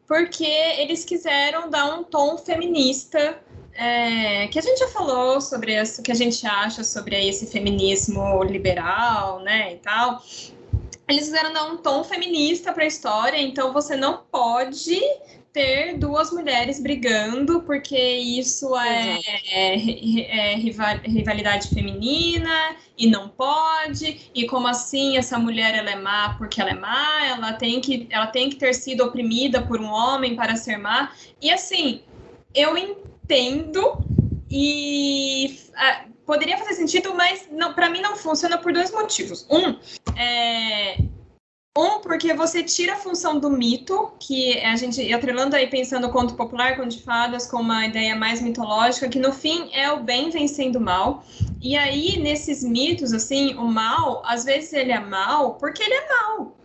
porque 0.05 0.43
eles 0.43 1.05
quiseram 1.05 1.69
dar 1.69 1.85
um 1.97 2.03
tom 2.03 2.37
feminista. 2.37 3.39
é, 3.73 4.47
que 4.47 4.59
a 4.59 4.61
gente 4.61 4.79
já 4.79 4.89
falou 4.89 5.39
sobre 5.39 5.81
isso, 5.81 6.01
o 6.01 6.03
que 6.03 6.11
a 6.11 6.15
gente 6.15 6.45
acha 6.45 6.83
sobre 6.83 7.15
esse 7.29 7.47
feminismo 7.47 8.43
liberal, 8.43 9.39
né, 9.39 9.75
e 9.75 9.77
tal. 9.77 10.21
Eles 11.07 11.23
quiseram 11.23 11.53
dar 11.53 11.63
um 11.63 11.77
tom 11.77 12.03
feminista 12.03 12.73
para 12.73 12.83
a 12.83 12.87
história, 12.87 13.37
então 13.37 13.71
você 13.71 13.95
não 13.95 14.17
pode 14.29 14.99
ter 15.51 15.97
duas 15.97 16.31
mulheres 16.31 16.79
brigando, 16.81 17.61
porque 17.61 17.97
isso 17.97 18.75
é, 18.77 19.19
é, 19.51 20.51
é 20.51 20.55
rival- 20.55 20.99
rivalidade 21.03 21.69
feminina 21.69 22.75
e 22.97 23.07
não 23.07 23.29
pode. 23.29 24.29
E 24.33 24.47
como 24.47 24.67
assim 24.67 25.17
essa 25.17 25.39
mulher 25.39 25.75
ela 25.75 25.89
é 25.91 25.95
má 25.95 26.35
porque 26.37 26.61
ela 26.61 26.71
é 26.71 26.75
má? 26.75 27.25
Ela 27.25 27.53
tem 27.53 27.81
que, 27.81 28.07
ela 28.09 28.27
tem 28.27 28.49
que 28.49 28.57
ter 28.57 28.73
sido 28.73 29.03
oprimida 29.03 29.61
por 29.61 29.81
um 29.81 29.89
homem 29.89 30.35
para 30.35 30.55
ser 30.55 30.77
má. 30.77 31.11
E 31.41 31.51
assim, 31.51 32.01
eu 32.53 32.77
entendo 32.77 34.03
e 34.49 35.59
ah, 35.75 36.05
poderia 36.25 36.57
fazer 36.57 36.73
sentido, 36.73 37.13
mas 37.15 37.47
para 37.73 37.89
mim 37.89 38.01
não 38.01 38.15
funciona 38.15 38.57
por 38.57 38.71
dois 38.71 38.91
motivos. 38.91 39.47
Um, 39.49 39.75
é, 40.15 40.97
um, 41.77 41.99
porque 41.99 42.33
você 42.33 42.63
tira 42.63 42.93
a 42.93 42.97
função 42.97 43.39
do 43.39 43.49
mito, 43.49 44.11
que 44.19 44.59
a 44.59 44.75
gente, 44.75 45.13
atrelando 45.13 45.55
aí 45.55 45.67
pensando 45.67 46.07
o 46.07 46.11
conto 46.11 46.35
popular, 46.35 46.75
conto 46.75 46.89
de 46.89 47.01
fadas, 47.01 47.45
com 47.45 47.57
uma 47.57 47.85
ideia 47.85 48.15
mais 48.15 48.41
mitológica, 48.41 49.07
que 49.07 49.19
no 49.19 49.31
fim 49.31 49.69
é 49.73 49.91
o 49.91 50.03
bem 50.03 50.29
vencendo 50.29 50.77
o 50.77 50.81
mal. 50.81 51.23
E 51.61 51.77
aí, 51.77 52.19
nesses 52.19 52.63
mitos, 52.63 53.13
assim, 53.13 53.55
o 53.55 53.65
mal, 53.65 54.21
às 54.25 54.43
vezes 54.43 54.73
ele 54.73 54.91
é 54.91 54.99
mal 54.99 55.55
porque 55.55 55.83
ele 55.83 55.93
é 55.93 56.07
mal. 56.09 56.55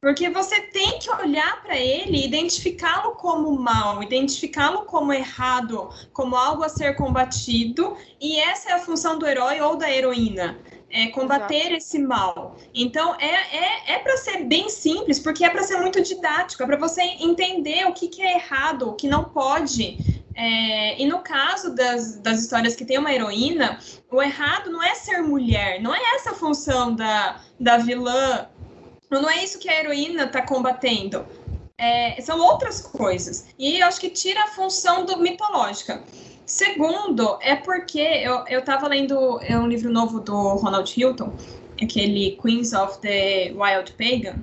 Porque 0.00 0.28
você 0.28 0.60
tem 0.60 0.98
que 0.98 1.10
olhar 1.10 1.62
para 1.62 1.78
ele 1.78 2.26
identificá-lo 2.26 3.12
como 3.12 3.50
mal, 3.58 4.02
identificá-lo 4.02 4.82
como 4.82 5.14
errado, 5.14 5.88
como 6.12 6.36
algo 6.36 6.62
a 6.62 6.68
ser 6.68 6.94
combatido, 6.94 7.96
e 8.20 8.38
essa 8.38 8.68
é 8.68 8.72
a 8.74 8.78
função 8.78 9.18
do 9.18 9.26
herói 9.26 9.62
ou 9.62 9.76
da 9.76 9.90
heroína. 9.90 10.58
É 10.96 11.08
combater 11.08 11.72
esse 11.72 11.98
mal. 11.98 12.56
Então, 12.72 13.16
é, 13.16 13.26
é, 13.26 13.94
é 13.94 13.98
para 13.98 14.16
ser 14.16 14.44
bem 14.44 14.68
simples, 14.68 15.18
porque 15.18 15.44
é 15.44 15.50
para 15.50 15.64
ser 15.64 15.78
muito 15.78 16.00
didático, 16.00 16.62
é 16.62 16.66
para 16.66 16.76
você 16.76 17.02
entender 17.02 17.84
o 17.86 17.92
que, 17.92 18.06
que 18.06 18.22
é 18.22 18.36
errado, 18.36 18.90
o 18.90 18.92
que 18.94 19.08
não 19.08 19.24
pode. 19.24 19.98
É, 20.36 21.02
e 21.02 21.06
no 21.06 21.18
caso 21.18 21.74
das, 21.74 22.16
das 22.20 22.40
histórias 22.40 22.76
que 22.76 22.84
tem 22.84 22.98
uma 22.98 23.12
heroína, 23.12 23.78
o 24.10 24.22
errado 24.22 24.70
não 24.70 24.82
é 24.82 24.94
ser 24.94 25.20
mulher, 25.20 25.82
não 25.82 25.92
é 25.92 26.00
essa 26.14 26.30
a 26.30 26.34
função 26.34 26.94
da, 26.94 27.40
da 27.58 27.76
vilã 27.76 28.48
não 29.20 29.30
é 29.30 29.44
isso 29.44 29.58
que 29.58 29.68
a 29.68 29.80
heroína 29.80 30.24
está 30.24 30.42
combatendo. 30.42 31.26
É, 31.76 32.20
são 32.20 32.38
outras 32.40 32.80
coisas. 32.80 33.46
E 33.58 33.80
eu 33.80 33.86
acho 33.86 34.00
que 34.00 34.10
tira 34.10 34.44
a 34.44 34.48
função 34.48 35.04
do 35.04 35.18
mitológica. 35.18 36.02
Segundo, 36.46 37.38
é 37.42 37.54
porque 37.56 37.98
eu, 37.98 38.44
eu 38.48 38.62
lendo 38.88 39.38
é 39.42 39.58
um 39.58 39.66
livro 39.66 39.90
novo 39.90 40.20
do 40.20 40.54
Ronald 40.56 40.90
Hilton, 40.98 41.36
aquele 41.80 42.36
Queens 42.40 42.72
of 42.72 42.98
the 43.00 43.52
Wild 43.52 43.92
Pagan. 43.92 44.42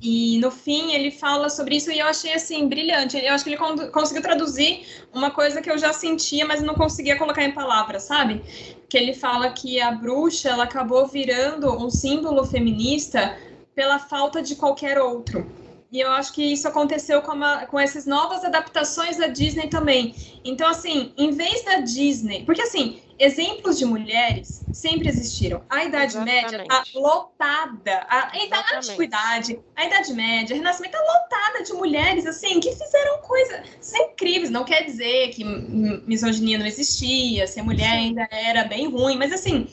E 0.00 0.38
no 0.38 0.50
fim 0.50 0.92
ele 0.92 1.10
fala 1.10 1.48
sobre 1.48 1.76
isso 1.76 1.90
e 1.90 1.98
eu 1.98 2.06
achei 2.06 2.32
assim 2.32 2.68
brilhante. 2.68 3.16
Eu 3.18 3.32
acho 3.34 3.44
que 3.44 3.50
ele 3.50 3.56
con- 3.56 3.90
conseguiu 3.90 4.22
traduzir 4.22 4.86
uma 5.12 5.30
coisa 5.30 5.62
que 5.62 5.70
eu 5.70 5.78
já 5.78 5.92
sentia, 5.92 6.46
mas 6.46 6.62
não 6.62 6.74
conseguia 6.74 7.16
colocar 7.16 7.42
em 7.44 7.52
palavras, 7.52 8.02
sabe? 8.04 8.44
Que 8.88 8.96
ele 8.98 9.14
fala 9.14 9.50
que 9.52 9.80
a 9.80 9.90
bruxa 9.92 10.50
ela 10.50 10.64
acabou 10.64 11.06
virando 11.08 11.72
um 11.82 11.90
símbolo 11.90 12.44
feminista 12.44 13.36
pela 13.74 13.98
falta 13.98 14.42
de 14.42 14.54
qualquer 14.56 14.98
outro. 14.98 15.50
E 15.92 16.00
eu 16.00 16.10
acho 16.10 16.32
que 16.32 16.42
isso 16.42 16.66
aconteceu 16.66 17.22
com, 17.22 17.32
a- 17.42 17.66
com 17.66 17.78
essas 17.78 18.06
novas 18.06 18.44
adaptações 18.44 19.16
da 19.16 19.28
Disney 19.28 19.68
também. 19.68 20.14
Então, 20.44 20.68
assim, 20.68 21.12
em 21.16 21.30
vez 21.30 21.64
da 21.64 21.78
Disney. 21.80 22.44
Porque, 22.44 22.60
assim, 22.62 23.00
exemplos 23.18 23.78
de 23.78 23.84
mulheres 23.84 24.62
sempre 24.72 25.08
existiram. 25.08 25.62
A 25.70 25.84
Idade 25.84 26.18
Média 26.18 26.64
tá 26.66 26.82
Exatamente. 26.82 26.98
lotada. 26.98 27.98
A, 28.08 28.18
a, 28.18 28.30
a 28.32 28.36
Exatamente. 28.44 28.76
Antiguidade, 28.90 29.58
a 29.76 29.84
Idade 29.86 30.12
Média, 30.12 30.54
a 30.54 30.58
Renascimento 30.58 30.92
tá 30.92 30.98
lotada 31.00 31.64
de 31.64 31.72
mulheres, 31.72 32.26
assim, 32.26 32.58
que 32.60 32.72
fizeram 32.72 33.18
coisas 33.22 33.60
incríveis. 33.94 34.50
Não 34.50 34.64
quer 34.64 34.84
dizer 34.84 35.30
que 35.30 35.44
misoginia 35.44 36.58
não 36.58 36.66
existia, 36.66 37.46
ser 37.46 37.62
mulher 37.62 37.92
ainda 37.92 38.26
era 38.30 38.64
bem 38.64 38.88
ruim, 38.90 39.16
mas, 39.16 39.32
assim. 39.32 39.68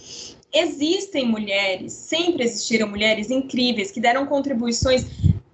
Existem 0.56 1.26
mulheres, 1.26 1.94
sempre 1.94 2.44
existiram 2.44 2.88
mulheres 2.88 3.31
incríveis 3.31 3.90
que 3.90 3.99
deram 3.99 4.27
contribuições 4.27 5.03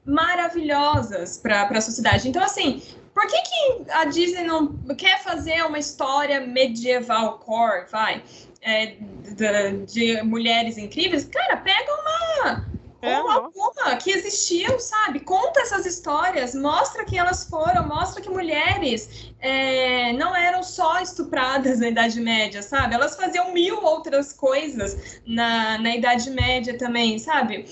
maravilhosas 0.09 1.37
para 1.37 1.63
a 1.69 1.81
sociedade. 1.81 2.27
Então, 2.27 2.43
assim, 2.43 2.81
por 3.13 3.25
que, 3.27 3.41
que 3.41 3.91
a 3.91 4.05
Disney 4.05 4.43
não 4.43 4.75
quer 4.97 5.21
fazer 5.23 5.63
uma 5.65 5.79
história 5.79 6.41
medieval 6.41 7.39
core, 7.39 7.85
vai? 7.91 8.23
é, 8.61 8.95
da- 9.37 9.69
de 9.85 10.21
mulheres 10.23 10.77
incríveis? 10.77 11.25
Cara, 11.25 11.57
pega 11.57 11.91
uma. 11.93 12.79
É, 13.01 13.17
ou 13.21 13.29
alguma 13.29 13.95
que 13.95 14.11
existiu, 14.11 14.77
sabe? 14.77 15.21
Conta 15.21 15.61
essas 15.61 15.85
histórias, 15.85 16.53
mostra 16.53 17.05
que 17.05 17.17
elas 17.17 17.45
foram, 17.45 17.87
mostra 17.87 18.21
que 18.21 18.29
mulheres 18.29 19.31
é, 19.39 20.11
não 20.13 20.35
eram 20.35 20.61
só 20.61 20.99
estupradas 20.99 21.79
na 21.79 21.87
Idade 21.87 22.19
Média, 22.19 22.61
sabe? 22.61 22.95
Elas 22.95 23.15
faziam 23.15 23.53
mil 23.53 23.81
outras 23.81 24.33
coisas 24.33 25.21
na, 25.25 25.77
na 25.77 25.95
Idade 25.95 26.29
Média 26.29 26.77
também, 26.77 27.17
sabe? 27.19 27.65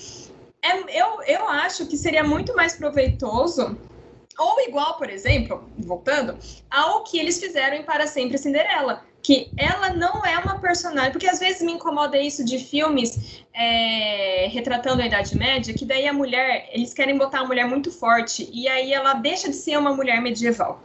É, 0.62 1.00
eu, 1.00 1.22
eu 1.22 1.48
acho 1.48 1.86
que 1.86 1.96
seria 1.96 2.24
muito 2.24 2.54
mais 2.54 2.74
proveitoso 2.74 3.78
ou 4.38 4.60
igual, 4.60 4.96
por 4.96 5.10
exemplo, 5.10 5.68
voltando, 5.76 6.38
ao 6.70 7.02
que 7.02 7.18
eles 7.18 7.40
fizeram 7.40 7.76
em 7.76 7.82
Para 7.82 8.06
Sempre 8.06 8.38
Cinderela 8.38 9.02
que 9.22 9.50
ela 9.56 9.90
não 9.90 10.24
é 10.24 10.38
uma 10.38 10.58
personagem, 10.58 11.12
porque 11.12 11.26
às 11.26 11.38
vezes 11.38 11.60
me 11.62 11.72
incomoda 11.72 12.16
isso 12.16 12.44
de 12.44 12.58
filmes 12.58 13.42
é, 13.52 14.48
retratando 14.50 15.02
a 15.02 15.06
Idade 15.06 15.36
Média, 15.36 15.74
que 15.74 15.84
daí 15.84 16.06
a 16.06 16.12
mulher, 16.12 16.68
eles 16.72 16.94
querem 16.94 17.18
botar 17.18 17.40
a 17.40 17.44
mulher 17.44 17.66
muito 17.66 17.90
forte, 17.90 18.48
e 18.52 18.68
aí 18.68 18.92
ela 18.92 19.14
deixa 19.14 19.48
de 19.48 19.56
ser 19.56 19.76
uma 19.76 19.92
mulher 19.92 20.20
medieval. 20.22 20.80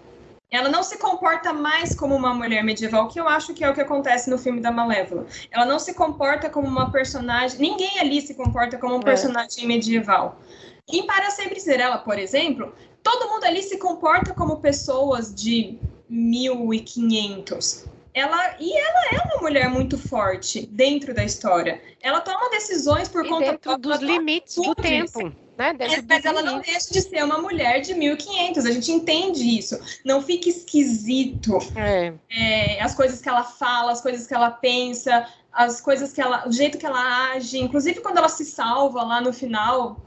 Ela 0.54 0.70
não 0.70 0.84
se 0.84 1.00
comporta 1.00 1.52
mais 1.52 1.96
como 1.96 2.16
uma 2.16 2.32
mulher 2.32 2.64
medieval, 2.64 3.08
que 3.08 3.20
eu 3.20 3.28
acho 3.28 3.56
que 3.56 3.64
é 3.64 3.70
o 3.72 3.74
que 3.74 3.82
acontece 3.82 4.30
no 4.30 4.38
filme 4.38 4.62
da 4.62 4.72
Malévola. 4.72 5.26
Ela 5.50 5.66
não 5.66 5.80
se 5.80 5.96
comporta 5.96 6.48
como 6.48 6.68
uma 6.68 6.92
personagem. 6.92 7.60
Ninguém 7.60 8.00
ali 8.00 8.22
se 8.22 8.36
comporta 8.36 8.78
como 8.78 8.96
um 8.96 9.00
é. 9.00 9.04
personagem 9.04 9.66
medieval. 9.66 10.40
Em 10.88 11.08
Para 11.08 11.32
Sempre 11.32 11.60
Ser 11.60 11.80
Ela, 11.80 11.98
por 11.98 12.20
exemplo, 12.20 12.72
todo 13.02 13.30
mundo 13.30 13.46
ali 13.46 13.64
se 13.64 13.80
comporta 13.80 14.32
como 14.32 14.60
pessoas 14.60 15.34
de 15.34 15.80
1500 16.08 17.86
ela 18.14 18.56
e 18.60 18.72
ela 18.78 19.06
é 19.12 19.26
uma 19.26 19.42
mulher 19.42 19.68
muito 19.70 19.98
forte 19.98 20.68
dentro 20.68 21.16
da 21.16 21.24
história. 21.24 21.82
Ela 22.00 22.22
toma 22.22 22.48
decisões 22.52 23.10
por 23.10 23.26
e 23.26 23.30
conta 23.30 23.52
dentro 23.54 23.78
dos 23.80 24.00
limites 24.02 24.56
do 24.56 24.76
tempo. 24.76 25.34
Né? 25.58 25.76
É, 25.80 26.02
mas 26.02 26.26
ela 26.26 26.42
não 26.42 26.60
deixa 26.60 26.92
de 26.92 27.02
ser 27.02 27.24
uma 27.24 27.38
mulher 27.38 27.82
de 27.82 27.94
1500, 27.94 28.66
a 28.66 28.72
gente 28.72 28.92
entende 28.92 29.44
isso. 29.44 29.80
Não 30.04 30.22
fica 30.22 30.50
esquisito 30.50 31.60
é. 31.76 32.14
É, 32.30 32.82
as 32.82 32.96
coisas 32.96 33.22
que 33.22 33.30
ela 33.30 33.44
fala, 33.44 33.92
as 33.92 34.02
coisas 34.02 34.26
que 34.26 34.34
ela 34.34 34.50
pensa, 34.50 35.28
as 35.52 35.80
coisas 35.80 36.12
que 36.12 36.22
ela. 36.22 36.48
o 36.48 36.52
jeito 36.52 36.78
que 36.78 36.86
ela 36.86 37.32
age, 37.34 37.60
inclusive 37.60 38.02
quando 38.02 38.18
ela 38.18 38.30
se 38.30 38.46
salva 38.46 39.04
lá 39.04 39.22
no 39.22 39.32
final. 39.32 39.98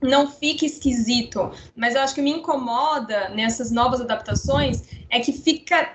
Não 0.00 0.30
fica 0.30 0.64
esquisito, 0.64 1.50
mas 1.74 1.96
eu 1.96 2.00
acho 2.02 2.14
que 2.14 2.22
me 2.22 2.30
incomoda 2.30 3.30
nessas 3.30 3.72
novas 3.72 4.00
adaptações 4.00 4.84
é 5.10 5.18
que 5.18 5.32
fica 5.32 5.92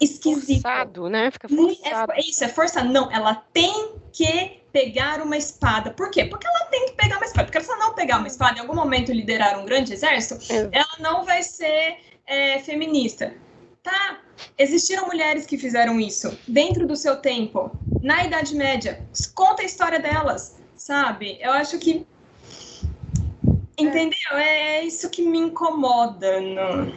esquisito. 0.00 0.62
Forçado, 0.62 1.10
né? 1.10 1.30
Fica 1.30 1.48
é 1.48 1.54
forçado. 1.54 2.12
É, 2.12 2.20
isso, 2.20 2.44
é 2.44 2.48
forçado. 2.48 2.88
Não, 2.88 3.12
ela 3.12 3.34
tem 3.52 3.92
que 4.10 4.61
pegar 4.72 5.20
uma 5.20 5.36
espada. 5.36 5.90
Por 5.90 6.10
quê? 6.10 6.24
Porque 6.24 6.46
ela 6.46 6.66
tem 6.66 6.86
que 6.86 6.92
pegar 6.92 7.16
uma 7.16 7.26
espada. 7.26 7.44
Porque 7.44 7.60
se 7.60 7.70
ela 7.70 7.78
não 7.78 7.94
pegar 7.94 8.18
uma 8.18 8.26
espada, 8.26 8.58
em 8.58 8.62
algum 8.62 8.74
momento 8.74 9.12
liderar 9.12 9.58
um 9.60 9.64
grande 9.64 9.92
exército, 9.92 10.52
é. 10.52 10.68
ela 10.72 10.96
não 10.98 11.24
vai 11.24 11.42
ser 11.42 11.98
é, 12.26 12.58
feminista. 12.60 13.34
Tá? 13.82 14.20
Existiram 14.56 15.06
mulheres 15.06 15.44
que 15.44 15.58
fizeram 15.58 16.00
isso 16.00 16.38
dentro 16.46 16.86
do 16.86 16.96
seu 16.96 17.16
tempo, 17.16 17.70
na 18.00 18.24
Idade 18.24 18.54
Média. 18.54 19.04
Conta 19.34 19.62
a 19.62 19.64
história 19.64 19.98
delas, 19.98 20.56
sabe? 20.76 21.38
Eu 21.40 21.52
acho 21.52 21.78
que. 21.78 22.06
Entendeu? 23.76 24.36
É 24.36 24.84
isso 24.84 25.10
que 25.10 25.22
me 25.22 25.38
incomoda. 25.38 26.40
No... 26.40 26.94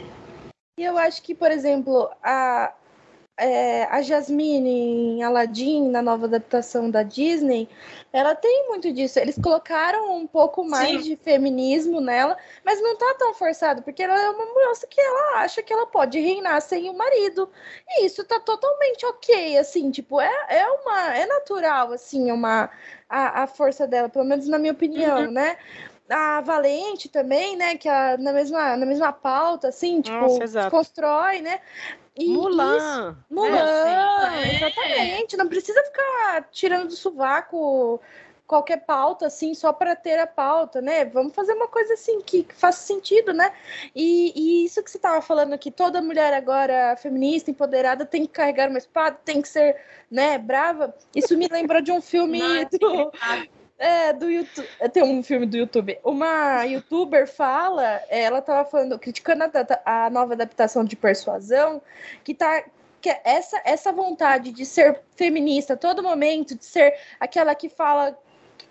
E 0.78 0.84
eu 0.84 0.96
acho 0.96 1.22
que, 1.22 1.34
por 1.34 1.50
exemplo, 1.50 2.08
a, 2.22 2.72
é, 3.38 3.84
a 3.84 4.00
Jasmine 4.00 5.18
em 5.18 5.22
Aladdin, 5.22 5.90
na 5.90 6.00
nova 6.00 6.24
adaptação 6.24 6.90
da 6.90 7.02
Disney, 7.02 7.68
ela 8.10 8.34
tem 8.34 8.66
muito 8.68 8.90
disso. 8.92 9.18
Eles 9.18 9.38
colocaram 9.38 10.16
um 10.16 10.26
pouco 10.26 10.64
mais 10.64 11.02
Sim. 11.02 11.10
de 11.10 11.16
feminismo 11.16 12.00
nela, 12.00 12.36
mas 12.64 12.80
não 12.80 12.96
tá 12.96 13.14
tão 13.18 13.34
forçado, 13.34 13.82
porque 13.82 14.02
ela 14.02 14.18
é 14.18 14.30
uma 14.30 14.46
moça 14.46 14.86
que 14.86 15.00
ela 15.00 15.40
acha 15.40 15.62
que 15.62 15.72
ela 15.72 15.86
pode 15.86 16.18
reinar 16.18 16.62
sem 16.62 16.88
o 16.88 16.96
marido. 16.96 17.50
E 17.86 18.06
isso 18.06 18.24
tá 18.24 18.40
totalmente 18.40 19.04
ok, 19.04 19.58
assim, 19.58 19.90
tipo, 19.90 20.18
é, 20.18 20.46
é 20.48 20.66
uma. 20.66 21.14
É 21.14 21.26
natural, 21.26 21.92
assim, 21.92 22.32
uma, 22.32 22.70
a, 23.08 23.42
a 23.42 23.46
força 23.46 23.86
dela, 23.86 24.08
pelo 24.08 24.24
menos 24.24 24.48
na 24.48 24.58
minha 24.58 24.72
opinião, 24.72 25.26
uhum. 25.26 25.30
né? 25.30 25.58
a 26.08 26.40
Valente 26.40 27.08
também, 27.08 27.56
né? 27.56 27.76
Que 27.76 27.88
a, 27.88 28.16
na, 28.16 28.32
mesma, 28.32 28.76
na 28.76 28.86
mesma 28.86 29.12
pauta, 29.12 29.68
assim, 29.68 30.00
tipo, 30.00 30.16
Nossa, 30.16 30.70
constrói, 30.70 31.40
né? 31.40 31.60
E 32.16 32.28
Mulan. 32.28 32.76
Isso, 32.76 33.16
Mulan, 33.30 34.32
é, 34.32 34.56
exatamente. 34.56 35.36
Não 35.36 35.48
precisa 35.48 35.82
ficar 35.84 36.48
tirando 36.50 36.88
do 36.88 36.96
sovaco 36.96 38.00
qualquer 38.46 38.84
pauta 38.86 39.26
assim 39.26 39.54
só 39.54 39.72
para 39.72 39.96
ter 39.96 40.18
a 40.18 40.26
pauta, 40.26 40.80
né? 40.80 41.04
Vamos 41.04 41.34
fazer 41.34 41.52
uma 41.52 41.68
coisa 41.68 41.94
assim 41.94 42.20
que, 42.22 42.44
que 42.44 42.54
faça 42.54 42.86
sentido, 42.86 43.32
né? 43.32 43.52
E, 43.94 44.32
e 44.34 44.64
isso 44.64 44.82
que 44.82 44.90
você 44.90 44.98
estava 44.98 45.20
falando 45.20 45.52
aqui, 45.52 45.70
toda 45.70 46.00
mulher 46.00 46.32
agora 46.32 46.96
feminista, 46.96 47.50
empoderada, 47.50 48.06
tem 48.06 48.22
que 48.22 48.32
carregar 48.32 48.68
uma 48.68 48.78
espada, 48.78 49.18
tem 49.24 49.42
que 49.42 49.48
ser, 49.48 49.76
né, 50.10 50.38
brava. 50.38 50.94
Isso 51.14 51.36
me 51.36 51.48
lembrou 51.48 51.82
de 51.82 51.90
um 51.90 52.00
filme 52.00 52.40
do, 52.80 53.10
é, 53.78 54.12
do 54.12 54.30
YouTube. 54.30 54.68
Tem 54.92 55.02
um 55.02 55.22
filme 55.22 55.46
do 55.46 55.56
YouTube. 55.56 55.98
Uma 56.02 56.64
youtuber 56.64 57.28
fala, 57.28 58.02
ela 58.08 58.40
tava 58.40 58.68
falando, 58.68 58.98
criticando 58.98 59.44
a, 59.44 60.06
a 60.06 60.10
nova 60.10 60.34
adaptação 60.34 60.84
de 60.84 60.96
Persuasão, 60.96 61.82
que 62.24 62.34
tá 62.34 62.64
que 63.00 63.14
essa, 63.24 63.60
essa 63.64 63.92
vontade 63.92 64.50
de 64.50 64.64
ser 64.64 65.00
feminista 65.14 65.74
a 65.74 65.76
todo 65.76 66.02
momento, 66.02 66.56
de 66.56 66.64
ser 66.64 66.98
aquela 67.20 67.54
que 67.54 67.68
fala 67.68 68.18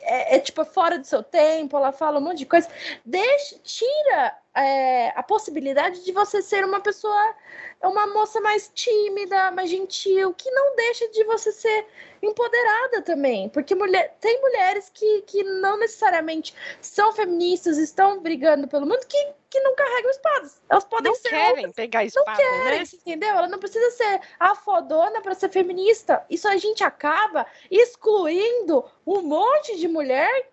é, 0.01 0.35
é, 0.35 0.39
tipo 0.39 0.63
fora 0.65 0.97
do 0.97 1.05
seu 1.05 1.23
tempo, 1.23 1.77
ela 1.77 1.91
fala 1.91 2.19
um 2.19 2.21
monte 2.21 2.39
de 2.39 2.45
coisa, 2.45 2.67
deixa, 3.05 3.57
tira 3.63 4.37
é, 4.53 5.09
a 5.15 5.23
possibilidade 5.23 6.03
de 6.03 6.11
você 6.11 6.41
ser 6.41 6.63
uma 6.65 6.79
pessoa 6.79 7.35
é 7.81 7.87
uma 7.87 8.07
moça 8.07 8.39
mais 8.39 8.71
tímida, 8.73 9.51
mais 9.51 9.69
gentil, 9.69 10.33
que 10.33 10.49
não 10.51 10.75
deixa 10.75 11.09
de 11.09 11.23
você 11.25 11.51
ser 11.51 11.87
empoderada 12.25 13.01
também. 13.01 13.49
Porque 13.49 13.75
mulher, 13.75 14.15
tem 14.19 14.39
mulheres 14.41 14.89
que, 14.93 15.21
que 15.23 15.43
não 15.43 15.77
necessariamente 15.77 16.53
são 16.81 17.13
feministas, 17.13 17.77
estão 17.77 18.19
brigando 18.19 18.67
pelo 18.67 18.85
mundo, 18.85 19.05
que, 19.07 19.33
que 19.49 19.59
não 19.61 19.75
carregam 19.75 20.11
espadas. 20.11 20.61
Elas 20.69 20.85
podem 20.85 21.11
não 21.11 21.19
ser. 21.19 21.29
querem 21.29 21.49
outras, 21.57 21.75
pegar 21.75 22.05
espada. 22.05 22.29
Não 22.29 22.37
querem, 22.37 22.79
né? 22.79 22.85
entendeu? 22.93 23.29
Ela 23.29 23.47
não 23.47 23.59
precisa 23.59 23.91
ser 23.91 24.21
a 24.39 24.55
fodona 24.55 25.21
para 25.21 25.35
ser 25.35 25.49
feminista. 25.49 26.25
Isso 26.29 26.47
a 26.47 26.57
gente 26.57 26.83
acaba 26.83 27.45
excluindo 27.69 28.83
um 29.05 29.21
monte 29.21 29.77
de 29.77 29.87
mulher 29.87 30.49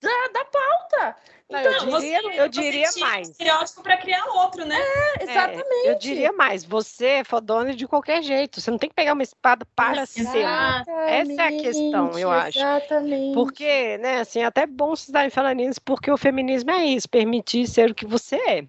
da, 0.00 0.28
da 0.32 0.44
pauta. 0.44 1.16
Não, 1.50 1.60
então, 1.60 1.72
eu 1.72 1.98
diria, 1.98 2.22
você, 2.22 2.40
eu 2.40 2.48
diria 2.48 2.88
mais. 3.00 3.30
estereótipo 3.30 3.82
para 3.82 3.96
criar 3.96 4.22
outro, 4.26 4.66
né? 4.66 4.78
É, 4.78 5.22
exatamente. 5.22 5.86
É, 5.86 5.90
eu 5.90 5.98
diria 5.98 6.32
mais. 6.32 6.62
Você 6.62 7.06
é 7.06 7.24
fodona 7.24 7.74
de 7.74 7.88
qualquer 7.88 8.22
jeito. 8.22 8.60
Você 8.60 8.70
não 8.70 8.76
tem 8.76 8.90
que 8.90 8.94
pegar 8.94 9.14
uma 9.14 9.22
espada 9.22 9.66
para 9.74 10.04
ser. 10.04 10.26
Essa 10.26 11.42
é 11.42 11.46
a 11.46 11.50
questão, 11.50 12.18
eu 12.18 12.30
acho. 12.30 12.58
Exatamente. 12.58 13.34
Porque, 13.34 13.96
né, 13.96 14.20
assim, 14.20 14.40
é 14.40 14.44
até 14.44 14.66
bom 14.66 14.88
vocês 14.88 15.08
estarem 15.08 15.30
falando 15.30 15.60
isso, 15.60 15.80
porque 15.82 16.10
o 16.10 16.18
feminismo 16.18 16.70
é 16.70 16.84
isso, 16.84 17.08
permitir 17.08 17.66
ser 17.66 17.90
o 17.90 17.94
que 17.94 18.06
você 18.06 18.36
é. 18.36 18.66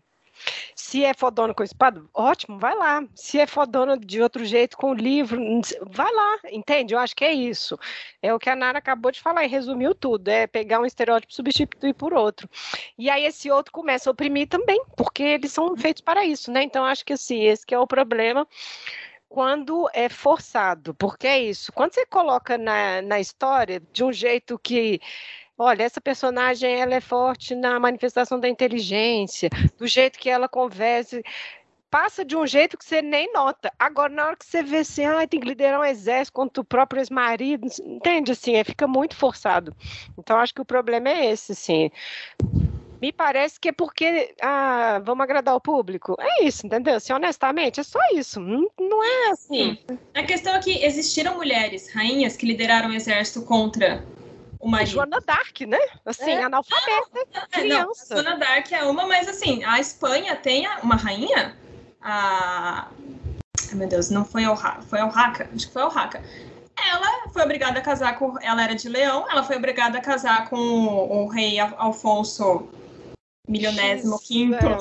Se 0.75 1.03
é 1.03 1.13
fodona 1.13 1.53
com 1.53 1.63
espada, 1.63 2.03
ótimo, 2.13 2.57
vai 2.59 2.75
lá. 2.75 3.03
Se 3.15 3.39
é 3.39 3.47
fodona 3.47 3.97
de 3.97 4.21
outro 4.21 4.45
jeito 4.45 4.77
com 4.77 4.93
livro, 4.93 5.39
vai 5.87 6.11
lá, 6.11 6.39
entende? 6.51 6.93
Eu 6.93 6.99
acho 6.99 7.15
que 7.15 7.25
é 7.25 7.33
isso. 7.33 7.77
É 8.21 8.33
o 8.33 8.39
que 8.39 8.49
a 8.49 8.55
Nara 8.55 8.79
acabou 8.79 9.11
de 9.11 9.21
falar 9.21 9.43
e 9.45 9.47
resumiu 9.47 9.93
tudo: 9.93 10.27
é 10.29 10.47
pegar 10.47 10.79
um 10.79 10.85
estereótipo 10.85 11.31
e 11.31 11.35
substituir 11.35 11.93
por 11.93 12.13
outro. 12.13 12.49
E 12.97 13.09
aí 13.09 13.25
esse 13.25 13.51
outro 13.51 13.71
começa 13.71 14.09
a 14.09 14.11
oprimir 14.11 14.47
também, 14.47 14.83
porque 14.95 15.23
eles 15.23 15.51
são 15.51 15.75
feitos 15.77 16.01
para 16.01 16.25
isso, 16.25 16.51
né? 16.51 16.63
Então 16.63 16.85
acho 16.85 17.05
que 17.05 17.13
assim, 17.13 17.43
esse 17.43 17.65
que 17.65 17.75
é 17.75 17.79
o 17.79 17.87
problema 17.87 18.47
quando 19.29 19.87
é 19.93 20.09
forçado, 20.09 20.93
porque 20.95 21.27
é 21.27 21.39
isso. 21.39 21.71
Quando 21.71 21.93
você 21.93 22.05
coloca 22.05 22.57
na, 22.57 23.01
na 23.03 23.19
história 23.19 23.79
de 23.93 24.03
um 24.03 24.11
jeito 24.11 24.57
que 24.57 24.99
olha, 25.59 25.83
essa 25.83 25.99
personagem 25.99 26.79
ela 26.79 26.95
é 26.95 27.01
forte 27.01 27.53
na 27.53 27.77
manifestação 27.79 28.39
da 28.39 28.47
inteligência, 28.47 29.49
do 29.77 29.85
jeito 29.85 30.17
que 30.17 30.29
ela 30.29 30.47
conversa, 30.47 31.21
passa 31.91 32.23
de 32.23 32.37
um 32.37 32.47
jeito 32.47 32.77
que 32.77 32.85
você 32.85 33.01
nem 33.01 33.31
nota. 33.33 33.71
Agora, 33.77 34.13
na 34.13 34.27
hora 34.27 34.35
que 34.37 34.45
você 34.45 34.63
vê 34.63 34.77
assim, 34.77 35.05
ah, 35.05 35.27
tem 35.27 35.39
que 35.39 35.47
liderar 35.47 35.81
um 35.81 35.85
exército 35.85 36.33
contra 36.33 36.61
o 36.61 36.65
próprio 36.65 37.01
ex-marido, 37.01 37.67
entende? 37.83 38.31
Assim, 38.31 38.55
é, 38.55 38.63
fica 38.63 38.87
muito 38.87 39.15
forçado. 39.15 39.75
Então, 40.17 40.37
acho 40.37 40.53
que 40.53 40.61
o 40.61 40.65
problema 40.65 41.09
é 41.09 41.31
esse, 41.31 41.51
assim. 41.51 41.91
Me 43.01 43.13
parece 43.13 43.57
que 43.59 43.69
é 43.69 43.71
porque 43.71 44.35
ah, 44.41 45.01
vamos 45.03 45.23
agradar 45.23 45.55
o 45.55 45.61
público. 45.61 46.15
É 46.19 46.43
isso, 46.43 46.67
entendeu? 46.67 46.95
Assim, 46.95 47.13
honestamente, 47.13 47.79
é 47.79 47.83
só 47.83 47.99
isso. 48.13 48.39
Não, 48.39 48.69
não 48.77 49.03
é 49.03 49.31
assim. 49.31 49.77
A 50.13 50.23
questão 50.23 50.53
é 50.53 50.59
que 50.59 50.83
existiram 50.83 51.35
mulheres, 51.35 51.91
rainhas, 51.93 52.35
que 52.35 52.45
lideraram 52.45 52.89
o 52.89 52.93
exército 52.93 53.41
contra 53.43 54.05
uma 54.59 54.85
Joana 54.85 55.19
Dark, 55.21 55.61
né? 55.61 55.79
Assim, 56.05 56.31
é. 56.31 56.43
analfabeta, 56.43 57.27
não, 57.33 57.47
criança. 57.49 58.15
Não, 58.15 58.23
Joana 58.23 58.37
Dark 58.37 58.71
é 58.71 58.83
uma, 58.83 59.07
mas 59.07 59.27
assim, 59.27 59.63
a 59.63 59.79
Espanha 59.79 60.35
tem 60.35 60.67
uma 60.83 60.95
rainha, 60.95 61.57
a... 62.01 62.89
Ai, 63.69 63.75
meu 63.75 63.87
Deus, 63.87 64.09
não 64.09 64.25
foi 64.25 64.47
o 64.47 64.55
foi 64.55 65.01
o 65.01 65.09
Raca, 65.09 65.49
acho 65.53 65.67
que 65.67 65.73
foi 65.73 65.83
o 65.83 65.89
Raca. 65.89 66.23
ela 66.77 67.29
foi 67.31 67.43
obrigada 67.43 67.79
a 67.79 67.81
casar 67.81 68.17
com. 68.17 68.37
Ela 68.41 68.63
era 68.63 68.75
de 68.75 68.89
Leão, 68.89 69.25
ela 69.29 69.43
foi 69.43 69.57
obrigada 69.57 69.97
a 69.97 70.01
casar 70.01 70.49
com 70.49 70.57
o, 70.57 71.23
o 71.23 71.27
rei 71.27 71.59
Alfonso 71.59 72.67
milionésimo 73.49 74.19
quinto 74.19 74.65
é, 74.65 74.77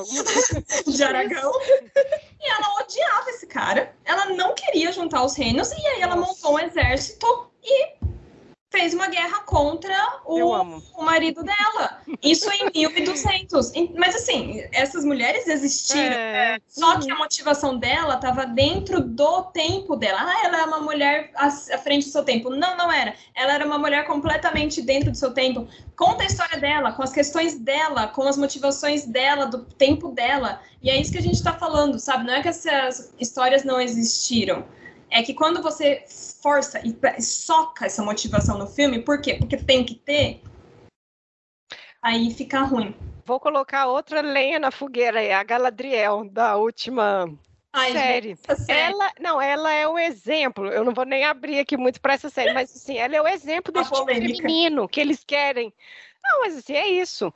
de 0.91 1.03
Aragão. 1.03 1.51
E 2.39 2.49
ela 2.49 2.81
odiava 2.81 3.29
esse 3.31 3.47
cara. 3.47 3.93
Ela 4.05 4.27
não 4.27 4.53
queria 4.53 4.91
juntar 4.91 5.23
os 5.23 5.35
reinos. 5.35 5.71
E 5.71 5.87
aí 5.87 6.01
ela 6.01 6.15
montou 6.15 6.53
um 6.53 6.59
exército 6.59 7.51
e 7.63 7.98
fez 8.69 8.93
uma 8.93 9.07
guerra 9.07 9.39
contra 9.41 9.95
o, 10.25 10.53
o 10.95 11.03
marido 11.03 11.43
dela. 11.43 12.01
Isso 12.21 12.49
em 12.51 12.69
1200. 12.71 13.71
Mas 13.97 14.15
assim, 14.15 14.63
essas 14.71 15.03
mulheres 15.03 15.47
existiram. 15.47 16.15
É. 16.15 16.59
Só 16.67 16.99
que 16.99 17.11
a 17.11 17.15
motivação 17.15 17.77
dela 17.77 18.15
estava 18.15 18.45
dentro 18.45 19.01
do 19.01 19.43
tempo 19.45 19.95
dela. 19.95 20.19
Ah, 20.21 20.45
ela 20.45 20.61
é 20.61 20.63
uma 20.65 20.79
mulher 20.81 21.31
à, 21.35 21.49
frente 21.79 22.05
do 22.05 22.11
seu 22.11 22.23
tempo. 22.23 22.49
Não, 22.51 22.77
não 22.77 22.91
era. 22.91 23.15
Ela 23.35 23.53
era 23.53 23.65
uma 23.65 23.79
mulher 23.79 24.05
completamente 24.05 24.81
dentro 24.81 25.11
do 25.11 25.17
seu 25.17 25.33
tempo. 25.33 25.67
Conta 25.95 26.23
a 26.23 26.27
história 26.27 26.59
dela, 26.59 26.91
com 26.91 27.01
as 27.01 27.11
questões 27.11 27.55
dela, 27.55 28.07
com 28.07 28.23
as 28.23 28.37
motivações 28.37 29.03
dela, 29.05 29.45
do 29.45 29.65
tempo 29.65 30.09
dela. 30.09 30.61
E 30.81 30.89
é 30.89 31.01
isso 31.01 31.11
que 31.11 31.17
a 31.17 31.21
gente 31.21 31.35
está 31.35 31.53
falando, 31.53 31.99
sabe? 31.99 32.25
Não 32.25 32.35
é 32.35 32.41
que 32.41 32.47
essas 32.47 33.13
histórias 33.19 33.63
não 33.63 33.81
existiram 33.81 34.63
é 35.11 35.23
que 35.23 35.33
quando 35.33 35.61
você 35.61 36.03
força 36.41 36.81
e 36.85 37.21
soca 37.21 37.85
essa 37.85 38.03
motivação 38.03 38.57
no 38.57 38.67
filme, 38.67 39.01
por 39.01 39.21
quê? 39.21 39.35
Porque 39.35 39.57
tem 39.57 39.83
que 39.83 39.95
ter, 39.95 40.41
aí 42.01 42.31
fica 42.31 42.61
ruim. 42.61 42.95
Vou 43.25 43.39
colocar 43.39 43.87
outra 43.87 44.21
lenha 44.21 44.59
na 44.59 44.71
fogueira 44.71 45.19
aí, 45.19 45.31
a 45.31 45.43
Galadriel, 45.43 46.27
da 46.29 46.55
última 46.55 47.31
Ai, 47.71 47.91
série. 47.91 48.37
Ela, 48.67 49.11
não, 49.19 49.39
ela 49.39 49.71
é 49.71 49.87
o 49.87 49.99
exemplo. 49.99 50.67
Eu 50.67 50.83
não 50.83 50.93
vou 50.93 51.05
nem 51.05 51.23
abrir 51.23 51.59
aqui 51.59 51.77
muito 51.77 52.01
para 52.01 52.13
essa 52.13 52.29
série, 52.29 52.53
mas 52.53 52.75
assim, 52.75 52.97
ela 52.97 53.15
é 53.15 53.21
o 53.21 53.27
exemplo 53.27 53.71
desse 53.71 53.91
tipo 53.91 54.05
feminino 54.05 54.89
que 54.89 54.99
eles 54.99 55.23
querem. 55.23 55.71
Não, 56.23 56.41
mas 56.41 56.57
assim, 56.57 56.73
é 56.73 56.87
isso 56.87 57.31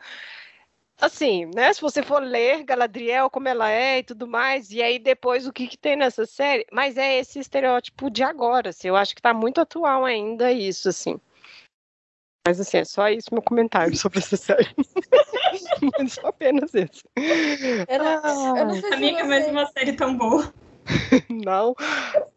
assim, 0.99 1.45
né? 1.53 1.73
Se 1.73 1.81
você 1.81 2.01
for 2.01 2.21
ler 2.21 2.63
Galadriel, 2.63 3.29
como 3.29 3.47
ela 3.47 3.69
é 3.69 3.99
e 3.99 4.03
tudo 4.03 4.27
mais, 4.27 4.71
e 4.71 4.81
aí 4.81 4.99
depois 4.99 5.47
o 5.47 5.53
que, 5.53 5.67
que 5.67 5.77
tem 5.77 5.95
nessa 5.95 6.25
série, 6.25 6.65
mas 6.71 6.97
é 6.97 7.19
esse 7.19 7.39
estereótipo 7.39 8.09
de 8.09 8.23
agora, 8.23 8.69
assim, 8.69 8.87
eu 8.87 8.95
acho 8.95 9.15
que 9.15 9.21
tá 9.21 9.33
muito 9.33 9.59
atual 9.61 10.05
ainda 10.05 10.51
isso, 10.51 10.89
assim. 10.89 11.19
Mas 12.45 12.59
assim, 12.59 12.77
é 12.77 12.85
só 12.85 13.07
isso 13.07 13.29
meu 13.31 13.41
comentário 13.41 13.95
sobre 13.95 14.19
essa 14.19 14.35
série. 14.35 14.69
mas 15.97 16.13
só 16.13 16.27
apenas 16.27 16.73
isso. 16.73 17.03
Eu 17.87 18.03
não, 18.03 18.57
eu 18.57 18.65
não 18.65 18.93
Amiga, 18.93 19.23
mas 19.23 19.47
uma 19.47 19.65
série 19.67 19.93
tão 19.93 20.17
boa. 20.17 20.53
não, 21.29 21.73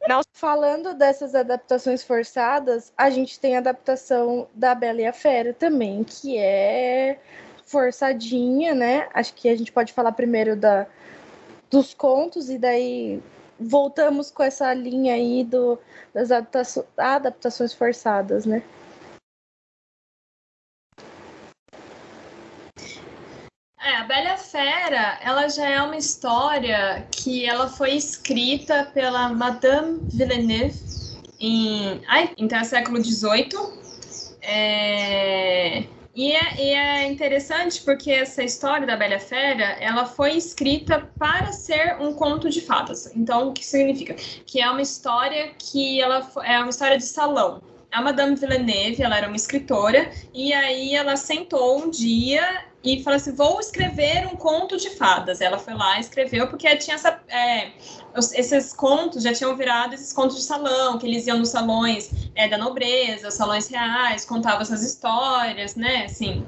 não. 0.09 0.21
Falando 0.33 0.95
dessas 0.95 1.35
adaptações 1.35 2.05
forçadas, 2.05 2.93
a 2.97 3.11
gente 3.11 3.41
tem 3.41 3.57
a 3.57 3.59
adaptação 3.59 4.49
da 4.55 4.77
Bela 4.77 5.01
e 5.01 5.07
a 5.07 5.13
Fera 5.13 5.53
também, 5.53 6.05
que 6.05 6.39
é 6.39 7.19
forçadinha, 7.67 8.75
né? 8.75 9.09
Acho 9.13 9.35
que 9.35 9.49
a 9.49 9.57
gente 9.57 9.73
pode 9.73 9.93
falar 9.93 10.13
primeiro 10.13 10.57
da, 10.57 10.87
dos 11.71 11.93
contos 11.93 12.49
e 12.49 12.57
daí 12.57 13.21
voltamos 13.59 14.31
com 14.31 14.43
essa 14.43 14.73
linha 14.73 15.15
aí 15.15 15.45
do, 15.45 15.79
das 16.15 16.31
adaptações, 16.31 17.73
forçadas, 17.73 18.47
né? 18.47 18.63
É, 23.81 23.97
a 23.99 24.05
Bela 24.05 24.37
Fera, 24.37 25.19
ela 25.23 25.49
já 25.49 25.69
é 25.69 25.81
uma 25.81 25.97
história 25.97 27.07
que 27.11 27.47
ela 27.47 27.69
foi 27.69 27.93
escrita 27.93 28.91
pela 28.93 29.29
Madame 29.29 30.01
Villeneuve 30.13 30.97
em, 31.39 32.03
ai, 32.09 32.33
então 32.37 32.59
é 32.59 32.65
século 32.65 33.03
XVIII. 33.03 33.51
É, 34.43 35.85
e 36.17 36.33
é, 36.33 36.57
e 36.57 36.71
é, 36.71 37.07
interessante 37.07 37.83
porque 37.83 38.11
essa 38.11 38.43
história 38.43 38.87
da 38.87 38.97
Bela 38.97 39.19
Fera, 39.19 39.77
ela 39.79 40.07
foi 40.07 40.33
escrita 40.33 41.11
para 41.19 41.53
ser 41.53 42.01
um 42.01 42.15
conto 42.15 42.49
de 42.49 42.63
fadas. 42.63 43.15
Então, 43.15 43.51
o 43.51 43.53
que 43.53 43.65
significa? 43.65 44.15
Que 44.47 44.63
é 44.63 44.71
uma 44.71 44.81
história 44.81 45.53
que 45.59 46.01
ela 46.01 46.27
é 46.43 46.59
uma 46.59 46.71
história 46.71 46.97
de 46.97 47.05
salão. 47.05 47.61
A 47.97 48.03
Madame 48.03 48.37
Villeneuve, 48.37 49.03
ela 49.03 49.17
era 49.17 49.27
uma 49.27 49.37
escritora, 49.37 50.11
e 50.35 50.53
aí 50.53 50.95
ela 50.95 51.17
sentou 51.17 51.83
um 51.83 51.89
dia 51.89 52.67
e 52.85 53.03
falou 53.03 53.17
assim: 53.17 53.35
vou 53.35 53.59
escrever 53.59 54.27
um 54.27 54.37
conto 54.37 54.77
de 54.77 54.91
fadas. 54.91 55.41
Ela 55.41 55.59
foi 55.59 55.73
lá 55.73 55.97
e 55.97 56.01
escreveu, 56.01 56.47
porque 56.47 56.77
tinha 56.77 56.97
essa. 56.97 57.19
É, 57.27 57.71
esses 58.35 58.75
contos 58.75 59.23
já 59.23 59.33
tinham 59.33 59.57
virado 59.57 59.95
esses 59.95 60.13
contos 60.13 60.37
de 60.37 60.43
salão, 60.43 60.99
que 60.99 61.07
eles 61.07 61.27
iam 61.27 61.39
nos 61.39 61.49
salões 61.49 62.11
é, 62.35 62.47
da 62.47 62.59
nobreza, 62.59 63.31
salões 63.31 63.67
reais, 63.67 64.27
contavam 64.27 64.61
essas 64.61 64.83
histórias, 64.83 65.75
né? 65.75 66.05
Assim. 66.05 66.47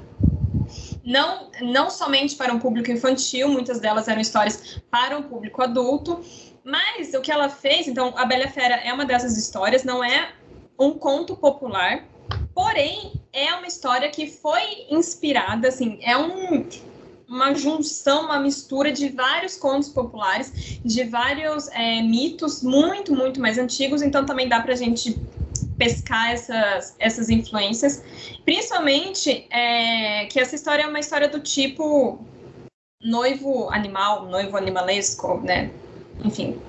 Não, 1.03 1.49
não 1.61 1.89
somente 1.89 2.35
para 2.35 2.53
um 2.53 2.59
público 2.59 2.91
infantil, 2.91 3.49
muitas 3.49 3.79
delas 3.79 4.07
eram 4.07 4.21
histórias 4.21 4.79
para 4.91 5.17
um 5.17 5.23
público 5.23 5.63
adulto, 5.63 6.23
mas 6.63 7.11
o 7.15 7.21
que 7.21 7.31
ela 7.31 7.49
fez, 7.49 7.87
então, 7.87 8.13
A 8.15 8.25
Bela 8.25 8.47
Fera 8.49 8.75
é 8.75 8.93
uma 8.93 9.03
dessas 9.03 9.35
histórias, 9.35 9.83
não 9.83 10.03
é 10.03 10.29
um 10.79 10.93
conto 10.93 11.35
popular, 11.35 12.07
Porém, 12.53 13.13
é 13.31 13.53
uma 13.53 13.67
história 13.67 14.09
que 14.09 14.27
foi 14.27 14.85
inspirada, 14.89 15.69
assim, 15.69 15.97
é 16.01 16.17
um, 16.17 16.67
uma 17.27 17.53
junção, 17.53 18.25
uma 18.25 18.37
mistura 18.37 18.91
de 18.91 19.07
vários 19.09 19.55
contos 19.55 19.87
populares, 19.87 20.79
de 20.83 21.05
vários 21.05 21.69
é, 21.69 22.01
mitos 22.01 22.61
muito, 22.61 23.15
muito 23.15 23.39
mais 23.39 23.57
antigos, 23.57 24.01
então 24.01 24.25
também 24.25 24.49
dá 24.49 24.59
para 24.59 24.73
a 24.73 24.75
gente 24.75 25.17
pescar 25.77 26.31
essas, 26.31 26.95
essas 26.99 27.29
influências. 27.29 28.03
Principalmente 28.43 29.47
é, 29.49 30.25
que 30.25 30.37
essa 30.37 30.53
história 30.53 30.83
é 30.83 30.87
uma 30.87 30.99
história 30.99 31.29
do 31.29 31.39
tipo 31.39 32.19
noivo 33.01 33.69
animal, 33.69 34.25
noivo 34.25 34.57
animalesco, 34.57 35.39
né? 35.41 35.71
Enfim, 36.25 36.59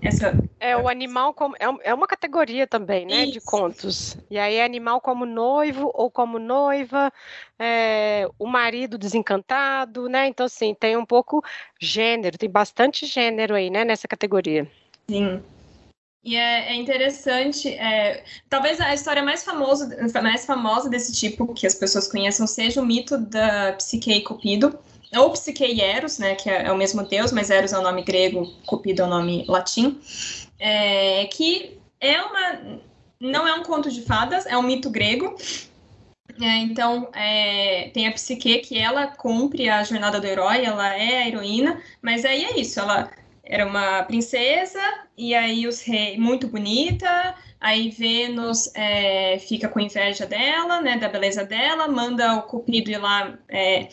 essa... 0.00 0.32
É, 0.60 0.76
o 0.76 0.88
animal 0.88 1.34
como. 1.34 1.54
É, 1.56 1.90
é 1.90 1.94
uma 1.94 2.06
categoria 2.06 2.66
também, 2.66 3.06
né? 3.06 3.24
Isso. 3.24 3.32
De 3.32 3.40
contos. 3.40 4.16
E 4.30 4.38
aí, 4.38 4.60
animal 4.60 5.00
como 5.00 5.24
noivo 5.24 5.90
ou 5.94 6.10
como 6.10 6.38
noiva, 6.38 7.12
é, 7.58 8.28
o 8.38 8.46
marido 8.46 8.96
desencantado, 8.96 10.08
né? 10.08 10.26
Então, 10.26 10.46
assim, 10.46 10.74
tem 10.74 10.96
um 10.96 11.06
pouco 11.06 11.42
gênero, 11.80 12.38
tem 12.38 12.50
bastante 12.50 13.06
gênero 13.06 13.54
aí, 13.54 13.70
né? 13.70 13.84
Nessa 13.84 14.06
categoria. 14.08 14.68
Sim. 15.08 15.42
E 16.24 16.36
é, 16.36 16.72
é 16.72 16.74
interessante, 16.74 17.68
é, 17.68 18.24
talvez 18.48 18.80
a 18.80 18.92
história 18.92 19.22
mais 19.22 19.44
famosa, 19.44 19.96
mais 20.20 20.44
famosa 20.44 20.90
desse 20.90 21.12
tipo 21.12 21.54
que 21.54 21.66
as 21.66 21.74
pessoas 21.74 22.06
conheçam 22.08 22.46
seja 22.46 22.82
o 22.82 22.86
mito 22.86 23.16
da 23.16 23.72
Psique 23.74 24.12
e 24.12 24.20
Cupido, 24.20 24.78
ou 25.16 25.30
Psique 25.30 25.64
e 25.64 25.80
Eros, 25.80 26.18
né, 26.18 26.34
que 26.34 26.50
é, 26.50 26.66
é, 26.66 26.72
o 26.72 26.76
mesmo 26.76 27.02
deus, 27.02 27.32
mas 27.32 27.50
Eros 27.50 27.72
é 27.72 27.78
o 27.78 27.82
nome 27.82 28.02
grego, 28.02 28.52
Cupido 28.66 29.02
é 29.02 29.04
o 29.04 29.08
nome 29.08 29.44
latim, 29.48 30.00
é, 30.58 31.26
que 31.26 31.78
é 32.00 32.20
uma, 32.22 32.80
não 33.20 33.46
é 33.46 33.54
um 33.54 33.62
conto 33.62 33.90
de 33.90 34.02
fadas, 34.02 34.46
é 34.46 34.56
um 34.56 34.62
mito 34.62 34.90
grego. 34.90 35.36
É, 36.40 36.58
então, 36.58 37.08
é, 37.14 37.90
tem 37.92 38.06
a 38.06 38.12
Psique, 38.12 38.58
que 38.58 38.78
ela 38.78 39.08
cumpre 39.08 39.68
a 39.68 39.82
jornada 39.82 40.20
do 40.20 40.26
herói, 40.26 40.64
ela 40.64 40.94
é 40.94 41.22
a 41.22 41.28
heroína, 41.28 41.82
mas 42.00 42.24
aí 42.24 42.44
é 42.44 42.60
isso, 42.60 42.78
ela 42.78 43.10
era 43.42 43.66
uma 43.66 44.02
princesa, 44.04 44.80
e 45.16 45.34
aí 45.34 45.66
os 45.66 45.80
reis, 45.80 46.18
muito 46.18 46.46
bonita, 46.46 47.34
aí 47.60 47.90
Vênus 47.90 48.70
é, 48.74 49.38
fica 49.38 49.68
com 49.68 49.80
inveja 49.80 50.26
dela, 50.26 50.80
né, 50.80 50.96
da 50.98 51.08
beleza 51.08 51.44
dela, 51.44 51.88
manda 51.88 52.34
o 52.36 52.42
Cupido 52.42 52.90
ir 52.90 52.98
lá 52.98 53.36
é, 53.48 53.88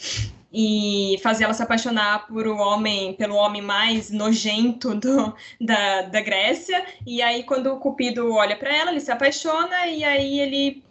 e 0.58 1.20
fazer 1.22 1.44
ela 1.44 1.54
se 1.54 1.62
apaixonar 1.62 2.28
por 2.28 2.48
o 2.48 2.56
homem, 2.56 3.14
pelo 3.14 3.36
homem 3.36 3.62
mais 3.62 4.10
nojento 4.10 4.96
do, 4.96 5.36
da, 5.60 6.04
da 6.04 6.22
Grécia. 6.22 6.86
E 7.06 7.22
aí, 7.22 7.44
quando 7.44 7.74
o 7.74 7.78
Cupido 7.78 8.34
olha 8.34 8.56
para 8.56 8.74
ela, 8.74 8.92
ele 8.92 9.02
se 9.02 9.12
apaixona 9.12 9.86
e 9.88 10.02
aí 10.02 10.40
ele, 10.40 10.82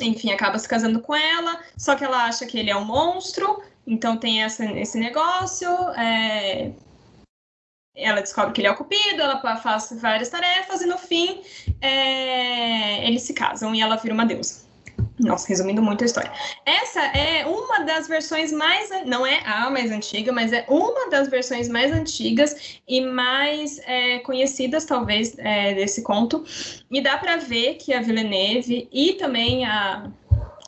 enfim, 0.00 0.32
acaba 0.32 0.58
se 0.58 0.68
casando 0.68 1.00
com 1.00 1.14
ela. 1.14 1.62
Só 1.78 1.94
que 1.94 2.02
ela 2.02 2.24
acha 2.24 2.44
que 2.44 2.58
ele 2.58 2.70
é 2.70 2.76
um 2.76 2.84
monstro, 2.84 3.62
então 3.86 4.16
tem 4.16 4.42
essa, 4.42 4.64
esse 4.64 4.98
negócio. 4.98 5.70
É... 5.96 6.72
Ela 7.94 8.20
descobre 8.20 8.52
que 8.52 8.62
ele 8.62 8.68
é 8.68 8.72
o 8.72 8.76
Cupido, 8.76 9.22
ela 9.22 9.38
faz 9.58 9.92
várias 10.00 10.28
tarefas 10.28 10.80
e 10.80 10.86
no 10.86 10.98
fim 10.98 11.40
é... 11.80 13.06
eles 13.06 13.22
se 13.22 13.32
casam 13.32 13.72
e 13.76 13.80
ela 13.80 13.94
vira 13.94 14.12
uma 14.12 14.26
deusa. 14.26 14.71
Nossa, 15.22 15.48
resumindo 15.48 15.80
muito 15.80 16.02
a 16.02 16.06
história. 16.06 16.32
Essa 16.66 17.00
é 17.00 17.46
uma 17.46 17.84
das 17.84 18.08
versões 18.08 18.52
mais. 18.52 18.90
Não 19.06 19.26
é 19.26 19.40
a 19.44 19.70
mais 19.70 19.90
antiga, 19.90 20.32
mas 20.32 20.52
é 20.52 20.64
uma 20.68 21.08
das 21.10 21.28
versões 21.28 21.68
mais 21.68 21.92
antigas 21.92 22.80
e 22.88 23.00
mais 23.00 23.80
é, 23.86 24.18
conhecidas, 24.20 24.84
talvez, 24.84 25.36
é, 25.38 25.74
desse 25.74 26.02
conto. 26.02 26.44
E 26.90 27.00
dá 27.00 27.16
para 27.18 27.36
ver 27.36 27.74
que 27.74 27.94
a 27.94 28.00
Villeneuve 28.00 28.88
e 28.92 29.14
também 29.14 29.64
a, 29.64 30.10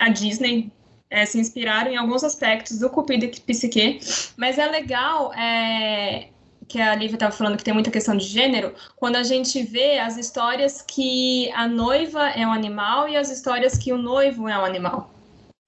a 0.00 0.08
Disney 0.08 0.70
é, 1.10 1.26
se 1.26 1.38
inspiraram 1.38 1.90
em 1.90 1.96
alguns 1.96 2.22
aspectos 2.22 2.78
do 2.78 2.90
Cupido 2.90 3.24
e 3.24 3.28
Psique, 3.28 4.00
mas 4.36 4.58
é 4.58 4.66
legal 4.66 5.32
é, 5.34 6.28
que 6.68 6.80
a 6.80 6.94
Lívia 6.94 7.16
estava 7.16 7.32
falando 7.32 7.56
que 7.56 7.64
tem 7.64 7.74
muita 7.74 7.90
questão 7.90 8.16
de 8.16 8.24
gênero, 8.24 8.74
quando 8.96 9.16
a 9.16 9.22
gente 9.22 9.62
vê 9.62 9.98
as 9.98 10.16
histórias 10.16 10.82
que 10.82 11.50
a 11.52 11.66
noiva 11.66 12.28
é 12.30 12.46
um 12.46 12.52
animal 12.52 13.08
e 13.08 13.16
as 13.16 13.30
histórias 13.30 13.76
que 13.76 13.92
o 13.92 13.98
noivo 13.98 14.48
é 14.48 14.58
um 14.58 14.64
animal. 14.64 15.10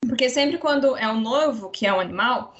Porque 0.07 0.29
sempre 0.31 0.59
quando 0.59 0.97
é 0.97 1.09
o 1.09 1.15
noivo 1.15 1.71
que 1.71 1.87
é 1.87 1.93
um 1.93 2.01
animal, 2.01 2.55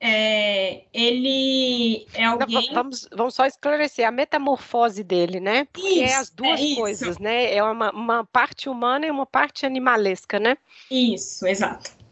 é, 0.00 0.82
ele 0.92 2.06
é 2.12 2.24
alguém. 2.24 2.70
Vamos, 2.72 3.08
vamos 3.10 3.34
só 3.34 3.46
esclarecer 3.46 4.06
a 4.06 4.10
metamorfose 4.10 5.02
dele, 5.02 5.40
né? 5.40 5.66
Porque 5.72 5.88
isso, 5.88 6.02
é 6.02 6.14
as 6.16 6.30
duas 6.30 6.60
é 6.60 6.74
coisas, 6.74 7.18
né? 7.18 7.54
É 7.54 7.62
uma, 7.62 7.90
uma 7.90 8.24
parte 8.24 8.68
humana 8.68 9.06
e 9.06 9.10
uma 9.10 9.26
parte 9.26 9.64
animalesca, 9.64 10.38
né? 10.38 10.58
Isso, 10.90 11.46
exato. 11.46 12.03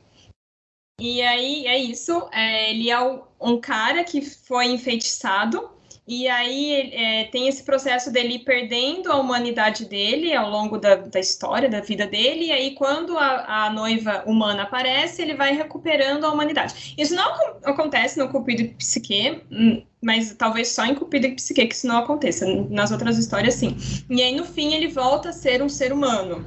E 1.02 1.20
aí 1.20 1.66
é 1.66 1.76
isso. 1.76 2.28
É, 2.30 2.70
ele 2.70 2.88
é 2.88 2.98
um 3.40 3.60
cara 3.60 4.04
que 4.04 4.22
foi 4.22 4.66
enfeitiçado 4.66 5.68
e 6.06 6.28
aí 6.28 6.92
é, 6.92 7.24
tem 7.24 7.48
esse 7.48 7.64
processo 7.64 8.12
dele 8.12 8.38
perdendo 8.38 9.10
a 9.10 9.16
humanidade 9.16 9.84
dele 9.84 10.32
ao 10.32 10.48
longo 10.48 10.78
da, 10.78 10.94
da 10.94 11.18
história, 11.18 11.68
da 11.68 11.80
vida 11.80 12.06
dele, 12.06 12.46
e 12.46 12.52
aí 12.52 12.74
quando 12.74 13.18
a, 13.18 13.66
a, 13.66 13.70
noiva 13.70 14.22
humana 14.26 14.62
aparece, 14.62 15.22
ele 15.22 15.34
vai 15.34 15.54
recuperando 15.54 16.24
a 16.24 16.32
humanidade. 16.32 16.94
Isso 16.96 17.16
não 17.16 17.32
acontece 17.64 18.18
no 18.18 18.28
Cupido 18.28 18.62
e 18.62 18.68
Psique, 18.68 19.42
hum, 19.50 19.82
mas 20.00 20.34
talvez 20.34 20.68
só 20.68 20.84
em 20.84 20.94
Cupido 20.94 21.26
e 21.26 21.34
Psique 21.34 21.66
que 21.66 21.74
isso 21.74 21.86
não 21.86 21.98
aconteça. 21.98 22.46
Nas 22.68 22.92
outras 22.92 23.18
histórias, 23.18 23.54
sim. 23.54 23.76
E 24.08 24.22
aí 24.22 24.34
no 24.34 24.44
fim 24.44 24.74
ele 24.74 24.88
volta 24.88 25.30
a 25.30 25.32
ser 25.32 25.62
um 25.62 25.68
ser 25.68 25.92
humano. 25.92 26.44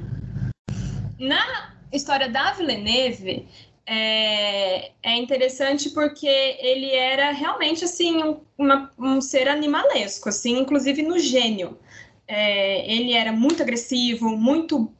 Na 1.18 1.74
história 1.92 2.28
da 2.28 2.52
Villeneuve, 2.52 3.48
é, 3.86 4.90
é 5.02 5.16
interessante 5.16 5.90
porque 5.90 6.26
ele 6.26 6.90
era 6.90 7.30
realmente 7.30 7.84
assim 7.84 8.22
um, 8.22 8.40
uma, 8.58 8.90
um 8.98 9.20
ser 9.20 9.48
animalesco, 9.48 10.28
assim, 10.28 10.58
inclusive 10.58 11.02
no 11.02 11.18
gênio. 11.18 11.78
É, 12.26 12.90
ele 12.92 13.12
era 13.12 13.32
muito 13.32 13.62
agressivo, 13.62 14.36
muito 14.36 14.92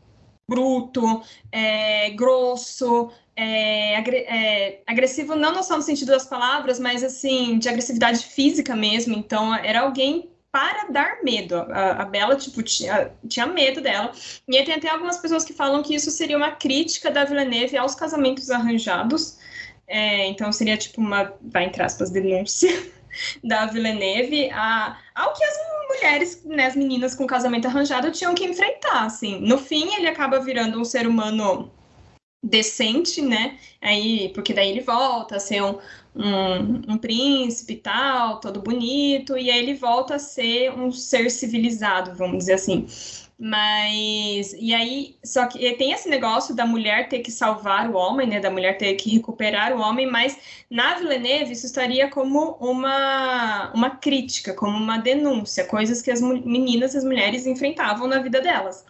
bruto, 0.48 1.22
é, 1.50 2.10
grosso, 2.10 3.10
é, 3.34 3.96
agre 3.96 4.18
é, 4.18 4.82
agressivo 4.86 5.34
não 5.34 5.60
só 5.62 5.76
no 5.76 5.82
sentido 5.82 6.12
das 6.12 6.26
palavras, 6.26 6.78
mas 6.78 7.02
assim 7.02 7.58
de 7.58 7.68
agressividade 7.68 8.24
física 8.24 8.76
mesmo. 8.76 9.14
Então 9.16 9.52
era 9.54 9.80
alguém 9.80 10.30
para 10.56 10.90
dar 10.90 11.22
medo. 11.22 11.54
A, 11.54 12.02
a 12.02 12.04
Bela, 12.06 12.34
tipo, 12.34 12.62
tinha, 12.62 13.10
tinha 13.28 13.46
medo 13.46 13.82
dela. 13.82 14.10
E 14.48 14.56
aí 14.56 14.64
tem 14.64 14.74
até 14.74 14.88
algumas 14.88 15.18
pessoas 15.18 15.44
que 15.44 15.52
falam 15.52 15.82
que 15.82 15.94
isso 15.94 16.10
seria 16.10 16.34
uma 16.34 16.52
crítica 16.52 17.10
da 17.10 17.26
Villeneuve 17.26 17.76
aos 17.76 17.94
casamentos 17.94 18.50
arranjados. 18.50 19.36
É, 19.86 20.26
então 20.28 20.50
seria 20.50 20.78
tipo 20.78 20.98
uma, 20.98 21.34
vai 21.42 21.64
entre 21.64 21.82
aspas, 21.82 22.08
denúncia 22.08 22.72
da 23.44 23.66
Villeneuve 23.66 24.48
a, 24.50 24.96
ao 25.14 25.34
que 25.34 25.44
as 25.44 25.56
mulheres, 25.90 26.42
né, 26.46 26.64
as 26.64 26.74
meninas 26.74 27.14
com 27.14 27.26
casamento 27.26 27.68
arranjado 27.68 28.10
tinham 28.10 28.34
que 28.34 28.46
enfrentar, 28.46 29.04
assim. 29.04 29.38
No 29.38 29.58
fim, 29.58 29.94
ele 29.94 30.08
acaba 30.08 30.40
virando 30.40 30.80
um 30.80 30.86
ser 30.86 31.06
humano 31.06 31.70
decente, 32.42 33.20
né? 33.22 33.58
Aí, 33.80 34.30
porque 34.34 34.52
daí 34.52 34.70
ele 34.70 34.80
volta 34.80 35.36
a 35.36 35.40
ser 35.40 35.62
um, 35.62 35.78
um, 36.14 36.92
um, 36.92 36.98
príncipe 36.98 37.74
e 37.74 37.76
tal, 37.76 38.40
todo 38.40 38.60
bonito, 38.60 39.36
e 39.36 39.50
aí 39.50 39.58
ele 39.58 39.74
volta 39.74 40.16
a 40.16 40.18
ser 40.18 40.72
um 40.72 40.90
ser 40.92 41.30
civilizado, 41.30 42.14
vamos 42.14 42.38
dizer 42.38 42.54
assim. 42.54 42.86
Mas, 43.38 44.54
e 44.58 44.72
aí, 44.72 45.16
só 45.22 45.46
que 45.46 45.58
tem 45.74 45.92
esse 45.92 46.08
negócio 46.08 46.54
da 46.54 46.64
mulher 46.64 47.10
ter 47.10 47.18
que 47.20 47.30
salvar 47.30 47.90
o 47.90 47.94
homem, 47.94 48.26
né? 48.26 48.40
Da 48.40 48.50
mulher 48.50 48.78
ter 48.78 48.94
que 48.94 49.10
recuperar 49.10 49.76
o 49.76 49.80
homem, 49.80 50.10
mas 50.10 50.38
na 50.70 50.94
Villeneuve 50.94 51.52
isso 51.52 51.66
estaria 51.66 52.08
como 52.08 52.52
uma, 52.60 53.70
uma 53.74 53.90
crítica, 53.90 54.54
como 54.54 54.78
uma 54.78 54.96
denúncia, 54.96 55.66
coisas 55.66 56.00
que 56.00 56.10
as 56.10 56.22
meninas, 56.22 56.96
as 56.96 57.04
mulheres 57.04 57.46
enfrentavam 57.46 58.08
na 58.08 58.20
vida 58.20 58.40
delas. 58.40 58.86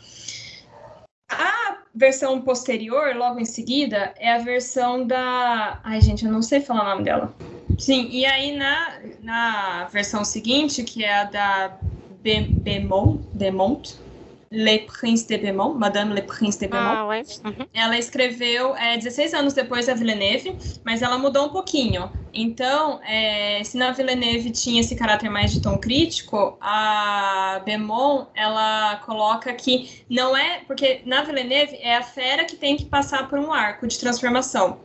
A 1.28 1.82
versão 1.94 2.42
posterior, 2.42 3.14
logo 3.16 3.40
em 3.40 3.44
seguida, 3.44 4.14
é 4.18 4.32
a 4.32 4.38
versão 4.38 5.06
da. 5.06 5.80
Ai, 5.84 6.00
gente, 6.00 6.24
eu 6.24 6.32
não 6.32 6.42
sei 6.42 6.60
falar 6.60 6.82
o 6.84 6.90
nome 6.90 7.04
dela. 7.04 7.36
Sim, 7.78 8.08
e 8.10 8.24
aí 8.24 8.56
na, 8.56 9.00
na 9.20 9.84
versão 9.86 10.24
seguinte, 10.24 10.82
que 10.84 11.04
é 11.04 11.14
a 11.20 11.24
da 11.24 11.80
Bemont, 12.08 13.28
Bemont 13.34 14.05
Le 14.50 14.78
Prince 14.86 15.26
de 15.26 15.36
Beaumont, 15.36 15.74
Madame 15.74 16.14
Le 16.14 16.22
Prince 16.22 16.58
de 16.58 16.68
Beaumont. 16.68 17.10
Ah, 17.10 17.22
uhum. 17.44 17.66
Ela 17.74 17.98
escreveu 17.98 18.76
é, 18.76 18.96
16 18.96 19.34
anos 19.34 19.54
depois 19.54 19.86
da 19.86 19.94
Villeneuve, 19.94 20.56
mas 20.84 21.02
ela 21.02 21.18
mudou 21.18 21.46
um 21.46 21.48
pouquinho. 21.48 22.10
Então, 22.32 23.00
é, 23.04 23.62
se 23.64 23.76
na 23.76 23.92
Villeneuve 23.92 24.50
tinha 24.50 24.80
esse 24.80 24.94
caráter 24.94 25.30
mais 25.30 25.52
de 25.52 25.60
tom 25.60 25.78
crítico, 25.78 26.56
a 26.60 27.60
Beaumont, 27.64 28.28
ela 28.34 28.96
coloca 29.04 29.52
que 29.54 30.04
não 30.08 30.36
é... 30.36 30.60
Porque 30.66 31.00
na 31.04 31.22
Villeneuve 31.22 31.76
é 31.80 31.96
a 31.96 32.02
fera 32.02 32.44
que 32.44 32.56
tem 32.56 32.76
que 32.76 32.84
passar 32.84 33.28
por 33.28 33.38
um 33.38 33.52
arco 33.52 33.86
de 33.86 33.98
transformação. 33.98 34.78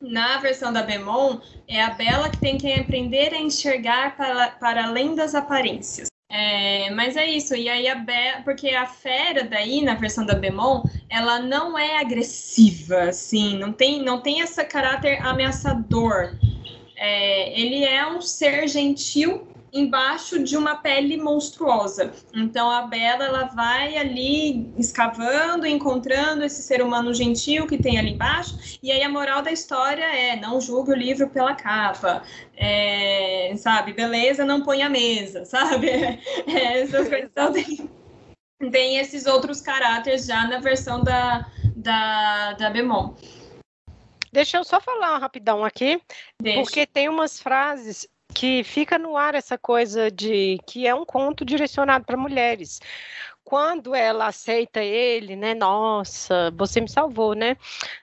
Na 0.00 0.38
versão 0.38 0.72
da 0.72 0.82
Beaumont, 0.82 1.42
é 1.68 1.82
a 1.82 1.90
Bela 1.90 2.30
que 2.30 2.38
tem 2.38 2.56
que 2.56 2.72
aprender 2.72 3.34
a 3.34 3.38
enxergar 3.38 4.16
para, 4.16 4.52
para 4.52 4.84
além 4.84 5.14
das 5.14 5.34
aparências. 5.34 6.08
É, 6.30 6.90
mas 6.90 7.16
é 7.16 7.26
isso, 7.26 7.56
e 7.56 7.68
aí 7.68 7.88
a 7.88 7.96
Be 7.96 8.42
porque 8.44 8.68
a 8.68 8.86
fera 8.86 9.42
daí, 9.42 9.82
na 9.82 9.94
versão 9.94 10.24
da 10.24 10.34
Bemon, 10.34 10.84
ela 11.08 11.40
não 11.40 11.76
é 11.76 11.98
agressiva, 11.98 13.02
assim, 13.08 13.58
não 13.58 13.72
tem, 13.72 14.00
não 14.00 14.20
tem 14.20 14.38
esse 14.38 14.64
caráter 14.64 15.20
ameaçador. 15.26 16.38
É, 16.96 17.60
ele 17.60 17.84
é 17.84 18.06
um 18.06 18.20
ser 18.20 18.68
gentil 18.68 19.49
embaixo 19.72 20.42
de 20.42 20.56
uma 20.56 20.76
pele 20.76 21.16
monstruosa. 21.16 22.12
Então 22.34 22.70
a 22.70 22.82
Bela 22.82 23.24
ela 23.24 23.44
vai 23.44 23.96
ali 23.96 24.72
escavando, 24.76 25.66
encontrando 25.66 26.44
esse 26.44 26.62
ser 26.62 26.82
humano 26.82 27.14
gentil 27.14 27.66
que 27.66 27.78
tem 27.78 27.98
ali 27.98 28.12
embaixo. 28.12 28.78
E 28.82 28.90
aí 28.90 29.02
a 29.02 29.08
moral 29.08 29.42
da 29.42 29.52
história 29.52 30.04
é 30.04 30.36
não 30.36 30.60
julgue 30.60 30.92
o 30.92 30.96
livro 30.96 31.28
pela 31.28 31.54
capa, 31.54 32.22
é, 32.56 33.52
sabe? 33.56 33.92
Beleza, 33.92 34.44
não 34.44 34.62
põe 34.62 34.82
a 34.82 34.88
mesa, 34.88 35.44
sabe? 35.44 35.90
É, 36.46 36.80
essas 36.80 37.08
coisas. 37.08 37.30
Então, 37.30 37.52
tem, 37.52 37.90
tem 38.70 38.98
esses 38.98 39.26
outros 39.26 39.60
caráteres 39.60 40.26
já 40.26 40.46
na 40.46 40.58
versão 40.58 41.02
da 41.02 41.46
da, 41.80 42.52
da 42.54 42.70
Bemon. 42.70 43.14
Deixa 44.32 44.58
eu 44.58 44.64
só 44.64 44.80
falar 44.80 45.18
rapidão 45.18 45.64
aqui, 45.64 46.00
Deixa. 46.40 46.60
porque 46.60 46.86
tem 46.86 47.08
umas 47.08 47.40
frases 47.40 48.06
que 48.34 48.64
fica 48.64 48.98
no 48.98 49.16
ar 49.16 49.34
essa 49.34 49.58
coisa 49.58 50.10
de 50.10 50.58
que 50.66 50.86
é 50.86 50.94
um 50.94 51.04
conto 51.04 51.44
direcionado 51.44 52.04
para 52.04 52.16
mulheres. 52.16 52.80
Quando 53.44 53.94
ela 53.94 54.28
aceita 54.28 54.80
ele, 54.80 55.34
né? 55.34 55.54
Nossa, 55.54 56.52
você 56.56 56.80
me 56.80 56.88
salvou, 56.88 57.34
né? 57.34 57.56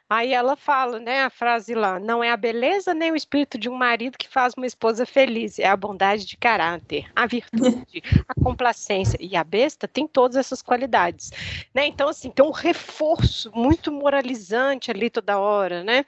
Aí 0.10 0.34
ela 0.34 0.56
fala, 0.56 1.00
né, 1.00 1.24
a 1.24 1.30
frase 1.30 1.74
lá, 1.74 2.00
não 2.00 2.24
é 2.24 2.32
a 2.32 2.38
beleza 2.38 2.94
nem 2.94 3.12
o 3.12 3.16
espírito 3.16 3.58
de 3.58 3.68
um 3.70 3.76
marido 3.76 4.18
que 4.18 4.30
faz 4.30 4.54
uma 4.56 4.66
esposa 4.66 5.06
feliz, 5.06 5.60
é 5.60 5.68
a 5.68 5.76
bondade 5.76 6.26
de 6.26 6.38
caráter, 6.38 7.12
a 7.14 7.26
virtude, 7.28 8.02
a 8.26 8.34
complacência. 8.42 9.18
E 9.20 9.36
a 9.36 9.44
besta 9.44 9.86
tem 9.86 10.08
todas 10.08 10.38
essas 10.38 10.62
qualidades, 10.62 11.32
né? 11.74 11.86
Então, 11.86 12.08
assim, 12.08 12.30
tem 12.30 12.46
um 12.46 12.52
reforço 12.52 13.52
muito 13.54 13.92
moralizante 13.92 14.90
ali 14.92 15.10
toda 15.10 15.40
hora, 15.40 15.84
né? 15.84 16.06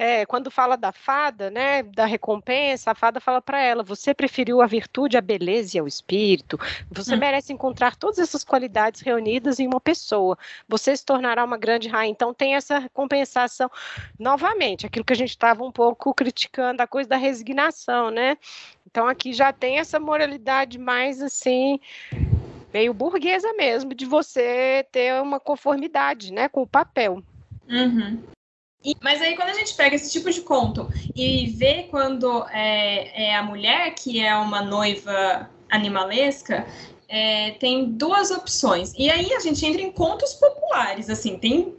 É, 0.00 0.24
quando 0.24 0.50
fala 0.50 0.76
da 0.76 0.92
fada, 0.92 1.50
né, 1.50 1.82
da 1.82 2.06
recompensa, 2.06 2.92
a 2.92 2.94
fada 2.94 3.20
fala 3.20 3.42
para 3.42 3.60
ela: 3.60 3.82
você 3.82 4.14
preferiu 4.14 4.62
a 4.62 4.66
virtude, 4.66 5.16
a 5.16 5.20
beleza 5.20 5.76
e 5.76 5.80
o 5.80 5.88
espírito. 5.88 6.58
Você 6.90 7.14
hum. 7.14 7.18
merece 7.18 7.52
encontrar 7.52 7.96
todas 7.96 8.18
essas 8.18 8.44
qualidades 8.44 9.00
reunidas 9.00 9.58
em 9.58 9.66
uma 9.66 9.80
pessoa. 9.80 10.38
Você 10.68 10.96
se 10.96 11.04
tornará 11.04 11.44
uma 11.44 11.56
grande 11.56 11.88
rainha. 11.88 12.12
Então, 12.12 12.32
tem 12.32 12.54
essa 12.54 12.78
recompensa 12.78 13.28
sensação, 13.28 13.70
novamente, 14.18 14.86
aquilo 14.86 15.04
que 15.04 15.12
a 15.12 15.16
gente 15.16 15.30
estava 15.30 15.62
um 15.62 15.70
pouco 15.70 16.12
criticando, 16.14 16.82
a 16.82 16.86
coisa 16.86 17.08
da 17.08 17.16
resignação, 17.16 18.10
né? 18.10 18.36
Então 18.90 19.06
aqui 19.06 19.32
já 19.32 19.52
tem 19.52 19.78
essa 19.78 20.00
moralidade 20.00 20.78
mais 20.78 21.22
assim, 21.22 21.78
meio 22.72 22.92
burguesa 22.94 23.52
mesmo, 23.52 23.94
de 23.94 24.06
você 24.06 24.86
ter 24.90 25.20
uma 25.22 25.38
conformidade, 25.38 26.32
né, 26.32 26.48
com 26.48 26.62
o 26.62 26.66
papel. 26.66 27.22
Uhum. 27.68 28.22
E, 28.84 28.94
mas 29.02 29.20
aí 29.20 29.34
quando 29.34 29.48
a 29.48 29.54
gente 29.54 29.74
pega 29.74 29.96
esse 29.96 30.10
tipo 30.10 30.30
de 30.30 30.40
conto 30.40 30.88
e 31.14 31.48
vê 31.48 31.88
quando 31.90 32.44
é, 32.50 33.30
é 33.30 33.36
a 33.36 33.42
mulher 33.42 33.94
que 33.94 34.20
é 34.20 34.34
uma 34.36 34.62
noiva 34.62 35.50
animalesca, 35.68 36.66
é, 37.08 37.52
tem 37.52 37.90
duas 37.92 38.30
opções. 38.30 38.92
E 38.96 39.10
aí 39.10 39.32
a 39.32 39.40
gente 39.40 39.64
entra 39.64 39.80
em 39.80 39.90
contos 39.90 40.34
populares, 40.34 41.10
assim, 41.10 41.38
tem 41.38 41.74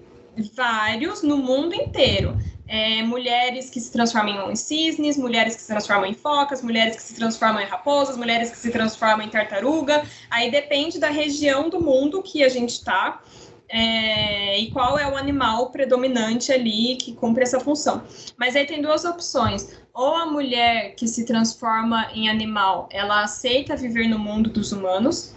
vários 0.56 1.22
no 1.22 1.38
mundo 1.38 1.74
inteiro. 1.74 2.38
É, 2.68 3.02
mulheres 3.02 3.68
que 3.68 3.80
se 3.80 3.92
transformam 3.92 4.52
em 4.52 4.56
cisnes, 4.56 5.18
mulheres 5.18 5.56
que 5.56 5.62
se 5.62 5.68
transformam 5.68 6.06
em 6.06 6.14
focas, 6.14 6.62
mulheres 6.62 6.96
que 6.98 7.02
se 7.02 7.16
transformam 7.16 7.62
em 7.62 7.66
raposas, 7.66 8.16
mulheres 8.16 8.52
que 8.52 8.58
se 8.58 8.70
transformam 8.70 9.26
em 9.26 9.30
tartaruga. 9.30 10.04
Aí 10.30 10.52
depende 10.52 11.00
da 11.00 11.10
região 11.10 11.68
do 11.68 11.82
mundo 11.82 12.22
que 12.22 12.44
a 12.44 12.50
gente 12.50 12.74
está. 12.74 13.24
É, 13.70 14.60
e 14.60 14.72
qual 14.72 14.98
é 14.98 15.08
o 15.08 15.16
animal 15.16 15.70
predominante 15.70 16.52
ali 16.52 16.96
que 16.96 17.14
cumpre 17.14 17.44
essa 17.44 17.60
função. 17.60 18.04
Mas 18.36 18.56
aí 18.56 18.66
tem 18.66 18.82
duas 18.82 19.06
opções. 19.06 19.70
Ou 19.94 20.16
a 20.16 20.26
mulher 20.26 20.96
que 20.96 21.08
se 21.08 21.26
transforma 21.26 22.10
em 22.14 22.30
animal, 22.30 22.90
ela 22.92 23.24
aceita 23.24 23.76
viver 23.76 24.08
no 24.08 24.18
mundo 24.18 24.50
dos 24.50 24.72
humanos, 24.72 25.36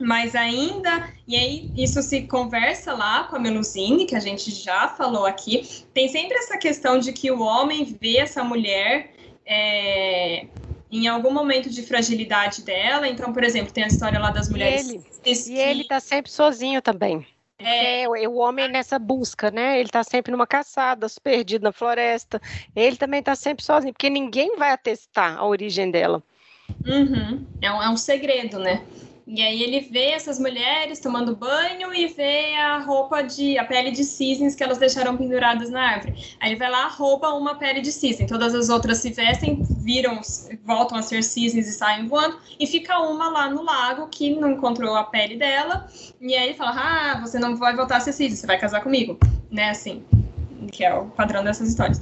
mas 0.00 0.34
ainda, 0.34 1.10
e 1.28 1.36
aí 1.36 1.70
isso 1.76 2.02
se 2.02 2.22
conversa 2.22 2.94
lá 2.94 3.24
com 3.24 3.36
a 3.36 3.38
Melusine, 3.38 4.06
que 4.06 4.16
a 4.16 4.20
gente 4.20 4.50
já 4.50 4.88
falou 4.88 5.26
aqui, 5.26 5.84
tem 5.92 6.08
sempre 6.08 6.38
essa 6.38 6.56
questão 6.56 6.98
de 6.98 7.12
que 7.12 7.30
o 7.30 7.40
homem 7.40 7.84
vê 8.00 8.16
essa 8.16 8.42
mulher 8.42 9.12
é, 9.46 10.46
em 10.90 11.06
algum 11.06 11.30
momento 11.30 11.68
de 11.68 11.82
fragilidade 11.82 12.62
dela. 12.62 13.06
Então, 13.06 13.32
por 13.32 13.44
exemplo, 13.44 13.72
tem 13.72 13.84
a 13.84 13.88
história 13.88 14.18
lá 14.18 14.30
das 14.30 14.48
mulheres. 14.48 14.88
E 14.88 14.94
ele, 15.24 15.40
e 15.48 15.58
ele 15.58 15.84
tá 15.84 16.00
sempre 16.00 16.32
sozinho 16.32 16.80
também. 16.80 17.26
É, 17.62 18.06
o 18.28 18.36
homem 18.36 18.68
nessa 18.68 18.98
busca, 18.98 19.50
né? 19.50 19.78
Ele 19.78 19.90
tá 19.90 20.02
sempre 20.02 20.32
numa 20.32 20.46
caçada, 20.46 21.06
perdido 21.22 21.62
na 21.62 21.72
floresta. 21.72 22.40
Ele 22.74 22.96
também 22.96 23.22
tá 23.22 23.34
sempre 23.34 23.64
sozinho, 23.64 23.92
porque 23.92 24.08
ninguém 24.08 24.56
vai 24.56 24.70
atestar 24.70 25.36
a 25.38 25.46
origem 25.46 25.90
dela. 25.90 26.22
Uhum. 26.86 27.44
É, 27.60 27.70
um, 27.70 27.82
é 27.82 27.90
um 27.90 27.96
segredo, 27.96 28.58
né? 28.58 28.82
E 29.32 29.40
aí 29.42 29.62
ele 29.62 29.80
vê 29.80 30.06
essas 30.06 30.40
mulheres 30.40 30.98
tomando 30.98 31.36
banho 31.36 31.94
e 31.94 32.08
vê 32.08 32.56
a 32.56 32.78
roupa 32.78 33.22
de 33.22 33.56
a 33.58 33.64
pele 33.64 33.92
de 33.92 34.02
cisnes 34.02 34.56
que 34.56 34.64
elas 34.64 34.76
deixaram 34.76 35.16
penduradas 35.16 35.70
na 35.70 35.80
árvore. 35.80 36.34
Aí 36.40 36.50
ele 36.50 36.58
vai 36.58 36.68
lá, 36.68 36.88
rouba 36.88 37.32
uma 37.34 37.54
pele 37.54 37.80
de 37.80 37.92
cisne. 37.92 38.26
Todas 38.26 38.56
as 38.56 38.68
outras 38.68 38.98
se 38.98 39.10
vestem, 39.10 39.62
viram, 39.84 40.20
voltam 40.64 40.98
a 40.98 41.02
ser 41.02 41.22
cisnes 41.22 41.68
e 41.68 41.72
saem 41.72 42.08
voando. 42.08 42.38
E 42.58 42.66
fica 42.66 42.98
uma 42.98 43.28
lá 43.28 43.48
no 43.48 43.62
lago 43.62 44.08
que 44.08 44.34
não 44.34 44.50
encontrou 44.50 44.96
a 44.96 45.04
pele 45.04 45.36
dela. 45.36 45.86
E 46.20 46.34
aí 46.34 46.48
ele 46.48 46.54
fala: 46.54 46.72
Ah, 46.74 47.20
você 47.20 47.38
não 47.38 47.54
vai 47.54 47.76
voltar 47.76 47.98
a 47.98 48.00
ser 48.00 48.12
cisne, 48.12 48.36
você 48.36 48.48
vai 48.48 48.58
casar 48.58 48.82
comigo, 48.82 49.16
né? 49.48 49.70
Assim, 49.70 50.02
que 50.72 50.84
é 50.84 50.92
o 50.92 51.06
padrão 51.06 51.44
dessas 51.44 51.68
histórias. 51.68 52.00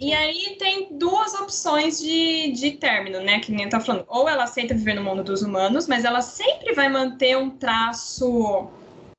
E 0.00 0.12
aí 0.14 0.56
tem 0.58 0.96
duas 0.96 1.34
opções 1.34 1.98
de, 1.98 2.52
de 2.52 2.72
término, 2.72 3.20
né? 3.20 3.40
Que 3.40 3.50
nem 3.50 3.68
tá 3.68 3.80
falando. 3.80 4.04
Ou 4.06 4.28
ela 4.28 4.44
aceita 4.44 4.74
viver 4.74 4.94
no 4.94 5.02
mundo 5.02 5.24
dos 5.24 5.42
humanos, 5.42 5.88
mas 5.88 6.04
ela 6.04 6.20
sempre 6.20 6.72
vai 6.72 6.88
manter 6.88 7.36
um 7.36 7.50
traço 7.50 8.68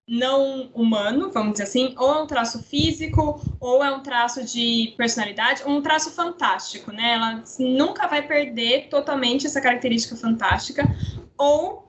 não 0.08 0.72
humano, 0.74 1.30
vamos 1.32 1.52
dizer 1.52 1.66
assim, 1.66 1.94
ou 1.96 2.12
é 2.12 2.24
um 2.24 2.26
traço 2.26 2.64
físico, 2.64 3.40
ou 3.60 3.84
é 3.84 3.92
um 3.92 4.02
traço 4.02 4.44
de 4.44 4.96
personalidade, 4.98 5.62
um 5.68 5.84
traço 5.84 6.10
fantástico, 6.12 6.92
né? 6.92 7.14
Ela 7.14 7.44
nunca 7.60 8.08
vai 8.08 8.26
perder 8.26 8.88
totalmente 8.90 9.46
essa 9.46 9.62
característica 9.62 10.16
fantástica, 10.16 10.84
ou 11.38 11.89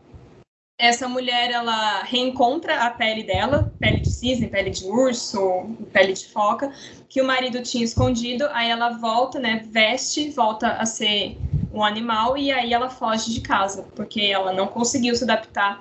essa 0.81 1.07
mulher 1.07 1.51
ela 1.51 2.03
reencontra 2.05 2.87
a 2.87 2.91
pele 2.91 3.23
dela, 3.23 3.71
pele 3.79 4.01
de 4.01 4.09
cisne, 4.09 4.49
pele 4.49 4.71
de 4.71 4.87
urso, 4.87 5.77
pele 5.93 6.15
de 6.15 6.27
foca, 6.27 6.73
que 7.07 7.21
o 7.21 7.25
marido 7.25 7.63
tinha 7.63 7.85
escondido, 7.85 8.49
aí 8.53 8.71
ela 8.71 8.89
volta, 8.91 9.39
né, 9.39 9.63
veste, 9.71 10.31
volta 10.31 10.69
a 10.73 10.87
ser 10.87 11.37
um 11.73 11.85
animal 11.85 12.37
e 12.37 12.51
aí 12.51 12.73
ela 12.73 12.89
foge 12.89 13.31
de 13.31 13.43
casa, 13.43 13.87
porque 13.95 14.23
ela 14.23 14.55
não 14.55 14.67
conseguiu 14.67 15.15
se 15.15 15.25
adaptar 15.25 15.79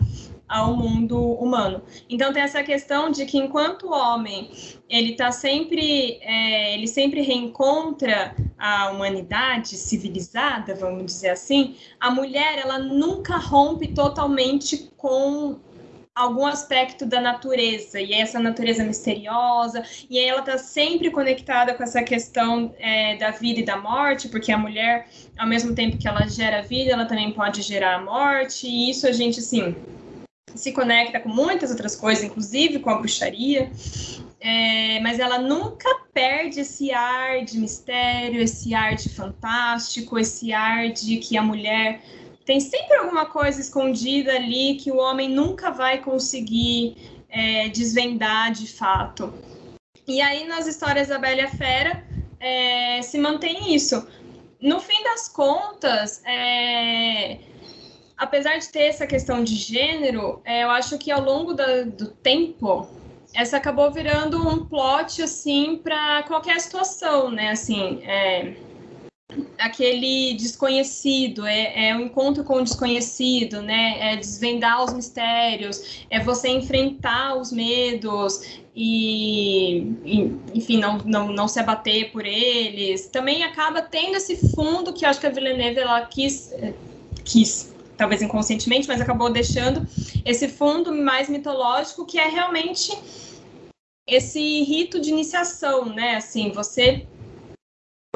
ao 0.50 0.76
mundo 0.76 1.18
humano. 1.34 1.84
Então 2.10 2.34
tem 2.34 2.42
essa 2.42 2.64
questão 2.64 3.12
de 3.12 3.26
que 3.26 3.38
enquanto 3.38 3.88
o 3.88 3.92
homem 3.92 4.50
ele 4.90 5.12
está 5.12 5.32
sempre 5.32 6.18
é, 6.22 6.74
ele 6.74 6.88
sempre 6.88 7.22
reencontra 7.22 8.36
a 8.58 8.90
humanidade 8.90 9.78
civilizada, 9.78 10.74
vamos 10.74 11.06
dizer 11.06 11.30
assim, 11.30 11.76
a 12.00 12.10
mulher 12.10 12.58
ela 12.58 12.80
nunca 12.80 13.38
rompe 13.38 13.90
totalmente 13.94 14.90
com 14.98 15.60
algum 16.16 16.46
aspecto 16.46 17.06
da 17.06 17.22
natureza 17.22 18.02
e 18.02 18.14
essa 18.14 18.40
natureza 18.40 18.84
misteriosa 18.84 19.84
e 20.10 20.20
ela 20.20 20.40
está 20.40 20.58
sempre 20.58 21.10
conectada 21.12 21.74
com 21.74 21.82
essa 21.82 22.04
questão 22.04 22.76
é, 22.78 23.16
da 23.16 23.32
vida 23.32 23.62
e 23.62 23.64
da 23.64 23.78
morte 23.78 24.28
porque 24.28 24.52
a 24.52 24.58
mulher 24.58 25.08
ao 25.38 25.48
mesmo 25.48 25.74
tempo 25.74 25.98
que 25.98 26.08
ela 26.08 26.28
gera 26.28 26.62
vida 26.62 26.92
ela 26.92 27.06
também 27.06 27.32
pode 27.32 27.62
gerar 27.62 27.96
a 27.96 28.02
morte 28.02 28.68
e 28.68 28.90
isso 28.90 29.08
a 29.08 29.14
gente 29.14 29.40
assim 29.40 29.74
se 30.56 30.72
conecta 30.72 31.20
com 31.20 31.30
muitas 31.30 31.72
outras 31.72 31.96
coisas, 31.96 32.24
inclusive 32.24 32.80
com 32.80 32.90
a 32.90 32.98
bruxaria, 32.98 33.72
é, 34.40 35.00
mas 35.02 35.20
ela 35.20 35.38
nunca 35.40 35.90
perde 36.14 36.62
esse 36.62 36.92
ar 36.92 37.44
de 37.44 37.58
mistério, 37.58 38.42
esse 38.42 38.74
ar 38.74 38.96
de 38.96 39.10
fantástico, 39.10 40.18
esse 40.18 40.54
ar 40.54 40.90
de 40.90 41.18
que 41.18 41.38
a 41.38 41.42
mulher 41.42 42.02
tem 42.46 42.60
sempre 42.60 42.98
alguma 42.98 43.26
coisa 43.26 43.62
escondida 43.62 44.34
ali 44.34 44.76
que 44.76 44.92
o 44.92 44.98
homem 44.98 45.30
nunca 45.30 45.70
vai 45.70 46.00
conseguir 46.00 46.96
é, 47.30 47.70
desvendar 47.70 48.52
de 48.52 48.68
fato. 48.68 49.34
E 50.08 50.20
aí, 50.22 50.48
nas 50.48 50.66
histórias 50.66 51.10
da 51.10 51.20
Bela 51.20 51.48
Fera, 51.50 52.04
é, 52.40 53.02
se 53.04 53.20
mantém 53.20 53.76
isso. 53.76 54.08
No 54.60 54.80
fim 54.80 55.04
das 55.04 55.30
contas, 55.30 56.22
é, 56.26 57.38
apesar 58.20 58.58
de 58.58 58.68
ter 58.68 58.84
essa 58.84 59.08
questão 59.08 59.44
de 59.44 59.56
gênero, 59.56 60.42
é, 60.44 60.64
eu 60.64 60.70
acho 60.70 60.98
que 60.98 61.10
ao 61.10 61.24
longo 61.24 61.54
da, 61.54 61.84
do 61.84 62.08
tempo 62.08 62.88
essa 63.34 63.58
acabou 63.58 63.90
virando 63.92 64.46
um 64.46 64.66
plot 64.66 65.22
assim 65.22 65.78
para 65.78 66.24
qualquer 66.24 66.60
situação, 66.60 67.32
né? 67.32 67.52
Assim, 67.52 68.02
é, 68.04 68.56
aquele 69.58 70.34
desconhecido, 70.34 71.46
é, 71.46 71.90
é 71.90 71.96
o 71.96 72.02
encontro 72.02 72.44
com 72.44 72.56
o 72.56 72.64
desconhecido, 72.64 73.62
né? 73.62 74.14
É 74.14 74.18
desvendar 74.18 74.84
os 74.84 74.92
mistérios, 74.92 76.04
é 76.10 76.20
você 76.20 76.50
enfrentar 76.50 77.38
os 77.38 77.54
medos 77.54 78.60
e, 78.76 80.34
enfim, 80.54 80.78
não, 80.78 80.98
não, 81.06 81.32
não 81.32 81.48
se 81.48 81.60
abater 81.60 82.12
por 82.12 82.26
eles. 82.26 83.08
Também 83.08 83.44
acaba 83.44 83.82
tendo 83.82 84.18
esse 84.18 84.36
fundo 84.36 84.92
que 84.92 85.06
eu 85.06 85.10
acho 85.10 85.22
que 85.22 85.28
a 85.28 85.30
Villeneuve 85.30 85.80
ela 85.80 86.02
quis, 86.02 86.52
quis 87.24 87.79
talvez 88.00 88.22
inconscientemente, 88.22 88.88
mas 88.88 89.02
acabou 89.02 89.30
deixando 89.30 89.86
esse 90.26 90.48
fundo 90.48 90.96
mais 90.96 91.28
mitológico 91.28 92.06
que 92.06 92.18
é 92.18 92.30
realmente 92.30 92.98
esse 94.08 94.64
rito 94.64 95.02
de 95.02 95.10
iniciação, 95.10 95.84
né? 95.94 96.16
Assim, 96.16 96.50
você 96.50 97.06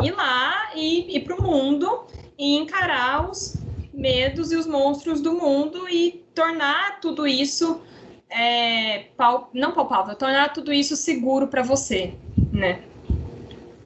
ir 0.02 0.12
lá 0.12 0.72
e 0.74 1.18
ir 1.18 1.20
para 1.26 1.36
o 1.36 1.44
mundo 1.44 2.08
e 2.40 2.56
encarar 2.56 3.30
os 3.30 3.58
medos 3.94 4.54
e 4.54 4.56
os 4.56 4.66
monstros 4.66 5.20
do 5.20 5.34
mundo 5.34 5.88
e 5.90 6.24
tornar 6.34 7.02
tudo 7.02 7.28
isso 7.28 7.82
é, 8.30 9.08
pal 9.18 9.50
não 9.54 9.74
palpável, 9.74 10.16
tornar 10.16 10.54
tudo 10.54 10.72
isso 10.72 10.96
seguro 10.96 11.50
para 11.50 11.62
você, 11.62 12.14
né? 12.54 12.84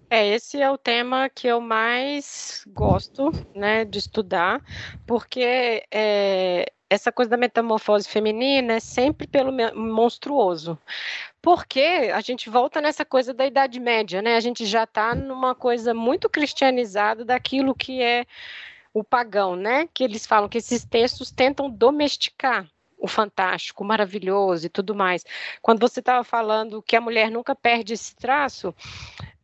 É, 0.10 0.26
esse 0.28 0.62
é 0.62 0.72
o 0.72 0.78
tema 0.78 1.30
que 1.30 1.48
eu 1.48 1.60
mais 1.60 2.64
gosto, 2.68 3.30
né, 3.54 3.84
de 3.84 4.00
estudar, 4.00 4.62
porque 5.06 5.84
é, 5.92 6.72
essa 6.90 7.12
coisa 7.12 7.32
da 7.32 7.38
metamorfose 7.38 8.08
feminina 8.08 8.76
é 8.76 8.80
sempre 8.80 9.28
pelo 9.28 9.52
monstruoso. 9.76 10.80
Porque 11.42 12.10
a 12.14 12.22
gente 12.22 12.50
volta 12.50 12.82
nessa 12.82 13.04
coisa 13.04 13.34
da 13.34 13.46
Idade 13.46 13.80
Média, 13.80 14.22
né? 14.22 14.36
A 14.36 14.40
gente 14.40 14.66
já 14.66 14.84
está 14.84 15.14
numa 15.14 15.54
coisa 15.54 15.94
muito 15.94 16.30
cristianizada 16.30 17.24
daquilo 17.26 17.76
que 17.76 18.02
é 18.02 18.26
o 18.94 19.04
pagão, 19.04 19.56
né? 19.56 19.88
Que 19.94 20.04
eles 20.04 20.26
falam 20.26 20.50
que 20.50 20.58
esses 20.58 20.84
textos 20.86 21.32
tentam 21.32 21.70
domesticar 21.70 22.68
o 22.98 23.08
fantástico, 23.08 23.84
o 23.84 23.88
maravilhoso 23.88 24.66
e 24.66 24.70
tudo 24.70 24.96
mais. 24.96 25.24
Quando 25.62 25.80
você 25.80 26.00
estava 26.00 26.24
falando 26.24 26.82
que 26.82 26.96
a 26.96 27.02
mulher 27.02 27.30
nunca 27.30 27.56
perde 27.56 27.94
esse 27.94 28.16
traço, 28.16 28.74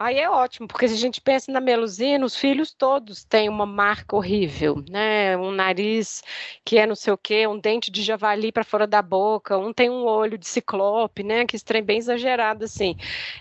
Aí 0.03 0.19
é 0.19 0.29
ótimo, 0.29 0.67
porque 0.67 0.85
se 0.85 0.95
a 0.95 0.97
gente 0.97 1.21
pensa 1.21 1.49
na 1.49 1.61
Melusina, 1.61 2.25
os 2.25 2.35
filhos 2.35 2.73
todos 2.73 3.23
têm 3.23 3.47
uma 3.47 3.65
marca 3.65 4.17
horrível, 4.17 4.83
né? 4.89 5.37
Um 5.37 5.49
nariz 5.49 6.21
que 6.65 6.77
é 6.77 6.85
não 6.85 6.93
sei 6.93 7.13
o 7.13 7.17
quê, 7.17 7.47
um 7.47 7.57
dente 7.57 7.89
de 7.89 8.01
javali 8.01 8.51
para 8.51 8.65
fora 8.65 8.85
da 8.85 9.01
boca, 9.01 9.57
um 9.57 9.71
tem 9.71 9.89
um 9.89 10.03
olho 10.03 10.37
de 10.37 10.45
ciclope, 10.45 11.23
né? 11.23 11.45
Que 11.45 11.55
estranho 11.55 11.85
bem 11.85 11.99
exagerado 11.99 12.65
assim. 12.65 12.97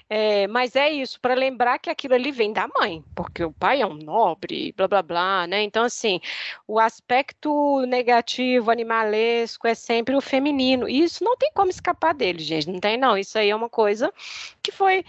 É, 0.09 0.47
mas 0.47 0.77
é 0.77 0.89
isso, 0.89 1.21
para 1.21 1.35
lembrar 1.35 1.81
que 1.81 1.91
aquilo 1.91 2.15
ali 2.15 2.31
vem 2.31 2.53
da 2.53 2.69
mãe, 2.79 3.03
porque 3.13 3.43
o 3.43 3.53
pai 3.53 3.81
é 3.81 3.87
um 3.87 3.95
nobre, 3.95 4.73
blá 4.77 4.87
blá 4.87 5.03
blá, 5.03 5.47
né? 5.49 5.65
Então, 5.65 5.83
assim, 5.83 6.21
o 6.69 6.79
aspecto 6.79 7.85
negativo, 7.89 8.71
animalesco, 8.71 9.67
é 9.67 9.75
sempre 9.75 10.15
o 10.15 10.21
feminino. 10.21 10.89
E 10.89 11.03
isso 11.03 11.25
não 11.25 11.37
tem 11.37 11.51
como 11.53 11.71
escapar 11.71 12.15
dele, 12.15 12.39
gente. 12.39 12.71
Não 12.71 12.79
tem, 12.79 12.97
não. 12.97 13.19
Isso 13.19 13.37
aí 13.37 13.51
é 13.51 13.57
uma 13.57 13.69
coisa 13.69 14.13
que 14.63 14.71
foi 14.71 15.05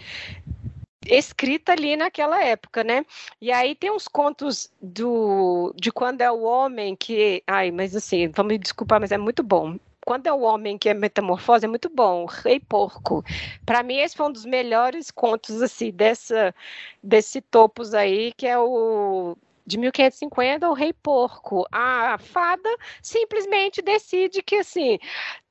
escrita 1.06 1.72
ali 1.72 1.96
naquela 1.96 2.42
época, 2.42 2.84
né? 2.84 3.04
E 3.40 3.52
aí 3.52 3.74
tem 3.74 3.90
uns 3.90 4.08
contos 4.08 4.70
do 4.80 5.74
de 5.76 5.90
quando 5.92 6.20
é 6.20 6.30
o 6.30 6.42
homem 6.42 6.96
que, 6.96 7.42
ai, 7.46 7.70
mas 7.70 7.94
assim, 7.94 8.28
vamos 8.28 8.52
me 8.52 8.58
desculpar, 8.58 9.00
mas 9.00 9.12
é 9.12 9.18
muito 9.18 9.42
bom. 9.42 9.78
Quando 10.04 10.26
é 10.26 10.32
o 10.32 10.40
homem 10.40 10.76
que 10.76 10.88
é 10.88 10.94
metamorfose, 10.94 11.64
é 11.64 11.68
muito 11.68 11.88
bom. 11.88 12.26
Rei 12.26 12.60
Porco. 12.60 13.24
Para 13.64 13.82
mim, 13.82 13.96
esse 13.96 14.14
foi 14.16 14.26
um 14.26 14.32
dos 14.32 14.44
melhores 14.44 15.10
contos, 15.10 15.62
assim, 15.62 15.90
dessa, 15.90 16.54
desse 17.02 17.40
topos 17.40 17.94
aí, 17.94 18.32
que 18.36 18.46
é 18.46 18.58
o 18.58 19.36
de 19.66 19.78
1550, 19.78 20.68
o 20.68 20.74
rei 20.74 20.92
porco. 20.92 21.66
A 21.72 22.18
fada 22.18 22.68
simplesmente 23.02 23.80
decide 23.80 24.42
que 24.42 24.56
assim, 24.56 24.98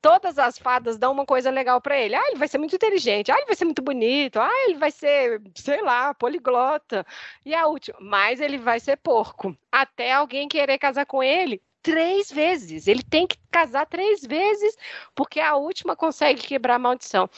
todas 0.00 0.38
as 0.38 0.58
fadas 0.58 0.98
dão 0.98 1.12
uma 1.12 1.26
coisa 1.26 1.50
legal 1.50 1.80
para 1.80 1.98
ele. 1.98 2.14
Ah, 2.14 2.28
ele 2.28 2.38
vai 2.38 2.48
ser 2.48 2.58
muito 2.58 2.76
inteligente, 2.76 3.32
ah, 3.32 3.36
ele 3.36 3.46
vai 3.46 3.56
ser 3.56 3.64
muito 3.64 3.82
bonito, 3.82 4.38
ah, 4.38 4.64
ele 4.66 4.76
vai 4.76 4.90
ser, 4.90 5.42
sei 5.54 5.82
lá, 5.82 6.14
poliglota. 6.14 7.06
E 7.44 7.54
a 7.54 7.66
última, 7.66 7.98
mas 8.00 8.40
ele 8.40 8.58
vai 8.58 8.80
ser 8.80 8.96
porco. 8.98 9.56
Até 9.70 10.12
alguém 10.12 10.48
querer 10.48 10.78
casar 10.78 11.06
com 11.06 11.22
ele 11.22 11.60
três 11.84 12.32
vezes. 12.32 12.88
Ele 12.88 13.02
tem 13.02 13.26
que 13.26 13.36
casar 13.50 13.86
três 13.86 14.22
vezes, 14.22 14.76
porque 15.14 15.38
a 15.38 15.54
última 15.54 15.94
consegue 15.94 16.42
quebrar 16.42 16.76
a 16.76 16.78
maldição. 16.78 17.28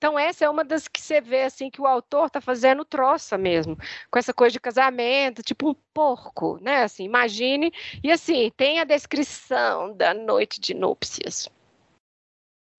Então, 0.00 0.18
essa 0.18 0.46
é 0.46 0.48
uma 0.48 0.64
das 0.64 0.88
que 0.88 0.98
você 0.98 1.20
vê 1.20 1.42
assim 1.42 1.68
que 1.68 1.78
o 1.78 1.86
autor 1.86 2.28
está 2.28 2.40
fazendo 2.40 2.86
troça 2.86 3.36
mesmo, 3.36 3.76
com 4.10 4.18
essa 4.18 4.32
coisa 4.32 4.54
de 4.54 4.58
casamento, 4.58 5.42
tipo 5.42 5.68
um 5.68 5.74
porco, 5.92 6.58
né? 6.62 6.84
Assim, 6.84 7.04
imagine. 7.04 7.70
E 8.02 8.10
assim, 8.10 8.50
tem 8.56 8.80
a 8.80 8.84
descrição 8.84 9.94
da 9.94 10.14
noite 10.14 10.58
de 10.58 10.72
núpcias. 10.72 11.50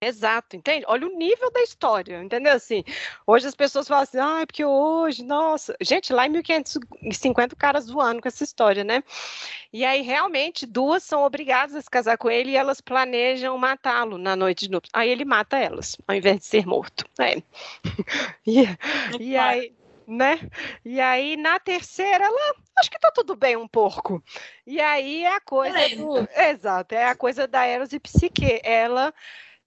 Exato, 0.04 0.56
entende? 0.56 0.84
Olha 0.88 1.06
o 1.06 1.16
nível 1.16 1.52
da 1.52 1.62
história, 1.62 2.24
entendeu? 2.24 2.54
Assim, 2.54 2.84
hoje 3.26 3.48
as 3.48 3.54
pessoas 3.54 3.88
falam 3.88 4.02
assim, 4.02 4.18
ah, 4.18 4.44
porque 4.48 4.66
hoje, 4.66 5.24
nossa. 5.24 5.76
Gente, 5.80 6.12
lá 6.12 6.26
em 6.26 6.32
1550 6.32 7.56
caras 7.56 7.86
zoando 7.86 8.20
com 8.20 8.28
essa 8.28 8.44
história, 8.44 8.84
né? 8.84 9.04
E 9.72 9.86
aí, 9.86 10.02
realmente, 10.02 10.66
duas 10.66 11.04
são 11.04 11.22
obrigadas 11.24 11.76
a 11.76 11.82
se 11.82 11.90
casar 11.90 12.18
com 12.18 12.32
ele 12.32 12.50
e 12.52 12.56
elas 12.56 12.82
planejam 12.82 13.56
matá-lo 13.60 14.18
na 14.18 14.36
noite 14.36 14.66
de 14.66 14.72
núpcias. 14.72 14.92
Aí 14.92 15.08
ele 15.08 15.24
mata 15.24 15.60
elas, 15.60 15.96
ao 16.08 16.16
invés 16.16 16.40
de 16.40 16.46
ser 16.46 16.66
morto. 16.66 17.06
É. 17.20 17.42
E, 18.44 18.66
e 19.20 19.38
aí 19.38 19.74
né? 20.08 20.40
E 20.84 21.00
aí, 21.00 21.38
na 21.38 21.60
terceira, 21.60 22.26
ela 22.26 22.56
acho 22.78 22.92
que 22.92 23.00
tá 23.00 23.12
tudo 23.12 23.36
bem 23.36 23.56
um 23.56 23.68
porco. 23.68 24.22
E 24.66 24.82
aí 24.82 25.24
é 25.24 25.36
a 25.36 25.40
coisa 25.40 25.78
do... 25.96 26.28
Exato, 26.36 26.96
é 26.96 27.06
a 27.06 27.16
coisa 27.16 27.48
da 27.48 27.66
Eros 27.66 27.94
e 27.94 28.00
Psique. 28.00 28.60
Ela 28.64 29.14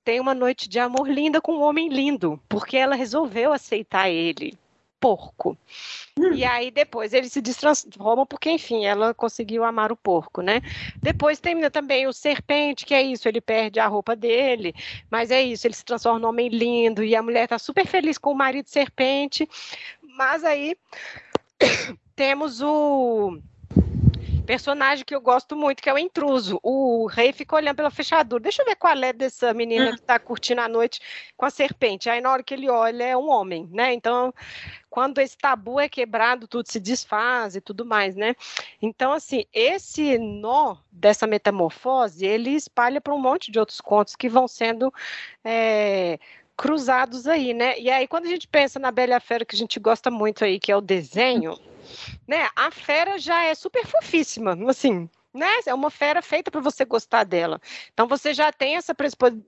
tem 0.04 0.20
uma 0.20 0.34
noite 0.34 0.68
de 0.68 0.78
amor 0.78 1.08
linda 1.08 1.40
com 1.40 1.54
um 1.54 1.62
homem 1.62 1.88
lindo, 1.88 2.40
porque 2.48 2.76
ela 2.76 2.94
resolveu 2.94 3.52
aceitar 3.52 4.10
ele. 4.10 4.56
Porco. 5.00 5.56
Hum. 6.18 6.32
E 6.32 6.44
aí 6.44 6.70
depois 6.70 7.12
ele 7.12 7.28
se 7.28 7.42
destransforma 7.42 8.24
porque, 8.24 8.50
enfim, 8.50 8.86
ela 8.86 9.12
conseguiu 9.12 9.62
amar 9.64 9.92
o 9.92 9.96
porco, 9.96 10.40
né? 10.40 10.62
Depois 11.02 11.40
tem 11.40 11.68
também 11.70 12.06
o 12.06 12.12
serpente, 12.12 12.86
que 12.86 12.94
é 12.94 13.02
isso, 13.02 13.28
ele 13.28 13.40
perde 13.40 13.80
a 13.80 13.86
roupa 13.86 14.16
dele, 14.16 14.74
mas 15.10 15.30
é 15.30 15.42
isso, 15.42 15.66
ele 15.66 15.74
se 15.74 15.84
transforma 15.84 16.18
num 16.18 16.28
homem 16.28 16.48
lindo 16.48 17.04
e 17.04 17.14
a 17.14 17.22
mulher 17.22 17.48
tá 17.48 17.58
super 17.58 17.86
feliz 17.86 18.16
com 18.16 18.32
o 18.32 18.34
marido 18.34 18.68
serpente, 18.68 19.46
mas 20.16 20.42
aí 20.42 20.74
temos 22.16 22.62
o 22.62 23.38
Personagem 24.46 25.04
que 25.04 25.14
eu 25.14 25.20
gosto 25.20 25.56
muito, 25.56 25.82
que 25.82 25.88
é 25.88 25.94
o 25.94 25.98
intruso. 25.98 26.60
O 26.62 27.06
rei 27.06 27.32
fica 27.32 27.56
olhando 27.56 27.76
pela 27.76 27.90
fechadura. 27.90 28.42
Deixa 28.42 28.62
eu 28.62 28.66
ver 28.66 28.76
qual 28.76 28.94
é 28.94 29.12
dessa 29.12 29.54
menina 29.54 29.86
hum. 29.86 29.94
que 29.94 30.00
está 30.00 30.18
curtindo 30.18 30.60
a 30.60 30.68
noite 30.68 31.00
com 31.36 31.46
a 31.46 31.50
serpente. 31.50 32.10
Aí 32.10 32.20
na 32.20 32.30
hora 32.30 32.42
que 32.42 32.52
ele 32.52 32.68
olha, 32.68 33.04
é 33.04 33.16
um 33.16 33.28
homem, 33.28 33.68
né? 33.72 33.94
Então, 33.94 34.34
quando 34.90 35.18
esse 35.18 35.36
tabu 35.36 35.80
é 35.80 35.88
quebrado, 35.88 36.46
tudo 36.46 36.70
se 36.70 36.78
desfaz 36.78 37.56
e 37.56 37.60
tudo 37.60 37.84
mais, 37.84 38.14
né? 38.14 38.34
Então, 38.82 39.12
assim, 39.12 39.44
esse 39.52 40.18
nó 40.18 40.76
dessa 40.92 41.26
metamorfose, 41.26 42.26
ele 42.26 42.50
espalha 42.50 43.00
para 43.00 43.14
um 43.14 43.18
monte 43.18 43.50
de 43.50 43.58
outros 43.58 43.80
contos 43.80 44.14
que 44.14 44.28
vão 44.28 44.46
sendo. 44.46 44.92
É, 45.42 46.18
cruzados 46.56 47.26
aí, 47.26 47.52
né? 47.52 47.78
E 47.80 47.90
aí, 47.90 48.06
quando 48.06 48.26
a 48.26 48.28
gente 48.28 48.46
pensa 48.46 48.78
na 48.78 48.90
Bela 48.92 49.18
Fera, 49.18 49.44
que 49.44 49.56
a 49.56 49.58
gente 49.58 49.80
gosta 49.80 50.10
muito 50.10 50.44
aí, 50.44 50.60
que 50.60 50.70
é 50.70 50.76
o 50.76 50.80
desenho, 50.80 51.58
né? 52.26 52.48
A 52.56 52.70
fera 52.70 53.18
já 53.18 53.44
é 53.44 53.54
super 53.54 53.86
fofíssima, 53.86 54.56
assim, 54.68 55.08
né? 55.34 55.48
É 55.66 55.74
uma 55.74 55.90
fera 55.90 56.22
feita 56.22 56.50
para 56.50 56.60
você 56.60 56.84
gostar 56.84 57.24
dela. 57.24 57.60
Então 57.92 58.06
você 58.06 58.32
já 58.32 58.52
tem 58.52 58.76
essa 58.76 58.94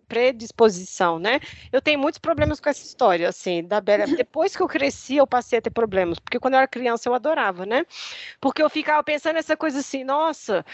predisposição, 0.08 1.18
né? 1.18 1.40
Eu 1.72 1.80
tenho 1.80 1.98
muitos 1.98 2.18
problemas 2.18 2.58
com 2.58 2.68
essa 2.68 2.84
história, 2.84 3.28
assim, 3.28 3.62
da 3.62 3.80
Bela. 3.80 4.06
Depois 4.16 4.56
que 4.56 4.62
eu 4.62 4.68
cresci, 4.68 5.16
eu 5.16 5.26
passei 5.26 5.60
a 5.60 5.62
ter 5.62 5.70
problemas, 5.70 6.18
porque 6.18 6.40
quando 6.40 6.54
eu 6.54 6.58
era 6.58 6.68
criança 6.68 7.08
eu 7.08 7.14
adorava, 7.14 7.64
né? 7.64 7.86
Porque 8.40 8.62
eu 8.62 8.68
ficava 8.68 9.02
pensando 9.04 9.34
nessa 9.34 9.56
coisa 9.56 9.78
assim, 9.78 10.02
nossa, 10.02 10.64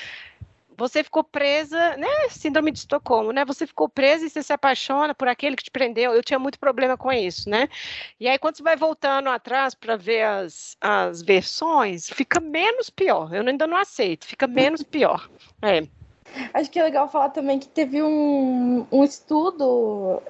você 0.77 1.03
ficou 1.03 1.23
presa, 1.23 1.97
né? 1.97 2.28
Síndrome 2.31 2.70
de 2.70 2.78
Estocolmo, 2.78 3.32
né? 3.32 3.44
Você 3.44 3.66
ficou 3.66 3.89
presa 3.89 4.27
e 4.27 4.31
você 4.31 4.43
se 4.43 4.53
apaixona 4.53 5.15
por 5.15 5.28
aquele 5.28 5.57
que 5.57 5.65
te 5.65 5.70
prendeu. 5.70 6.12
Eu 6.12 6.23
tinha 6.23 6.39
muito 6.39 6.59
problema 6.59 6.97
com 6.97 7.12
isso, 7.12 7.49
né? 7.49 7.69
E 8.19 8.28
aí, 8.28 8.39
quando 8.39 8.57
você 8.57 8.62
vai 8.62 8.77
voltando 8.77 9.28
atrás 9.28 9.74
para 9.74 9.97
ver 9.97 10.23
as, 10.24 10.77
as 10.81 11.23
versões, 11.23 12.09
fica 12.09 12.40
menos 12.40 12.90
pior. 12.90 13.32
Eu 13.35 13.47
ainda 13.47 13.66
não 13.66 13.77
aceito, 13.77 14.27
fica 14.27 14.47
menos 14.47 14.82
pior. 14.82 15.28
É. 15.61 15.86
Acho 16.55 16.70
que 16.70 16.78
é 16.78 16.82
legal 16.82 17.11
falar 17.11 17.31
também 17.31 17.59
que 17.59 17.69
teve 17.69 18.03
um, 18.03 18.86
um 18.90 19.05
estudo 19.05 20.23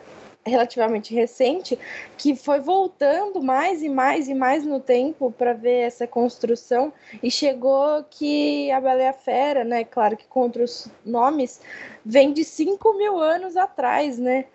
relativamente 0.45 1.15
recente 1.15 1.79
que 2.19 2.35
foi 2.35 2.61
voltando 2.61 3.43
mais 3.43 3.83
e 3.83 3.89
mais 3.89 4.29
e 4.29 4.35
mais 4.35 4.65
no 4.65 4.81
tempo 4.81 5.31
para 5.31 5.53
ver 5.53 5.87
essa 5.87 6.07
construção 6.07 6.93
e 7.23 7.31
chegou 7.31 8.05
que 8.11 8.71
a 8.73 8.81
Bela 8.81 9.03
e 9.03 9.07
a 9.07 9.13
Fera, 9.13 9.65
né? 9.65 9.85
Claro 9.85 10.17
que 10.17 10.27
com 10.27 10.41
outros 10.41 10.89
nomes, 11.05 11.61
vem 12.05 12.33
de 12.33 12.45
5 12.45 12.95
mil 12.95 13.21
anos 13.21 13.57
atrás, 13.57 14.19
né? 14.19 14.47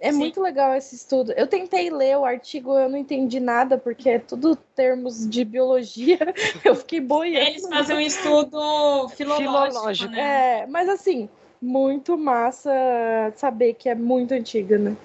É 0.00 0.12
Sim. 0.12 0.18
muito 0.18 0.40
legal 0.40 0.74
esse 0.74 0.94
estudo. 0.94 1.32
Eu 1.32 1.46
tentei 1.46 1.88
ler 1.88 2.18
o 2.18 2.24
artigo, 2.24 2.76
eu 2.78 2.88
não 2.88 2.98
entendi 2.98 3.40
nada, 3.40 3.78
porque 3.78 4.10
é 4.10 4.18
tudo 4.18 4.54
termos 4.56 5.28
de 5.28 5.44
biologia. 5.44 6.18
Eu 6.62 6.74
fiquei 6.74 7.00
boiando. 7.00 7.48
Eles 7.48 7.66
fazem 7.66 7.96
um 7.96 8.00
estudo 8.00 9.08
filológico, 9.10 9.70
filológico. 9.70 10.12
Né? 10.12 10.20
É, 10.60 10.66
mas 10.66 10.90
assim, 10.90 11.28
muito 11.64 12.16
massa 12.18 12.70
saber 13.36 13.74
que 13.74 13.88
é 13.88 13.94
muito 13.94 14.34
antiga, 14.34 14.76
né? 14.76 14.96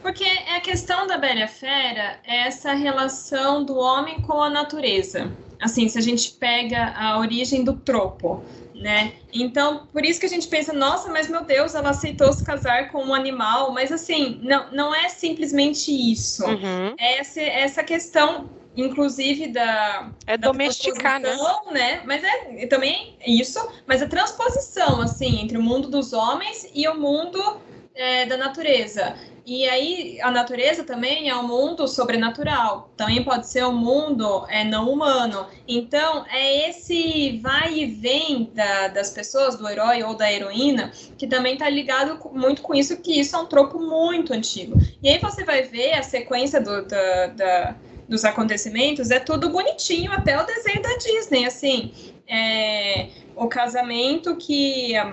Porque 0.00 0.24
a 0.24 0.60
questão 0.60 1.06
da 1.06 1.18
Bela 1.18 1.46
Fera 1.46 2.18
é 2.24 2.46
essa 2.46 2.72
relação 2.72 3.64
do 3.64 3.76
homem 3.76 4.22
com 4.22 4.40
a 4.40 4.48
natureza. 4.48 5.30
Assim, 5.60 5.88
se 5.88 5.98
a 5.98 6.00
gente 6.00 6.32
pega 6.32 6.94
a 6.96 7.18
origem 7.18 7.64
do 7.64 7.74
tropo, 7.74 8.42
né? 8.74 9.12
Então, 9.32 9.86
por 9.92 10.04
isso 10.04 10.20
que 10.20 10.26
a 10.26 10.28
gente 10.28 10.48
pensa, 10.48 10.72
nossa, 10.72 11.10
mas 11.10 11.28
meu 11.28 11.44
Deus, 11.44 11.74
ela 11.74 11.90
aceitou 11.90 12.32
se 12.32 12.44
casar 12.44 12.90
com 12.90 13.02
um 13.04 13.14
animal, 13.14 13.72
mas 13.72 13.92
assim, 13.92 14.40
não, 14.42 14.70
não 14.72 14.94
é 14.94 15.08
simplesmente 15.08 15.90
isso. 15.90 16.44
Uhum. 16.44 16.94
É 16.98 17.18
essa, 17.18 17.40
essa 17.40 17.84
questão 17.84 18.48
inclusive 18.76 19.48
da 19.48 20.10
é 20.26 20.36
da 20.36 20.48
domesticar, 20.48 21.20
né? 21.20 21.36
né? 21.70 22.02
Mas 22.04 22.22
é 22.22 22.66
também 22.66 23.16
isso, 23.26 23.60
mas 23.86 24.02
a 24.02 24.08
transposição 24.08 25.00
assim 25.00 25.40
entre 25.40 25.58
o 25.58 25.62
mundo 25.62 25.88
dos 25.88 26.12
homens 26.12 26.68
e 26.74 26.86
o 26.88 26.94
mundo 26.94 27.60
é, 27.94 28.26
da 28.26 28.36
natureza. 28.36 29.14
E 29.46 29.68
aí, 29.68 30.18
a 30.22 30.30
natureza 30.30 30.84
também 30.84 31.28
é 31.28 31.36
um 31.36 31.46
mundo 31.46 31.86
sobrenatural, 31.86 32.88
também 32.96 33.22
pode 33.22 33.46
ser 33.46 33.62
um 33.66 33.74
mundo 33.74 34.46
é, 34.48 34.64
não 34.64 34.90
humano. 34.90 35.46
Então, 35.68 36.24
é 36.30 36.70
esse 36.70 37.38
vai 37.42 37.74
e 37.74 37.84
vem 37.84 38.50
da, 38.54 38.88
das 38.88 39.10
pessoas, 39.10 39.56
do 39.56 39.68
herói 39.68 40.02
ou 40.02 40.14
da 40.14 40.32
heroína, 40.32 40.92
que 41.18 41.26
também 41.26 41.54
está 41.54 41.68
ligado 41.68 42.18
muito 42.32 42.62
com 42.62 42.74
isso, 42.74 42.96
que 42.96 43.20
isso 43.20 43.36
é 43.36 43.38
um 43.38 43.44
tropo 43.44 43.78
muito 43.78 44.32
antigo. 44.32 44.78
E 45.02 45.10
aí 45.10 45.18
você 45.18 45.44
vai 45.44 45.62
ver 45.62 45.92
a 45.92 46.02
sequência 46.02 46.58
do, 46.58 46.86
da, 46.86 47.26
da, 47.26 47.76
dos 48.08 48.24
acontecimentos, 48.24 49.10
é 49.10 49.18
tudo 49.18 49.50
bonitinho, 49.50 50.12
até 50.12 50.40
o 50.40 50.44
desenho 50.44 50.82
da 50.82 50.96
Disney, 50.96 51.46
assim. 51.46 51.92
É, 52.28 53.08
o 53.36 53.46
casamento 53.48 54.36
que 54.36 54.96
a 54.96 55.12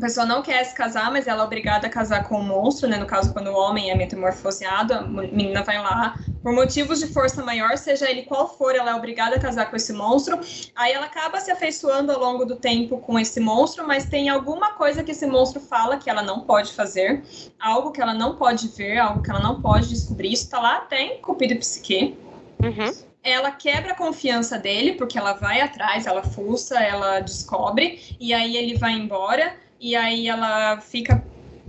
pessoa 0.00 0.24
não 0.24 0.42
quer 0.42 0.64
se 0.64 0.74
casar, 0.74 1.10
mas 1.10 1.26
ela 1.26 1.42
é 1.42 1.44
obrigada 1.44 1.86
a 1.86 1.90
casar 1.90 2.24
com 2.28 2.36
o 2.36 2.42
monstro, 2.42 2.88
né? 2.88 2.96
No 2.96 3.06
caso, 3.06 3.32
quando 3.32 3.48
o 3.48 3.54
homem 3.54 3.90
é 3.90 3.94
metamorfoseado, 3.94 4.94
a 4.94 5.02
menina 5.02 5.62
vai 5.62 5.78
lá, 5.78 6.18
por 6.42 6.52
motivos 6.52 6.98
de 6.98 7.06
força 7.06 7.42
maior, 7.44 7.76
seja 7.76 8.10
ele 8.10 8.22
qual 8.22 8.48
for, 8.48 8.74
ela 8.74 8.90
é 8.90 8.94
obrigada 8.94 9.36
a 9.36 9.40
casar 9.40 9.70
com 9.70 9.76
esse 9.76 9.92
monstro. 9.92 10.40
Aí 10.74 10.92
ela 10.92 11.06
acaba 11.06 11.40
se 11.40 11.50
afeiçoando 11.50 12.12
ao 12.12 12.18
longo 12.18 12.44
do 12.44 12.56
tempo 12.56 12.98
com 12.98 13.18
esse 13.18 13.38
monstro, 13.40 13.86
mas 13.86 14.06
tem 14.06 14.28
alguma 14.28 14.72
coisa 14.72 15.02
que 15.02 15.12
esse 15.12 15.26
monstro 15.26 15.60
fala 15.60 15.96
que 15.96 16.10
ela 16.10 16.22
não 16.22 16.40
pode 16.40 16.72
fazer, 16.72 17.22
algo 17.60 17.92
que 17.92 18.00
ela 18.00 18.14
não 18.14 18.36
pode 18.36 18.68
ver, 18.68 18.98
algo 18.98 19.22
que 19.22 19.30
ela 19.30 19.40
não 19.40 19.60
pode 19.60 19.88
descobrir. 19.88 20.32
Isso 20.32 20.50
tá 20.50 20.60
lá 20.60 20.78
até 20.78 21.00
em 21.00 21.20
Cupido 21.20 21.54
e 21.54 21.58
Psique. 21.58 22.16
Uhum 22.62 23.12
ela 23.24 23.52
quebra 23.52 23.92
a 23.92 23.96
confiança 23.96 24.58
dele, 24.58 24.94
porque 24.94 25.16
ela 25.16 25.34
vai 25.34 25.60
atrás, 25.60 26.06
ela 26.06 26.24
fuça, 26.24 26.82
ela 26.82 27.20
descobre, 27.20 28.16
e 28.18 28.34
aí 28.34 28.56
ele 28.56 28.76
vai 28.76 28.94
embora 28.94 29.54
e 29.82 29.96
aí 29.96 30.28
ela 30.28 30.80
fica 30.80 31.24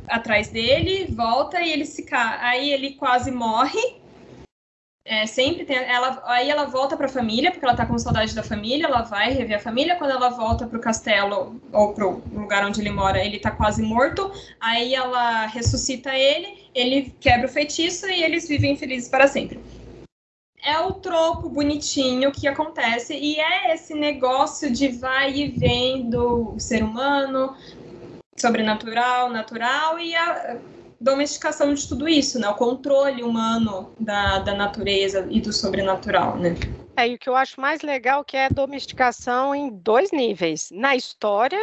atrás 0.07 0.49
dele, 0.49 1.07
volta 1.09 1.59
e 1.61 1.71
ele 1.71 1.85
se 1.85 2.03
cai. 2.03 2.37
Aí 2.41 2.71
ele 2.71 2.91
quase 2.91 3.31
morre. 3.31 4.02
É, 5.05 5.25
sempre 5.25 5.65
tem 5.65 5.75
ela 5.75 6.23
aí 6.25 6.49
ela 6.49 6.63
volta 6.63 6.95
para 6.95 7.07
a 7.07 7.09
família 7.09 7.51
porque 7.51 7.65
ela 7.65 7.75
tá 7.75 7.85
com 7.85 7.97
saudade 7.97 8.33
da 8.33 8.41
família 8.41 8.85
ela 8.85 9.01
vai 9.01 9.33
rever 9.33 9.57
a 9.57 9.59
família 9.59 9.97
quando 9.97 10.11
ela 10.11 10.29
volta 10.29 10.65
para 10.65 10.77
o 10.77 10.81
castelo 10.81 11.61
ou 11.73 11.93
para 11.93 12.07
o 12.07 12.23
lugar 12.31 12.65
onde 12.65 12.79
ele 12.79 12.89
mora 12.89 13.21
ele 13.21 13.37
tá 13.37 13.51
quase 13.51 13.81
morto 13.81 14.31
aí 14.61 14.95
ela 14.95 15.45
ressuscita 15.47 16.15
ele 16.15 16.63
ele 16.73 17.13
quebra 17.19 17.47
o 17.47 17.51
feitiço 17.51 18.07
e 18.07 18.23
eles 18.23 18.47
vivem 18.47 18.75
felizes 18.75 19.09
para 19.09 19.27
sempre. 19.27 19.59
É 20.65 20.79
o 20.79 20.93
tropo 20.93 21.49
bonitinho 21.49 22.31
que 22.31 22.47
acontece 22.47 23.13
e 23.13 23.39
é 23.39 23.73
esse 23.73 23.93
negócio 23.93 24.71
de 24.71 24.87
vai 24.87 25.33
e 25.33 25.47
vem 25.49 26.09
do 26.09 26.55
ser 26.57 26.83
humano, 26.83 27.55
sobrenatural, 28.37 29.29
natural 29.29 29.99
e 29.99 30.15
a 30.15 30.57
domesticação 31.03 31.73
de 31.73 31.87
tudo 31.87 32.07
isso, 32.07 32.39
né? 32.39 32.47
O 32.47 32.55
controle 32.55 33.21
humano 33.21 33.91
da, 33.99 34.39
da 34.39 34.55
natureza 34.55 35.27
e 35.29 35.41
do 35.41 35.51
sobrenatural, 35.51 36.37
né? 36.37 36.55
É, 36.95 37.07
e 37.07 37.15
o 37.15 37.19
que 37.19 37.27
eu 37.27 37.35
acho 37.35 37.59
mais 37.59 37.81
legal 37.81 38.21
é 38.21 38.23
que 38.23 38.37
é 38.37 38.45
a 38.45 38.49
domesticação 38.49 39.53
em 39.53 39.69
dois 39.69 40.11
níveis. 40.11 40.69
Na 40.71 40.95
história, 40.95 41.59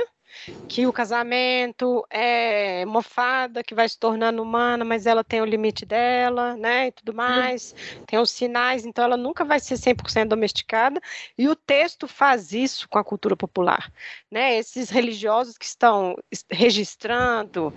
que 0.68 0.86
o 0.86 0.92
casamento 0.92 2.06
é 2.08 2.84
uma 2.86 3.02
fada 3.02 3.60
que 3.64 3.74
vai 3.74 3.88
se 3.88 3.98
tornando 3.98 4.40
humana, 4.40 4.84
mas 4.84 5.04
ela 5.04 5.24
tem 5.24 5.40
o 5.40 5.44
limite 5.44 5.84
dela, 5.84 6.56
né, 6.56 6.86
e 6.86 6.92
tudo 6.92 7.12
mais, 7.12 7.74
tem 8.06 8.20
os 8.20 8.30
sinais, 8.30 8.86
então 8.86 9.04
ela 9.04 9.16
nunca 9.16 9.44
vai 9.44 9.58
ser 9.58 9.76
100% 9.76 10.28
domesticada, 10.28 11.00
e 11.36 11.48
o 11.48 11.56
texto 11.56 12.06
faz 12.06 12.52
isso 12.52 12.88
com 12.88 12.98
a 12.98 13.04
cultura 13.04 13.36
popular, 13.36 13.92
né, 14.30 14.56
esses 14.58 14.90
religiosos 14.90 15.58
que 15.58 15.64
estão 15.64 16.14
registrando, 16.48 17.74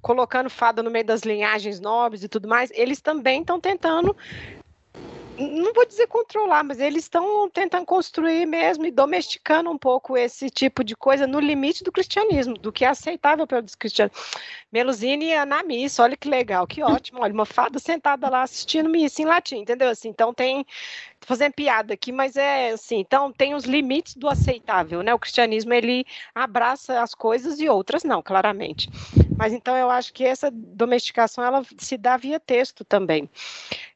colocando 0.00 0.48
fada 0.48 0.84
no 0.84 0.90
meio 0.90 1.04
das 1.04 1.22
linhagens 1.22 1.80
nobres 1.80 2.22
e 2.22 2.28
tudo 2.28 2.46
mais, 2.46 2.70
eles 2.74 3.00
também 3.00 3.40
estão 3.40 3.60
tentando 3.60 4.16
não 5.38 5.72
vou 5.74 5.86
dizer 5.86 6.06
controlar, 6.06 6.64
mas 6.64 6.80
eles 6.80 7.04
estão 7.04 7.48
tentando 7.50 7.84
construir 7.84 8.46
mesmo 8.46 8.86
e 8.86 8.90
domesticando 8.90 9.70
um 9.70 9.76
pouco 9.76 10.16
esse 10.16 10.48
tipo 10.48 10.82
de 10.82 10.96
coisa 10.96 11.26
no 11.26 11.38
limite 11.38 11.84
do 11.84 11.92
cristianismo, 11.92 12.56
do 12.56 12.72
que 12.72 12.84
é 12.84 12.88
aceitável 12.88 13.46
pelos 13.46 13.74
cristianos. 13.74 14.16
Melusine 14.72 15.30
e 15.30 15.44
na 15.44 15.62
missa, 15.62 16.02
olha 16.02 16.16
que 16.16 16.28
legal, 16.28 16.66
que 16.66 16.82
ótimo, 16.82 17.20
olha, 17.20 17.32
uma 17.32 17.46
fada 17.46 17.78
sentada 17.78 18.28
lá 18.28 18.42
assistindo 18.42 18.88
missa 18.88 19.22
em 19.22 19.26
latim, 19.26 19.56
entendeu? 19.56 19.90
Assim, 19.90 20.08
então 20.08 20.32
tem 20.32 20.64
tô 21.20 21.26
fazendo 21.26 21.52
piada 21.52 21.94
aqui, 21.94 22.12
mas 22.12 22.36
é 22.36 22.70
assim, 22.70 22.98
então 22.98 23.32
tem 23.32 23.54
os 23.54 23.64
limites 23.64 24.14
do 24.16 24.28
aceitável, 24.28 25.02
né? 25.02 25.14
O 25.14 25.18
cristianismo 25.18 25.72
ele 25.72 26.04
abraça 26.34 27.00
as 27.00 27.14
coisas 27.14 27.60
e 27.60 27.68
outras 27.68 28.04
não, 28.04 28.22
claramente. 28.22 28.88
Mas 29.38 29.52
então 29.52 29.76
eu 29.76 29.90
acho 29.90 30.12
que 30.12 30.24
essa 30.24 30.50
domesticação 30.50 31.44
ela 31.44 31.62
se 31.78 31.96
dá 31.96 32.16
via 32.16 32.40
texto 32.40 32.84
também. 32.84 33.28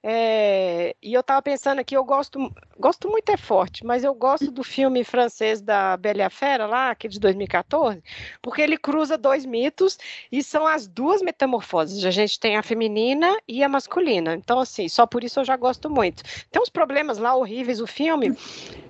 É, 0.03 0.95
e 1.03 1.12
eu 1.12 1.21
estava 1.21 1.43
pensando 1.43 1.79
aqui, 1.79 1.95
eu 1.95 2.05
gosto, 2.05 2.53
gosto 2.79 3.09
muito 3.09 3.31
é 3.31 3.37
forte, 3.37 3.85
mas 3.85 4.03
eu 4.03 4.15
gosto 4.15 4.51
do 4.51 4.62
filme 4.62 5.05
francês 5.05 5.61
da 5.61 5.97
Bela 5.97 6.31
Fera 6.31 6.67
lá, 6.67 6.91
aquele 6.91 7.12
de 7.12 7.21
2014, 7.21 8.03
porque 8.41 8.62
ele 8.62 8.79
cruza 8.79 9.19
dois 9.19 9.45
mitos 9.45 9.99
e 10.33 10.43
são 10.43 10.67
as 10.67 10.87
duas 10.87 11.21
metamorfoses. 11.21 12.05
A 12.05 12.11
gente 12.11 12.41
tem 12.41 12.57
a 12.57 12.62
feminina 12.62 13.37
e 13.47 13.62
a 13.62 13.69
masculina. 13.69 14.35
Então 14.35 14.59
assim, 14.59 14.89
só 14.89 15.07
por 15.07 15.23
isso 15.23 15.41
eu 15.41 15.45
já 15.45 15.57
gosto 15.57 15.91
muito. 15.91 16.23
Tem 16.51 16.61
uns 16.61 16.71
problemas 16.71 17.19
lá 17.19 17.35
horríveis 17.35 17.81
o 17.81 17.87
filme, 17.87 18.35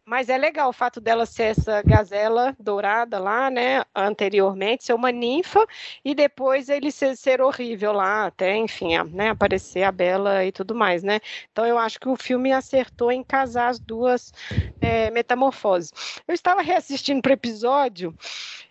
mas 0.04 0.28
é 0.28 0.38
legal 0.38 0.70
o 0.70 0.72
fato 0.72 1.00
dela 1.00 1.26
ser 1.26 1.44
essa 1.44 1.82
gazela 1.82 2.54
dourada 2.58 3.18
lá, 3.18 3.50
né, 3.50 3.84
anteriormente, 3.94 4.84
ser 4.84 4.94
uma 4.94 5.10
ninfa 5.10 5.66
e 6.04 6.14
depois 6.14 6.39
ele 6.68 6.90
ser, 6.90 7.16
ser 7.16 7.40
horrível 7.40 7.92
lá, 7.92 8.26
até, 8.26 8.56
enfim, 8.56 8.96
né, 9.12 9.30
aparecer 9.30 9.82
a 9.82 9.92
Bela 9.92 10.44
e 10.44 10.52
tudo 10.52 10.74
mais, 10.74 11.02
né. 11.02 11.20
Então 11.52 11.66
eu 11.66 11.78
acho 11.78 11.98
que 12.00 12.08
o 12.08 12.16
filme 12.16 12.52
acertou 12.52 13.12
em 13.12 13.22
casar 13.22 13.68
as 13.68 13.78
duas 13.78 14.32
é, 14.80 15.10
metamorfoses. 15.10 15.92
Eu 16.26 16.34
estava 16.34 16.62
reassistindo 16.62 17.22
para 17.22 17.30
o 17.30 17.34
episódio 17.34 18.14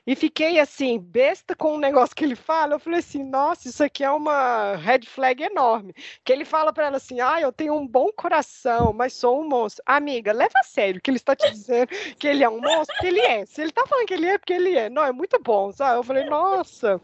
e 0.10 0.16
fiquei 0.16 0.60
assim, 0.60 0.98
besta 0.98 1.56
com 1.56 1.76
o 1.76 1.80
negócio 1.80 2.16
que 2.16 2.24
ele 2.24 2.36
fala. 2.36 2.74
Eu 2.74 2.80
falei 2.80 2.98
assim, 2.98 3.24
nossa, 3.24 3.70
isso 3.70 3.84
aqui 3.84 4.04
é 4.04 4.10
uma 4.10 4.76
red 4.76 5.02
flag 5.06 5.44
enorme. 5.44 5.94
Que 6.24 6.34
ele 6.34 6.46
fala 6.46 6.74
para 6.74 6.88
ela 6.88 6.98
assim: 6.98 7.20
ah, 7.22 7.40
eu 7.40 7.52
tenho 7.52 7.76
um 7.76 7.88
bom 7.88 8.10
coração, 8.16 8.92
mas 8.92 9.14
sou 9.14 9.40
um 9.40 9.48
monstro. 9.48 9.84
Amiga, 9.86 10.34
leva 10.34 10.58
a 10.58 10.64
sério 10.64 11.00
que 11.00 11.12
ele 11.12 11.18
está 11.18 11.36
te 11.36 11.48
dizendo 11.52 11.90
que 12.18 12.28
ele 12.28 12.44
é 12.44 12.50
um 12.50 12.60
monstro, 12.60 12.96
porque 12.96 13.06
ele 13.06 13.20
é. 13.20 13.46
Se 13.46 13.62
ele 13.62 13.70
está 13.70 13.86
falando 13.86 14.08
que 14.08 14.14
ele 14.16 14.26
é, 14.26 14.38
porque 14.40 14.54
ele 14.54 14.76
é. 14.76 14.90
Não, 14.90 15.04
é 15.04 15.12
muito 15.12 15.40
bom, 15.40 15.72
sabe? 15.72 16.00
Eu 16.00 16.04
falei, 16.04 16.26
nossa, 16.26 17.00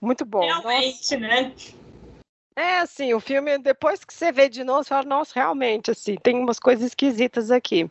muito 0.00 0.24
bom. 0.24 0.40
Realmente, 0.40 1.16
nossa. 1.16 1.18
né? 1.18 1.54
É 2.56 2.78
assim, 2.78 3.14
o 3.14 3.20
filme, 3.20 3.58
depois 3.58 4.04
que 4.04 4.12
você 4.12 4.32
vê 4.32 4.48
de 4.48 4.64
novo, 4.64 4.82
você 4.82 4.88
fala, 4.90 5.04
nossa, 5.04 5.32
realmente, 5.34 5.90
assim, 5.90 6.16
tem 6.16 6.36
umas 6.36 6.58
coisas 6.58 6.84
esquisitas 6.84 7.50
aqui. 7.50 7.88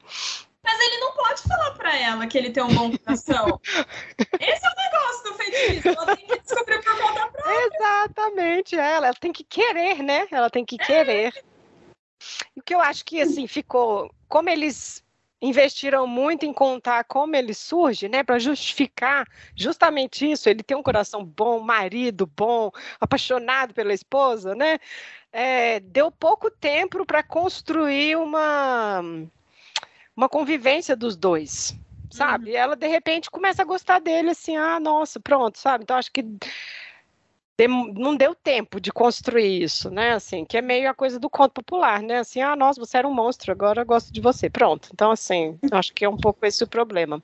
Mas 0.64 0.80
ele 0.80 0.98
não 1.00 1.14
pode 1.14 1.42
falar 1.42 1.72
para 1.72 1.98
ela 1.98 2.28
que 2.28 2.38
ele 2.38 2.52
tem 2.52 2.62
um 2.62 2.74
bom 2.74 2.96
coração. 2.98 3.60
Esse 4.40 4.66
é 4.66 4.70
o 4.70 4.76
negócio 4.76 5.24
do 5.24 5.34
feitiço. 5.36 5.88
Ela 5.88 6.16
tem 6.16 6.28
que 6.28 6.40
descobrir 6.40 6.84
por 6.84 6.98
conta 7.00 7.28
própria. 7.28 7.68
Exatamente, 7.74 8.76
ela, 8.76 9.08
ela 9.08 9.14
tem 9.14 9.32
que 9.32 9.44
querer, 9.44 10.04
né? 10.04 10.28
Ela 10.30 10.50
tem 10.50 10.66
que 10.66 10.78
querer. 10.78 11.34
E 12.56 12.60
o 12.60 12.64
que 12.64 12.76
eu 12.76 12.82
acho 12.82 13.06
que 13.06 13.22
assim 13.22 13.48
ficou, 13.48 14.14
como 14.28 14.50
eles 14.50 15.04
investiram 15.42 16.06
muito 16.06 16.46
em 16.46 16.54
contar 16.54 17.04
como 17.06 17.36
ele 17.36 17.54
surge, 17.54 18.10
né, 18.10 18.24
para 18.24 18.40
justificar 18.40 19.28
justamente 19.56 20.30
isso. 20.30 20.50
Ele 20.50 20.64
tem 20.64 20.76
um 20.76 20.84
coração 20.84 21.24
bom, 21.24 21.60
marido 21.60 22.28
bom, 22.28 22.72
apaixonado 23.00 23.74
pela 23.74 23.94
esposa, 23.94 24.54
né? 24.56 24.80
É, 25.32 25.80
deu 25.80 26.12
pouco 26.12 26.50
tempo 26.50 27.06
para 27.06 27.24
construir 27.24 28.18
uma 28.18 29.02
uma 30.16 30.28
convivência 30.28 30.98
dos 30.98 31.16
dois, 31.16 31.74
sabe? 32.12 32.50
Uhum. 32.50 32.52
E 32.52 32.56
ela, 32.58 32.76
de 32.76 32.88
repente, 32.88 33.32
começa 33.32 33.62
a 33.62 33.66
gostar 33.66 34.00
dele, 34.00 34.32
assim, 34.32 34.58
ah, 34.58 34.78
nossa, 34.78 35.18
pronto, 35.18 35.58
sabe? 35.58 35.84
Então, 35.84 35.96
acho 35.96 36.12
que 36.12 36.26
não 37.68 38.16
deu 38.16 38.34
tempo 38.36 38.80
de 38.80 38.92
construir 38.92 39.64
isso, 39.64 39.90
né? 39.90 40.14
Assim, 40.14 40.46
que 40.46 40.58
é 40.58 40.62
meio 40.62 40.90
a 40.90 40.94
coisa 40.94 41.20
do 41.20 41.30
conto 41.30 41.52
popular, 41.54 42.02
né? 42.02 42.20
Assim, 42.20 42.42
ah, 42.42 42.56
nossa, 42.56 42.80
você 42.80 42.98
era 42.98 43.08
um 43.08 43.14
monstro, 43.14 43.52
agora 43.52 43.82
eu 43.82 43.86
gosto 43.86 44.12
de 44.12 44.22
você. 44.22 44.50
Pronto. 44.50 44.90
Então, 44.94 45.12
assim, 45.12 45.58
acho 45.72 45.94
que 45.94 46.06
é 46.06 46.10
um 46.10 46.18
pouco 46.18 46.46
esse 46.46 46.64
o 46.64 46.68
problema. 46.68 47.22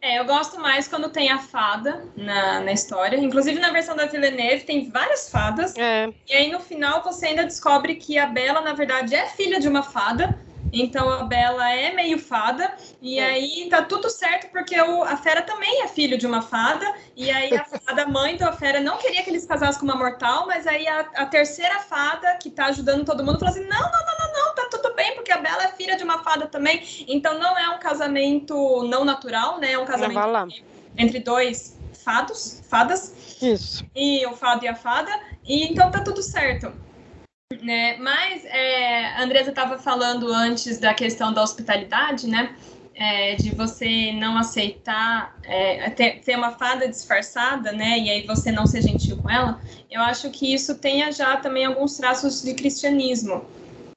É, 0.00 0.18
eu 0.18 0.24
gosto 0.24 0.60
mais 0.60 0.86
quando 0.88 1.08
tem 1.08 1.30
a 1.30 1.38
fada 1.38 2.04
na, 2.16 2.60
na 2.60 2.72
história. 2.72 3.16
Inclusive, 3.16 3.58
na 3.58 3.70
versão 3.70 3.96
da 3.96 4.06
Villeneuve 4.06 4.64
tem 4.64 4.90
várias 4.90 5.30
fadas. 5.30 5.76
É. 5.76 6.12
E 6.28 6.34
aí, 6.34 6.50
no 6.50 6.60
final, 6.60 7.02
você 7.02 7.28
ainda 7.28 7.44
descobre 7.44 7.94
que 7.94 8.18
a 8.18 8.26
Bela, 8.26 8.60
na 8.60 8.74
verdade, 8.74 9.14
é 9.14 9.26
filha 9.26 9.58
de 9.58 9.68
uma 9.68 9.82
fada. 9.82 10.38
Então 10.72 11.08
a 11.08 11.24
Bela 11.24 11.72
é 11.72 11.92
meio 11.92 12.18
fada, 12.18 12.72
e 13.00 13.18
é. 13.18 13.24
aí 13.24 13.68
tá 13.68 13.82
tudo 13.82 14.08
certo, 14.08 14.50
porque 14.50 14.80
o, 14.80 15.02
a 15.02 15.16
Fera 15.16 15.42
também 15.42 15.82
é 15.82 15.88
filho 15.88 16.16
de 16.16 16.26
uma 16.26 16.42
fada, 16.42 16.86
e 17.16 17.30
aí 17.30 17.54
a 17.56 17.64
fada 17.80 18.06
mãe 18.06 18.36
da 18.36 18.52
Fera 18.52 18.80
não 18.80 18.98
queria 18.98 19.22
que 19.22 19.30
eles 19.30 19.46
casassem 19.46 19.80
com 19.80 19.86
uma 19.86 19.96
mortal, 19.96 20.46
mas 20.46 20.66
aí 20.66 20.86
a, 20.86 21.00
a, 21.00 21.26
terceira 21.26 21.80
fada, 21.80 22.36
que 22.36 22.50
tá 22.50 22.66
ajudando 22.66 23.04
todo 23.04 23.24
mundo, 23.24 23.38
falou 23.38 23.54
assim: 23.54 23.66
não, 23.66 23.80
não, 23.80 23.90
não, 23.90 24.18
não, 24.18 24.44
não, 24.44 24.54
tá 24.54 24.68
tudo 24.70 24.94
bem, 24.94 25.14
porque 25.14 25.32
a 25.32 25.38
Bela 25.38 25.64
é 25.64 25.68
filha 25.68 25.96
de 25.96 26.04
uma 26.04 26.22
fada 26.22 26.46
também. 26.46 26.82
Então 27.08 27.38
não 27.38 27.58
é 27.58 27.68
um 27.70 27.78
casamento 27.78 28.84
não 28.84 29.04
natural, 29.04 29.58
né? 29.58 29.72
É 29.72 29.78
um 29.78 29.84
casamento 29.84 30.20
entre, 30.20 30.64
entre 30.96 31.20
dois 31.20 31.78
fados, 32.04 32.62
fadas. 32.68 33.14
Isso. 33.40 33.84
E 33.94 34.26
o 34.26 34.34
fado 34.34 34.64
e 34.64 34.68
a 34.68 34.74
fada, 34.74 35.10
e 35.44 35.64
então 35.64 35.90
tá 35.90 36.02
tudo 36.02 36.22
certo. 36.22 36.72
Né? 37.58 37.96
Mas 37.96 38.44
é, 38.44 39.06
a 39.06 39.24
Andresa 39.24 39.50
estava 39.50 39.76
falando 39.76 40.32
antes 40.32 40.78
da 40.78 40.94
questão 40.94 41.32
da 41.32 41.42
hospitalidade, 41.42 42.28
né? 42.28 42.54
É, 42.94 43.34
de 43.34 43.50
você 43.54 44.12
não 44.12 44.38
aceitar 44.38 45.36
é, 45.42 45.90
ter, 45.90 46.20
ter, 46.20 46.36
uma 46.36 46.52
fada 46.52 46.86
disfarçada, 46.86 47.72
né? 47.72 47.98
E 47.98 48.08
aí 48.08 48.26
você 48.26 48.52
não 48.52 48.66
ser 48.66 48.82
gentil 48.82 49.16
com 49.16 49.28
ela. 49.28 49.60
Eu 49.90 50.00
acho 50.00 50.30
que 50.30 50.54
isso 50.54 50.76
tenha 50.76 51.10
já 51.10 51.38
também 51.38 51.64
alguns 51.64 51.96
traços 51.96 52.40
de 52.40 52.54
cristianismo, 52.54 53.44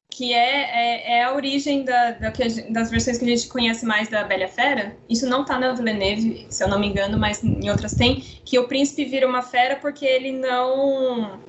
que 0.09 0.33
é, 0.33 1.09
é, 1.11 1.17
é 1.19 1.23
a 1.23 1.35
origem 1.35 1.83
da, 1.83 2.11
da, 2.11 2.33
das 2.71 2.89
versões 2.89 3.19
que 3.19 3.25
a 3.25 3.27
gente 3.27 3.47
conhece 3.49 3.85
mais 3.85 4.07
da 4.07 4.23
Bela 4.23 4.47
Fera. 4.47 4.95
Isso 5.07 5.27
não 5.27 5.43
está 5.43 5.59
na 5.59 5.73
Villeneuve, 5.73 6.47
se 6.49 6.63
eu 6.63 6.67
não 6.67 6.79
me 6.79 6.87
engano, 6.87 7.19
mas 7.19 7.43
em 7.43 7.69
outras 7.69 7.93
tem, 7.93 8.21
que 8.43 8.57
o 8.57 8.67
príncipe 8.67 9.05
vira 9.05 9.27
uma 9.27 9.43
fera 9.43 9.75
porque 9.75 10.05
ele 10.05 10.31
não 10.31 11.39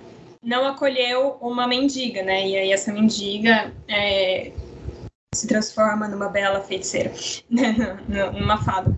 não 0.44 0.66
acolheu 0.66 1.38
uma 1.40 1.66
mendiga, 1.66 2.22
né? 2.22 2.46
E 2.46 2.56
aí 2.56 2.72
essa 2.72 2.92
mendiga 2.92 3.72
é, 3.88 4.52
se 5.34 5.46
transforma 5.46 6.06
numa 6.06 6.28
bela 6.28 6.60
feiticeira, 6.60 7.12
né? 7.50 7.98
numa 8.32 8.62
fada. 8.62 8.94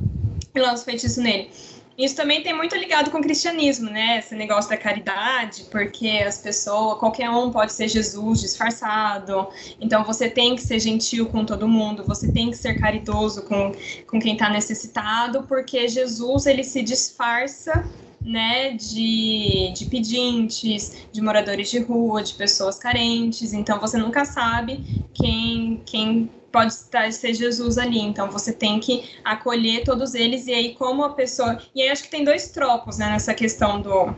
E 0.55 0.59
lança 0.59 0.85
feitiço 0.85 1.21
nele. 1.21 1.51
Isso 1.99 2.15
também 2.15 2.43
tem 2.43 2.55
muito 2.55 2.77
ligado 2.77 3.11
com 3.11 3.19
o 3.19 3.23
cristianismo, 3.23 3.89
né? 3.89 4.19
Esse 4.19 4.35
negócio 4.35 4.69
da 4.69 4.77
caridade, 4.77 5.65
porque 5.71 6.09
as 6.27 6.37
pessoas, 6.39 6.99
qualquer 6.99 7.31
um 7.31 7.51
pode 7.51 7.73
ser 7.73 7.89
Jesus 7.89 8.41
disfarçado. 8.43 9.49
Então 9.81 10.05
você 10.05 10.29
tem 10.29 10.55
que 10.55 10.61
ser 10.61 10.79
gentil 10.79 11.27
com 11.27 11.45
todo 11.45 11.67
mundo, 11.67 12.05
você 12.05 12.31
tem 12.31 12.51
que 12.51 12.57
ser 12.57 12.79
caridoso 12.79 13.45
com, 13.45 13.73
com 14.07 14.21
quem 14.21 14.35
está 14.35 14.51
necessitado, 14.51 15.45
porque 15.45 15.89
Jesus 15.89 16.45
ele 16.45 16.65
se 16.65 16.83
disfarça 16.83 17.89
né, 18.27 18.73
de, 18.73 19.73
de 19.73 19.85
pedintes, 19.87 21.07
de 21.13 21.23
moradores 21.23 21.71
de 21.71 21.79
rua, 21.79 22.23
de 22.23 22.35
pessoas 22.35 22.77
carentes. 22.77 23.53
Então 23.53 23.79
você 23.79 23.97
nunca 23.97 24.25
sabe 24.25 24.85
quem, 25.15 25.81
quem 25.87 26.29
pode 26.51 26.73
estar, 26.73 27.11
ser 27.13 27.35
Jesus 27.35 27.79
ali. 27.79 28.01
Então 28.01 28.29
você 28.29 28.53
tem 28.53 28.81
que 28.81 29.09
acolher 29.25 29.85
todos 29.85 30.15
eles 30.15 30.49
e 30.49 30.53
aí 30.53 30.75
como 30.75 31.05
a 31.05 31.11
pessoa. 31.11 31.59
E 31.73 31.81
aí 31.81 31.89
acho 31.89 32.03
que 32.03 32.11
tem 32.11 32.25
dois 32.25 32.51
tropos 32.51 32.99
né, 32.99 33.09
nessa 33.09 33.33
questão 33.33 33.81
do 33.81 34.13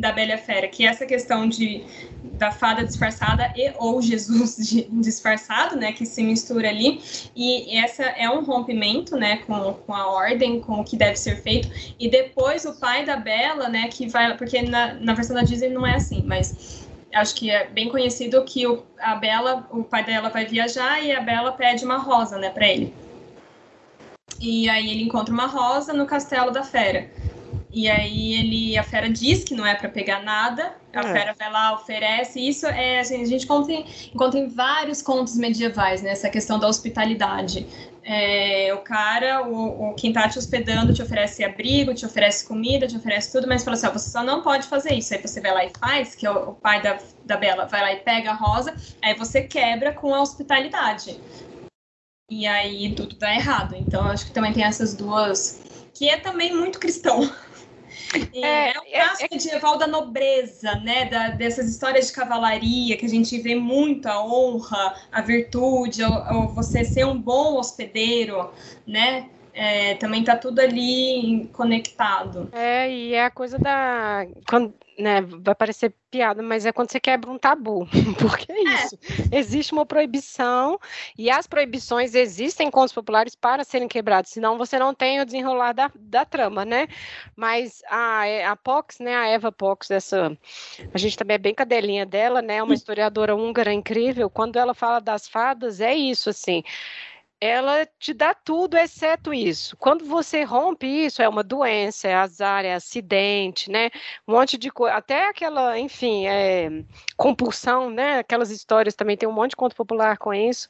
da 0.00 0.10
Bela 0.10 0.38
Fera, 0.38 0.66
que 0.66 0.86
é 0.86 0.88
essa 0.88 1.04
questão 1.04 1.48
de 1.48 1.84
da 2.22 2.50
fada 2.50 2.84
disfarçada 2.84 3.52
e 3.54 3.70
ou 3.76 4.00
Jesus 4.00 4.56
disfarçado, 4.90 5.76
né, 5.76 5.92
que 5.92 6.06
se 6.06 6.22
mistura 6.22 6.70
ali, 6.70 7.00
e 7.36 7.76
essa 7.78 8.02
é 8.02 8.28
um 8.30 8.42
rompimento, 8.42 9.14
né, 9.16 9.38
com, 9.46 9.74
com 9.74 9.94
a 9.94 10.10
ordem, 10.10 10.58
com 10.60 10.80
o 10.80 10.84
que 10.84 10.96
deve 10.96 11.16
ser 11.16 11.36
feito, 11.42 11.68
e 11.98 12.08
depois 12.08 12.64
o 12.64 12.80
pai 12.80 13.04
da 13.04 13.16
Bela, 13.16 13.68
né, 13.68 13.88
que 13.88 14.08
vai, 14.08 14.34
porque 14.38 14.62
na, 14.62 14.94
na 14.94 15.12
versão 15.12 15.36
da 15.36 15.42
Disney 15.42 15.68
não 15.68 15.86
é 15.86 15.96
assim, 15.96 16.22
mas 16.24 16.88
acho 17.14 17.34
que 17.34 17.50
é 17.50 17.68
bem 17.68 17.90
conhecido 17.90 18.42
que 18.44 18.66
o, 18.66 18.84
a 18.98 19.16
Bela, 19.16 19.68
o 19.70 19.84
pai 19.84 20.04
dela 20.04 20.30
vai 20.30 20.46
viajar 20.46 21.02
e 21.04 21.12
a 21.12 21.20
Bela 21.20 21.52
pede 21.52 21.84
uma 21.84 21.98
rosa, 21.98 22.38
né, 22.38 22.48
para 22.48 22.66
ele. 22.66 22.94
E 24.40 24.70
aí 24.70 24.90
ele 24.90 25.02
encontra 25.02 25.34
uma 25.34 25.46
rosa 25.46 25.92
no 25.92 26.06
castelo 26.06 26.50
da 26.50 26.62
fera. 26.62 27.10
E 27.72 27.88
aí 27.88 28.34
ele, 28.34 28.76
a 28.76 28.82
fera 28.82 29.08
diz 29.08 29.44
que 29.44 29.54
não 29.54 29.64
é 29.64 29.74
para 29.74 29.88
pegar 29.88 30.22
nada. 30.22 30.74
A 30.92 31.00
é. 31.00 31.12
fera 31.12 31.34
vai 31.38 31.52
lá, 31.52 31.74
oferece. 31.74 32.40
Isso 32.40 32.66
é 32.66 33.00
assim, 33.00 33.22
a 33.22 33.24
gente 33.24 33.44
encontra, 33.44 33.72
encontra 34.12 34.40
em 34.40 34.48
vários 34.48 35.00
contos 35.00 35.36
medievais, 35.36 36.02
né? 36.02 36.10
Essa 36.10 36.28
questão 36.28 36.58
da 36.58 36.66
hospitalidade. 36.66 37.66
É, 38.02 38.74
o 38.74 38.78
cara, 38.78 39.46
o, 39.46 39.90
o, 39.90 39.94
quem 39.94 40.12
tá 40.12 40.28
te 40.28 40.36
hospedando 40.36 40.92
te 40.92 41.00
oferece 41.00 41.44
abrigo, 41.44 41.94
te 41.94 42.04
oferece 42.04 42.44
comida, 42.44 42.88
te 42.88 42.96
oferece 42.96 43.30
tudo, 43.30 43.46
mas 43.46 43.62
fala 43.62 43.76
assim, 43.76 43.86
ó, 43.86 43.92
você 43.92 44.10
só 44.10 44.24
não 44.24 44.42
pode 44.42 44.66
fazer 44.66 44.94
isso. 44.94 45.14
Aí 45.14 45.20
você 45.20 45.40
vai 45.40 45.54
lá 45.54 45.64
e 45.64 45.70
faz, 45.78 46.16
que 46.16 46.26
é 46.26 46.30
o, 46.30 46.50
o 46.50 46.54
pai 46.54 46.82
da, 46.82 46.98
da 47.24 47.36
Bela 47.36 47.66
vai 47.66 47.82
lá 47.82 47.92
e 47.92 47.96
pega 47.98 48.32
a 48.32 48.34
rosa, 48.34 48.74
aí 49.00 49.14
você 49.14 49.42
quebra 49.42 49.92
com 49.92 50.12
a 50.12 50.20
hospitalidade. 50.20 51.20
E 52.28 52.46
aí 52.46 52.92
tudo 52.96 53.14
dá 53.16 53.32
errado. 53.32 53.76
Então 53.76 54.08
acho 54.08 54.26
que 54.26 54.32
também 54.32 54.52
tem 54.52 54.64
essas 54.64 54.94
duas, 54.94 55.60
que 55.94 56.08
é 56.08 56.16
também 56.16 56.52
muito 56.52 56.80
cristão. 56.80 57.30
É, 58.32 58.72
é 58.72 58.80
um 58.80 58.90
traço 58.90 59.22
é, 59.22 59.26
é, 59.26 59.28
medieval 59.30 59.78
da 59.78 59.86
nobreza, 59.86 60.74
né? 60.76 61.04
Da, 61.06 61.28
dessas 61.30 61.68
histórias 61.68 62.08
de 62.08 62.12
cavalaria 62.12 62.96
que 62.96 63.06
a 63.06 63.08
gente 63.08 63.38
vê 63.38 63.54
muito 63.54 64.06
a 64.06 64.24
honra, 64.24 64.94
a 65.10 65.20
virtude, 65.20 66.02
ou, 66.02 66.48
você 66.48 66.84
ser 66.84 67.06
um 67.06 67.20
bom 67.20 67.56
hospedeiro, 67.56 68.52
né? 68.86 69.28
É, 69.52 69.94
também 69.96 70.22
tá 70.22 70.36
tudo 70.36 70.60
ali 70.60 71.48
conectado. 71.52 72.48
É, 72.52 72.90
e 72.90 73.14
é 73.14 73.24
a 73.24 73.30
coisa 73.30 73.58
da. 73.58 74.26
Quando, 74.48 74.72
né, 75.00 75.20
vai 75.22 75.54
parecer 75.54 75.94
piada, 76.10 76.42
mas 76.42 76.66
é 76.66 76.72
quando 76.72 76.90
você 76.90 77.00
quebra 77.00 77.30
um 77.30 77.38
tabu, 77.38 77.86
porque 78.20 78.50
é, 78.50 78.56
é. 78.56 78.62
isso. 78.62 78.98
É. 79.32 79.38
Existe 79.38 79.72
uma 79.72 79.86
proibição 79.86 80.78
e 81.16 81.30
as 81.30 81.46
proibições 81.46 82.14
existem 82.14 82.68
em 82.68 82.70
contos 82.70 82.92
populares 82.92 83.34
para 83.34 83.64
serem 83.64 83.88
quebrados, 83.88 84.30
senão 84.30 84.58
você 84.58 84.78
não 84.78 84.92
tem 84.92 85.20
o 85.20 85.24
desenrolar 85.24 85.72
da, 85.72 85.90
da 85.94 86.24
trama, 86.24 86.64
né? 86.64 86.88
Mas 87.36 87.82
a, 87.88 88.50
a 88.50 88.56
Pox, 88.56 88.98
né, 88.98 89.14
a 89.14 89.26
Eva 89.28 89.52
Pox, 89.52 89.90
essa, 89.90 90.36
a 90.92 90.98
gente 90.98 91.16
também 91.16 91.36
é 91.36 91.38
bem 91.38 91.54
cadelinha 91.54 92.04
dela, 92.04 92.42
né, 92.42 92.62
uma 92.62 92.74
historiadora 92.74 93.34
húngara 93.34 93.72
incrível, 93.72 94.28
quando 94.28 94.56
ela 94.56 94.74
fala 94.74 95.00
das 95.00 95.28
fadas, 95.28 95.80
é 95.80 95.94
isso, 95.94 96.30
assim, 96.30 96.62
ela 97.40 97.86
te 97.98 98.12
dá 98.12 98.34
tudo 98.34 98.76
exceto 98.76 99.32
isso. 99.32 99.74
Quando 99.78 100.04
você 100.04 100.42
rompe 100.44 100.86
isso, 100.86 101.22
é 101.22 101.28
uma 101.28 101.42
doença, 101.42 102.06
é 102.06 102.14
azar, 102.14 102.66
é 102.66 102.74
acidente, 102.74 103.70
né? 103.70 103.90
Um 104.28 104.32
monte 104.32 104.58
de 104.58 104.70
coisa, 104.70 104.94
até 104.94 105.28
aquela, 105.28 105.78
enfim, 105.78 106.26
é, 106.26 106.68
compulsão, 107.16 107.90
né? 107.90 108.18
Aquelas 108.18 108.50
histórias 108.50 108.94
também 108.94 109.16
tem 109.16 109.26
um 109.26 109.32
monte 109.32 109.50
de 109.50 109.56
conto 109.56 109.74
popular 109.74 110.18
com 110.18 110.34
isso, 110.34 110.68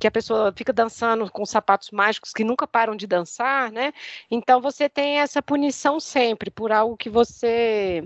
que 0.00 0.06
a 0.06 0.10
pessoa 0.10 0.52
fica 0.56 0.72
dançando 0.72 1.30
com 1.30 1.44
sapatos 1.44 1.90
mágicos 1.90 2.32
que 2.32 2.44
nunca 2.44 2.66
param 2.66 2.96
de 2.96 3.06
dançar, 3.06 3.70
né? 3.70 3.92
Então 4.30 4.60
você 4.60 4.88
tem 4.88 5.18
essa 5.20 5.42
punição 5.42 6.00
sempre 6.00 6.50
por 6.50 6.72
algo 6.72 6.96
que 6.96 7.10
você 7.10 8.02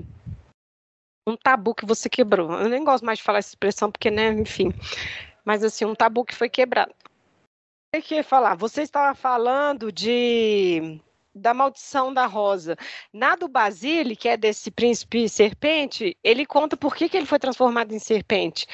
um 1.28 1.36
tabu 1.36 1.74
que 1.74 1.86
você 1.86 2.08
quebrou. 2.08 2.52
Eu 2.52 2.68
nem 2.68 2.82
gosto 2.82 3.04
mais 3.04 3.18
de 3.18 3.24
falar 3.24 3.38
essa 3.38 3.50
expressão 3.50 3.90
porque, 3.92 4.10
né, 4.10 4.32
enfim, 4.32 4.72
mas 5.44 5.62
assim, 5.62 5.84
um 5.84 5.94
tabu 5.94 6.24
que 6.24 6.34
foi 6.34 6.48
quebrado 6.48 6.92
que 7.98 8.22
falar. 8.22 8.54
Você 8.54 8.82
estava 8.82 9.16
falando 9.16 9.90
de 9.90 11.00
da 11.34 11.54
maldição 11.54 12.12
da 12.12 12.26
rosa. 12.26 12.76
Na 13.12 13.34
do 13.36 13.48
Basile, 13.48 14.16
que 14.16 14.28
é 14.28 14.36
desse 14.36 14.70
príncipe 14.70 15.28
serpente, 15.28 16.16
ele 16.22 16.44
conta 16.44 16.76
por 16.76 16.94
que, 16.94 17.08
que 17.08 17.16
ele 17.16 17.26
foi 17.26 17.38
transformado 17.38 17.92
em 17.92 17.98
serpente 17.98 18.66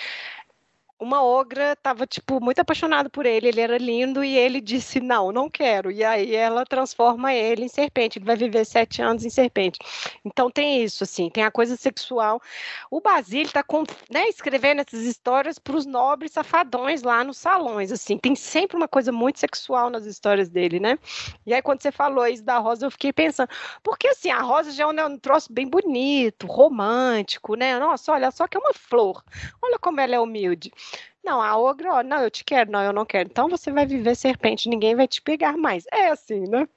uma 0.98 1.22
ogra 1.22 1.72
estava 1.72 2.06
tipo 2.06 2.40
muito 2.42 2.58
apaixonada 2.58 3.10
por 3.10 3.26
ele, 3.26 3.48
ele 3.48 3.60
era 3.60 3.76
lindo 3.76 4.24
e 4.24 4.36
ele 4.36 4.60
disse 4.60 4.98
não, 5.00 5.30
não 5.30 5.50
quero. 5.50 5.90
E 5.90 6.02
aí 6.02 6.34
ela 6.34 6.64
transforma 6.64 7.34
ele 7.34 7.64
em 7.64 7.68
serpente. 7.68 8.18
Ele 8.18 8.24
vai 8.24 8.36
viver 8.36 8.64
sete 8.64 9.02
anos 9.02 9.24
em 9.24 9.30
serpente. 9.30 9.78
Então 10.24 10.50
tem 10.50 10.82
isso 10.82 11.04
assim, 11.04 11.28
tem 11.28 11.44
a 11.44 11.50
coisa 11.50 11.76
sexual. 11.76 12.40
O 12.90 13.00
Basílio 13.00 13.46
está 13.46 13.64
né, 14.10 14.28
escrevendo 14.28 14.80
essas 14.80 15.02
histórias 15.02 15.58
para 15.58 15.76
os 15.76 15.84
nobres 15.84 16.32
safadões 16.32 17.02
lá 17.02 17.22
nos 17.22 17.36
salões. 17.36 17.92
Assim, 17.92 18.16
tem 18.16 18.34
sempre 18.34 18.76
uma 18.76 18.88
coisa 18.88 19.12
muito 19.12 19.38
sexual 19.38 19.90
nas 19.90 20.06
histórias 20.06 20.48
dele, 20.48 20.80
né? 20.80 20.98
E 21.44 21.52
aí 21.52 21.60
quando 21.60 21.82
você 21.82 21.92
falou 21.92 22.26
isso 22.26 22.42
da 22.42 22.58
Rosa, 22.58 22.86
eu 22.86 22.90
fiquei 22.90 23.12
pensando, 23.12 23.48
porque 23.82 24.08
assim 24.08 24.30
a 24.30 24.40
Rosa 24.40 24.70
já 24.72 24.84
é 24.84 24.86
um, 24.86 25.12
um 25.12 25.18
troço 25.18 25.52
bem 25.52 25.68
bonito, 25.68 26.46
romântico, 26.46 27.54
né? 27.54 27.78
Nossa, 27.78 28.12
olha 28.12 28.30
só 28.30 28.46
que 28.48 28.56
é 28.56 28.60
uma 28.60 28.72
flor. 28.72 29.22
Olha 29.62 29.78
como 29.78 30.00
ela 30.00 30.14
é 30.14 30.20
humilde. 30.20 30.72
Não, 31.26 31.42
a 31.42 31.58
ogra, 31.58 31.92
ó, 31.92 32.02
não, 32.04 32.22
eu 32.22 32.30
te 32.30 32.44
quero, 32.44 32.70
não, 32.70 32.80
eu 32.80 32.92
não 32.92 33.04
quero. 33.04 33.28
Então 33.28 33.48
você 33.48 33.72
vai 33.72 33.84
viver 33.84 34.14
serpente, 34.14 34.68
ninguém 34.68 34.94
vai 34.94 35.08
te 35.08 35.20
pegar 35.20 35.56
mais. 35.56 35.84
É 35.92 36.06
assim, 36.06 36.46
né? 36.46 36.68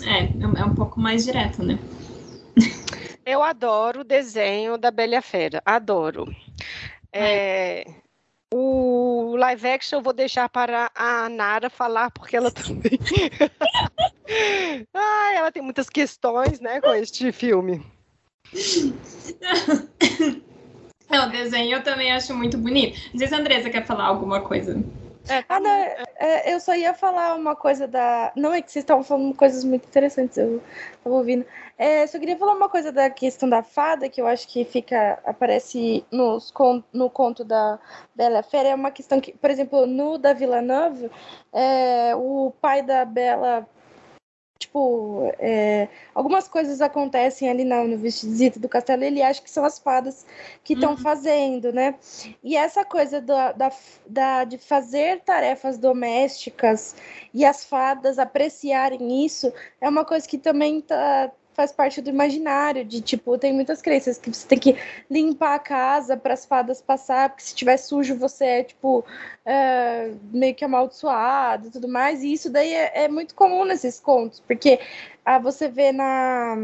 É, 0.00 0.60
é 0.60 0.64
um 0.64 0.76
pouco 0.76 1.00
mais 1.00 1.24
direto, 1.24 1.60
né? 1.60 1.76
Eu 3.26 3.42
adoro 3.42 4.02
o 4.02 4.04
desenho 4.04 4.78
da 4.78 4.92
Bela 4.92 5.20
Fera, 5.20 5.60
adoro. 5.66 6.32
É, 7.12 7.84
o 8.54 9.34
live 9.36 9.66
action 9.66 9.98
eu 9.98 10.02
vou 10.02 10.12
deixar 10.12 10.48
para 10.48 10.88
a 10.94 11.28
Nara 11.28 11.68
falar, 11.68 12.12
porque 12.12 12.36
ela 12.36 12.52
também. 12.52 12.96
ah, 14.94 15.32
ela 15.34 15.50
tem 15.50 15.62
muitas 15.62 15.90
questões, 15.90 16.60
né, 16.60 16.80
com 16.80 16.94
este 16.94 17.32
filme. 17.32 17.84
É, 21.10 21.20
o 21.20 21.30
desenho 21.30 21.76
eu 21.76 21.82
também 21.82 22.12
acho 22.12 22.34
muito 22.34 22.58
bonito. 22.58 22.98
Sei 23.16 23.26
se 23.26 23.34
a 23.34 23.38
Andressa 23.38 23.70
quer 23.70 23.86
falar 23.86 24.04
alguma 24.04 24.40
coisa. 24.40 24.78
É, 25.28 25.44
ah, 25.46 25.60
não, 25.60 25.70
é, 25.70 26.54
eu 26.54 26.58
só 26.58 26.74
ia 26.74 26.94
falar 26.94 27.34
uma 27.34 27.54
coisa 27.54 27.86
da. 27.86 28.32
Não 28.34 28.52
é 28.52 28.62
que 28.62 28.72
vocês 28.72 28.82
estavam 28.82 29.04
falando 29.04 29.34
coisas 29.34 29.62
muito 29.62 29.86
interessantes, 29.86 30.38
eu 30.38 30.62
estava 30.96 31.16
ouvindo. 31.16 31.44
É, 31.76 32.06
só 32.06 32.18
queria 32.18 32.36
falar 32.36 32.54
uma 32.54 32.68
coisa 32.68 32.90
da 32.90 33.10
questão 33.10 33.48
da 33.48 33.62
fada, 33.62 34.08
que 34.08 34.20
eu 34.20 34.26
acho 34.26 34.48
que 34.48 34.64
fica. 34.64 35.18
aparece 35.24 36.04
nos, 36.10 36.52
no 36.92 37.10
conto 37.10 37.44
da 37.44 37.78
Bela 38.14 38.42
Fera. 38.42 38.70
É 38.70 38.74
uma 38.74 38.90
questão 38.90 39.20
que, 39.20 39.32
por 39.32 39.50
exemplo, 39.50 39.86
no 39.86 40.16
da 40.16 40.32
Vila 40.32 40.62
Nova, 40.62 41.10
é, 41.52 42.14
o 42.16 42.52
pai 42.60 42.82
da 42.82 43.04
Bela 43.04 43.68
tipo, 44.68 45.32
é, 45.38 45.88
algumas 46.14 46.46
coisas 46.46 46.80
acontecem 46.80 47.48
ali 47.48 47.64
no, 47.64 47.88
no 47.88 47.96
visita 47.96 48.60
do 48.60 48.68
castelo, 48.68 49.02
ele 49.02 49.22
acha 49.22 49.40
que 49.40 49.50
são 49.50 49.64
as 49.64 49.78
fadas 49.78 50.26
que 50.62 50.74
estão 50.74 50.90
uhum. 50.90 50.98
fazendo, 50.98 51.72
né? 51.72 51.94
E 52.44 52.56
essa 52.56 52.84
coisa 52.84 53.20
da, 53.20 53.52
da, 53.52 53.72
da, 54.06 54.44
de 54.44 54.58
fazer 54.58 55.20
tarefas 55.20 55.78
domésticas 55.78 56.94
e 57.32 57.44
as 57.44 57.64
fadas 57.64 58.18
apreciarem 58.18 59.24
isso 59.24 59.52
é 59.80 59.88
uma 59.88 60.04
coisa 60.04 60.28
que 60.28 60.38
também 60.38 60.80
tá, 60.80 61.30
faz 61.58 61.72
parte 61.72 62.00
do 62.00 62.08
imaginário, 62.08 62.84
de 62.84 63.00
tipo, 63.00 63.36
tem 63.36 63.52
muitas 63.52 63.82
crenças 63.82 64.16
que 64.16 64.32
você 64.32 64.46
tem 64.46 64.56
que 64.60 64.76
limpar 65.10 65.56
a 65.56 65.58
casa 65.58 66.16
para 66.16 66.32
as 66.32 66.46
fadas 66.46 66.80
passar, 66.80 67.30
porque 67.30 67.42
se 67.42 67.52
tiver 67.52 67.76
sujo 67.76 68.16
você 68.16 68.44
é, 68.44 68.62
tipo, 68.62 69.04
é, 69.44 70.12
meio 70.32 70.54
que 70.54 70.64
amaldiçoado 70.64 71.66
e 71.66 71.70
tudo 71.72 71.88
mais, 71.88 72.22
e 72.22 72.32
isso 72.32 72.48
daí 72.48 72.72
é, 72.72 73.06
é 73.06 73.08
muito 73.08 73.34
comum 73.34 73.64
nesses 73.64 73.98
contos, 73.98 74.38
porque 74.38 74.78
ah, 75.24 75.40
você 75.40 75.66
vê 75.66 75.90
na 75.90 76.56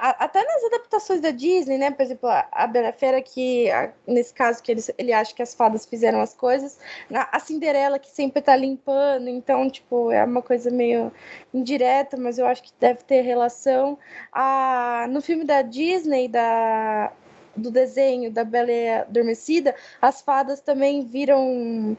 até 0.00 0.42
nas 0.42 0.64
adaptações 0.64 1.20
da 1.20 1.30
Disney, 1.30 1.76
né? 1.76 1.90
Por 1.90 2.02
exemplo, 2.02 2.28
a 2.28 2.66
Bela 2.66 2.92
Fera, 2.92 3.20
que 3.20 3.70
a, 3.70 3.92
nesse 4.06 4.32
caso 4.32 4.62
que 4.62 4.72
ele, 4.72 4.80
ele 4.96 5.12
acha 5.12 5.34
que 5.34 5.42
as 5.42 5.54
fadas 5.54 5.84
fizeram 5.84 6.20
as 6.20 6.32
coisas, 6.34 6.78
a 7.12 7.38
Cinderela 7.38 7.98
que 7.98 8.08
sempre 8.10 8.40
tá 8.40 8.56
limpando, 8.56 9.28
então, 9.28 9.68
tipo, 9.70 10.10
é 10.10 10.24
uma 10.24 10.42
coisa 10.42 10.70
meio 10.70 11.12
indireta, 11.52 12.16
mas 12.16 12.38
eu 12.38 12.46
acho 12.46 12.62
que 12.62 12.72
deve 12.80 13.04
ter 13.04 13.20
relação. 13.20 13.98
A, 14.32 15.06
no 15.10 15.20
filme 15.20 15.44
da 15.44 15.62
Disney, 15.62 16.28
da, 16.28 17.12
do 17.54 17.70
desenho 17.70 18.30
da 18.30 18.44
Bela 18.44 19.02
Adormecida, 19.02 19.74
as 20.00 20.22
fadas 20.22 20.60
também 20.60 21.04
viram. 21.04 21.96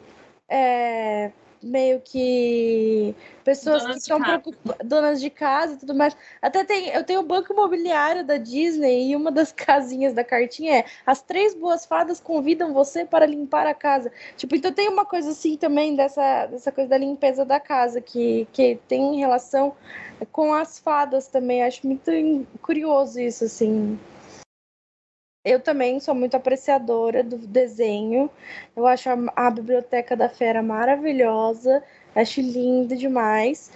É, 0.49 1.31
meio 1.63 2.01
que 2.01 3.15
pessoas 3.43 3.81
donas 3.81 3.95
que 3.95 4.01
estão 4.01 4.21
preocupadas, 4.21 4.87
donas 4.87 5.21
de 5.21 5.29
casa 5.29 5.73
e 5.73 5.77
tudo 5.77 5.93
mais. 5.93 6.15
Até 6.41 6.63
tem, 6.63 6.89
eu 6.89 7.03
tenho 7.03 7.19
o 7.19 7.25
banco 7.25 7.53
imobiliário 7.53 8.25
da 8.25 8.37
Disney 8.37 9.09
e 9.09 9.15
uma 9.15 9.31
das 9.31 9.51
casinhas 9.53 10.13
da 10.13 10.23
cartinha 10.23 10.79
é 10.79 10.85
as 11.05 11.21
três 11.21 11.53
boas 11.53 11.85
fadas 11.85 12.19
convidam 12.19 12.73
você 12.73 13.05
para 13.05 13.25
limpar 13.25 13.67
a 13.67 13.73
casa. 13.73 14.11
Tipo, 14.37 14.55
então 14.55 14.71
tem 14.71 14.89
uma 14.89 15.05
coisa 15.05 15.31
assim 15.31 15.57
também 15.57 15.95
dessa, 15.95 16.47
dessa 16.47 16.71
coisa 16.71 16.89
da 16.89 16.97
limpeza 16.97 17.45
da 17.45 17.59
casa 17.59 18.01
que, 18.01 18.47
que 18.51 18.79
tem 18.87 19.17
relação 19.17 19.75
com 20.31 20.53
as 20.53 20.79
fadas 20.79 21.27
também. 21.27 21.63
Acho 21.63 21.85
muito 21.85 22.11
curioso 22.61 23.19
isso, 23.19 23.43
assim. 23.43 23.99
Eu 25.43 25.59
também 25.59 25.99
sou 25.99 26.13
muito 26.13 26.35
apreciadora 26.35 27.23
do 27.23 27.35
desenho. 27.37 28.29
Eu 28.75 28.85
acho 28.85 29.09
a, 29.09 29.15
a, 29.35 29.49
Biblioteca 29.49 30.15
da 30.15 30.29
Fera 30.29 30.61
maravilhosa. 30.61 31.83
Acho 32.15 32.41
lindo 32.41 32.95
demais. 32.95 33.71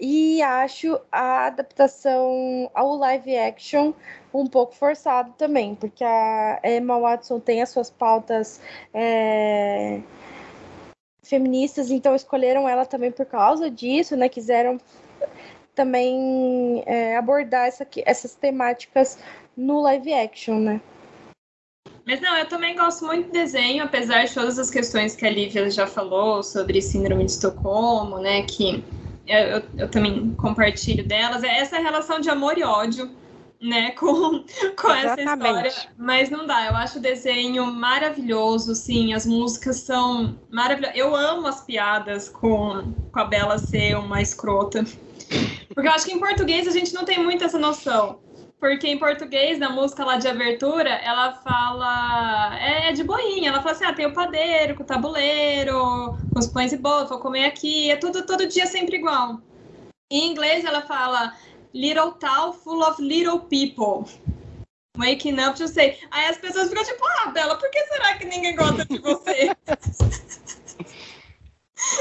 E 0.00 0.40
acho 0.42 0.98
a 1.10 1.46
adaptação 1.46 2.70
ao 2.72 2.96
live 2.96 3.36
action 3.36 3.92
um 4.32 4.46
pouco 4.46 4.74
forçado 4.74 5.32
também, 5.36 5.74
porque 5.74 6.02
a 6.02 6.60
Emma 6.64 6.98
Watson 6.98 7.38
tem 7.40 7.60
as 7.60 7.68
suas 7.68 7.90
pautas 7.90 8.60
é, 8.94 10.00
feministas, 11.22 11.90
então 11.90 12.14
escolheram 12.16 12.66
ela 12.66 12.86
também 12.86 13.12
por 13.12 13.26
causa 13.26 13.70
disso, 13.70 14.16
né? 14.16 14.28
Quiseram 14.30 14.80
também 15.74 16.82
é, 16.86 17.16
abordar 17.16 17.66
essa, 17.68 17.86
essas 18.06 18.34
temáticas 18.34 19.18
no 19.54 19.82
live 19.82 20.14
action, 20.14 20.58
né? 20.58 20.80
Mas 22.06 22.20
não, 22.20 22.36
eu 22.36 22.46
também 22.46 22.76
gosto 22.76 23.04
muito 23.06 23.26
de 23.26 23.32
desenho, 23.32 23.84
apesar 23.84 24.24
de 24.24 24.34
todas 24.34 24.58
as 24.58 24.70
questões 24.70 25.14
que 25.14 25.24
a 25.24 25.30
Lívia 25.30 25.70
já 25.70 25.86
falou 25.86 26.42
sobre 26.42 26.82
síndrome 26.82 27.24
de 27.24 27.30
Estocolmo, 27.30 28.18
né? 28.18 28.42
Que 28.42 28.84
eu, 29.26 29.38
eu, 29.38 29.62
eu 29.78 29.88
também 29.88 30.34
compartilho 30.34 31.06
delas. 31.06 31.44
É 31.44 31.58
essa 31.58 31.78
relação 31.78 32.18
de 32.18 32.28
amor 32.28 32.58
e 32.58 32.64
ódio, 32.64 33.08
né? 33.60 33.92
Com, 33.98 34.44
com 34.76 34.90
essa 34.90 35.20
história. 35.20 35.72
Mas 35.96 36.28
não 36.28 36.44
dá, 36.44 36.66
eu 36.66 36.74
acho 36.74 36.98
o 36.98 37.02
desenho 37.02 37.66
maravilhoso, 37.66 38.74
sim. 38.74 39.14
As 39.14 39.24
músicas 39.24 39.76
são 39.76 40.36
maravilhosas. 40.50 40.98
Eu 40.98 41.14
amo 41.14 41.46
as 41.46 41.60
piadas 41.60 42.28
com, 42.28 42.92
com 43.12 43.20
a 43.20 43.24
Bela 43.24 43.58
ser 43.58 43.96
uma 43.96 44.20
escrota. 44.20 44.84
Porque 45.72 45.88
eu 45.88 45.92
acho 45.92 46.04
que 46.04 46.12
em 46.12 46.18
português 46.18 46.66
a 46.66 46.72
gente 46.72 46.92
não 46.92 47.04
tem 47.04 47.22
muito 47.22 47.44
essa 47.44 47.58
noção. 47.58 48.18
Porque 48.62 48.86
em 48.86 48.96
português, 48.96 49.58
na 49.58 49.70
música 49.70 50.04
lá 50.04 50.18
de 50.18 50.28
abertura, 50.28 50.88
ela 50.88 51.32
fala. 51.32 52.56
É, 52.60 52.90
é 52.90 52.92
de 52.92 53.02
boinha. 53.02 53.48
Ela 53.48 53.60
fala 53.60 53.72
assim: 53.72 53.84
ah, 53.84 53.92
tem 53.92 54.06
o 54.06 54.14
padeiro, 54.14 54.76
com 54.76 54.84
o 54.84 54.86
tabuleiro, 54.86 56.16
com 56.32 56.38
os 56.38 56.46
pães 56.46 56.72
e 56.72 56.76
bolos, 56.76 57.08
vou 57.08 57.18
comer 57.18 57.46
aqui. 57.46 57.90
É 57.90 57.96
tudo 57.96 58.24
todo 58.24 58.46
dia 58.46 58.64
sempre 58.66 58.98
igual. 58.98 59.40
Em 60.08 60.30
inglês, 60.30 60.64
ela 60.64 60.82
fala: 60.82 61.36
Little 61.74 62.12
town 62.12 62.52
full 62.52 62.84
of 62.84 63.02
little 63.02 63.40
people. 63.40 64.08
Waking 64.96 65.40
up 65.40 65.58
to 65.58 65.66
say. 65.66 65.98
Aí 66.12 66.26
as 66.26 66.38
pessoas 66.38 66.68
ficam 66.68 66.84
tipo: 66.84 67.04
ah, 67.04 67.30
Bela, 67.30 67.58
por 67.58 67.68
que 67.68 67.84
será 67.86 68.16
que 68.16 68.26
ninguém 68.26 68.54
gosta 68.54 68.84
de 68.84 68.98
você? 69.00 69.50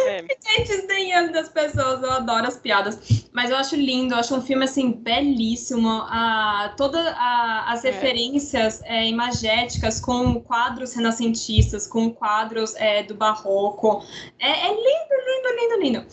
É. 0.05 0.23
Fiquei 0.27 0.65
desdenhando 0.65 1.33
das 1.33 1.49
pessoas, 1.49 2.01
eu 2.01 2.11
adoro 2.11 2.47
as 2.47 2.57
piadas. 2.57 2.99
Mas 3.31 3.49
eu 3.49 3.57
acho 3.57 3.75
lindo, 3.75 4.13
eu 4.13 4.19
acho 4.19 4.35
um 4.35 4.41
filme 4.41 4.65
assim 4.65 4.91
belíssimo. 4.91 5.89
A, 5.89 6.73
todas 6.77 7.05
as 7.17 7.83
é. 7.83 7.91
referências 7.91 8.81
é, 8.83 9.07
imagéticas 9.07 9.99
com 9.99 10.39
quadros 10.41 10.93
renascentistas, 10.93 11.87
com 11.87 12.11
quadros 12.11 12.75
é, 12.75 13.03
do 13.03 13.15
barroco. 13.15 14.03
É, 14.39 14.49
é 14.49 14.69
lindo, 14.69 14.81
lindo, 15.27 15.79
lindo, 15.79 15.81
lindo. 15.81 16.05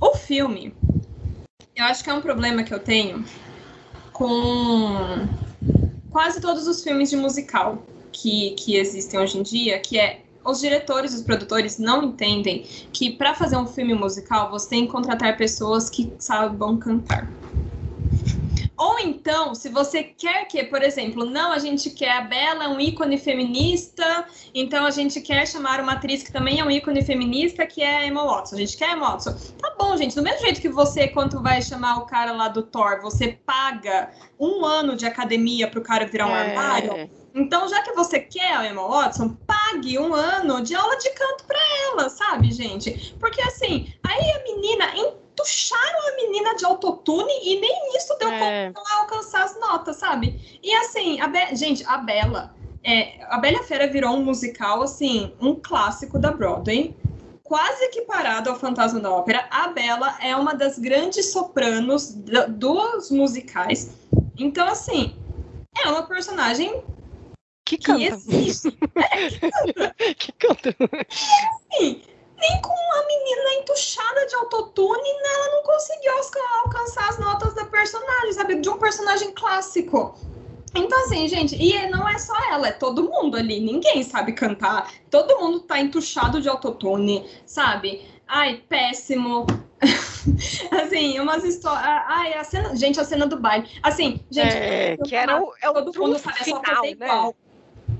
O 0.00 0.14
filme, 0.14 0.74
eu 1.76 1.84
acho 1.84 2.02
que 2.02 2.10
é 2.10 2.14
um 2.14 2.22
problema 2.22 2.62
que 2.62 2.72
eu 2.72 2.78
tenho 2.80 3.24
com 4.12 5.26
quase 6.10 6.40
todos 6.40 6.66
os 6.66 6.82
filmes 6.82 7.08
de 7.08 7.16
musical 7.16 7.82
que, 8.12 8.50
que 8.52 8.76
existem 8.76 9.18
hoje 9.18 9.38
em 9.38 9.42
dia, 9.42 9.78
que 9.78 9.98
é 9.98 10.22
os 10.44 10.60
diretores, 10.60 11.14
os 11.14 11.22
produtores 11.22 11.78
não 11.78 12.02
entendem 12.02 12.62
que 12.92 13.10
para 13.10 13.34
fazer 13.34 13.56
um 13.56 13.66
filme 13.66 13.94
musical 13.94 14.50
você 14.50 14.70
tem 14.70 14.86
que 14.86 14.92
contratar 14.92 15.36
pessoas 15.36 15.90
que 15.90 16.12
saibam 16.18 16.78
cantar. 16.78 17.28
Ou 18.80 18.98
então, 18.98 19.54
se 19.54 19.68
você 19.68 20.02
quer 20.02 20.46
que, 20.46 20.64
por 20.64 20.82
exemplo, 20.82 21.26
não, 21.26 21.52
a 21.52 21.58
gente 21.58 21.90
quer 21.90 22.12
a 22.12 22.22
Bela, 22.22 22.66
um 22.70 22.80
ícone 22.80 23.18
feminista, 23.18 24.24
então 24.54 24.86
a 24.86 24.90
gente 24.90 25.20
quer 25.20 25.46
chamar 25.46 25.80
uma 25.80 25.92
atriz 25.92 26.22
que 26.22 26.32
também 26.32 26.60
é 26.60 26.64
um 26.64 26.70
ícone 26.70 27.04
feminista, 27.04 27.66
que 27.66 27.82
é 27.82 27.98
a 27.98 28.06
Emma 28.06 28.24
Watson. 28.24 28.56
A 28.56 28.58
gente 28.58 28.78
quer 28.78 28.88
a 28.88 28.92
Emma 28.92 29.10
Watson. 29.10 29.36
Tá 29.60 29.74
bom, 29.78 29.94
gente, 29.98 30.16
do 30.16 30.22
mesmo 30.22 30.40
jeito 30.40 30.62
que 30.62 30.68
você, 30.70 31.08
quando 31.08 31.42
vai 31.42 31.60
chamar 31.60 31.98
o 31.98 32.06
cara 32.06 32.32
lá 32.32 32.48
do 32.48 32.62
Thor, 32.62 33.02
você 33.02 33.38
paga 33.44 34.12
um 34.38 34.64
ano 34.64 34.96
de 34.96 35.04
academia 35.04 35.68
pro 35.68 35.82
cara 35.82 36.06
virar 36.06 36.28
um 36.28 36.34
é. 36.34 36.48
armário, 36.48 37.10
então, 37.34 37.68
já 37.68 37.82
que 37.82 37.92
você 37.92 38.18
quer 38.18 38.56
a 38.56 38.66
Emma 38.66 38.86
Watson, 38.86 39.36
pague 39.46 39.98
um 39.98 40.12
ano 40.14 40.60
de 40.62 40.74
aula 40.74 40.96
de 40.96 41.10
canto 41.10 41.44
para 41.44 41.58
ela, 41.86 42.08
sabe, 42.08 42.50
gente? 42.50 43.14
Porque 43.20 43.40
assim, 43.42 43.92
aí 44.02 44.30
a 44.32 44.42
menina 44.42 44.86
entucharam 44.96 46.08
a 46.08 46.16
menina 46.16 46.54
de 46.56 46.64
autotune 46.64 47.32
e 47.42 47.60
nem 47.60 47.96
isso 47.96 48.16
deu 48.18 48.30
é. 48.30 48.72
como 48.72 48.86
ela 48.88 49.00
alcançar 49.02 49.44
as 49.44 49.58
notas, 49.60 49.96
sabe? 49.96 50.60
E 50.62 50.74
assim, 50.74 51.20
a 51.20 51.28
Be 51.28 51.54
gente, 51.54 51.84
a 51.86 51.98
Bela, 51.98 52.54
é, 52.82 53.24
a 53.28 53.38
Bela 53.38 53.62
Fera 53.62 53.86
virou 53.86 54.16
um 54.16 54.24
musical, 54.24 54.82
assim, 54.82 55.32
um 55.40 55.54
clássico 55.54 56.18
da 56.18 56.32
Broadway. 56.32 56.96
Quase 57.44 57.84
equiparado 57.84 58.48
ao 58.48 58.56
Fantasma 58.56 59.00
da 59.00 59.10
Ópera, 59.10 59.44
a 59.50 59.68
Bela 59.68 60.16
é 60.20 60.36
uma 60.36 60.54
das 60.54 60.78
grandes 60.78 61.32
sopranos 61.32 62.14
dos 62.48 63.10
musicais. 63.10 63.90
Então, 64.38 64.68
assim, 64.68 65.16
é 65.84 65.88
uma 65.88 66.04
personagem 66.04 66.84
que 67.76 67.78
canta. 67.78 68.18
que 68.18 69.42
canta. 69.42 69.94
que 70.16 70.32
canta. 70.32 70.76
E 70.80 71.76
assim, 71.76 72.02
nem 72.40 72.62
com 72.62 72.72
a 72.72 73.06
menina 73.06 73.54
entuchada 73.60 74.26
de 74.26 74.34
autotune, 74.34 75.10
ela 75.24 75.56
não 75.56 75.62
conseguiu 75.62 76.12
alcançar 76.64 77.08
as 77.08 77.18
notas 77.18 77.54
da 77.54 77.66
personagem, 77.66 78.32
sabe? 78.32 78.54
De 78.56 78.68
um 78.68 78.78
personagem 78.78 79.32
clássico. 79.32 80.18
Então, 80.74 80.98
assim, 81.04 81.28
gente, 81.28 81.56
e 81.56 81.88
não 81.88 82.08
é 82.08 82.16
só 82.18 82.34
ela, 82.50 82.68
é 82.68 82.72
todo 82.72 83.04
mundo 83.04 83.36
ali. 83.36 83.60
Ninguém 83.60 84.02
sabe 84.02 84.32
cantar. 84.32 84.92
Todo 85.10 85.38
mundo 85.38 85.60
tá 85.60 85.80
entuchado 85.80 86.40
de 86.40 86.48
autotune, 86.48 87.28
sabe? 87.44 88.06
Ai, 88.26 88.62
péssimo. 88.68 89.46
assim, 90.70 91.18
umas 91.18 91.44
histórias. 91.44 91.82
Ai, 91.84 92.34
a 92.34 92.44
cena. 92.44 92.76
Gente, 92.76 93.00
a 93.00 93.04
cena 93.04 93.26
do 93.26 93.38
baile. 93.38 93.68
Assim, 93.82 94.20
gente. 94.30 94.56
É, 94.56 94.96
que 94.96 95.16
era 95.16 95.42
o, 95.42 95.52
é 95.60 95.68
o 95.68 95.74
todo 95.74 95.98
mundo 95.98 96.18
sabe, 96.18 96.44
final, 96.44 96.62
é 96.62 96.66
só 96.66 96.74
fazer 96.74 96.96
né? 96.96 97.06
igual. 97.06 97.34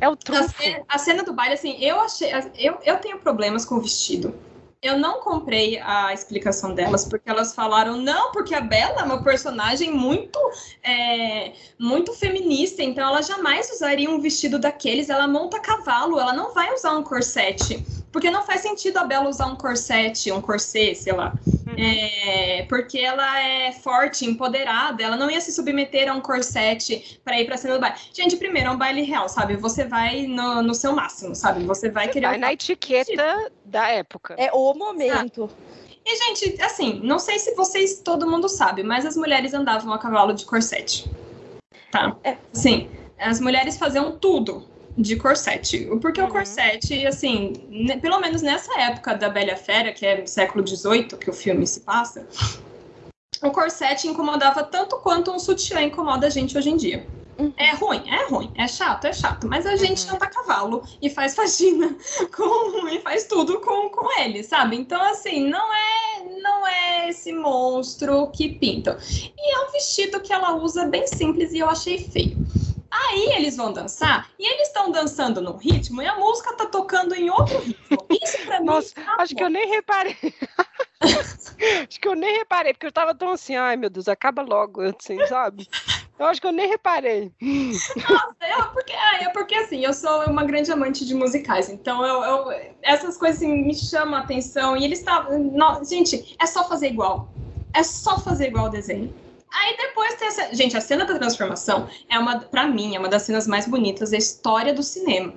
É 0.00 0.08
o 0.08 0.16
trunfo. 0.16 0.44
A 0.44 0.48
cena, 0.48 0.84
a 0.88 0.98
cena 0.98 1.22
do 1.22 1.32
baile, 1.32 1.54
assim, 1.54 1.76
eu 1.82 2.00
achei. 2.00 2.30
Eu, 2.58 2.78
eu 2.84 2.96
tenho 2.98 3.18
problemas 3.18 3.64
com 3.64 3.76
o 3.76 3.80
vestido. 3.80 4.34
Eu 4.82 4.98
não 4.98 5.20
comprei 5.20 5.78
a 5.78 6.14
explicação 6.14 6.72
delas, 6.72 7.04
porque 7.04 7.28
elas 7.28 7.54
falaram, 7.54 7.98
não, 7.98 8.32
porque 8.32 8.54
a 8.54 8.62
Bela 8.62 9.00
é 9.00 9.02
uma 9.02 9.22
personagem 9.22 9.92
muito, 9.92 10.38
é, 10.82 11.52
muito 11.78 12.14
feminista, 12.14 12.82
então 12.82 13.06
ela 13.06 13.20
jamais 13.20 13.70
usaria 13.70 14.08
um 14.10 14.18
vestido 14.18 14.58
daqueles, 14.58 15.10
ela 15.10 15.28
monta 15.28 15.60
cavalo, 15.60 16.18
ela 16.18 16.32
não 16.32 16.54
vai 16.54 16.72
usar 16.72 16.96
um 16.96 17.02
corsete. 17.02 17.84
Porque 18.10 18.30
não 18.30 18.42
faz 18.42 18.62
sentido 18.62 18.96
a 18.96 19.04
Bela 19.04 19.28
usar 19.28 19.48
um 19.48 19.56
corsete, 19.56 20.32
um 20.32 20.40
corset, 20.40 20.94
sei 20.94 21.12
lá. 21.12 21.34
Uhum. 21.70 21.84
É, 21.84 22.66
porque 22.68 22.98
ela 22.98 23.40
é 23.40 23.72
forte, 23.72 24.24
empoderada, 24.24 25.02
ela 25.02 25.16
não 25.16 25.30
ia 25.30 25.40
se 25.40 25.52
submeter 25.52 26.10
a 26.10 26.14
um 26.14 26.20
corsete 26.20 27.20
para 27.24 27.40
ir 27.40 27.46
pra 27.46 27.56
cena 27.56 27.74
do 27.74 27.80
baile. 27.80 27.96
Gente, 28.12 28.36
primeiro, 28.36 28.68
é 28.68 28.72
um 28.72 28.78
baile 28.78 29.02
real, 29.02 29.28
sabe? 29.28 29.56
Você 29.56 29.84
vai 29.84 30.26
no, 30.26 30.62
no 30.62 30.74
seu 30.74 30.92
máximo, 30.92 31.34
sabe? 31.34 31.64
Você 31.64 31.90
vai 31.90 32.06
Você 32.06 32.12
querer. 32.14 32.26
Vai 32.26 32.38
na 32.38 32.52
etiqueta 32.52 33.52
da 33.64 33.88
época. 33.88 34.34
É 34.36 34.50
o 34.52 34.74
momento. 34.74 35.48
Ah. 35.52 35.70
E, 36.04 36.16
gente, 36.16 36.62
assim, 36.62 37.00
não 37.04 37.18
sei 37.18 37.38
se 37.38 37.54
vocês, 37.54 38.00
todo 38.00 38.28
mundo 38.28 38.48
sabe, 38.48 38.82
mas 38.82 39.04
as 39.06 39.16
mulheres 39.16 39.54
andavam 39.54 39.92
a 39.92 39.98
cavalo 39.98 40.32
de 40.32 40.44
corsete. 40.44 41.08
Tá? 41.90 42.16
É. 42.24 42.36
Sim. 42.52 42.90
As 43.18 43.38
mulheres 43.38 43.76
faziam 43.76 44.12
tudo 44.18 44.66
de 44.96 45.16
corsete. 45.16 45.88
Porque 46.00 46.20
uhum. 46.20 46.28
o 46.28 46.30
corsete, 46.30 47.06
assim, 47.06 47.52
pelo 48.00 48.20
menos 48.20 48.42
nessa 48.42 48.78
época 48.80 49.14
da 49.14 49.28
Bela 49.28 49.56
Fera, 49.56 49.92
que 49.92 50.04
é 50.04 50.24
século 50.26 50.66
XVIII, 50.66 51.18
que 51.18 51.30
o 51.30 51.32
filme 51.32 51.66
se 51.66 51.80
passa, 51.80 52.26
o 53.42 53.50
corsete 53.50 54.06
incomodava 54.06 54.62
tanto 54.62 54.96
quanto 54.96 55.30
um 55.30 55.38
sutiã 55.38 55.80
incomoda 55.80 56.26
a 56.26 56.30
gente 56.30 56.56
hoje 56.56 56.70
em 56.70 56.76
dia. 56.76 57.06
Uhum. 57.38 57.52
É 57.56 57.74
ruim, 57.74 58.02
é 58.06 58.26
ruim, 58.26 58.52
é 58.54 58.68
chato, 58.68 59.06
é 59.06 59.14
chato, 59.14 59.48
mas 59.48 59.64
a 59.64 59.74
gente 59.74 60.06
uhum. 60.06 60.16
anda 60.16 60.26
a 60.26 60.28
cavalo 60.28 60.82
e 61.00 61.08
faz 61.08 61.34
faxina 61.34 61.96
com, 62.36 62.86
e 62.88 63.00
faz 63.00 63.24
tudo 63.24 63.60
com, 63.60 63.88
com 63.88 64.20
ele, 64.20 64.44
sabe? 64.44 64.76
Então, 64.76 65.02
assim, 65.02 65.48
não 65.48 65.72
é, 65.72 66.40
não 66.42 66.66
é 66.66 67.08
esse 67.08 67.32
monstro 67.32 68.26
que 68.30 68.50
pintam. 68.50 68.94
E 69.10 69.54
é 69.54 69.66
um 69.66 69.72
vestido 69.72 70.20
que 70.20 70.32
ela 70.32 70.54
usa 70.56 70.84
bem 70.84 71.06
simples 71.06 71.52
e 71.54 71.60
eu 71.60 71.68
achei 71.68 71.98
feio. 71.98 72.36
Aí 72.90 73.32
eles 73.36 73.56
vão 73.56 73.72
dançar 73.72 74.30
e 74.38 74.52
eles 74.52 74.66
estão 74.66 74.90
dançando 74.90 75.40
no 75.40 75.56
ritmo 75.56 76.02
e 76.02 76.06
a 76.06 76.16
música 76.16 76.56
tá 76.56 76.66
tocando 76.66 77.14
em 77.14 77.30
outro 77.30 77.58
ritmo. 77.60 78.06
Isso 78.10 78.38
pra 78.44 78.58
mim. 78.58 78.66
Nossa, 78.66 78.94
tá 78.94 79.16
acho 79.18 79.34
que 79.34 79.44
eu 79.44 79.50
nem 79.50 79.68
reparei. 79.68 80.16
acho 81.00 82.00
que 82.00 82.08
eu 82.08 82.16
nem 82.16 82.38
reparei, 82.38 82.72
porque 82.72 82.86
eu 82.86 82.92
tava 82.92 83.14
tão 83.14 83.30
assim, 83.30 83.54
ai 83.54 83.76
meu 83.76 83.88
Deus, 83.88 84.08
acaba 84.08 84.42
logo, 84.42 84.80
assim, 84.82 85.24
sabe? 85.28 85.68
Eu 86.18 86.26
acho 86.26 86.40
que 86.40 86.46
eu 86.46 86.52
nem 86.52 86.68
reparei. 86.68 87.32
Nossa, 87.40 88.58
eu, 88.58 88.64
porque, 88.72 88.92
é, 88.92 89.28
porque 89.30 89.54
assim, 89.54 89.84
eu 89.84 89.94
sou 89.94 90.24
uma 90.24 90.44
grande 90.44 90.70
amante 90.70 91.06
de 91.06 91.14
musicais, 91.14 91.70
então 91.70 92.04
eu, 92.04 92.22
eu 92.22 92.72
essas 92.82 93.16
coisas 93.16 93.38
assim, 93.38 93.62
me 93.62 93.74
chamam 93.74 94.16
a 94.16 94.22
atenção 94.22 94.76
e 94.76 94.84
eles 94.84 94.98
estavam. 94.98 95.50
Gente, 95.84 96.36
é 96.38 96.46
só 96.46 96.68
fazer 96.68 96.88
igual. 96.88 97.28
É 97.72 97.82
só 97.82 98.18
fazer 98.18 98.48
igual 98.48 98.66
o 98.66 98.68
desenho. 98.68 99.14
Aí 99.52 99.76
depois 99.76 100.14
tem 100.14 100.28
essa. 100.28 100.54
Gente, 100.54 100.76
a 100.76 100.80
cena 100.80 101.04
da 101.04 101.18
transformação 101.18 101.88
é 102.08 102.18
uma, 102.18 102.40
para 102.40 102.66
mim, 102.66 102.94
é 102.94 102.98
uma 102.98 103.08
das 103.08 103.22
cenas 103.22 103.46
mais 103.46 103.66
bonitas 103.66 104.10
da 104.10 104.16
história 104.16 104.72
do 104.72 104.82
cinema 104.82 105.34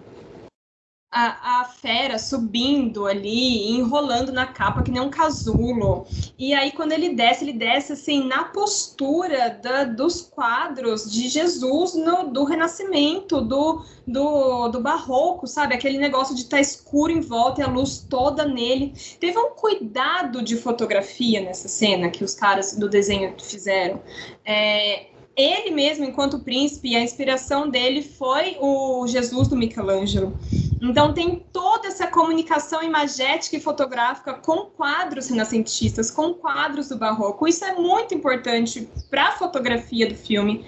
a, 1.14 1.62
a 1.62 1.66
fera 1.66 2.18
subindo 2.18 3.06
ali, 3.06 3.70
enrolando 3.72 4.32
na 4.32 4.48
capa 4.48 4.82
que 4.82 4.90
nem 4.90 5.00
um 5.00 5.12
casulo. 5.12 6.08
E 6.40 6.54
aí, 6.56 6.72
quando 6.72 6.92
ele 6.92 7.10
desce, 7.10 7.46
ele 7.46 7.54
desce 7.54 7.94
assim 7.94 8.28
na 8.28 8.46
postura 8.46 9.60
da, 9.62 9.84
dos 9.84 10.22
quadros 10.22 11.12
de 11.12 11.30
Jesus 11.30 11.94
no, 11.94 12.32
do 12.32 12.44
Renascimento, 12.44 13.42
do, 13.42 13.86
do, 14.08 14.70
do 14.70 14.82
Barroco, 14.82 15.46
sabe? 15.46 15.76
Aquele 15.76 16.00
negócio 16.00 16.34
de 16.34 16.42
estar 16.42 16.58
tá 16.58 16.62
escuro 16.62 17.12
em 17.12 17.22
volta 17.22 17.62
e 17.62 17.64
a 17.64 17.68
luz 17.68 18.06
toda 18.10 18.44
nele. 18.44 18.94
Teve 19.20 19.38
um 19.38 19.52
cuidado 19.52 20.42
de 20.42 20.58
fotografia 20.58 21.42
nessa 21.42 21.68
cena 21.68 22.10
que 22.10 22.24
os 22.24 22.34
caras 22.34 22.76
do 22.76 22.90
desenho 22.90 23.36
fizeram. 23.40 24.02
É, 24.44 25.14
ele 25.36 25.72
mesmo, 25.72 26.06
enquanto 26.06 26.40
príncipe, 26.40 26.96
a 26.96 27.02
inspiração 27.02 27.68
dele 27.68 28.04
foi 28.04 28.58
o 28.60 29.06
Jesus 29.08 29.48
do 29.48 29.56
Michelangelo. 29.56 30.38
Então 30.84 31.14
tem 31.14 31.40
toda 31.54 31.88
essa 31.88 32.08
comunicação 32.08 32.84
imagética 32.84 33.56
e 33.56 33.62
fotográfica 33.62 34.34
com 34.34 34.66
quadros 34.66 35.30
renascentistas, 35.30 36.12
com 36.12 36.34
quadros 36.34 36.90
do 36.90 36.98
barroco. 36.98 37.48
Isso 37.48 37.64
é 37.64 37.74
muito 37.74 38.14
importante 38.14 38.90
para 39.10 39.30
a 39.30 39.32
fotografia 39.32 40.10
do 40.10 40.16
filme. 40.16 40.66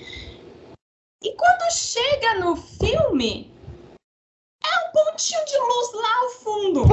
E 1.22 1.34
quando 1.34 1.70
chega 1.70 2.40
no 2.40 2.56
filme, 2.56 3.54
é 4.64 4.88
um 4.88 4.92
pontinho 4.94 5.44
de 5.44 5.58
luz 5.58 5.94
lá 5.94 6.16
ao 6.22 6.30
fundo. 6.30 6.84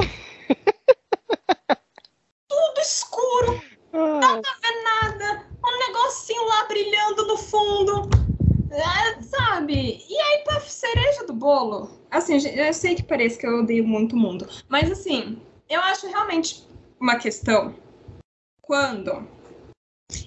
Tudo 2.49 2.81
escuro. 2.81 3.63
Não 3.93 4.19
dá 4.19 4.41
pra 4.41 4.53
ver 4.61 4.83
nada. 4.83 5.47
Um 5.65 5.87
negocinho 5.87 6.43
lá 6.43 6.65
brilhando 6.65 7.25
no 7.25 7.37
fundo. 7.37 8.09
É, 8.73 9.21
sabe? 9.21 10.03
E 10.09 10.17
aí, 10.17 10.43
pra 10.43 10.59
cereja 10.61 11.27
do 11.27 11.33
bolo, 11.33 11.91
assim, 12.09 12.37
eu 12.47 12.73
sei 12.73 12.95
que 12.95 13.03
parece 13.03 13.37
que 13.37 13.45
eu 13.45 13.59
odeio 13.59 13.87
muito 13.87 14.15
o 14.15 14.19
mundo, 14.19 14.49
mas 14.67 14.91
assim, 14.91 15.39
eu 15.69 15.79
acho 15.79 16.07
realmente 16.07 16.67
uma 16.99 17.17
questão 17.17 17.75
quando 18.61 19.27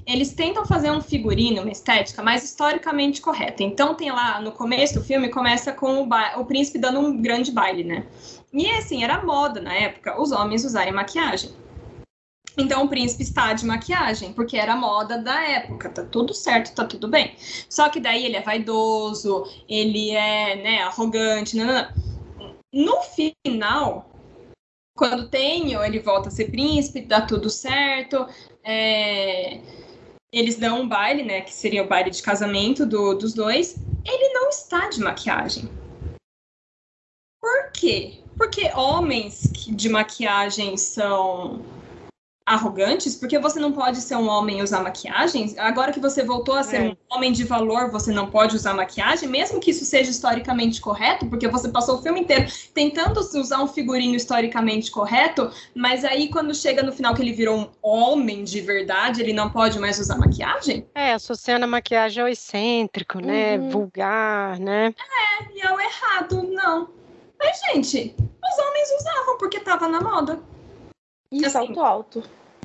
eles 0.06 0.32
tentam 0.32 0.64
fazer 0.64 0.93
um 0.93 1.01
figurino, 1.01 1.62
uma 1.62 1.73
estética 1.73 2.23
mais 2.23 2.44
historicamente 2.44 3.20
correta. 3.20 3.64
Então 3.64 3.94
tem 3.94 4.12
lá 4.12 4.40
no 4.40 4.52
começo 4.52 4.94
do 4.94 5.05
filme 5.05 5.28
começa 5.28 5.73
com 5.73 6.02
o, 6.02 6.09
o 6.40 6.44
príncipe 6.44 6.78
dando 6.78 7.01
um 7.01 7.20
grande 7.20 7.51
baile, 7.51 7.82
né? 7.82 8.06
E 8.52 8.70
assim, 8.70 9.02
era 9.02 9.24
moda 9.24 9.60
na 9.60 9.74
época 9.74 10.20
os 10.20 10.31
homens 10.31 10.64
usarem 10.64 10.93
maquiagem. 10.93 11.51
Então 12.59 12.85
o 12.85 12.89
príncipe 12.89 13.23
está 13.23 13.53
de 13.53 13.66
maquiagem, 13.66 14.33
porque 14.33 14.57
era 14.57 14.74
moda 14.74 15.19
da 15.19 15.43
época, 15.43 15.91
tá 15.91 16.03
tudo 16.05 16.33
certo, 16.33 16.74
tá 16.74 16.87
tudo 16.87 17.07
bem. 17.07 17.37
Só 17.69 17.89
que 17.91 18.01
daí 18.01 18.24
ele 18.24 18.37
é 18.37 18.43
vaidoso, 18.43 19.45
ele 19.69 20.11
é, 20.11 20.57
né, 20.57 20.83
arrogante. 20.83 21.57
No 22.73 23.03
final, 23.03 24.11
quando 24.97 25.28
tem, 25.28 25.74
ele 25.74 26.01
volta 26.01 26.28
a 26.28 26.33
ser 26.33 26.51
príncipe, 26.51 27.03
dá 27.03 27.20
tudo 27.20 27.51
certo. 27.51 28.27
É... 28.65 29.61
Eles 30.33 30.57
dão 30.57 30.81
um 30.81 30.89
baile, 30.89 31.23
né? 31.23 31.43
Que 31.43 31.53
seria 31.53 31.83
o 31.83 31.89
baile 31.89 32.11
de 32.11 32.23
casamento 32.23 32.85
do, 32.87 33.15
dos 33.15 33.35
dois. 33.35 33.77
Ele 34.05 34.28
não 34.33 34.49
está 34.49 34.89
de 34.89 35.01
maquiagem. 35.01 35.69
Por 37.41 37.70
quê? 37.73 38.20
Porque 38.37 38.70
homens 38.74 39.43
de 39.53 39.89
maquiagem 39.89 40.77
são 40.77 41.62
arrogantes, 42.47 43.16
porque 43.16 43.40
você 43.40 43.59
não 43.59 43.73
pode 43.73 44.01
ser 44.01 44.14
um 44.14 44.28
homem 44.28 44.60
e 44.60 44.62
usar 44.62 44.81
maquiagem. 44.81 45.52
Agora 45.59 45.93
que 45.93 45.98
você 45.98 46.23
voltou 46.23 46.55
a 46.55 46.62
ser 46.62 46.77
é. 46.77 46.89
um 46.89 46.97
homem 47.10 47.32
de 47.32 47.43
valor, 47.43 47.90
você 47.90 48.12
não 48.12 48.31
pode 48.31 48.55
usar 48.55 48.73
maquiagem, 48.73 49.28
mesmo 49.28 49.59
que 49.59 49.73
isso 49.73 49.85
seja 49.85 50.12
historicamente 50.12 50.81
correto, 50.81 51.27
porque 51.27 51.48
você 51.48 51.68
passou 51.68 51.98
o 51.98 52.02
filme 52.02 52.20
inteiro 52.20 52.47
tentando 52.73 53.18
usar 53.18 53.60
um 53.60 53.66
figurino 53.66 54.14
historicamente 54.14 54.93
correto, 54.93 55.51
mas 55.74 56.05
aí 56.05 56.28
quando 56.28 56.55
chega 56.55 56.85
no 56.85 56.93
final 56.93 57.14
que 57.14 57.23
ele 57.23 57.32
virou 57.32 57.59
um 57.59 57.68
homem 57.82 58.44
de 58.44 58.60
verdade, 58.60 59.20
ele 59.20 59.32
não 59.32 59.51
pode 59.51 59.81
mais 59.81 59.98
usar 59.98 60.16
maquiagem? 60.16 60.86
É, 60.94 61.14
associando 61.14 61.64
a 61.64 61.68
maquiagem 61.68 62.23
ao 62.23 62.28
excêntrico, 62.28 63.18
né? 63.18 63.59
Uhum. 63.59 63.70
Vulgar, 63.70 64.60
né? 64.60 64.94
É, 64.97 65.59
e 65.59 65.66
ao 65.66 65.81
errado, 65.81 66.44
não. 66.44 66.89
Mas, 67.39 67.60
gente, 67.73 68.14
os 68.18 68.64
homens 68.64 68.89
usavam 69.01 69.36
porque 69.36 69.59
tava 69.59 69.89
na 69.89 70.01
moda. 70.01 70.40
E 71.31 71.44
assim, 71.44 71.53
salto 71.53 71.81
alto. 71.81 72.23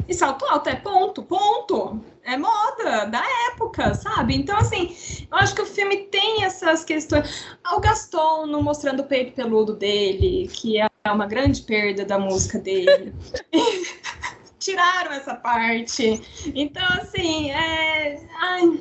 E 0.07 0.13
salto 0.13 0.45
alto 0.45 0.69
é 0.69 0.75
ponto, 0.75 1.23
ponto. 1.23 2.01
É 2.23 2.37
moda 2.37 3.05
da 3.05 3.23
época, 3.51 3.95
sabe? 3.95 4.35
Então, 4.35 4.55
assim, 4.57 4.95
eu 5.31 5.37
acho 5.37 5.55
que 5.55 5.61
o 5.61 5.65
filme 5.65 6.05
tem 6.05 6.43
essas 6.43 6.83
questões. 6.83 7.47
O 7.73 7.79
Gaston 7.79 8.45
não 8.45 8.61
mostrando 8.61 9.01
o 9.01 9.05
peito 9.05 9.33
peludo 9.33 9.73
dele, 9.73 10.47
que 10.53 10.79
é 10.79 10.87
uma 11.11 11.25
grande 11.25 11.61
perda 11.61 12.05
da 12.05 12.19
música 12.19 12.59
dele. 12.59 13.13
Tiraram 14.59 15.13
essa 15.13 15.33
parte. 15.33 16.21
Então, 16.53 16.85
assim, 17.01 17.49
é. 17.49 18.23
Ai, 18.39 18.79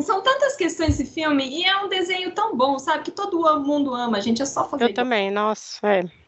são 0.00 0.22
tantas 0.22 0.56
questões 0.56 1.00
esse 1.00 1.12
filme 1.12 1.46
e 1.46 1.64
é 1.64 1.76
um 1.78 1.88
desenho 1.88 2.32
tão 2.32 2.56
bom, 2.56 2.78
sabe? 2.78 3.02
Que 3.02 3.10
todo 3.10 3.60
mundo 3.60 3.92
ama, 3.94 4.18
a 4.18 4.20
gente 4.20 4.40
é 4.40 4.46
só 4.46 4.68
fazer. 4.68 4.84
Eu 4.84 4.94
também, 4.94 5.30
nossa, 5.30 5.78
é. 5.86 6.21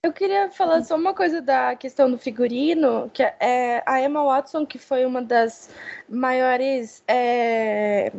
Eu 0.00 0.12
queria 0.12 0.48
falar 0.50 0.84
só 0.84 0.94
uma 0.94 1.12
coisa 1.12 1.40
da 1.40 1.74
questão 1.74 2.08
do 2.08 2.16
figurino, 2.16 3.10
que 3.12 3.22
é 3.22 3.82
a 3.84 4.00
Emma 4.00 4.22
Watson, 4.22 4.64
que 4.64 4.78
foi 4.78 5.04
uma 5.04 5.20
das 5.20 5.70
maiores 6.08 7.02
é, 7.08 8.12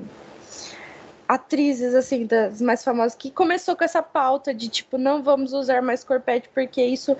atrizes, 1.25 1.95
assim, 1.95 2.25
das 2.25 2.59
mais 2.59 2.83
famosas, 2.83 3.15
que 3.15 3.31
começou 3.31 3.77
com 3.77 3.83
essa 3.83 4.03
pauta 4.03 4.53
de, 4.53 4.67
tipo, 4.67 4.97
não 4.97 5.23
vamos 5.23 5.53
usar 5.53 5.81
mais 5.81 6.03
corpete 6.03 6.49
porque 6.53 6.83
isso 6.83 7.15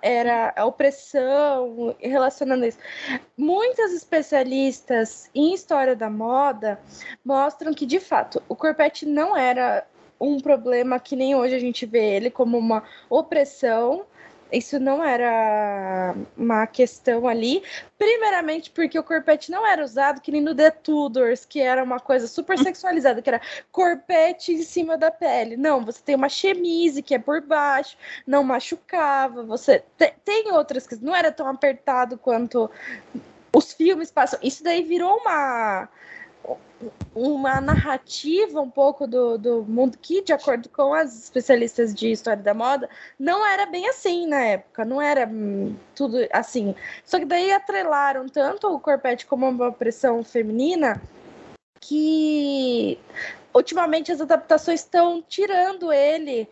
era 0.00 0.54
opressão, 0.64 1.96
relacionando 1.98 2.64
isso. 2.64 2.78
Muitas 3.36 3.92
especialistas 3.92 5.28
em 5.34 5.52
história 5.52 5.96
da 5.96 6.08
moda 6.08 6.78
mostram 7.24 7.74
que, 7.74 7.84
de 7.84 7.98
fato, 7.98 8.40
o 8.48 8.54
corpete 8.54 9.04
não 9.04 9.36
era 9.36 9.84
um 10.20 10.40
problema 10.40 10.98
que 10.98 11.16
nem 11.16 11.34
hoje 11.34 11.54
a 11.54 11.58
gente 11.58 11.86
vê 11.86 12.16
ele 12.16 12.30
como 12.30 12.58
uma 12.58 12.82
opressão. 13.08 14.04
Isso 14.50 14.78
não 14.78 15.04
era 15.04 16.14
uma 16.36 16.66
questão 16.68 17.26
ali. 17.26 17.62
Primeiramente, 17.98 18.70
porque 18.70 18.96
o 18.96 19.02
corpete 19.02 19.50
não 19.50 19.66
era 19.66 19.84
usado 19.84 20.20
que 20.20 20.30
nem 20.30 20.40
no 20.40 20.54
The 20.54 20.70
Tudors, 20.70 21.44
que 21.44 21.60
era 21.60 21.82
uma 21.82 21.98
coisa 21.98 22.28
super 22.28 22.56
sexualizada, 22.56 23.20
que 23.20 23.28
era 23.28 23.40
corpete 23.72 24.52
em 24.52 24.62
cima 24.62 24.96
da 24.96 25.10
pele. 25.10 25.56
Não, 25.56 25.84
você 25.84 26.00
tem 26.00 26.14
uma 26.14 26.28
chemise 26.28 27.02
que 27.02 27.14
é 27.14 27.18
por 27.18 27.40
baixo, 27.40 27.96
não 28.24 28.44
machucava. 28.44 29.42
Você 29.42 29.82
tem 30.24 30.52
outras 30.52 30.86
que 30.86 30.94
não 30.96 31.14
era 31.14 31.32
tão 31.32 31.48
apertado 31.48 32.16
quanto 32.16 32.70
os 33.52 33.72
filmes 33.72 34.12
passam. 34.12 34.38
Isso 34.42 34.62
daí 34.62 34.82
virou 34.82 35.16
uma 35.16 35.88
uma 37.14 37.60
narrativa 37.60 38.60
um 38.60 38.70
pouco 38.70 39.06
do, 39.06 39.38
do 39.38 39.64
mundo 39.64 39.96
que, 40.00 40.22
de 40.22 40.32
acordo 40.32 40.68
com 40.68 40.92
as 40.92 41.24
especialistas 41.24 41.94
de 41.94 42.10
história 42.10 42.42
da 42.42 42.52
moda, 42.52 42.88
não 43.18 43.46
era 43.46 43.66
bem 43.66 43.88
assim 43.88 44.26
na 44.26 44.40
época, 44.40 44.84
não 44.84 45.00
era 45.00 45.26
hum, 45.26 45.74
tudo 45.94 46.18
assim. 46.32 46.74
Só 47.04 47.18
que 47.18 47.24
daí 47.24 47.50
atrelaram 47.50 48.28
tanto 48.28 48.68
o 48.68 48.78
corpete 48.78 49.24
como 49.26 49.48
uma 49.48 49.68
opressão 49.68 50.22
feminina 50.22 51.00
que 51.80 52.98
ultimamente 53.54 54.12
as 54.12 54.20
adaptações 54.20 54.80
estão 54.80 55.22
tirando 55.22 55.92
ele 55.92 56.48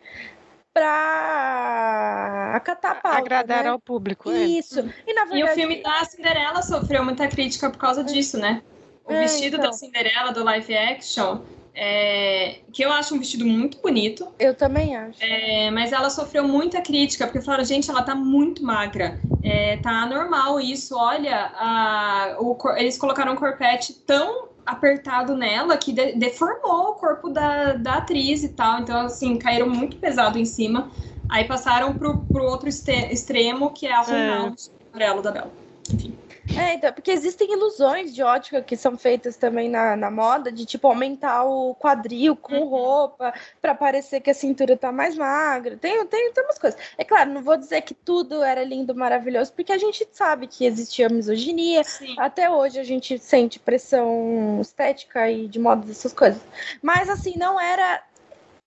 para 0.73 2.53
acatar 2.57 2.93
a 2.93 2.95
pauta, 2.97 3.19
agradar 3.19 3.65
né? 3.65 3.71
ao 3.71 3.79
público. 3.79 4.31
É. 4.31 4.43
Isso. 4.43 4.81
É. 4.81 4.83
E, 5.07 5.15
verdade... 5.15 5.39
e 5.39 5.45
o 5.45 5.49
filme 5.49 5.83
da 5.83 6.05
Cinderela 6.05 6.63
sofreu 6.63 7.05
muita 7.05 7.29
crítica 7.29 7.71
por 7.71 7.79
causa 7.79 8.03
disso, 8.03 8.39
né? 8.39 8.63
O 9.07 9.13
é, 9.13 9.21
vestido 9.21 9.57
então. 9.57 9.71
da 9.71 9.73
Cinderela 9.73 10.33
do 10.33 10.43
live 10.43 10.77
action, 10.77 11.41
é, 11.75 12.61
que 12.73 12.83
eu 12.83 12.93
acho 12.93 13.15
um 13.15 13.19
vestido 13.19 13.45
muito 13.45 13.79
bonito. 13.79 14.29
Eu 14.39 14.55
também 14.55 14.97
acho. 14.97 15.19
É, 15.23 15.71
mas 15.71 15.93
ela 15.93 16.09
sofreu 16.09 16.47
muita 16.47 16.81
crítica, 16.81 17.27
porque 17.27 17.41
falaram, 17.41 17.65
gente, 17.65 17.91
ela 17.91 18.03
tá 18.03 18.15
muito 18.15 18.65
magra. 18.65 19.21
É, 19.43 19.77
tá 19.79 20.07
normal 20.07 20.61
isso, 20.61 20.97
olha, 20.97 21.53
a, 21.55 22.37
o, 22.39 22.57
eles 22.77 22.97
colocaram 22.97 23.33
um 23.33 23.37
corpete 23.37 23.93
tão 23.93 24.49
apertado 24.65 25.37
nela 25.37 25.77
que 25.77 25.93
de 25.93 26.13
deformou 26.13 26.91
o 26.91 26.95
corpo 26.95 27.29
da, 27.29 27.75
da 27.75 27.97
atriz 27.97 28.43
e 28.43 28.49
tal. 28.51 28.81
Então, 28.81 29.01
assim, 29.07 29.37
caíram 29.37 29.69
muito 29.69 29.97
pesado 29.97 30.39
em 30.39 30.45
cima. 30.45 30.91
Aí 31.29 31.45
passaram 31.45 31.93
pro, 31.95 32.19
pro 32.21 32.45
outro 32.45 32.69
extremo, 32.69 33.71
que 33.71 33.87
é 33.87 33.93
arrumar 33.93 34.55
é. 34.99 35.13
o 35.13 35.23
da 35.23 35.31
Bela. 35.31 35.53
Enfim. 35.93 36.17
É, 36.57 36.75
então, 36.75 36.93
porque 36.93 37.11
existem 37.11 37.53
ilusões 37.53 38.15
de 38.15 38.23
ótica 38.23 38.61
que 38.61 38.77
são 38.77 38.99
feitas 38.99 39.37
também 39.37 39.69
na, 39.69 39.97
na 39.97 40.11
moda, 40.11 40.53
de 40.53 40.67
tipo 40.67 40.87
aumentar 40.87 41.45
o 41.45 41.75
quadril 41.75 42.37
com 42.37 42.59
uhum. 42.59 42.69
roupa 42.69 43.33
para 43.63 43.75
parecer 43.75 44.21
que 44.21 44.31
a 44.31 44.35
cintura 44.35 44.77
tá 44.77 44.93
mais 44.93 45.17
magra. 45.17 45.77
Tem, 45.77 46.05
tem, 46.07 46.33
tem 46.33 46.45
umas 46.45 46.59
coisas. 46.59 46.79
É 46.99 47.05
claro, 47.05 47.31
não 47.31 47.43
vou 47.43 47.57
dizer 47.57 47.81
que 47.83 47.95
tudo 47.95 48.43
era 48.43 48.63
lindo, 48.63 48.95
maravilhoso, 48.95 49.53
porque 49.53 49.73
a 49.73 49.79
gente 49.79 50.07
sabe 50.13 50.47
que 50.47 50.67
existia 50.67 51.09
misoginia. 51.09 51.83
Sim. 51.85 52.15
Até 52.19 52.51
hoje 52.51 52.79
a 52.79 52.85
gente 52.85 53.19
sente 53.19 53.59
pressão 53.59 54.59
estética 54.61 55.31
e 55.31 55.49
de 55.49 55.59
moda 55.59 55.87
dessas 55.87 56.13
coisas. 56.13 56.43
Mas 56.83 57.09
assim, 57.09 57.35
não 57.39 57.59
era 57.61 58.03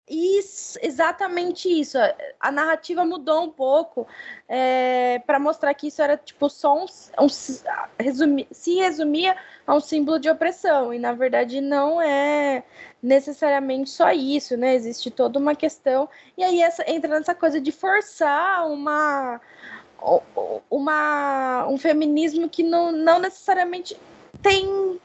isso, 0.09 0.79
exatamente 0.81 1.67
isso. 1.67 1.97
A 2.39 2.49
narrativa 2.49 3.03
mudou 3.03 3.43
um 3.43 3.49
pouco 3.49 4.07
é, 4.47 5.19
para 5.27 5.37
mostrar 5.37 5.73
que 5.73 5.87
isso 5.87 6.01
era 6.01 6.15
tipo 6.15 6.49
só 6.49 6.77
um, 6.77 6.85
um 7.19 7.27
resumi, 7.99 8.47
se 8.49 8.75
resumia 8.75 9.35
a 9.65 9.75
um 9.75 9.81
símbolo 9.81 10.17
de 10.17 10.29
opressão 10.29 10.93
e 10.93 10.99
na 10.99 11.11
verdade 11.11 11.59
não 11.59 12.01
é 12.01 12.63
necessariamente 13.03 13.89
só 13.89 14.11
isso, 14.11 14.55
né? 14.55 14.75
Existe 14.75 15.11
toda 15.11 15.37
uma 15.37 15.55
questão 15.55 16.07
e 16.37 16.43
aí 16.43 16.61
essa, 16.61 16.89
entra 16.89 17.19
nessa 17.19 17.35
coisa 17.35 17.59
de 17.59 17.73
forçar 17.73 18.65
uma 18.69 19.41
uma 20.69 21.67
um 21.67 21.77
feminismo 21.77 22.47
que 22.47 22.63
não, 22.63 22.91
não 22.93 23.19
necessariamente 23.19 23.99
tem 24.41 25.01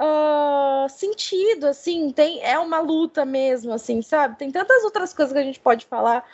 uh, 0.00 0.88
sentido, 0.88 1.66
assim, 1.66 2.10
tem, 2.10 2.42
é 2.42 2.58
uma 2.58 2.80
luta 2.80 3.24
mesmo, 3.24 3.72
assim, 3.72 4.02
sabe? 4.02 4.36
Tem 4.36 4.50
tantas 4.50 4.84
outras 4.84 5.12
coisas 5.12 5.32
que 5.32 5.38
a 5.38 5.44
gente 5.44 5.60
pode 5.60 5.86
falar, 5.86 6.24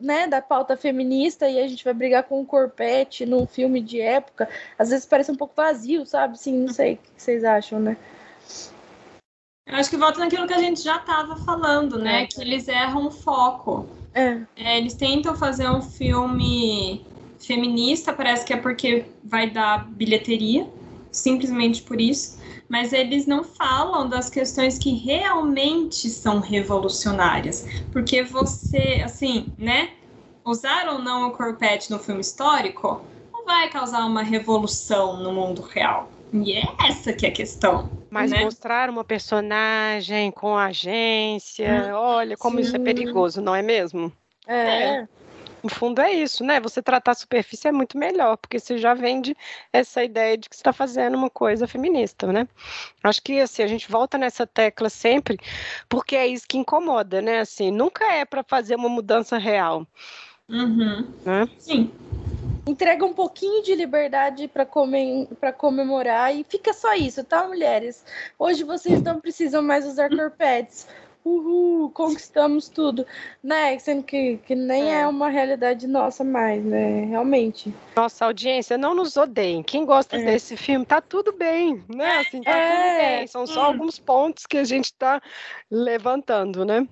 né, 0.00 0.26
da 0.26 0.42
pauta 0.42 0.76
feminista 0.76 1.48
e 1.48 1.60
a 1.60 1.68
gente 1.68 1.84
vai 1.84 1.94
brigar 1.94 2.24
com 2.24 2.40
o 2.40 2.46
corpete 2.46 3.24
num 3.24 3.46
filme 3.46 3.80
de 3.80 4.00
época, 4.00 4.48
às 4.78 4.90
vezes 4.90 5.06
parece 5.06 5.30
um 5.30 5.36
pouco 5.36 5.54
vazio, 5.56 6.04
sabe? 6.06 6.38
Sim, 6.38 6.60
não 6.60 6.72
sei 6.72 6.94
o 6.94 6.96
que 6.96 7.10
vocês 7.16 7.44
acham, 7.44 7.78
né? 7.78 7.96
Eu 9.66 9.76
acho 9.76 9.88
que 9.88 9.96
volta 9.96 10.18
naquilo 10.18 10.46
que 10.46 10.54
a 10.54 10.58
gente 10.58 10.82
já 10.82 10.96
estava 10.96 11.36
falando, 11.36 11.98
né? 11.98 12.24
É. 12.24 12.26
Que 12.26 12.40
eles 12.40 12.66
erram 12.66 13.06
o 13.06 13.10
foco. 13.10 13.88
É. 14.12 14.40
É, 14.56 14.76
eles 14.76 14.94
tentam 14.94 15.36
fazer 15.36 15.70
um 15.70 15.80
filme 15.80 17.06
feminista, 17.38 18.12
parece 18.12 18.44
que 18.44 18.52
é 18.52 18.56
porque 18.56 19.06
vai 19.24 19.48
dar 19.48 19.88
bilheteria 19.88 20.68
simplesmente 21.12 21.82
por 21.82 22.00
isso, 22.00 22.38
mas 22.68 22.92
eles 22.92 23.26
não 23.26 23.44
falam 23.44 24.08
das 24.08 24.30
questões 24.30 24.78
que 24.78 24.94
realmente 24.94 26.08
são 26.08 26.40
revolucionárias, 26.40 27.66
porque 27.92 28.22
você, 28.22 29.02
assim, 29.04 29.50
né, 29.58 29.90
usar 30.44 30.88
ou 30.88 30.98
não 30.98 31.28
o 31.28 31.32
corpete 31.32 31.90
no 31.90 31.98
filme 31.98 32.22
histórico 32.22 33.02
não 33.32 33.44
vai 33.44 33.68
causar 33.68 34.06
uma 34.06 34.22
revolução 34.22 35.22
no 35.22 35.32
mundo 35.32 35.60
real. 35.60 36.10
E 36.32 36.54
é 36.54 36.66
essa 36.80 37.12
que 37.12 37.26
é 37.26 37.28
a 37.28 37.32
questão. 37.32 37.90
Mas 38.10 38.30
né? 38.30 38.44
mostrar 38.44 38.88
uma 38.88 39.04
personagem 39.04 40.30
com 40.30 40.56
agência, 40.56 41.90
hum, 41.90 41.94
olha 41.94 42.36
como 42.36 42.56
sim. 42.56 42.62
isso 42.62 42.76
é 42.76 42.78
perigoso, 42.78 43.40
não 43.40 43.54
é 43.54 43.62
mesmo? 43.62 44.10
É. 44.46 44.54
é 44.54 45.08
no 45.62 45.70
fundo 45.70 46.00
é 46.00 46.12
isso, 46.12 46.44
né? 46.44 46.60
Você 46.60 46.82
tratar 46.82 47.12
a 47.12 47.14
superfície 47.14 47.68
é 47.68 47.72
muito 47.72 47.96
melhor, 47.96 48.36
porque 48.36 48.58
você 48.58 48.78
já 48.78 48.94
vende 48.94 49.36
essa 49.72 50.02
ideia 50.02 50.36
de 50.36 50.48
que 50.48 50.56
você 50.56 50.60
está 50.60 50.72
fazendo 50.72 51.14
uma 51.14 51.30
coisa 51.30 51.66
feminista, 51.66 52.32
né? 52.32 52.48
Acho 53.02 53.22
que 53.22 53.40
assim, 53.40 53.62
a 53.62 53.66
gente 53.66 53.90
volta 53.90 54.18
nessa 54.18 54.46
tecla 54.46 54.88
sempre, 54.88 55.38
porque 55.88 56.16
é 56.16 56.26
isso 56.26 56.46
que 56.48 56.58
incomoda, 56.58 57.22
né? 57.22 57.40
Assim, 57.40 57.70
nunca 57.70 58.04
é 58.12 58.24
para 58.24 58.42
fazer 58.42 58.74
uma 58.74 58.88
mudança 58.88 59.38
real. 59.38 59.86
Uhum. 60.48 61.06
Né? 61.24 61.48
Sim. 61.58 61.90
Entrega 62.66 63.04
um 63.04 63.12
pouquinho 63.12 63.62
de 63.62 63.74
liberdade 63.74 64.46
para 64.46 64.64
come 64.64 65.28
comemorar 65.58 66.34
e 66.34 66.44
fica 66.44 66.72
só 66.72 66.94
isso, 66.94 67.24
tá, 67.24 67.46
mulheres? 67.46 68.04
Hoje 68.38 68.62
vocês 68.62 69.02
não 69.02 69.20
precisam 69.20 69.62
mais 69.62 69.86
usar 69.86 70.08
corpetes 70.14 70.86
uhul, 71.24 71.90
conquistamos 71.90 72.68
tudo, 72.68 73.06
né? 73.42 73.78
Sendo 73.78 74.02
que, 74.02 74.38
que 74.38 74.54
nem 74.54 74.92
é. 74.92 75.00
é. 75.00 75.06
uma 75.06 75.28
realidade 75.28 75.86
nossa 75.86 76.24
mais, 76.24 76.64
né? 76.64 77.04
Realmente. 77.04 77.72
Nossa 77.96 78.26
audiência, 78.26 78.76
não 78.76 78.94
nos 78.94 79.16
odeiem. 79.16 79.62
Quem 79.62 79.84
gosta 79.84 80.16
é. 80.16 80.24
desse 80.24 80.56
filme, 80.56 80.84
tá 80.84 81.00
tudo 81.00 81.32
bem, 81.32 81.82
né? 81.88 82.18
Assim, 82.18 82.42
tá 82.42 82.50
é. 82.50 82.70
tudo 82.70 82.98
bem. 82.98 83.26
São 83.26 83.46
só 83.46 83.62
hum. 83.62 83.66
alguns 83.66 83.98
pontos 83.98 84.46
que 84.46 84.58
a 84.58 84.64
gente 84.64 84.92
tá 84.94 85.20
levantando, 85.70 86.64
né? 86.64 86.86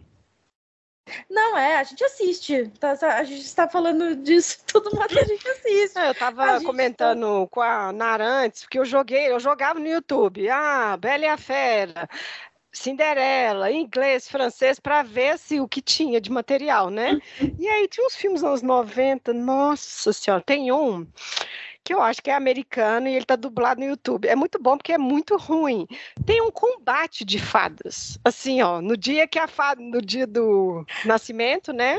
Não, 1.28 1.57
é, 1.57 1.77
a 1.77 1.82
gente 1.82 2.05
assiste. 2.05 2.69
Tá, 2.78 2.93
a 2.93 3.24
gente 3.24 3.43
está 3.43 3.69
falando 3.69 4.15
disso 4.16 4.59
tudo, 4.66 4.90
mas 4.94 5.16
a 5.16 5.24
gente 5.24 5.48
assiste. 5.48 5.98
eu 5.98 6.12
estava 6.12 6.61
comentando 6.62 7.44
tá... 7.44 7.48
com 7.51 7.61
a 7.61 7.93
Nara 7.93 8.27
antes, 8.27 8.62
porque 8.62 8.78
eu 8.78 8.85
joguei, 8.85 9.31
eu 9.31 9.40
jogava 9.40 9.78
no 9.78 9.89
YouTube. 9.89 10.48
Ah, 10.48 10.97
Bela 10.97 11.24
e 11.24 11.28
a 11.28 11.36
Fera, 11.36 12.09
Cinderela, 12.72 13.70
inglês, 13.72 14.28
francês, 14.28 14.78
para 14.78 15.02
ver 15.02 15.38
se 15.38 15.60
o 15.60 15.68
que 15.68 15.82
tinha 15.82 16.20
de 16.20 16.30
material, 16.30 16.88
né? 16.88 17.20
E 17.59 17.68
aí 17.68 17.88
tinha 17.88 18.06
uns 18.06 18.14
filmes 18.14 18.44
anos 18.44 18.62
90, 18.62 19.32
nossa 19.32 20.12
senhora, 20.12 20.42
tem 20.42 20.70
um 20.70 21.06
que 21.82 21.94
eu 21.94 22.01
acho 22.01 22.22
que 22.22 22.30
é 22.30 22.34
americano 22.34 23.09
e 23.09 23.16
ele 23.16 23.24
tá 23.24 23.36
dublado 23.36 23.80
no 23.80 23.86
YouTube. 23.86 24.28
É 24.28 24.36
muito 24.36 24.60
bom 24.60 24.76
porque 24.76 24.92
é 24.92 24.98
muito 24.98 25.36
ruim. 25.36 25.86
Tem 26.24 26.40
um 26.40 26.51
combate 26.51 27.24
de 27.24 27.38
fadas. 27.38 28.18
Assim, 28.24 28.62
ó, 28.62 28.80
no 28.80 28.97
dia 28.97 29.26
que 29.26 29.38
a 29.38 29.48
fada, 29.48 29.82
no 29.82 30.01
dia 30.01 30.26
do 30.26 30.84
nascimento, 31.05 31.72
né? 31.72 31.98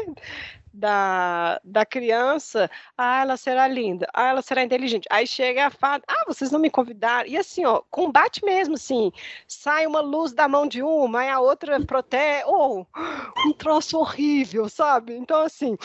Da, 0.74 1.60
da 1.64 1.86
criança, 1.86 2.70
ah, 2.98 3.22
ela 3.22 3.38
será 3.38 3.68
linda, 3.68 4.08
ah, 4.14 4.30
ela 4.30 4.42
será 4.42 4.64
inteligente. 4.64 5.08
Aí 5.10 5.28
chega 5.28 5.68
a 5.68 5.70
fada, 5.70 6.04
ah, 6.08 6.24
vocês 6.28 6.52
não 6.52 6.60
me 6.60 6.70
convidaram. 6.70 7.30
E 7.30 7.38
assim, 7.38 7.66
ó, 7.66 7.82
combate 7.90 8.44
mesmo, 8.44 8.76
assim, 8.76 9.12
sai 9.48 9.86
uma 9.86 10.02
luz 10.02 10.34
da 10.34 10.48
mão 10.48 10.68
de 10.68 10.82
uma, 10.82 11.22
aí 11.22 11.30
a 11.30 11.40
outra 11.40 11.84
protege, 11.86 12.44
ou 12.46 12.88
oh, 12.96 13.50
um 13.50 13.54
troço 13.54 13.98
horrível, 13.98 14.70
sabe? 14.70 15.16
Então, 15.16 15.42
assim, 15.42 15.78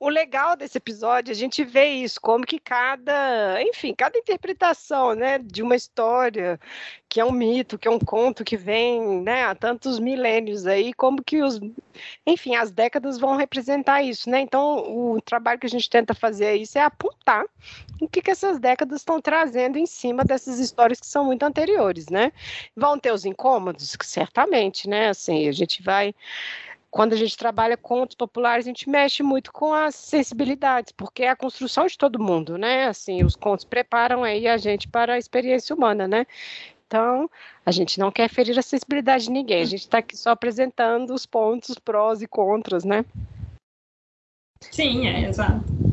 o 0.00 0.08
legal 0.08 0.56
desse 0.56 0.78
episódio, 0.78 1.30
a 1.30 1.34
gente 1.34 1.62
vê 1.62 1.84
isso, 1.88 2.18
como 2.18 2.46
que 2.46 2.58
cada, 2.58 3.62
enfim, 3.62 3.94
cada 3.94 4.18
interpretação, 4.18 5.14
né, 5.14 5.38
de 5.38 5.62
uma 5.62 5.76
história, 5.76 6.58
que 7.06 7.20
é 7.20 7.24
um 7.24 7.30
mito, 7.30 7.78
que 7.78 7.86
é 7.86 7.90
um 7.90 7.98
conto 7.98 8.42
que 8.42 8.56
vem, 8.56 9.20
né, 9.20 9.44
há 9.44 9.54
tantos 9.54 9.98
milênios 9.98 10.66
aí, 10.66 10.94
como 10.94 11.22
que 11.22 11.42
os, 11.42 11.60
enfim, 12.26 12.56
as 12.56 12.70
décadas 12.70 13.18
vão 13.18 13.36
representar 13.36 14.02
isso, 14.02 14.30
né? 14.30 14.40
Então, 14.40 14.78
o 14.88 15.20
trabalho 15.20 15.60
que 15.60 15.66
a 15.66 15.70
gente 15.70 15.90
tenta 15.90 16.14
fazer 16.14 16.46
é 16.46 16.56
isso 16.56 16.78
é 16.78 16.82
apontar 16.82 17.44
o 18.00 18.08
que 18.08 18.22
que 18.22 18.30
essas 18.30 18.58
décadas 18.58 19.00
estão 19.00 19.20
trazendo 19.20 19.78
em 19.78 19.84
cima 19.84 20.24
dessas 20.24 20.58
histórias 20.58 20.98
que 20.98 21.06
são 21.06 21.26
muito 21.26 21.42
anteriores, 21.42 22.08
né? 22.08 22.32
Vão 22.74 22.98
ter 22.98 23.12
os 23.12 23.26
incômodos, 23.26 23.94
certamente, 24.02 24.88
né? 24.88 25.10
Assim, 25.10 25.46
a 25.46 25.52
gente 25.52 25.82
vai 25.82 26.14
quando 26.90 27.12
a 27.12 27.16
gente 27.16 27.36
trabalha 27.36 27.76
contos 27.76 28.16
populares, 28.16 28.66
a 28.66 28.68
gente 28.68 28.90
mexe 28.90 29.22
muito 29.22 29.52
com 29.52 29.72
as 29.72 29.94
sensibilidades, 29.94 30.92
porque 30.92 31.22
é 31.22 31.28
a 31.28 31.36
construção 31.36 31.86
de 31.86 31.96
todo 31.96 32.22
mundo, 32.22 32.58
né? 32.58 32.86
Assim, 32.86 33.22
os 33.22 33.36
contos 33.36 33.64
preparam 33.64 34.24
aí 34.24 34.48
a 34.48 34.56
gente 34.56 34.88
para 34.88 35.14
a 35.14 35.18
experiência 35.18 35.74
humana, 35.74 36.08
né? 36.08 36.26
Então, 36.86 37.30
a 37.64 37.70
gente 37.70 38.00
não 38.00 38.10
quer 38.10 38.28
ferir 38.28 38.58
a 38.58 38.62
sensibilidade 38.62 39.24
de 39.24 39.30
ninguém, 39.30 39.62
a 39.62 39.66
gente 39.66 39.82
está 39.82 39.98
aqui 39.98 40.16
só 40.16 40.30
apresentando 40.30 41.14
os 41.14 41.24
pontos 41.24 41.78
prós 41.78 42.20
e 42.20 42.26
contras, 42.26 42.84
né? 42.84 43.04
Sim, 44.60 45.06
é, 45.06 45.28
exato. 45.28 45.89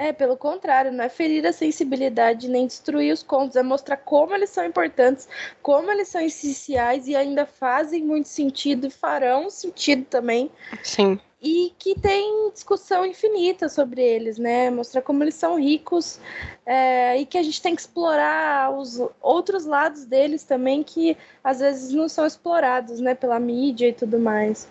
É, 0.00 0.14
pelo 0.14 0.34
contrário, 0.34 0.90
não 0.90 1.04
é 1.04 1.10
ferir 1.10 1.44
a 1.44 1.52
sensibilidade 1.52 2.48
nem 2.48 2.66
destruir 2.66 3.12
os 3.12 3.22
contos, 3.22 3.54
é 3.54 3.62
mostrar 3.62 3.98
como 3.98 4.34
eles 4.34 4.48
são 4.48 4.64
importantes, 4.64 5.28
como 5.60 5.90
eles 5.90 6.08
são 6.08 6.22
essenciais 6.22 7.06
e 7.06 7.14
ainda 7.14 7.44
fazem 7.44 8.02
muito 8.02 8.26
sentido 8.26 8.86
e 8.86 8.90
farão 8.90 9.50
sentido 9.50 10.06
também. 10.06 10.50
Sim. 10.82 11.20
E 11.42 11.74
que 11.78 11.94
tem 12.00 12.50
discussão 12.50 13.04
infinita 13.04 13.68
sobre 13.68 14.00
eles, 14.00 14.38
né? 14.38 14.70
Mostrar 14.70 15.02
como 15.02 15.22
eles 15.22 15.34
são 15.34 15.60
ricos 15.60 16.18
é, 16.64 17.18
e 17.18 17.26
que 17.26 17.36
a 17.36 17.42
gente 17.42 17.60
tem 17.60 17.74
que 17.74 17.82
explorar 17.82 18.74
os 18.74 18.98
outros 19.20 19.66
lados 19.66 20.06
deles 20.06 20.44
também, 20.44 20.82
que 20.82 21.14
às 21.44 21.60
vezes 21.60 21.92
não 21.92 22.08
são 22.08 22.24
explorados, 22.24 23.00
né? 23.00 23.14
Pela 23.14 23.38
mídia 23.38 23.88
e 23.88 23.92
tudo 23.92 24.18
mais. 24.18 24.66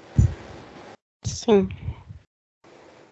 Sim. 1.23 1.69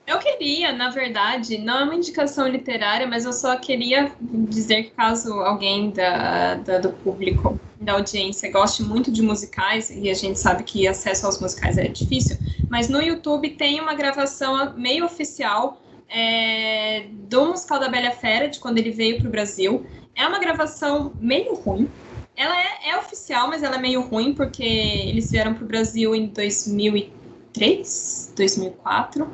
Eu 0.08 0.20
queria, 0.20 0.72
na 0.72 0.90
verdade, 0.90 1.58
não 1.58 1.80
é 1.80 1.84
uma 1.84 1.96
indicação 1.96 2.48
literária, 2.48 3.06
mas 3.06 3.26
eu 3.26 3.34
só 3.34 3.58
queria 3.58 4.10
dizer 4.22 4.84
que 4.84 4.92
caso 4.92 5.34
alguém 5.34 5.92
da, 5.92 6.56
da, 6.56 6.78
do 6.78 6.94
público, 6.94 7.60
da 7.82 7.92
audiência, 7.92 8.50
goste 8.50 8.84
muito 8.84 9.12
de 9.12 9.22
musicais, 9.22 9.90
e 9.90 10.10
a 10.10 10.14
gente 10.14 10.40
sabe 10.40 10.64
que 10.64 10.88
acesso 10.88 11.26
aos 11.26 11.42
musicais 11.42 11.78
é 11.78 11.90
difícil, 11.90 12.38
mas 12.70 12.88
no 12.88 13.02
YouTube 13.02 13.50
tem 13.52 13.82
uma 13.82 13.94
gravação 13.96 14.74
meio 14.78 15.04
oficial 15.04 15.82
é, 16.08 17.08
do 17.12 17.48
musical 17.48 17.78
da 17.78 17.90
Bela 17.90 18.12
Fera, 18.12 18.48
de 18.48 18.60
quando 18.60 18.78
ele 18.78 18.92
veio 18.92 19.20
para 19.20 19.28
o 19.28 19.32
Brasil. 19.32 19.86
É 20.16 20.26
uma 20.26 20.40
gravação 20.40 21.12
meio 21.20 21.54
ruim, 21.54 21.90
ela 22.38 22.58
é, 22.58 22.92
é, 22.92 22.98
oficial, 22.98 23.50
mas 23.50 23.62
ela 23.62 23.76
é 23.76 23.80
meio 23.80 24.02
ruim, 24.02 24.34
porque 24.34 24.64
eles 24.64 25.32
vieram 25.32 25.54
para 25.54 25.66
o 25.66 25.68
Brasil 25.68 26.16
em 26.16 26.28
2003, 26.28 28.34
2004. 28.38 29.30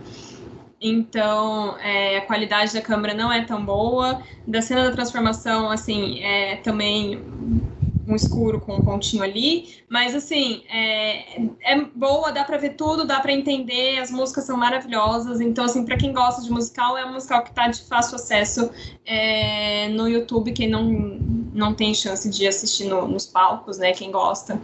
Então, 0.86 1.78
é, 1.80 2.18
a 2.18 2.22
qualidade 2.22 2.74
da 2.74 2.82
câmera 2.82 3.14
não 3.14 3.32
é 3.32 3.46
tão 3.46 3.64
boa. 3.64 4.22
Da 4.46 4.62
cena 4.62 4.84
da 4.84 4.92
transformação, 4.92 5.72
assim, 5.72 6.20
é 6.20 6.58
também 6.58 7.24
um 8.06 8.16
escuro 8.16 8.60
com 8.60 8.76
um 8.76 8.82
pontinho 8.82 9.24
ali, 9.24 9.78
mas 9.88 10.14
assim, 10.14 10.64
é, 10.70 11.42
é 11.62 11.82
boa, 11.96 12.34
dá 12.34 12.44
para 12.44 12.58
ver 12.58 12.72
tudo, 12.72 13.06
dá 13.06 13.22
para 13.22 13.32
entender, 13.32 13.98
as 13.98 14.12
músicas 14.12 14.44
são 14.44 14.58
maravilhosas, 14.58 15.40
então 15.40 15.64
assim, 15.64 15.86
para 15.86 15.96
quem 15.96 16.12
gosta 16.12 16.42
de 16.42 16.52
musical, 16.52 16.98
é 16.98 17.06
um 17.06 17.14
musical 17.14 17.44
que 17.44 17.54
tá 17.54 17.70
de 17.70 17.82
fácil 17.84 18.16
acesso 18.16 18.70
é, 19.06 19.88
no 19.88 20.10
YouTube, 20.10 20.52
quem 20.52 20.70
não, 20.70 20.84
não 21.54 21.74
tem 21.74 21.94
chance 21.94 22.30
de 22.30 22.46
assistir 22.46 22.86
no, 22.86 23.08
nos 23.08 23.26
palcos, 23.26 23.78
né, 23.78 23.94
quem 23.94 24.12
gosta, 24.12 24.60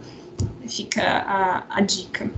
fica 0.68 1.02
a, 1.02 1.64
a 1.78 1.80
dica. 1.80 2.30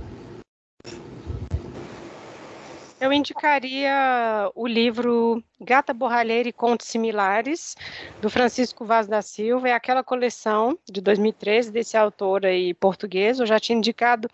Eu 3.03 3.11
indicaria 3.11 4.49
o 4.55 4.65
livro 4.65 5.43
Gata 5.59 5.93
Borralheira 5.93 6.47
e 6.47 6.53
Contos 6.53 6.87
Similares, 6.87 7.75
do 8.21 8.29
Francisco 8.29 8.85
Vaz 8.85 9.07
da 9.07 9.21
Silva. 9.21 9.67
É 9.67 9.73
aquela 9.73 10.01
coleção 10.01 10.79
de 10.89 11.01
2013 11.01 11.69
desse 11.69 11.97
autor 11.97 12.45
aí 12.45 12.73
português. 12.73 13.41
Eu 13.41 13.45
já 13.45 13.59
tinha 13.59 13.77
indicado 13.77 14.29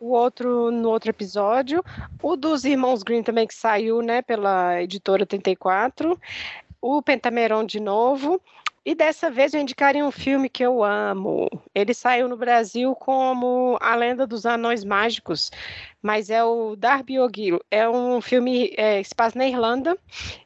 o 0.00 0.12
outro 0.12 0.70
no 0.70 0.88
outro 0.88 1.10
episódio. 1.10 1.84
O 2.22 2.36
dos 2.36 2.64
Irmãos 2.64 3.02
Green 3.02 3.22
também, 3.22 3.46
que 3.46 3.54
saiu 3.54 4.00
né, 4.00 4.22
pela 4.22 4.82
editora 4.82 5.26
34. 5.26 6.18
O 6.80 7.02
Pentameron 7.02 7.66
de 7.66 7.80
novo. 7.80 8.40
E 8.82 8.94
dessa 8.94 9.30
vez 9.30 9.52
eu 9.52 9.60
indicaria 9.60 10.04
um 10.04 10.10
filme 10.10 10.48
que 10.48 10.64
eu 10.64 10.82
amo. 10.82 11.50
Ele 11.74 11.92
saiu 11.92 12.26
no 12.28 12.36
Brasil 12.36 12.94
como 12.94 13.76
A 13.78 13.94
Lenda 13.94 14.26
dos 14.26 14.46
Anões 14.46 14.84
Mágicos, 14.84 15.50
mas 16.02 16.30
é 16.30 16.42
o 16.42 16.76
Darby 16.76 17.18
O'Gill. 17.18 17.60
É 17.70 17.88
um 17.88 18.20
filme 18.20 18.72
é, 18.76 19.02
na 19.34 19.46
Irlanda 19.46 19.96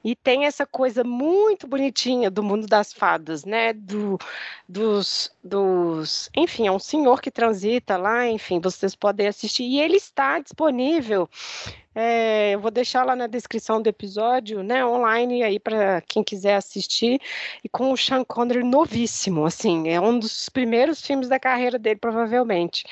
e 0.02 0.16
tem 0.16 0.44
essa 0.44 0.66
coisa 0.66 1.04
muito 1.04 1.66
bonitinha 1.66 2.30
do 2.30 2.42
mundo 2.42 2.66
das 2.66 2.92
fadas, 2.92 3.44
né? 3.44 3.72
Do, 3.72 4.18
dos, 4.68 5.32
dos, 5.42 6.30
enfim, 6.36 6.66
é 6.66 6.72
um 6.72 6.78
senhor 6.78 7.20
que 7.20 7.30
transita 7.30 7.96
lá, 7.96 8.26
enfim, 8.28 8.60
vocês 8.60 8.94
podem 8.94 9.28
assistir. 9.28 9.64
E 9.64 9.80
ele 9.80 9.96
está 9.96 10.38
disponível 10.38 11.28
é, 11.94 12.52
eu 12.54 12.60
vou 12.60 12.72
deixar 12.72 13.04
lá 13.04 13.14
na 13.14 13.28
descrição 13.28 13.80
do 13.80 13.86
episódio, 13.86 14.64
né, 14.64 14.84
online 14.84 15.44
aí 15.44 15.60
para 15.60 16.00
quem 16.00 16.24
quiser 16.24 16.56
assistir. 16.56 17.20
E 17.62 17.68
com 17.68 17.92
o 17.92 17.96
Sean 17.96 18.24
Connery 18.24 18.64
novíssimo, 18.64 19.46
assim, 19.46 19.88
é 19.88 20.00
um 20.00 20.18
dos 20.18 20.48
primeiros 20.48 21.00
filmes 21.00 21.28
da 21.28 21.38
carreira 21.38 21.78
dele, 21.78 22.00
provavelmente. 22.00 22.84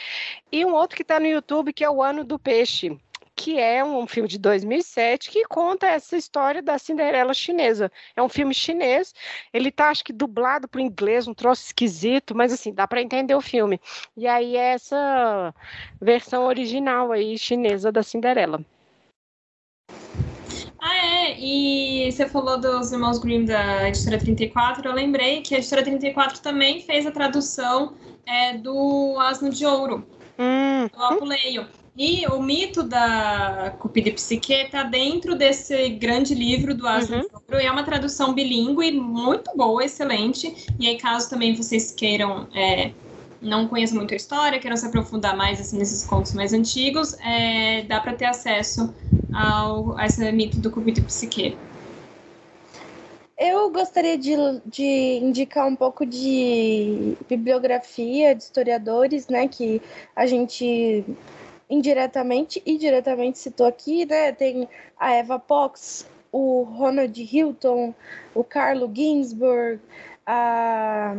E 0.52 0.64
um 0.64 0.74
outro 0.74 0.96
que 0.96 1.02
está 1.02 1.18
no 1.18 1.26
YouTube, 1.26 1.72
que 1.72 1.82
é 1.82 1.90
O 1.90 2.02
Ano 2.02 2.22
do 2.22 2.38
Peixe 2.52 3.00
que 3.34 3.58
é 3.58 3.82
um 3.82 4.06
filme 4.06 4.28
de 4.28 4.38
2007 4.38 5.30
que 5.30 5.42
conta 5.44 5.86
essa 5.86 6.18
história 6.18 6.60
da 6.60 6.78
Cinderela 6.78 7.32
chinesa. 7.32 7.90
É 8.14 8.22
um 8.22 8.28
filme 8.28 8.52
chinês, 8.52 9.14
ele 9.54 9.72
tá 9.72 9.88
acho 9.88 10.04
que 10.04 10.12
dublado 10.12 10.68
para 10.68 10.78
o 10.78 10.82
inglês, 10.82 11.26
um 11.26 11.32
troço 11.32 11.64
esquisito, 11.64 12.34
mas 12.34 12.52
assim, 12.52 12.74
dá 12.74 12.86
para 12.86 13.00
entender 13.00 13.34
o 13.34 13.40
filme. 13.40 13.80
E 14.14 14.28
aí 14.28 14.54
é 14.54 14.74
essa 14.74 15.54
versão 15.98 16.44
original 16.44 17.10
aí 17.10 17.38
chinesa 17.38 17.90
da 17.90 18.02
Cinderela. 18.02 18.62
Ah, 20.78 20.96
é, 20.98 21.40
e 21.40 22.12
você 22.12 22.28
falou 22.28 22.60
dos 22.60 22.92
Irmãos 22.92 23.18
Grimm 23.18 23.46
da 23.46 23.88
Editora 23.88 24.18
34, 24.18 24.86
eu 24.86 24.92
lembrei 24.92 25.40
que 25.40 25.54
a 25.54 25.58
Editora 25.58 25.82
34 25.82 26.42
também 26.42 26.82
fez 26.82 27.06
a 27.06 27.10
tradução 27.10 27.94
é, 28.26 28.58
do 28.58 29.18
Asno 29.18 29.48
de 29.48 29.64
Ouro, 29.64 30.06
hum. 30.38 30.86
do 30.92 31.02
Apuleio. 31.02 31.66
E 31.96 32.26
o 32.26 32.40
mito 32.40 32.82
da 32.82 33.74
Cupida 33.78 34.08
e 34.08 34.12
Psique 34.12 34.54
está 34.54 34.82
dentro 34.82 35.34
desse 35.36 35.90
grande 35.90 36.34
livro 36.34 36.74
do 36.74 36.88
Asno 36.88 37.18
uhum. 37.18 37.60
e 37.60 37.66
é 37.66 37.70
uma 37.70 37.82
tradução 37.82 38.32
bilíngue 38.32 38.92
muito 38.92 39.50
boa, 39.54 39.84
excelente, 39.84 40.66
e 40.80 40.88
aí 40.88 40.96
caso 40.96 41.28
também 41.28 41.54
vocês 41.54 41.92
queiram... 41.92 42.48
É, 42.54 42.92
não 43.42 43.66
conheço 43.66 43.96
muito 43.96 44.14
a 44.14 44.16
história, 44.16 44.58
queiram 44.60 44.76
se 44.76 44.86
aprofundar 44.86 45.36
mais 45.36 45.60
assim, 45.60 45.76
nesses 45.76 46.06
contos 46.06 46.32
mais 46.32 46.52
antigos, 46.52 47.14
é, 47.20 47.82
dá 47.82 48.00
para 48.00 48.14
ter 48.14 48.26
acesso 48.26 48.94
ao, 49.34 49.98
a 49.98 50.06
esse 50.06 50.30
mito 50.30 50.58
do 50.58 50.70
Cupido 50.70 51.00
e 51.00 51.02
Psique. 51.02 51.56
Eu 53.36 53.70
gostaria 53.70 54.16
de, 54.16 54.36
de 54.64 55.18
indicar 55.20 55.66
um 55.66 55.74
pouco 55.74 56.06
de 56.06 57.16
bibliografia 57.28 58.32
de 58.32 58.44
historiadores, 58.44 59.26
né, 59.26 59.48
que 59.48 59.82
a 60.14 60.24
gente 60.24 61.04
indiretamente 61.72 62.62
e 62.66 62.76
diretamente 62.76 63.38
citou 63.38 63.66
aqui, 63.66 64.04
né? 64.04 64.30
Tem 64.32 64.68
a 64.98 65.12
Eva 65.14 65.40
Fox, 65.40 66.06
o 66.30 66.64
Ronald 66.64 67.18
Hilton, 67.18 67.94
o 68.34 68.44
Carlo 68.44 68.90
Ginsburg, 68.94 69.80
a 70.26 71.14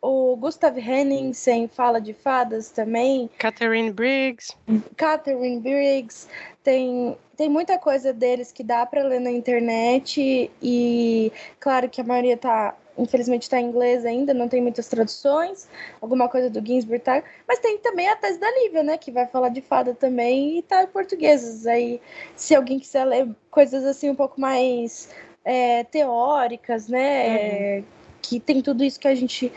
o 0.00 0.36
Gustav 0.36 0.78
Henningsen 0.78 1.66
fala 1.66 2.00
de 2.00 2.12
fadas 2.12 2.70
também. 2.70 3.28
Catherine 3.38 3.90
Briggs. 3.90 4.54
Catherine 4.96 5.58
Briggs. 5.58 6.28
Tem, 6.62 7.16
tem 7.36 7.48
muita 7.48 7.76
coisa 7.76 8.12
deles 8.12 8.52
que 8.52 8.62
dá 8.62 8.86
para 8.86 9.02
ler 9.02 9.20
na 9.20 9.32
internet 9.32 10.48
e 10.62 11.32
claro 11.58 11.88
que 11.88 12.00
a 12.00 12.04
maioria 12.04 12.36
tá 12.36 12.76
infelizmente 12.98 13.42
está 13.42 13.60
em 13.60 13.66
inglês 13.66 14.04
ainda, 14.04 14.32
não 14.32 14.48
tem 14.48 14.60
muitas 14.60 14.88
traduções, 14.88 15.68
alguma 16.00 16.28
coisa 16.28 16.48
do 16.48 16.64
Ginsburg 16.64 17.02
tá, 17.02 17.22
mas 17.46 17.58
tem 17.58 17.78
também 17.78 18.08
a 18.08 18.16
tese 18.16 18.38
da 18.38 18.50
Lívia, 18.50 18.82
né, 18.82 18.98
que 18.98 19.10
vai 19.10 19.26
falar 19.26 19.50
de 19.50 19.60
fada 19.60 19.94
também 19.94 20.58
e 20.58 20.62
tá 20.62 20.82
em 20.82 20.86
português. 20.86 21.66
Aí, 21.66 22.00
se 22.34 22.54
alguém 22.54 22.78
quiser 22.78 23.04
ler 23.04 23.28
coisas 23.50 23.84
assim 23.84 24.10
um 24.10 24.14
pouco 24.14 24.40
mais 24.40 25.10
é, 25.44 25.84
teóricas, 25.84 26.88
né, 26.88 27.78
uhum. 27.78 27.84
que 28.22 28.40
tem 28.40 28.62
tudo 28.62 28.84
isso 28.84 28.98
que 28.98 29.08
a 29.08 29.14
gente 29.14 29.52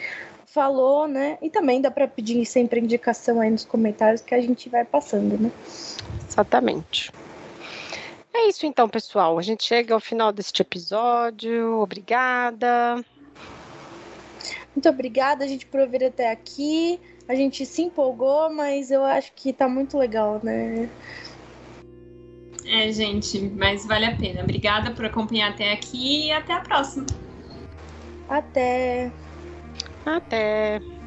falou, 0.46 1.08
né? 1.08 1.38
E 1.42 1.50
também 1.50 1.80
dá 1.80 1.92
para 1.92 2.08
pedir 2.08 2.44
sempre 2.46 2.80
indicação 2.80 3.40
aí 3.40 3.52
nos 3.52 3.66
comentários 3.66 4.22
que 4.22 4.34
a 4.34 4.42
gente 4.42 4.68
vai 4.68 4.84
passando, 4.84 5.38
né? 5.38 5.52
Exatamente. 6.28 7.12
É 8.34 8.48
isso 8.48 8.66
então, 8.66 8.88
pessoal. 8.90 9.38
A 9.38 9.42
gente 9.42 9.64
chega 9.64 9.94
ao 9.94 10.00
final 10.00 10.32
deste 10.32 10.62
episódio. 10.62 11.80
Obrigada. 11.82 13.04
Muito 14.76 14.88
obrigada, 14.90 15.44
a 15.44 15.48
gente, 15.48 15.66
por 15.66 15.88
vir 15.88 16.06
até 16.06 16.32
aqui. 16.32 17.00
A 17.28 17.36
gente 17.36 17.66
se 17.66 17.82
empolgou, 17.82 18.52
mas 18.52 18.92
eu 18.92 19.04
acho 19.04 19.32
que 19.34 19.54
tá 19.54 19.68
muito 19.68 19.98
legal, 19.98 20.40
né? 20.44 20.90
É, 22.66 22.92
gente, 22.92 23.40
mas 23.40 23.86
vale 23.86 24.06
a 24.06 24.16
pena. 24.16 24.44
Obrigada 24.44 24.92
por 24.92 25.06
acompanhar 25.06 25.52
até 25.52 25.72
aqui 25.72 26.28
e 26.28 26.32
até 26.32 26.54
a 26.54 26.60
próxima. 26.62 27.06
Até. 28.28 29.12
Até! 30.06 30.99